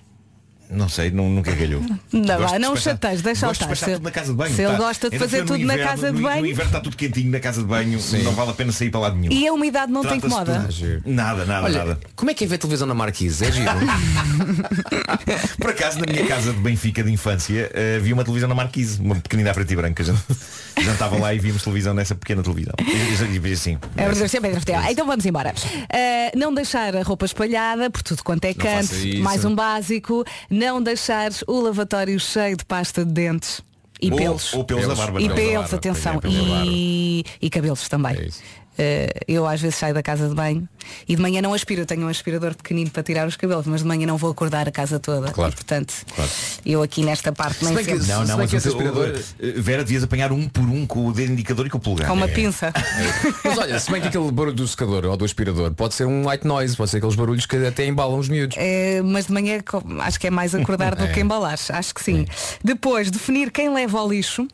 Não 0.69 0.89
sei, 0.89 1.11
não, 1.11 1.29
nunca 1.29 1.55
calhou. 1.55 1.81
Não, 2.11 2.39
vá, 2.39 2.47
de 2.53 2.59
não 2.59 2.75
chateias, 2.75 3.21
deixa-o 3.21 3.49
gosto 3.49 3.65
de 3.67 3.73
estar. 3.73 3.85
Se- 3.85 3.93
tudo 3.93 4.03
na 4.03 4.11
casa 4.11 4.31
de 4.31 4.37
banho. 4.37 4.55
se 4.55 4.61
ele 4.61 4.71
tá? 4.71 4.77
gosta 4.77 5.09
de 5.09 5.15
Ainda 5.15 5.25
fazer 5.25 5.45
tudo 5.45 5.59
no 5.59 5.65
na 5.65 5.73
inverno- 5.75 5.91
casa 5.91 6.11
de 6.11 6.21
banho. 6.21 6.41
No 6.41 6.47
inverno 6.47 6.69
está 6.69 6.79
tudo 6.81 6.97
quentinho 6.97 7.31
na 7.31 7.39
casa 7.39 7.61
de 7.61 7.67
banho, 7.67 7.99
não 8.23 8.31
vale 8.33 8.51
a 8.51 8.53
pena 8.53 8.71
sair 8.71 8.89
para 8.89 8.99
lado 9.01 9.15
nenhum. 9.17 9.31
E 9.31 9.47
a 9.47 9.53
umidade 9.53 9.91
não 9.91 10.01
te 10.01 10.07
Trata-se 10.07 10.27
incomoda? 10.27 10.69
Nada, 11.05 11.45
nada, 11.45 11.65
Olha, 11.65 11.77
nada. 11.85 11.99
como 12.15 12.31
é 12.31 12.33
que 12.33 12.43
é 12.43 12.47
ver 12.47 12.57
televisão 12.57 12.87
na 12.87 12.93
Marquise? 12.93 13.45
É 13.45 13.51
giro. 13.51 13.69
Por 15.59 15.69
acaso, 15.69 15.99
na 15.99 16.05
minha 16.11 16.25
casa 16.25 16.51
de 16.53 16.59
Benfica 16.59 17.03
de 17.03 17.11
infância, 17.11 17.69
eh, 17.73 17.95
havia 17.97 18.13
uma 18.13 18.23
televisão 18.23 18.49
na 18.49 18.55
Marquise, 18.55 18.99
uma 18.99 19.15
pequenina 19.15 19.51
a 19.51 19.53
preto 19.53 19.71
e 19.71 19.75
branco. 19.75 20.01
A 20.01 20.05
gente 20.05 20.19
jantava 20.81 21.17
lá 21.17 21.33
e 21.33 21.39
víamos 21.39 21.63
televisão 21.63 21.93
nessa 21.93 22.15
pequena 22.15 22.41
televisão. 22.43 22.73
E, 22.79 23.53
assim. 23.53 23.77
É 23.95 24.05
verdade, 24.05 24.29
sempre 24.29 24.49
é. 24.51 24.91
Então 24.91 25.05
vamos 25.05 25.25
embora. 25.25 25.53
Uh, 25.53 26.37
não 26.37 26.53
deixar 26.53 26.95
a 26.95 27.03
roupa 27.03 27.25
espalhada 27.25 27.89
por 27.89 28.01
tudo 28.01 28.23
quanto 28.23 28.45
é 28.45 28.53
canto. 28.53 28.93
Mais 29.21 29.43
um 29.45 29.53
básico. 29.55 30.25
Não 30.57 30.81
deixar 30.81 31.29
o 31.45 31.59
lavatório 31.61 32.19
cheio 32.19 32.57
de 32.57 32.65
pasta 32.65 33.05
de 33.05 33.11
dentes. 33.11 33.61
E 34.01 34.11
Ou- 34.11 34.17
pelos. 34.17 34.53
ou 34.53 34.63
pelos 34.63 34.87
da 34.87 34.95
barba, 34.95 35.19
E 35.21 35.23
pelos 35.23 35.35
da 35.35 35.35
pelos, 35.35 35.53
barba, 35.61 35.75
atenção. 35.75 36.13
é, 36.15 36.19
pelos 36.19 36.35
da. 36.37 36.65
E, 36.65 37.23
e 37.41 37.49
cabelos 37.49 37.87
também. 37.89 38.15
É 38.17 38.25
isso. 38.27 38.41
Eu 39.27 39.47
às 39.47 39.59
vezes 39.61 39.75
saio 39.77 39.93
da 39.93 40.03
casa 40.03 40.27
de 40.29 40.35
banho 40.35 40.67
e 41.07 41.15
de 41.15 41.21
manhã 41.21 41.41
não 41.41 41.53
aspiro, 41.53 41.81
eu 41.81 41.85
tenho 41.85 42.05
um 42.05 42.07
aspirador 42.07 42.55
pequenino 42.55 42.89
para 42.89 43.03
tirar 43.03 43.27
os 43.27 43.35
cabelos, 43.35 43.65
mas 43.65 43.81
de 43.81 43.87
manhã 43.87 44.05
não 44.07 44.17
vou 44.17 44.31
acordar 44.31 44.67
a 44.67 44.71
casa 44.71 44.99
toda. 44.99 45.31
Claro. 45.31 45.51
E, 45.51 45.55
portanto, 45.55 45.93
Claro. 46.15 46.31
eu 46.65 46.81
aqui 46.81 47.03
nesta 47.03 47.31
parte 47.31 47.63
nem 47.65 47.75
sempre. 47.75 47.93
Não, 48.07 48.21
Se 48.23 48.27
não, 48.27 48.37
mas 48.37 48.53
esse 48.53 48.69
teu- 48.69 48.71
aspirador- 48.77 49.19
eh, 49.39 49.51
Vera, 49.57 49.83
devias 49.83 50.03
apanhar 50.03 50.31
um 50.31 50.47
por 50.47 50.63
um 50.63 50.85
com 50.85 51.07
o 51.07 51.13
dedo 51.13 51.31
indicador 51.33 51.65
e 51.67 51.69
com 51.69 51.77
o 51.77 51.81
polegar. 51.81 52.07
Com 52.07 52.13
uma 52.15 52.25
É. 52.25 52.33
pinça. 52.33 52.71
Mas 53.43 53.57
olha, 53.57 53.79
se 53.79 53.91
bem 53.91 54.01
que 54.01 54.07
aquele 54.07 54.31
barulho 54.31 54.55
do 54.55 54.67
secador 54.67 55.05
ou 55.05 55.17
do 55.17 55.25
aspirador 55.25 55.73
pode 55.73 55.93
ser 55.93 56.05
um 56.05 56.27
white 56.29 56.45
noise, 56.47 56.75
pode 56.75 56.89
ser 56.89 56.97
aqueles 56.97 57.15
barulhos 57.15 57.45
que 57.45 57.55
até 57.65 57.85
embalam 57.85 58.17
os 58.19 58.29
miúdos. 58.29 58.55
É, 58.59 59.01
mas 59.01 59.27
de 59.27 59.33
manhã 59.33 59.59
acho 60.01 60.19
que 60.19 60.27
é 60.27 60.29
mais 60.29 60.53
acordar 60.55 60.95
do 60.95 61.03
É. 61.05 61.07
que 61.11 61.19
embalar. 61.19 61.57
Acho 61.69 61.93
que 61.93 62.03
sim. 62.03 62.25
Depois, 62.63 63.09
definir 63.11 63.51
quem 63.51 63.73
leva 63.73 63.99
ao 63.99 64.09
lixo. 64.09 64.47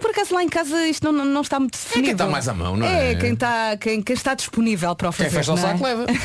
Por 0.00 0.10
acaso 0.10 0.34
lá 0.34 0.42
em 0.42 0.48
casa 0.48 0.86
isto 0.86 1.10
não, 1.10 1.24
não, 1.24 1.40
está 1.40 1.58
muito 1.58 1.72
definido. 1.74 2.04
quem 2.04 2.12
está 2.12 2.26
mais 2.26 2.48
à 2.48 2.54
mão, 2.54 2.76
não 2.76 2.86
é? 2.86 3.14
quem 3.14 3.32
está, 3.32 3.76
quem, 3.76 4.02
quem 4.02 4.14
está 4.14 4.34
disponível 4.34 4.94
para 4.94 5.10
o 5.10 5.12
Quem 5.12 5.30
não 5.30 5.40
é? 5.40 5.42
saco 5.42 5.82
leva. 5.84 6.06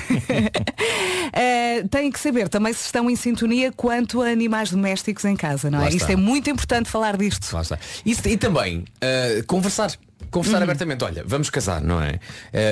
Eh, 1.34 1.84
tem 1.90 2.12
que 2.12 2.20
saber 2.20 2.50
também 2.50 2.74
se 2.74 2.84
estão 2.86 3.10
em 3.10 3.16
sintonia 3.16 3.72
quanto 3.72 4.22
a 4.22 4.28
animais 4.28 4.72
domésticos 4.72 5.24
em 5.24 5.36
casa, 5.36 5.72
não 5.72 5.82
é? 5.82 5.90
Isto 5.90 6.12
é 6.12 6.16
muito 6.16 6.50
importante 6.50 6.90
falar 6.90 7.16
disto. 7.16 7.48
Isso- 8.06 8.28
e 8.28 8.36
também 8.36 8.80
uh, 8.80 9.46
conversar. 9.48 9.92
Conversar 10.32 10.58
Uhum. 10.58 10.64
abertamente, 10.64 11.04
olha, 11.04 11.24
vamos 11.28 11.50
casar, 11.50 11.82
não 11.82 12.02
é? 12.02 12.14
Uh, 12.14 12.20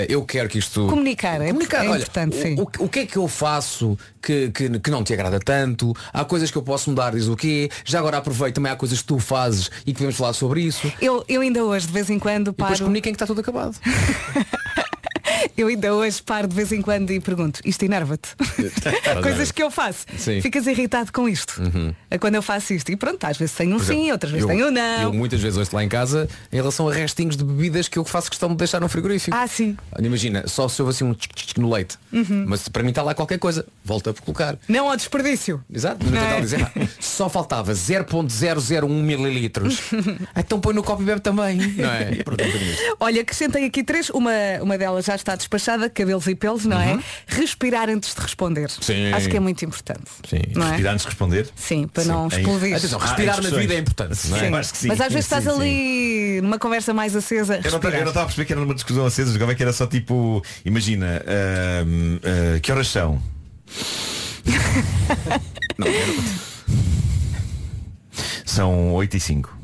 eu 0.08 0.24
quero 0.26 0.48
que 0.48 0.58
isto. 0.58 0.88
Comunicar, 0.88 1.42
é- 1.42 1.48
Comunicar, 1.50 1.86
é 1.86 1.90
olha, 1.90 1.98
importante, 2.00 2.38
o, 2.38 2.42
sim. 2.42 2.56
O, 2.56 2.86
o 2.86 2.90
que 2.90 3.00
é 3.00 3.06
que 3.06 3.18
eu 3.18 3.28
faço 3.28 3.98
que, 4.22 4.50
que, 4.52 4.80
que 4.80 4.90
não 4.90 5.04
te 5.04 5.12
agrada 5.14 5.40
tanto? 5.40 5.94
Há 6.14 6.24
coisas 6.24 6.50
que 6.50 6.58
eu 6.58 6.64
posso 6.64 6.90
mudar, 6.90 7.12
diz 7.12 7.28
o 7.28 7.36
quê? 7.36 7.70
Já 7.84 8.00
agora 8.00 8.18
aproveito, 8.18 8.56
também 8.56 8.72
há 8.72 8.76
coisas 8.78 9.00
que 9.02 9.06
tu 9.06 9.20
fazes 9.20 9.70
e 9.82 9.88
que 9.92 9.94
podemos 9.94 10.16
falar 10.16 10.32
sobre 10.34 10.62
isso. 10.62 10.92
Eu, 11.02 11.24
eu 11.28 11.42
ainda 11.42 11.64
hoje, 11.64 11.86
de 11.86 11.92
vez 11.94 12.10
em 12.10 12.18
quando, 12.18 12.48
E 12.48 12.52
depois 12.52 12.70
paro. 12.72 12.84
comuniquem 12.86 13.12
que 13.12 13.16
está 13.18 13.28
tudo 13.28 13.42
acabado. 13.42 13.76
Eu 15.58 15.68
ainda 15.68 15.94
hoje 15.94 16.22
paro 16.22 16.48
de 16.48 16.56
vez 16.56 16.72
em 16.72 16.82
quando 16.82 17.12
e 17.12 17.20
pergunto, 17.20 17.60
isto 17.66 17.84
enerva-te? 17.84 18.30
Coisas 19.22 19.52
que 19.52 19.62
eu 19.62 19.70
faço. 19.72 20.06
Sim. 20.18 20.42
Ficas 20.42 20.68
irritado 20.68 21.12
com 21.12 21.28
isto. 21.28 21.62
Uhum. 21.62 21.94
Quando 22.20 22.36
eu 22.36 22.42
faço 22.42 22.74
isto. 22.74 22.92
E 22.92 22.96
pronto, 22.96 23.24
às 23.26 23.38
vezes 23.38 23.56
tenho 23.56 23.76
um 23.76 23.80
sim, 23.80 24.12
outras 24.12 24.32
vezes 24.32 24.44
eu- 24.44 24.56
tenho 24.56 24.68
um 24.68 24.72
não. 24.72 25.04
Eu 25.04 25.14
muitas 25.14 25.40
vezes 25.42 25.58
ouço 25.58 25.76
lá 25.76 25.84
em 25.84 25.90
casa 25.90 26.28
em 26.52 26.56
relação 26.58 26.88
a 26.90 26.94
restinhos 26.94 27.36
de 27.38 27.44
bebidas 27.44 27.88
que 27.88 27.98
eu 28.00 28.06
faço 28.06 28.30
questão 28.30 28.50
de 28.50 28.56
deixar 28.56 28.80
no 28.80 28.90
frigorífico. 28.90 29.36
Ah, 29.36 29.48
sim. 29.48 29.78
Imagina, 30.00 30.48
só 30.48 30.68
se 30.68 30.82
houve 30.82 30.92
assim 30.94 31.04
um 31.04 31.14
tchic 31.14 31.34
tchic 31.36 31.60
no 31.60 31.72
leite. 31.72 31.98
Uhum. 32.12 32.46
Mas 32.48 32.68
para 32.68 32.84
mim 32.84 32.90
está 32.90 33.02
lá 33.04 33.14
qualquer 33.14 33.38
coisa. 33.40 33.66
Volta 33.84 34.10
a 34.12 34.14
colocar. 34.14 34.58
Não 34.68 34.90
ao 34.90 34.96
desperdício. 34.96 35.64
Exato, 35.74 36.06
não 36.06 36.18
É. 36.20 36.42
dizer. 36.42 36.68
Só 37.00 37.30
faltava 37.30 37.74
0.001 37.74 38.88
mililitros. 38.90 39.80
então 40.36 40.60
põe 40.60 40.74
no 40.74 40.84
copo 40.84 41.02
e 41.02 41.06
bebe 41.06 41.22
também. 41.22 41.56
Não 41.58 41.90
é? 41.90 42.12
Olha, 43.00 43.22
acrescentei 43.22 43.66
aqui 43.66 43.84
três. 43.84 44.10
Uma, 44.10 44.32
uma 44.62 44.78
delas 44.78 45.06
já 45.06 45.16
está 45.16 45.29
despachada, 45.36 45.90
cabelos 45.90 46.28
e 46.28 46.36
pelos, 46.36 46.66
não 46.66 46.80
é? 46.80 47.00
Respirar 47.28 47.90
antes 47.90 48.14
de 48.16 48.22
responder. 48.22 48.70
Sim. 48.70 49.12
Acho 49.14 49.30
que 49.30 49.38
é 49.38 49.40
muito 49.40 49.64
importante. 49.66 50.10
Sim. 50.30 50.42
Não 50.56 50.66
é? 50.68 50.70
Respirar 50.72 50.94
antes 50.94 51.04
de 51.06 51.10
responder? 51.10 51.50
Sim, 51.56 51.88
para 51.88 52.04
Sim. 52.04 52.10
não 52.10 52.26
Em- 52.26 52.28
explodir. 52.28 52.76
Atenção, 52.76 53.00
Ah, 53.02 53.06
respirar 53.06 53.36
na 53.36 53.40
instruções. 53.42 53.62
vida 53.62 53.74
é 53.74 53.78
importante. 53.80 54.28
Não 54.28 54.38
é? 54.38 54.40
Sim, 54.48 54.56
acho 54.56 54.72
que 54.72 54.78
sim. 54.78 54.88
Mas 54.88 55.02
às 55.02 55.14
vezes 55.14 55.26
Sim, 55.30 55.36
estás 55.38 55.44
sim. 55.56 55.62
ali 55.62 56.42
numa 56.42 56.60
conversa 56.60 56.94
mais 56.94 57.16
acesa. 57.16 57.56
Eu 57.56 57.58
não, 57.58 57.72
respirar. 57.72 57.94
eu 57.96 58.02
não 58.02 58.08
estava 58.10 58.24
a 58.24 58.26
perceber 58.28 58.46
que 58.46 58.54
era 58.54 58.62
numa 58.62 58.76
discussão 58.76 59.06
acesa, 59.06 59.32
jogava 59.34 59.56
que 59.56 59.62
era 59.64 59.74
só 59.74 59.86
tipo, 59.88 60.44
imagina, 60.66 61.24
ahm, 61.28 62.20
ah, 62.24 62.60
que 62.60 62.72
horas 62.72 62.88
são? 62.88 63.22
não, 65.78 65.88
era- 65.88 66.50
São 68.46 68.94
8 68.94 69.16
e 69.18 69.20
5. 69.20 69.59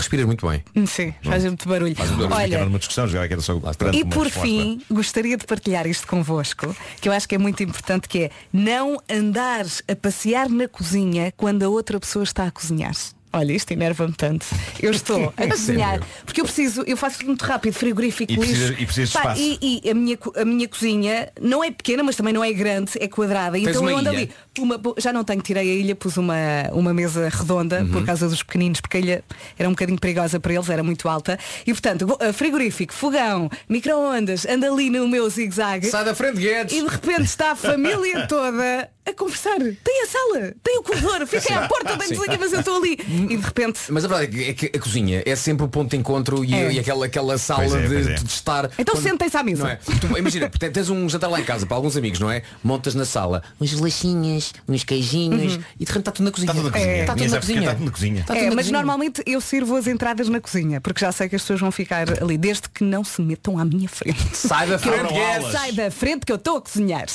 Respiras 0.00 0.26
muito 0.26 0.46
bem. 0.48 0.62
Sim, 0.86 1.14
faz 1.22 1.44
muito 1.44 1.68
barulho. 1.68 1.94
Faz 1.94 2.10
barulho, 2.10 2.28
que 2.28 2.34
era 2.34 2.42
Olha, 2.42 2.64
numa 2.64 2.78
discussão, 2.78 3.06
era 3.08 3.40
só 3.40 3.60
e 3.92 4.04
por 4.04 4.24
resposta. 4.24 4.40
fim, 4.40 4.80
gostaria 4.90 5.36
de 5.36 5.46
partilhar 5.46 5.86
isto 5.86 6.06
convosco, 6.06 6.74
que 7.00 7.08
eu 7.08 7.12
acho 7.12 7.28
que 7.28 7.34
é 7.34 7.38
muito 7.38 7.62
importante, 7.62 8.08
que 8.08 8.24
é 8.24 8.30
não 8.52 8.98
andares 9.10 9.82
a 9.88 9.94
passear 9.94 10.48
na 10.48 10.66
cozinha 10.66 11.32
quando 11.36 11.62
a 11.62 11.68
outra 11.68 12.00
pessoa 12.00 12.22
está 12.22 12.46
a 12.46 12.50
cozinhar. 12.50 12.94
Olha, 13.32 13.52
isto 13.52 13.70
enerva-me 13.70 14.12
tanto. 14.12 14.44
Eu 14.82 14.90
estou 14.90 15.32
a 15.36 15.46
cozinhar, 15.46 15.90
sério? 15.90 16.06
porque 16.26 16.40
eu 16.40 16.44
preciso, 16.44 16.82
eu 16.84 16.96
faço 16.96 17.24
muito 17.24 17.42
rápido, 17.44 17.72
frigorífico, 17.74 18.32
E 18.32 18.36
lixo. 18.36 18.72
e 18.72 18.84
precisas 18.86 19.10
de 19.10 19.14
Pá, 19.14 19.20
espaço. 19.20 19.40
E, 19.40 19.80
e 19.84 19.90
a, 19.90 19.94
minha, 19.94 20.18
a 20.36 20.44
minha 20.44 20.66
cozinha 20.66 21.28
não 21.40 21.62
é 21.62 21.70
pequena, 21.70 22.02
mas 22.02 22.16
também 22.16 22.34
não 22.34 22.42
é 22.42 22.52
grande, 22.52 22.92
é 22.98 23.06
quadrada. 23.06 23.52
Tens 23.56 23.68
então 23.68 23.88
eu 23.88 23.96
ando 23.98 24.10
ilha? 24.12 24.18
ali. 24.22 24.30
uma- 24.58 24.80
já 24.98 25.12
não 25.12 25.22
tenho, 25.22 25.40
tirei 25.42 25.70
a 25.70 25.74
ilha, 25.74 25.94
pus 25.94 26.16
uma, 26.16 26.34
uma 26.72 26.92
mesa 26.92 27.28
redonda 27.28 27.80
Uhum. 27.82 27.90
por 27.92 28.04
causa 28.04 28.28
dos 28.28 28.42
pequeninos, 28.42 28.80
porque 28.80 28.96
a 28.96 29.00
ilha 29.00 29.24
era 29.56 29.68
um 29.68 29.72
bocadinho 29.72 29.98
perigosa 30.00 30.40
para 30.40 30.52
eles, 30.52 30.68
era 30.68 30.82
muito 30.82 31.08
alta. 31.08 31.38
E 31.64 31.72
portanto, 31.72 32.16
eh, 32.20 32.32
frigorífico, 32.32 32.92
fogão, 32.92 33.48
micro-ondas, 33.68 34.44
anda 34.46 34.70
ali 34.70 34.90
no 34.90 35.06
meu 35.08 35.30
zigue-zague. 35.30 35.86
Sai 35.86 36.04
da 36.04 36.14
frente, 36.16 36.40
Guedes. 36.40 36.76
E 36.76 36.82
de 36.82 36.88
repente 36.88 37.22
está 37.22 37.52
a 37.52 37.56
família 37.56 38.26
toda 38.28 38.90
a 39.10 39.14
conversar. 39.14 39.58
Tem 39.58 40.02
a 40.02 40.06
sala, 40.06 40.54
tem 40.62 40.78
o 40.78 40.82
corredor, 40.82 41.26
fiquem 41.26 41.56
à 41.56 41.66
porta, 41.68 41.92
Sim. 42.04 42.08
desliga, 42.10 42.36
mas 42.38 42.52
eu 42.52 42.60
estou 42.60 42.76
ali. 42.76 42.98
E 43.28 43.36
de 43.36 43.42
repente. 43.42 43.80
Mas 43.90 44.04
a 44.04 44.08
verdade 44.08 44.44
é 44.44 44.52
que 44.54 44.66
a 44.74 44.78
cozinha 44.80 45.22
é 45.26 45.36
sempre 45.36 45.64
o 45.64 45.68
ponto 45.68 45.90
de 45.90 45.96
encontro 45.96 46.44
e, 46.44 46.54
É. 46.54 46.72
e 46.72 46.78
aquela, 46.78 47.06
aquela 47.06 47.38
sala 47.38 47.64
é, 47.64 47.86
de, 47.88 47.96
é. 48.12 48.14
de 48.14 48.26
estar. 48.26 48.70
Então 48.78 48.96
sentem-se 48.96 49.36
à 49.36 49.42
mesa. 49.42 49.62
Não 49.64 49.70
é? 49.70 49.76
Tu, 49.76 50.18
imagina, 50.18 50.48
te- 50.48 50.70
tens 50.70 50.88
um 50.90 51.08
jantar 51.08 51.28
lá 51.28 51.40
em 51.40 51.44
casa 51.44 51.66
para 51.66 51.76
alguns 51.76 51.96
amigos, 51.96 52.18
não 52.20 52.30
é? 52.30 52.42
Montas 52.62 52.94
na 52.94 53.04
sala 53.04 53.42
uns 53.60 53.72
bolachinhas, 53.74 54.52
uns 54.68 54.84
queijinhos 54.84 55.54
Uhum. 55.56 55.62
e 55.78 55.84
de 55.84 55.92
repente 55.92 55.98
está 56.00 56.12
tudo 56.12 56.24
na 56.26 56.30
cozinha. 56.30 56.50
Está 56.50 56.54
tudo 56.54 56.64
na 56.64 56.72
cozinha. 56.72 57.00
Está 57.00 57.14
tudo 57.14 57.30
na 57.30 57.40
cozinha. 57.40 57.60
está 57.60 57.74
tudo 57.74 57.84
na 57.84 57.90
cozinha. 57.90 58.20
Está 58.20 58.34
tudo 58.34 58.42
É, 58.42 58.48
na 58.48 58.54
mas 58.54 58.64
cozinha. 58.64 58.78
normalmente 58.78 59.22
eu 59.26 59.40
sirvo 59.40 59.76
as 59.76 59.86
entradas 59.86 60.28
na 60.28 60.40
cozinha, 60.40 60.80
porque 60.80 61.00
já 61.00 61.12
sei 61.12 61.28
que 61.28 61.36
as 61.36 61.42
pessoas 61.42 61.60
vão 61.60 61.70
ficar 61.72 62.06
ali, 62.22 62.38
desde 62.38 62.68
que 62.68 62.84
não 62.84 63.02
se 63.04 63.20
metam 63.22 63.58
à 63.58 63.64
minha 63.64 63.88
frente. 63.88 64.36
Sai 64.36 64.66
da 64.68 64.78
frente. 64.78 65.12
Sai 65.52 65.72
da 65.72 65.90
frente 65.90 66.24
que 66.26 66.32
eu 66.32 66.36
estou 66.36 66.56
a 66.58 66.60
cozinhar. 66.62 67.06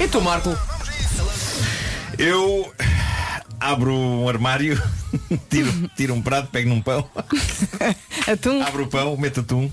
E 0.00 0.08
tu, 0.08 0.20
Marco? 0.20 0.50
Eu 2.18 2.72
abro 3.60 3.92
um 3.94 4.28
armário, 4.28 4.80
tiro, 5.50 5.72
tiro 5.96 6.14
um 6.14 6.22
prato, 6.22 6.48
pego 6.50 6.68
num 6.68 6.80
pão, 6.82 7.08
Atum. 8.26 8.62
abro 8.62 8.84
o 8.84 8.88
pão, 8.88 9.16
meto 9.16 9.40
atum 9.40 9.70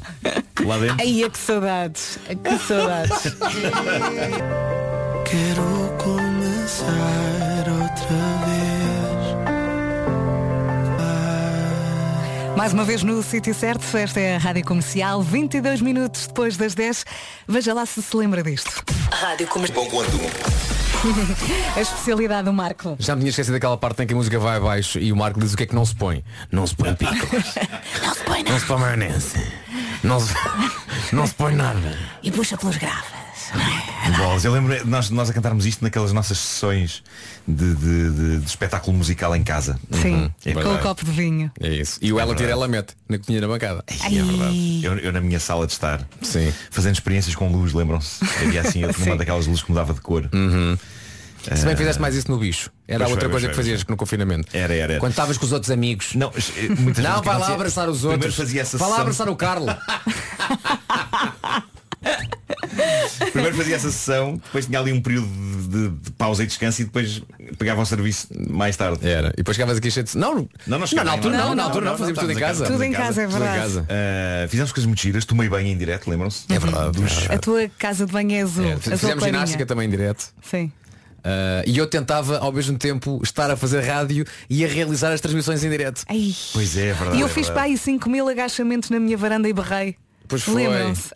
lá 0.65 0.77
dentro. 0.77 0.97
Ai, 0.99 1.23
é 1.23 1.29
que 1.29 1.37
saudades. 1.37 2.19
É 2.27 2.35
que 2.35 2.57
saudades. 2.59 3.35
Quero 5.25 5.97
começar 5.97 7.14
Mais 12.55 12.71
uma 12.71 12.85
vez 12.85 13.03
no 13.03 13.21
sítio 13.21 13.53
certo, 13.53 13.85
esta 13.97 14.19
é 14.19 14.35
a 14.35 14.39
Rádio 14.39 14.63
Comercial, 14.63 15.21
22 15.21 15.81
minutos 15.81 16.25
depois 16.27 16.55
das 16.55 16.73
10. 16.73 17.05
Veja 17.47 17.73
lá 17.73 17.85
se 17.85 18.01
se 18.01 18.15
lembra 18.15 18.41
disto. 18.41 18.83
Rádio 19.11 19.45
Comercial. 19.47 19.85
A 21.75 21.81
especialidade 21.81 22.45
do 22.45 22.53
Marco. 22.53 22.95
Já 22.97 23.13
me 23.13 23.21
tinha 23.21 23.29
esquecido 23.29 23.53
daquela 23.53 23.77
parte 23.77 24.01
em 24.03 24.07
que 24.07 24.13
a 24.13 24.17
música 24.17 24.39
vai 24.39 24.57
abaixo 24.57 24.97
e 24.99 25.11
o 25.11 25.15
Marco 25.15 25.39
diz 25.39 25.53
o 25.53 25.57
que 25.57 25.63
é 25.63 25.65
que 25.65 25.75
não 25.75 25.85
se 25.85 25.95
põe. 25.95 26.23
Não 26.51 26.65
se 26.65 26.75
põe 26.75 26.95
picos. 26.95 27.19
Não 28.01 28.13
se 28.13 28.23
põe 28.23 28.43
Não 28.43 28.59
se 28.59 28.65
põe 28.65 28.79
maionese. 28.79 29.51
Não 30.03 30.19
se, 30.19 30.33
não 31.11 31.27
se 31.27 31.33
põe 31.33 31.55
nada. 31.55 31.97
E 32.23 32.31
puxa 32.31 32.57
pelos 32.57 32.77
graves. 32.77 33.24
Bolas. 34.17 34.45
Eu 34.45 34.51
lembro 34.53 34.77
de 34.77 34.85
nós, 34.89 35.09
nós 35.09 35.29
a 35.29 35.33
cantarmos 35.33 35.65
isto 35.65 35.83
naquelas 35.83 36.13
nossas 36.13 36.37
sessões 36.37 37.03
de, 37.47 37.73
de- 37.75 38.09
de- 38.11 38.39
de 38.39 38.45
espetáculo 38.45 38.95
musical 38.95 39.35
em 39.35 39.43
casa. 39.43 39.79
Sim, 39.91 40.31
É 40.45 40.53
com 40.53 40.73
o 40.73 40.77
copo 40.79 41.03
de 41.03 41.11
vinho. 41.11 41.51
É 41.59 41.69
isso. 41.69 41.97
E 42.01 42.13
o 42.13 42.19
ela 42.19 42.35
tira, 42.35 42.51
ela 42.51 42.67
mete. 42.67 42.93
Na 43.09 43.17
cozinha 43.17 43.41
na 43.41 43.47
bancada. 43.47 43.83
É 43.87 44.09
verdade. 44.09 44.81
Eu, 44.83 44.97
eu 44.99 45.11
na 45.11 45.19
minha 45.21 45.39
sala 45.39 45.65
de 45.65 45.73
estar, 45.73 46.07
fazendo 46.69 46.93
experiências 46.93 47.35
com 47.35 47.51
luz, 47.51 47.73
lembram-se? 47.73 48.23
Havia 48.41 48.61
assim, 48.61 48.83
eu 48.83 48.93
tinha 48.93 49.05
uma 49.07 49.11
Sim. 49.13 49.17
daquelas 49.17 49.47
luzes 49.47 49.63
que 49.63 49.69
mudava 49.71 49.93
de 49.93 50.01
cor. 50.01 50.29
Se 51.55 51.63
bem 51.65 51.75
fizeste 51.75 52.01
mais 52.01 52.15
isso 52.15 52.29
no 52.31 52.37
bicho. 52.39 52.71
Era 52.87 52.99
Pois 52.99 53.09
foi, 53.09 53.13
outra 53.13 53.29
pois 53.29 53.31
coisa 53.43 53.45
foi, 53.47 53.51
que 53.51 53.55
fazias 53.57 53.85
no 53.85 53.95
confinamento. 53.97 54.47
Era, 54.55 54.73
era. 54.73 54.93
era. 54.93 54.99
Quando 54.99 55.11
estavas 55.11 55.37
com 55.37 55.45
os 55.45 55.51
outros 55.51 55.69
amigos. 55.71 56.13
Não, 56.15 56.31
muitas 56.79 57.03
não 57.03 57.21
vai 57.21 57.37
lá 57.39 57.53
abraçar 57.53 57.87
os 57.89 58.03
outros. 58.03 58.35
fazia 58.35 58.61
essa 58.61 58.77
vai 58.77 58.89
lá 58.89 59.01
abraçar 59.01 59.29
o 59.29 59.35
Carlo. 59.35 59.67
Primeiro 63.31 63.55
fazia 63.55 63.75
essa 63.75 63.89
sessão, 63.91 64.35
depois 64.35 64.65
tinha 64.65 64.79
ali 64.79 64.91
um 64.91 65.01
período 65.01 65.27
de, 65.27 65.89
de- 65.89 66.11
pausa 66.11 66.43
e 66.43 66.47
descanso 66.47 66.81
e 66.81 66.85
depois 66.85 67.21
pegava 67.57 67.81
ao 67.81 67.85
serviço 67.85 68.27
mais 68.49 68.75
tarde. 68.75 69.07
Era. 69.07 69.29
E 69.29 69.37
depois 69.37 69.55
chegavas 69.55 69.77
aqui 69.77 69.89
cheio 69.89 70.05
de... 70.05 70.17
Não, 70.17 70.35
não, 70.35 70.49
não, 70.67 70.79
na 71.03 71.11
altura 71.11 71.37
não, 71.37 71.55
na 71.55 71.63
altura 71.63 71.85
não, 71.85 71.97
fazíamos 71.97 72.19
tudo 72.19 72.31
em 72.31 72.35
casa. 72.35 72.65
Tudo 72.65 72.83
em 72.83 72.91
casa, 72.91 73.21
é 73.23 73.27
verdade. 73.27 73.59
casa. 73.59 73.85
Ah, 73.89 74.47
fizemos 74.47 74.71
coisas 74.71 74.85
muito 74.87 75.01
giras, 75.01 75.25
tomei 75.25 75.49
banho 75.49 75.67
em 75.67 75.77
direto, 75.77 76.09
lembram-se? 76.09 76.45
É 76.49 76.59
verdade. 76.59 76.99
Dos- 76.99 77.29
A 77.29 77.37
tua 77.37 77.69
casa 77.77 78.05
de 78.05 78.11
banho 78.11 78.31
é 78.33 78.41
azul. 78.41 78.65
É, 78.65 78.71
azul 78.73 78.81
fizemos 78.81 79.01
clarinha. 79.15 79.27
ginástica 79.39 79.65
também 79.65 79.87
em 79.87 79.91
direto. 79.91 80.25
Sim. 80.41 80.71
Ah, 81.23 81.63
e 81.65 81.77
eu 81.77 81.87
tentava 81.87 82.37
ao 82.37 82.51
mesmo 82.51 82.77
tempo 82.77 83.19
estar 83.23 83.49
a 83.49 83.55
fazer 83.57 83.81
rádio 83.81 84.25
e 84.49 84.63
a 84.63 84.67
realizar 84.67 85.11
as 85.11 85.21
transmissões 85.21 85.63
em 85.63 85.69
direto. 85.69 86.03
Ai. 86.07 86.33
Pois 86.53 86.77
é, 86.77 86.89
é 86.89 86.93
verdade. 86.93 87.17
E 87.17 87.21
eu 87.21 87.25
é 87.27 87.29
fiz 87.29 87.47
verdade. 87.47 87.53
para 87.53 87.63
aí 87.63 87.77
5 87.77 88.09
mil 88.09 88.27
agachamentos 88.29 88.89
na 88.89 88.99
minha 88.99 89.17
varanda 89.17 89.47
e 89.49 89.53
barrei. 89.53 89.95
Pois 90.27 90.43
foi. 90.43 90.63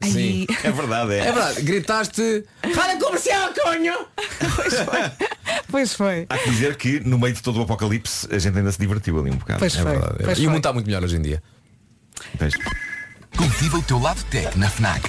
Sim. 0.03 0.45
É 0.63 0.71
verdade, 0.71 1.13
é. 1.13 1.19
É 1.19 1.31
verdade. 1.31 1.61
Gritaste. 1.61 2.43
Rádio 2.75 2.99
comercial, 3.05 3.49
conho! 3.63 3.93
Pois 5.69 5.93
foi. 5.93 6.25
Há 6.29 6.37
que 6.37 6.49
dizer 6.51 6.75
que 6.77 6.99
no 7.01 7.17
meio 7.17 7.33
de 7.33 7.41
todo 7.41 7.59
o 7.59 7.63
apocalipse 7.63 8.27
a 8.31 8.37
gente 8.39 8.57
ainda 8.57 8.71
se 8.71 8.79
divertiu 8.79 9.19
ali 9.19 9.31
um 9.31 9.35
bocado. 9.37 9.59
Pois 9.59 9.75
É 9.75 9.81
foi. 9.81 9.91
verdade. 9.91 10.13
é 10.13 10.15
Pois 10.15 10.25
verdade. 10.25 10.41
E 10.41 10.43
o 10.43 10.45
foi. 10.45 10.53
mundo 10.53 10.57
está 10.57 10.73
muito 10.73 10.85
melhor 10.85 11.03
hoje 11.03 11.15
em 11.17 11.21
dia. 11.21 11.43
Pois. 12.37 12.53
Cultiva 13.37 13.77
o 13.77 13.83
teu 13.83 13.99
lado 13.99 14.23
tech 14.25 14.57
na 14.57 14.69
FNAC. 14.69 15.03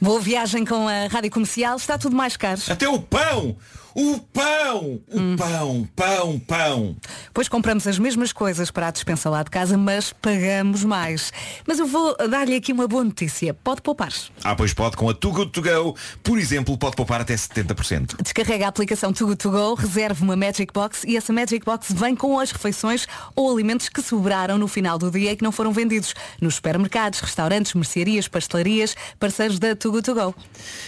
Boa 0.00 0.20
viagem 0.20 0.64
com 0.64 0.86
a 0.88 1.06
rádio 1.08 1.30
comercial. 1.30 1.76
Está 1.76 1.96
tudo 1.96 2.14
mais 2.14 2.36
caro. 2.36 2.60
Até 2.68 2.88
o 2.88 3.00
pão! 3.00 3.56
O 3.94 4.18
pão! 4.18 5.00
O 5.08 5.20
Hum. 5.20 5.36
pão, 5.36 5.88
pão, 5.94 6.38
pão! 6.40 6.96
Pois 7.32 7.48
compramos 7.48 7.86
as 7.86 7.96
mesmas 7.98 8.32
coisas 8.32 8.70
para 8.70 8.88
a 8.88 8.90
despensa 8.90 9.30
lá 9.30 9.42
de 9.44 9.50
casa, 9.50 9.78
mas 9.78 10.12
pagamos 10.12 10.82
mais. 10.84 11.32
Mas 11.66 11.78
eu 11.78 11.86
vou 11.86 12.16
dar-lhe 12.28 12.56
aqui 12.56 12.72
uma 12.72 12.88
boa 12.88 13.04
notícia. 13.04 13.54
Pode 13.54 13.82
poupar. 13.82 14.12
Ah, 14.42 14.56
pois 14.56 14.74
pode, 14.74 14.96
com 14.96 15.08
a 15.08 15.14
Too 15.14 15.32
Good 15.32 15.52
To 15.52 15.62
Go, 15.62 15.96
por 16.24 16.38
exemplo, 16.38 16.76
pode 16.76 16.96
poupar 16.96 17.20
até 17.20 17.34
70%. 17.36 18.16
Descarrega 18.20 18.64
a 18.66 18.68
aplicação 18.68 19.12
Too 19.12 19.28
Good 19.28 19.38
To 19.42 19.50
Go, 19.52 19.74
reserve 19.74 20.22
uma 20.24 20.34
Magic 20.34 20.72
Box 20.72 21.04
e 21.06 21.16
essa 21.16 21.32
Magic 21.32 21.64
Box 21.64 21.92
vem 21.92 22.16
com 22.16 22.38
as 22.40 22.50
refeições 22.50 23.06
ou 23.36 23.52
alimentos 23.52 23.88
que 23.88 24.02
sobraram 24.02 24.58
no 24.58 24.66
final 24.66 24.98
do 24.98 25.08
dia 25.10 25.30
e 25.32 25.36
que 25.36 25.44
não 25.44 25.52
foram 25.52 25.72
vendidos 25.72 26.14
nos 26.40 26.56
supermercados, 26.56 27.20
restaurantes, 27.20 27.74
mercearias, 27.74 28.26
pastelarias, 28.26 28.96
parceiros 29.20 29.60
da 29.60 29.76
Too 29.76 29.92
Good 29.92 30.04
To 30.06 30.14
Go. 30.14 30.34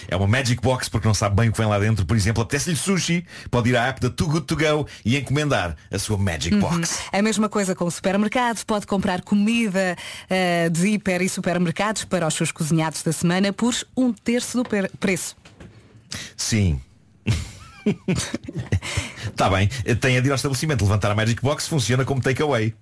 É 0.09 0.17
uma 0.17 0.27
Magic 0.27 0.61
Box 0.61 0.89
porque 0.89 1.07
não 1.07 1.15
sabe 1.15 1.37
bem 1.37 1.49
o 1.49 1.53
que 1.53 1.59
vem 1.59 1.69
lá 1.69 1.79
dentro. 1.79 2.05
Por 2.05 2.17
exemplo, 2.17 2.43
apetece-lhe 2.43 2.75
sushi, 2.97 3.25
pode 3.51 3.69
ir 3.71 3.77
à 3.77 3.87
app 3.89 4.01
da 4.01 4.11
Too 4.11 4.27
Good 4.29 4.47
To 4.47 4.57
Go 4.57 4.87
e 5.05 5.17
encomendar 5.17 5.77
a 5.91 5.99
sua 5.99 6.17
Magic 6.17 6.55
Uhum. 6.55 6.61
Box. 6.61 6.99
A 7.13 7.23
mesma 7.23 7.49
coisa 7.49 7.75
com 7.75 7.85
o 7.85 7.91
supermercado, 7.91 8.65
pode 8.65 8.87
comprar 8.87 9.23
comida 9.23 9.97
eh, 10.31 10.69
de 10.71 10.89
hiper 10.89 11.23
e 11.23 11.29
supermercados 11.29 12.05
para 12.05 12.27
os 12.27 12.35
seus 12.35 12.51
cozinhados 12.51 13.03
da 13.03 13.13
semana 13.13 13.53
por 13.53 13.75
um 13.97 14.13
terço 14.13 14.63
do 14.63 14.69
preço. 14.99 15.37
Sim. 16.37 16.81
Está 19.29 19.49
bem, 19.51 19.69
tem 20.01 20.17
a 20.17 20.21
de 20.21 20.29
ir 20.29 20.31
ao 20.31 20.37
estabelecimento, 20.37 20.83
levantar 20.85 21.11
a 21.11 21.15
Magic 21.15 21.41
Box, 21.43 21.69
funciona 21.69 22.05
como 22.05 22.21
takeaway. 22.21 22.75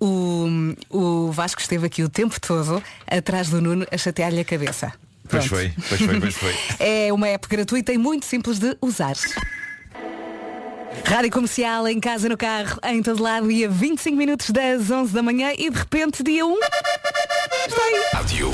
o, 0.00 0.46
o 0.90 1.32
Vasco 1.32 1.60
esteve 1.60 1.86
aqui 1.86 2.02
o 2.02 2.08
tempo 2.08 2.40
todo 2.40 2.82
atrás 3.06 3.48
do 3.48 3.60
Nuno 3.60 3.86
a 3.90 3.96
chatear-lhe 3.98 4.40
a 4.40 4.44
cabeça. 4.44 4.92
Pois 5.28 5.46
foi, 5.46 5.72
pois 5.88 6.00
foi, 6.00 6.20
pois 6.20 6.34
foi. 6.34 6.54
É 6.78 7.12
uma 7.12 7.28
app 7.28 7.46
gratuita 7.48 7.92
e 7.92 7.98
muito 7.98 8.26
simples 8.26 8.58
de 8.58 8.76
usar. 8.80 9.14
Rádio 11.04 11.30
Comercial, 11.30 11.86
em 11.88 12.00
casa, 12.00 12.28
no 12.28 12.36
carro, 12.36 12.78
em 12.84 13.02
todo 13.02 13.22
lado, 13.22 13.48
dia 13.48 13.68
25 13.68 14.16
minutos 14.16 14.50
das 14.50 14.90
11 14.90 15.12
da 15.12 15.22
manhã 15.22 15.52
e 15.56 15.70
de 15.70 15.78
repente 15.78 16.22
dia 16.22 16.44
1 16.44 16.54
está 16.54 17.82
aí. 17.82 18.02
Rádio. 18.12 18.50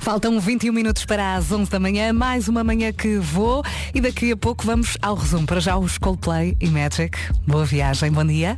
Faltam 0.00 0.40
21 0.40 0.72
minutos 0.72 1.04
para 1.04 1.36
as 1.36 1.52
11 1.52 1.70
da 1.70 1.78
manhã, 1.78 2.12
mais 2.12 2.48
uma 2.48 2.64
manhã 2.64 2.92
que 2.92 3.18
vou 3.18 3.62
e 3.94 4.00
daqui 4.00 4.32
a 4.32 4.36
pouco 4.36 4.64
vamos 4.64 4.98
ao 5.00 5.14
resumo. 5.14 5.46
Para 5.46 5.60
já 5.60 5.76
os 5.76 5.96
Coldplay 5.96 6.56
e 6.60 6.66
Magic. 6.68 7.16
Boa 7.46 7.64
viagem, 7.64 8.10
bom 8.10 8.24
dia. 8.24 8.56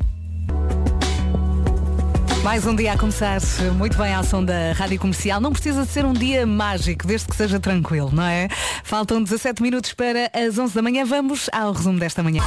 Mais 2.44 2.66
um 2.66 2.76
dia 2.76 2.92
a 2.92 2.98
começar 2.98 3.40
muito 3.74 3.96
bem 3.96 4.12
à 4.12 4.18
ação 4.18 4.44
da 4.44 4.74
Rádio 4.74 5.00
Comercial. 5.00 5.40
Não 5.40 5.50
precisa 5.50 5.86
de 5.86 5.90
ser 5.90 6.04
um 6.04 6.12
dia 6.12 6.46
mágico, 6.46 7.06
desde 7.06 7.26
que 7.26 7.34
seja 7.34 7.58
tranquilo, 7.58 8.10
não 8.12 8.22
é? 8.22 8.48
Faltam 8.84 9.22
17 9.22 9.62
minutos 9.62 9.94
para 9.94 10.30
as 10.30 10.58
11 10.58 10.74
da 10.74 10.82
manhã. 10.82 11.06
Vamos 11.06 11.48
ao 11.50 11.72
resumo 11.72 11.98
desta 11.98 12.22
manhã. 12.22 12.42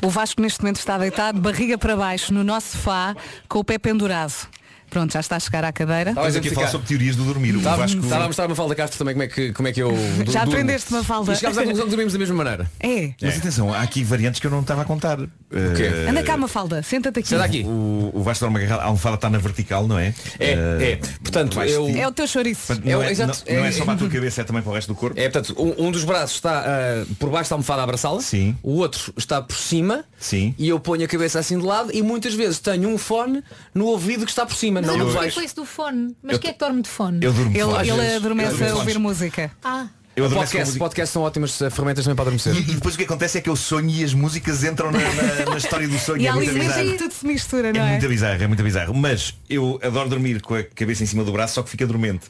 O 0.00 0.08
Vasco 0.08 0.40
neste 0.40 0.60
momento 0.62 0.76
está 0.76 0.96
deitado, 0.96 1.40
barriga 1.40 1.76
para 1.76 1.96
baixo, 1.96 2.32
no 2.32 2.44
nosso 2.44 2.76
sofá, 2.76 3.16
com 3.48 3.58
o 3.58 3.64
pé 3.64 3.76
pendurado. 3.76 4.46
Pronto, 4.94 5.12
já 5.12 5.18
está 5.18 5.34
a 5.34 5.40
chegar 5.40 5.64
à 5.64 5.72
cadeira. 5.72 6.10
Estamos 6.10 6.36
aqui 6.36 6.48
a 6.50 6.52
falar 6.52 6.68
sobre 6.68 6.86
teorias 6.86 7.16
do 7.16 7.24
dormir. 7.24 7.56
Vasco... 7.56 7.98
estava 8.00 8.22
a 8.22 8.26
mostrar 8.28 8.46
uma 8.46 8.54
falda 8.54 8.76
Castro 8.76 8.96
também 8.96 9.12
como 9.14 9.24
é 9.24 9.26
que, 9.26 9.52
como 9.52 9.66
é 9.66 9.72
que 9.72 9.82
eu 9.82 9.90
du- 10.24 10.30
Já 10.30 10.44
durmo. 10.44 10.52
aprendeste, 10.52 10.92
Mafalda? 10.92 11.32
E 11.32 11.36
chegámos 11.36 11.58
à 11.58 11.62
conclusão 11.62 11.84
que 11.86 11.90
dormimos 11.90 12.12
da 12.12 12.18
mesma 12.20 12.34
maneira. 12.36 12.70
É. 12.78 13.10
Mas 13.20 13.38
atenção, 13.38 13.74
há 13.74 13.82
aqui 13.82 14.04
variantes 14.04 14.38
que 14.38 14.46
eu 14.46 14.52
não 14.52 14.60
estava 14.60 14.82
a 14.82 14.84
contar. 14.84 15.18
Quê? 15.18 16.08
Anda 16.08 16.22
cá, 16.22 16.36
Mafalda, 16.36 16.80
senta-te 16.84 17.18
aqui. 17.18 17.64
O, 17.64 18.12
o 18.14 18.22
Vasco 18.22 18.44
dorme 18.44 18.58
agarrado, 18.60 18.80
a 18.82 18.84
almofada 18.84 19.16
está 19.16 19.28
na 19.28 19.38
vertical, 19.38 19.88
não 19.88 19.98
é? 19.98 20.14
É, 20.38 20.52
Eh, 20.52 20.90
é. 20.92 20.96
Portanto, 21.22 21.60
eu- 21.62 21.88
É 21.88 22.06
o 22.06 22.12
teu 22.12 22.28
chouriço. 22.28 22.72
É 22.72 22.76
Não 22.92 23.02
é, 23.02 23.10
exato, 23.10 23.42
não, 23.48 23.56
não 23.56 23.64
é 23.64 23.68
é- 23.68 23.72
só 23.72 23.84
para 23.84 23.94
a 23.94 23.96
tua 23.96 24.08
cabeça, 24.08 24.42
é 24.42 24.44
também 24.44 24.62
para 24.62 24.70
o 24.70 24.74
resto 24.76 24.88
do 24.92 24.94
corpo. 24.94 25.18
É, 25.18 25.28
portanto, 25.28 25.60
um, 25.60 25.86
um 25.88 25.90
dos 25.90 26.04
braços 26.04 26.36
está 26.36 26.60
ah, 26.64 27.04
por 27.18 27.30
baixo 27.30 27.50
da 27.50 27.54
almofada 27.56 27.80
a 27.80 27.84
abraçá-la. 27.84 28.20
Sim. 28.20 28.56
O 28.62 28.74
outro 28.76 29.12
está 29.16 29.42
por 29.42 29.56
cima. 29.56 30.04
Sim. 30.20 30.54
E 30.56 30.68
eu 30.68 30.78
ponho 30.78 31.04
a 31.04 31.08
cabeça 31.08 31.40
assim 31.40 31.58
de 31.58 31.64
lado 31.64 31.90
e 31.92 32.00
muitas 32.00 32.32
vezes 32.34 32.60
tenho 32.60 32.88
um 32.88 32.96
fone 32.96 33.42
no 33.74 33.86
ouvido 33.86 34.24
que 34.24 34.30
está 34.30 34.46
por 34.46 34.54
cima, 34.54 34.80
não 34.86 34.96
não 34.98 35.06
de 35.06 35.30
foi 35.32 35.44
isso 35.44 35.56
do 35.56 35.64
fone. 35.64 36.16
Mas 36.22 36.34
Eu 36.34 36.38
quem 36.38 36.50
é 36.50 36.52
que 36.52 36.58
dorme 36.58 36.82
de 36.82 36.88
fone? 36.88 37.18
Eu 37.24 37.32
durmo 37.32 37.50
Ele, 37.50 37.62
fora. 37.64 37.86
ele 37.86 38.14
adormece 38.16 38.64
a 38.64 38.74
ouvir 38.76 38.98
música. 38.98 39.50
Ah, 39.62 39.86
Eu 40.16 40.28
Podcast, 40.30 40.58
música. 40.66 40.78
podcast 40.84 41.12
são 41.12 41.22
ótimas 41.22 41.60
eh, 41.60 41.70
ferramentas 41.70 42.04
também 42.04 42.14
para 42.16 42.22
adormecer. 42.24 42.54
E, 42.54 42.58
e 42.60 42.74
depois 42.74 42.94
o 42.94 42.98
que 42.98 43.04
acontece 43.04 43.38
é 43.38 43.40
que 43.40 43.48
eu 43.50 43.56
sonho 43.56 43.90
e 43.90 44.04
as 44.04 44.14
músicas 44.14 44.62
entram 44.62 44.92
na, 44.92 44.98
na- 45.00 45.50
na 45.50 45.56
história 45.56 45.88
do 45.88 45.98
sonho. 45.98 46.22
E 46.22 46.26
é 46.26 46.30
ali 46.30 46.46
muito 46.46 46.58
bizarro. 46.60 46.96
tudo 46.98 47.12
se 47.12 47.26
mistura, 47.26 47.68
É 47.68 47.72
não 47.72 47.80
é? 47.84 47.90
muito 47.90 48.08
bizarro, 48.08 48.42
é 48.42 48.46
muito 48.46 48.62
bizarro. 48.62 48.94
Mas 48.94 49.34
eu 49.50 49.78
adoro 49.82 50.08
dormir 50.08 50.40
com 50.40 50.54
a 50.54 50.62
cabeça 50.62 51.02
em 51.02 51.06
cima 51.06 51.24
do 51.24 51.32
braço, 51.32 51.54
só 51.54 51.62
que 51.62 51.70
fica 51.70 51.86
dormente. 51.86 52.26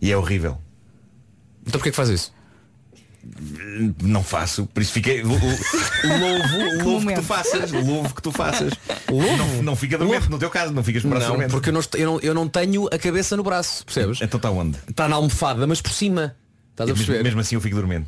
E 0.00 0.12
é 0.12 0.16
horrível. 0.16 0.58
Então 1.66 1.78
porquê 1.80 1.90
que 1.90 1.96
faz 1.96 2.08
isso? 2.08 2.32
Não 4.02 4.22
faço, 4.22 4.66
por 4.66 4.82
isso 4.82 4.92
fiquei. 4.92 5.22
Louvo, 5.22 5.46
louvo 6.84 7.06
que 7.08 7.14
tu 7.14 7.22
faças. 7.22 7.72
Louvo 7.72 8.14
que 8.14 8.22
tu 8.22 8.32
faças. 8.32 8.72
Não, 9.10 9.62
não 9.62 9.76
fica 9.76 9.98
dormente, 9.98 10.30
no 10.30 10.38
teu 10.38 10.50
caso, 10.50 10.72
não 10.72 10.82
ficas 10.82 11.02
braço 11.02 11.36
Não, 11.36 11.48
porque 11.48 11.68
eu 11.68 11.72
não, 11.72 11.80
eu, 11.94 12.06
não, 12.12 12.20
eu 12.20 12.34
não 12.34 12.48
tenho 12.48 12.86
a 12.92 12.98
cabeça 12.98 13.36
no 13.36 13.42
braço, 13.42 13.84
percebes? 13.84 14.20
Então 14.22 14.38
está 14.38 14.50
onde? 14.50 14.78
Está 14.88 15.08
na 15.08 15.16
almofada, 15.16 15.66
mas 15.66 15.80
por 15.80 15.92
cima. 15.92 16.34
Estás 16.70 16.88
a 16.90 16.92
Mesmo, 16.92 17.06
perceber? 17.06 17.24
mesmo 17.24 17.40
assim 17.40 17.54
eu 17.54 17.60
fico 17.60 17.76
dormente. 17.76 18.06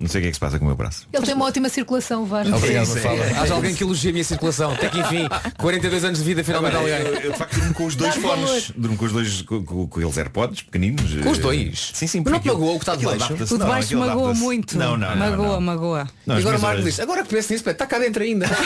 Não 0.00 0.08
sei 0.08 0.20
o 0.20 0.22
que 0.22 0.28
é 0.28 0.30
que 0.30 0.34
se 0.34 0.40
passa 0.40 0.58
com 0.58 0.64
o 0.64 0.68
meu 0.68 0.76
braço. 0.76 1.06
ele 1.12 1.24
tem 1.26 1.34
uma 1.34 1.46
ótima 1.46 1.68
circulação, 1.68 2.24
Vasco. 2.24 2.54
Obrigado. 2.54 2.88
Mafalda. 2.88 3.40
Haja 3.40 3.54
alguém 3.54 3.74
que 3.74 3.82
elogie 3.82 4.10
a 4.10 4.12
minha 4.12 4.24
circulação. 4.24 4.72
Até 4.72 4.88
que 4.88 4.98
enfim, 5.00 5.26
42 5.58 6.04
anos 6.04 6.18
de 6.18 6.24
vida, 6.24 6.44
finalmente 6.44 6.74
eu, 6.74 6.80
alguém. 6.80 6.96
eu, 7.24 7.32
de 7.32 7.38
facto 7.38 7.54
durmo 7.58 7.74
com 7.74 7.86
os 7.86 7.96
dois 7.96 8.14
fones. 8.14 8.44
valor. 8.48 8.62
Durmo 8.76 8.96
com 8.96 9.04
os 9.06 9.12
dois, 9.12 9.42
com, 9.42 9.64
com, 9.64 9.86
com 9.86 9.98
aqueles 10.00 10.18
AirPods 10.18 10.62
pequeninos. 10.62 11.14
Com 11.22 11.30
os 11.30 11.38
Eh, 11.38 11.40
dois? 11.40 11.90
Sim, 11.94 12.06
sim. 12.06 12.18
Mas 12.24 12.32
não 12.32 12.38
porque 12.38 12.48
aquilo- 12.48 12.54
magoou 12.54 12.76
o 12.76 12.78
que 12.78 12.82
está 12.84 12.92
de 12.92 12.98
aquilo 12.98 13.10
baixo? 13.12 13.24
adapta-se. 13.32 13.54
O 13.54 13.56
de 13.58 13.62
Não, 13.64 13.70
baixo 13.70 13.86
aquilo 13.86 14.00
magoa 14.00 14.14
adapta-se. 14.22 14.40
muito. 14.44 14.78
Não, 14.78 14.96
não, 14.96 15.08
não, 15.10 15.16
magoa, 15.16 15.46
não. 15.48 15.60
magoa. 15.60 16.08
Não, 16.26 16.36
e 16.36 16.40
agora 16.40 16.56
o 16.56 16.60
minhas 16.60 16.62
Marco 16.62 16.82
diz, 16.82 17.00
agora 17.00 17.22
que 17.24 17.28
penso 17.34 17.52
nisso, 17.52 17.64
pá, 17.64 17.70
está 17.72 17.86
cá 17.86 17.98
dentro 17.98 18.22
ainda. 18.22 18.46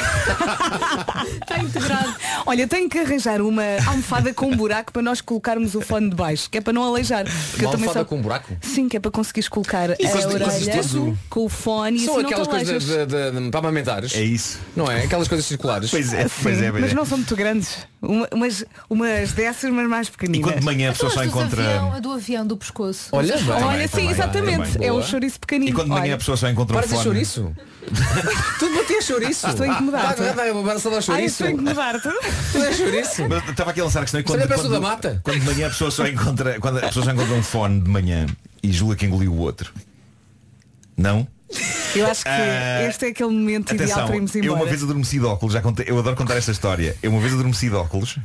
Está 1.42 1.58
integrado. 1.58 2.14
Olha, 2.46 2.66
tenho 2.68 2.88
que 2.88 2.98
arranjar 2.98 3.40
uma 3.40 3.62
almofada 3.86 4.32
com 4.34 4.46
um 4.46 4.56
buraco 4.56 4.92
para 4.92 5.02
nós 5.02 5.20
colocarmos 5.20 5.74
o 5.74 5.80
fone 5.80 6.10
de 6.10 6.16
baixo, 6.16 6.48
que 6.50 6.58
é 6.58 6.60
para 6.60 6.72
não 6.72 6.84
aleijar. 6.84 7.24
Porque 7.50 7.64
Uma 7.64 7.72
eu 7.72 7.74
almofada 7.76 7.98
só- 8.00 8.04
com 8.04 8.16
um 8.16 8.22
buraco? 8.22 8.52
Sim, 8.60 8.88
que 8.88 8.96
é 8.96 9.00
para 9.00 9.10
conseguires 9.10 9.48
colocar 9.48 9.90
E 9.98 10.06
a 10.06 10.10
orelha? 10.28 10.82
Com 11.30 11.44
o 11.44 11.48
fone 11.48 11.96
e 11.98 12.04
São 12.04 12.16
assim 12.16 12.26
aquelas 12.26 12.48
coisas 12.48 12.82
de, 12.84 13.06
de, 13.06 13.40
de, 13.40 13.50
para 13.50 13.60
amamentares. 13.60 14.14
É 14.14 14.22
isso. 14.22 14.58
Não 14.76 14.90
é? 14.90 15.04
Aquelas 15.04 15.28
coisas 15.28 15.46
circulares. 15.46 15.90
Pois 15.90 16.12
é, 16.12 16.26
pois 16.42 16.58
Sim, 16.58 16.64
é, 16.64 16.70
pois 16.70 16.82
mas 16.82 16.92
é. 16.92 16.94
não 16.94 17.04
são 17.04 17.18
muito 17.18 17.34
grandes. 17.36 17.78
Uma- 18.00 18.28
umas, 18.32 18.64
umas 18.90 19.32
dessas, 19.32 19.70
mas 19.70 19.88
mais 19.88 20.08
E 20.08 20.10
pequeninas. 20.10 20.44
quando 20.50 20.58
de 20.58 20.64
manhã 20.64 20.90
a 20.90 20.92
Então 20.92 21.08
pessoa 21.08 21.08
as 21.08 21.14
só 21.14 21.20
do 21.38 21.44
encontra. 21.44 21.62
avião, 21.64 21.92
a 21.94 22.00
do 22.00 22.10
avião 22.12 22.46
do 22.46 22.56
pescoço. 22.56 23.08
Olha, 23.12 23.36
bem. 23.36 23.50
Olha, 23.50 23.88
sim, 23.88 23.90
também, 23.92 24.10
exatamente. 24.10 24.72
também. 24.72 24.88
É 24.88 24.92
um 24.92 25.02
chouriço 25.02 25.38
pequenino. 25.40 25.70
E 25.70 25.72
quando 25.72 25.84
de 25.86 25.90
manhã 25.90 26.02
Olha, 26.04 26.14
a 26.14 26.18
pessoa 26.18 26.36
só 26.36 26.48
encontra 26.48 26.76
um 26.76 26.80
Para 26.80 26.88
fone. 26.88 27.02
chouriço. 27.02 27.52
tu 28.58 28.74
batias 28.74 29.04
chouriço. 29.04 29.48
Estou 29.48 29.64
a 29.64 29.68
incomodar-te. 29.68 30.20
Vai, 30.20 30.32
vai, 30.34 30.52
vai, 30.52 30.62
vai, 30.62 30.78
só 30.78 30.90
dar 30.90 30.96
Ai, 30.96 31.02
chouriço. 31.02 31.26
estou 31.28 31.46
a 31.46 31.50
incomodar-te. 31.50 32.08
Tu 32.52 32.58
és 32.58 32.76
chouriço. 32.76 33.22
Estava 33.50 33.70
aqui 33.70 33.80
a 33.80 33.84
lançar 33.84 34.00
a 34.00 34.02
questão 34.02 34.20
e 34.20 34.22
Isso 34.24 34.32
quando, 34.32 34.42
é 34.42 34.46
quando, 34.54 34.68
da 34.70 34.80
mata. 34.80 35.20
quando 35.22 35.40
de 35.40 35.46
manhã 35.46 35.66
a 35.66 35.70
pessoa 35.70 35.90
só 35.90 36.06
encontra 36.06 36.58
quando 36.60 36.78
a 36.78 36.82
pessoa 36.82 37.04
só 37.04 37.12
encontra 37.12 37.34
um 37.34 37.42
fone 37.42 37.80
de 37.80 37.88
manhã 37.88 38.26
e 38.62 38.72
julga 38.72 38.96
que 38.96 39.06
engoliu 39.06 39.32
o 39.32 39.38
outro. 39.38 39.72
Não? 41.02 41.26
Eu 41.94 42.06
acho 42.06 42.22
que 42.22 42.28
Ah, 42.30 42.86
este 42.88 43.04
é 43.04 43.08
aquele 43.08 43.28
momento 43.28 43.74
ideal 43.74 43.90
Atenção, 43.90 44.06
para 44.06 44.16
irmos 44.16 44.34
eu 44.34 44.42
embora. 44.42 44.60
uma 44.60 44.66
vez 44.66 44.82
adormeci 44.82 45.18
de 45.18 45.24
óculos, 45.26 45.52
já 45.52 45.60
contei, 45.60 45.84
eu 45.86 45.98
adoro 45.98 46.16
contar 46.16 46.36
esta 46.36 46.50
história. 46.50 46.96
Eu 47.02 47.10
uma 47.10 47.20
vez 47.20 47.34
adormeci 47.34 47.68
de 47.68 47.74
óculos. 47.74 48.18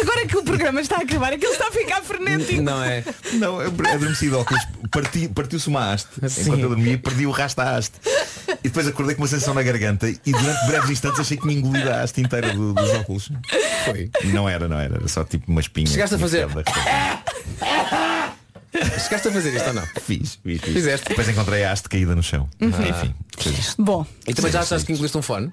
Agora 0.00 0.26
que 0.26 0.38
o 0.38 0.42
programa 0.42 0.80
está 0.80 0.96
a 0.96 1.00
acabar, 1.00 1.34
aquilo 1.34 1.52
está 1.52 1.68
a 1.68 1.70
ficar 1.70 2.00
frenético. 2.02 2.62
Não 2.62 2.82
é? 2.82 3.04
Não, 3.34 3.60
eu 3.60 3.68
adormeci 3.68 4.28
de 4.30 4.34
óculos, 4.34 4.62
parti- 4.90 5.28
partiu-se 5.28 5.68
uma 5.68 5.92
haste. 5.92 6.08
Sim. 6.30 6.42
Enquanto 6.42 6.60
eu 6.60 6.68
dormia, 6.70 6.96
perdi 6.96 7.26
o 7.26 7.30
rastro 7.30 7.62
da 7.62 7.76
haste. 7.76 7.92
E 8.64 8.68
depois 8.68 8.86
acordei 8.88 9.14
com 9.14 9.20
uma 9.22 9.28
sensação 9.28 9.52
na 9.52 9.62
garganta 9.62 10.08
e 10.08 10.16
durante 10.32 10.66
breves 10.66 10.88
instantes 10.90 11.20
achei 11.20 11.36
que 11.36 11.42
tinha 11.42 11.58
engolido 11.58 11.90
a 11.90 12.00
haste 12.02 12.22
inteira 12.22 12.54
do- 12.54 12.72
dos 12.72 12.90
óculos. 12.94 13.30
Foi. 13.84 14.10
Não 14.32 14.48
era, 14.48 14.66
não 14.66 14.78
era, 14.78 14.94
era 14.96 15.08
só 15.08 15.22
tipo 15.24 15.50
uma 15.52 15.60
espinha. 15.60 15.88
Chegaste 15.88 16.14
a 16.14 16.18
fazer- 16.18 16.46
Chegaste 19.00 19.28
a 19.28 19.32
fazer 19.32 19.54
isto 19.54 19.68
ou 19.68 19.74
não? 19.74 19.86
Fiz, 20.02 20.38
fiz, 20.42 20.60
fiz. 20.60 20.72
Fizeste? 20.72 21.08
Depois 21.08 21.28
encontrei 21.28 21.64
a 21.64 21.72
haste 21.72 21.88
caída 21.88 22.14
no 22.14 22.22
chão. 22.22 22.48
Enfim, 22.60 23.14
fez 23.38 23.58
isto. 23.58 23.82
Bom, 23.82 24.06
E 24.26 24.34
também 24.34 24.52
já 24.52 24.60
achaste 24.60 24.86
que 24.86 24.92
engoliste 24.92 25.16
um 25.16 25.22
fone? 25.22 25.52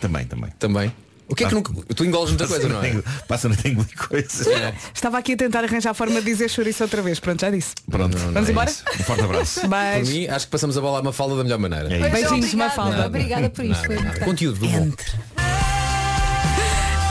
também, 0.00 0.24
também. 0.26 0.50
Também. 0.58 0.92
O 1.28 1.34
que 1.36 1.44
é 1.44 1.48
que 1.48 1.54
nunca... 1.54 1.72
Tu 1.94 2.04
engoles 2.04 2.30
muita 2.30 2.48
coisa, 2.48 2.68
não 2.68 2.82
é? 2.82 3.00
Passa 3.28 3.48
a 3.48 3.68
engolir 3.68 3.96
coisas. 4.08 4.46
É. 4.48 4.74
estava 4.92 5.16
aqui 5.18 5.34
a 5.34 5.36
tentar 5.36 5.62
arranjar 5.62 5.90
a 5.90 5.94
forma 5.94 6.20
de 6.20 6.26
dizer 6.26 6.48
chouriço 6.50 6.82
outra 6.82 7.00
vez. 7.02 7.20
Pronto, 7.20 7.40
já 7.40 7.50
disse. 7.50 7.72
Pronto, 7.88 8.18
Vamos 8.18 8.48
é 8.48 8.52
embora? 8.52 8.68
isso. 8.68 8.82
Um 8.98 9.04
forte 9.04 9.22
abraço. 9.22 9.60
Por 9.62 9.68
Beijo. 9.70 10.10
mim, 10.10 10.26
acho 10.26 10.46
que 10.46 10.50
passamos 10.50 10.76
a 10.76 10.80
bola 10.80 10.98
a 10.98 11.02
uma 11.02 11.12
falda 11.12 11.36
da 11.36 11.44
melhor 11.44 11.60
maneira. 11.60 11.84
É. 11.94 12.08
Beijinhos, 12.08 12.46
Obrigada, 12.46 12.56
Mafalda. 12.56 13.06
Obrigada 13.06 13.48
por 13.50 13.64
isto. 13.64 13.84
Conteúdo 14.24 14.58
do 14.58 14.68
bom. 14.68 14.90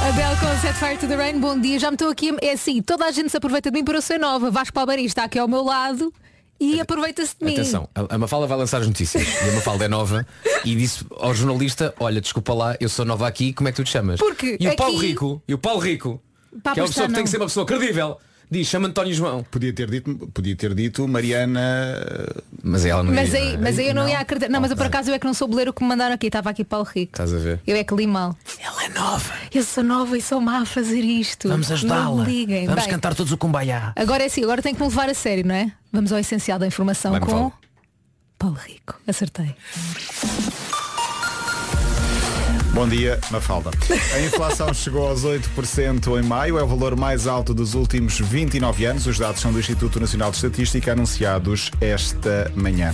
Adele 0.01 0.35
com 0.39 0.61
Set 0.61 0.73
Fire 0.75 0.97
to 0.97 1.07
the 1.07 1.15
Rain, 1.15 1.39
bom 1.39 1.59
dia. 1.59 1.77
Já 1.79 1.91
me 1.91 1.95
estou 1.95 2.09
aqui, 2.09 2.33
é 2.41 2.53
assim, 2.53 2.81
toda 2.81 3.05
a 3.05 3.11
gente 3.11 3.29
se 3.29 3.37
aproveita 3.37 3.69
de 3.69 3.77
mim 3.77 3.83
para 3.83 3.97
eu 3.97 4.01
ser 4.01 4.17
nova. 4.17 4.49
Vasco 4.49 4.73
Palmeiras 4.73 5.05
está 5.05 5.25
aqui 5.25 5.37
ao 5.37 5.47
meu 5.47 5.63
lado 5.63 6.13
e 6.59 6.79
aproveita-se 6.79 7.35
de 7.37 7.45
mim. 7.45 7.53
Atenção, 7.53 7.89
a 7.93 8.17
Mafalda 8.17 8.47
vai 8.47 8.57
lançar 8.57 8.81
as 8.81 8.87
notícias 8.87 9.23
e 9.45 9.49
a 9.49 9.53
Mafalda 9.53 9.85
é 9.85 9.87
nova 9.87 10.25
e 10.63 10.75
disse 10.75 11.05
ao 11.17 11.33
jornalista, 11.33 11.93
olha, 11.99 12.21
desculpa 12.21 12.53
lá, 12.53 12.75
eu 12.79 12.89
sou 12.89 13.05
nova 13.05 13.27
aqui, 13.27 13.53
como 13.53 13.67
é 13.67 13.71
que 13.71 13.75
tu 13.77 13.83
te 13.83 13.91
chamas? 13.91 14.19
Porque 14.19 14.57
e 14.59 14.67
o 14.67 14.75
Paulo 14.75 14.97
aqui- 14.97 15.07
Rico, 15.07 15.41
e 15.47 15.53
o 15.53 15.57
Paulo 15.57 15.79
Rico, 15.79 16.21
Papa 16.63 16.73
que 16.75 16.79
é 16.79 16.83
uma 16.83 16.89
pessoa 16.89 17.07
que 17.07 17.13
tem 17.13 17.23
que 17.23 17.29
ser 17.29 17.37
uma 17.37 17.45
pessoa 17.45 17.65
credível, 17.65 18.17
diz, 18.49 18.67
chama 18.67 18.87
António 18.87 19.13
João. 19.13 19.43
Podia 19.43 19.71
ter 19.73 19.89
dito, 19.89 20.29
podia 20.33 20.55
ter 20.55 20.73
dito 20.73 21.07
Mariana. 21.07 21.95
Mas 22.63 22.85
ela 22.85 23.03
não 23.03 23.13
Mas 23.13 23.33
ia, 23.33 23.39
aí, 23.39 23.45
não 23.45 23.53
é? 23.53 23.57
mas 23.57 23.79
aí 23.79 23.87
eu 23.87 23.93
não, 23.95 24.07
ia 24.07 24.19
acreditar. 24.19 24.51
Não, 24.51 24.59
mas 24.61 24.71
eu 24.71 24.77
por 24.77 24.85
acaso 24.85 25.09
eu 25.09 25.13
é 25.13 25.19
que 25.19 25.25
não 25.25 25.33
sou 25.33 25.47
boleiro 25.47 25.71
que 25.73 25.81
me 25.83 25.89
mandaram 25.89 26.15
aqui. 26.15 26.27
Estava 26.27 26.49
aqui 26.49 26.63
Paulo 26.63 26.85
Rico. 26.85 27.13
Estás 27.13 27.33
a 27.33 27.37
ver? 27.37 27.59
Eu 27.65 27.75
é 27.75 27.83
que 27.83 27.93
li 27.95 28.07
mal. 28.07 28.35
Ela 28.59 28.83
é 28.85 28.89
nova. 28.89 29.33
Eu 29.53 29.63
sou 29.63 29.83
nova 29.83 30.17
e 30.17 30.21
sou 30.21 30.41
má 30.41 30.59
a 30.59 30.65
fazer 30.65 31.01
isto. 31.01 31.47
Vamos 31.47 31.69
Não 31.69 31.75
ajudá-la. 31.75 32.23
me 32.25 32.31
liguem. 32.31 32.65
Vamos 32.65 32.83
Bem, 32.83 32.91
cantar 32.91 33.15
todos 33.15 33.31
o 33.31 33.37
Kumbaya. 33.37 33.93
Agora 33.95 34.23
é 34.23 34.25
assim, 34.27 34.43
agora 34.43 34.61
tenho 34.61 34.75
que 34.75 34.81
me 34.81 34.87
levar 34.89 35.09
a 35.09 35.13
sério, 35.13 35.45
não 35.45 35.55
é? 35.55 35.71
Vamos 35.91 36.11
ao 36.11 36.19
essencial 36.19 36.59
da 36.59 36.67
informação 36.67 37.11
Vai, 37.11 37.21
com. 37.21 37.51
Paulo 38.37 38.57
Rico. 38.65 38.95
Acertei. 39.05 39.53
Bom 42.73 42.87
dia, 42.87 43.19
Mafalda. 43.31 43.71
A 44.13 44.19
inflação 44.21 44.73
chegou 44.73 45.07
aos 45.07 45.25
8% 45.25 46.19
em 46.19 46.25
maio, 46.25 46.57
é 46.57 46.63
o 46.63 46.67
valor 46.67 46.95
mais 46.95 47.25
alto 47.25 47.53
dos 47.53 47.73
últimos 47.73 48.19
29 48.19 48.85
anos. 48.85 49.07
Os 49.07 49.17
dados 49.17 49.41
são 49.41 49.51
do 49.51 49.59
Instituto 49.59 49.99
Nacional 49.99 50.29
de 50.29 50.37
Estatística 50.37 50.91
anunciados 50.91 51.71
esta 51.81 52.51
manhã. 52.55 52.93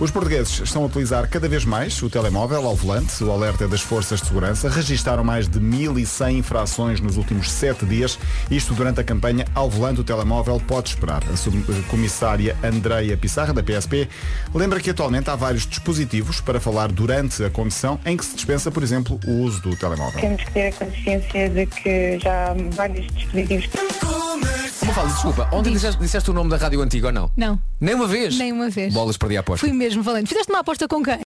Os 0.00 0.10
portugueses 0.10 0.60
estão 0.60 0.84
a 0.84 0.86
utilizar 0.86 1.28
cada 1.28 1.48
vez 1.48 1.64
mais 1.64 2.00
o 2.00 2.08
telemóvel 2.08 2.64
ao 2.64 2.76
volante. 2.76 3.22
O 3.24 3.30
alerta 3.32 3.66
das 3.66 3.80
forças 3.80 4.20
de 4.20 4.28
segurança 4.28 4.68
registaram 4.68 5.24
mais 5.24 5.48
de 5.48 5.58
1.100 5.58 6.38
infrações 6.38 7.00
nos 7.00 7.16
últimos 7.16 7.50
7 7.50 7.84
dias. 7.84 8.18
Isto 8.50 8.72
durante 8.72 9.00
a 9.00 9.04
campanha 9.04 9.46
Ao 9.54 9.68
Volante 9.68 10.00
o 10.00 10.04
Telemóvel 10.04 10.60
Pode 10.66 10.90
Esperar. 10.90 11.22
A 11.32 11.36
subcomissária 11.36 12.56
Andreia 12.62 13.16
Pissarra, 13.16 13.52
da 13.52 13.62
PSP, 13.62 14.08
lembra 14.54 14.80
que 14.80 14.90
atualmente 14.90 15.28
há 15.28 15.34
vários 15.36 15.66
dispositivos 15.66 16.40
para 16.40 16.60
falar 16.60 16.90
durante 16.92 17.42
a 17.42 17.50
condução 17.50 17.98
em 18.06 18.16
que 18.16 18.24
se 18.24 18.34
dispensa, 18.34 18.70
por 18.70 18.82
exemplo, 18.82 19.07
exemplo, 19.08 19.20
o 19.26 19.42
uso 19.42 19.62
do 19.62 19.76
telemóvel. 19.76 20.20
Temos 20.20 20.44
que 20.44 20.52
ter 20.52 20.68
a 20.68 20.72
consciência 20.72 21.48
de 21.48 21.66
que 21.66 22.18
já 22.18 22.50
há 22.50 22.54
vários 22.72 23.06
dispositivos. 23.14 23.68
Como 24.78 24.92
falo, 24.92 25.08
desculpa, 25.08 25.48
ontem 25.52 25.72
disseste, 25.72 26.00
disseste 26.00 26.30
o 26.30 26.34
nome 26.34 26.50
da 26.50 26.56
rádio 26.56 26.80
antiga 26.80 27.08
ou 27.08 27.12
não? 27.12 27.30
Não. 27.36 27.58
Nem 27.80 27.94
uma 27.94 28.06
vez? 28.06 28.36
Nem 28.38 28.52
uma 28.52 28.70
vez. 28.70 28.92
Bolas 28.92 29.16
perdi 29.16 29.36
a 29.36 29.40
aposta. 29.40 29.66
Fui 29.66 29.74
mesmo 29.74 30.02
valente. 30.02 30.28
Fizeste 30.28 30.50
uma 30.52 30.60
aposta 30.60 30.86
com 30.86 31.02
quem? 31.02 31.16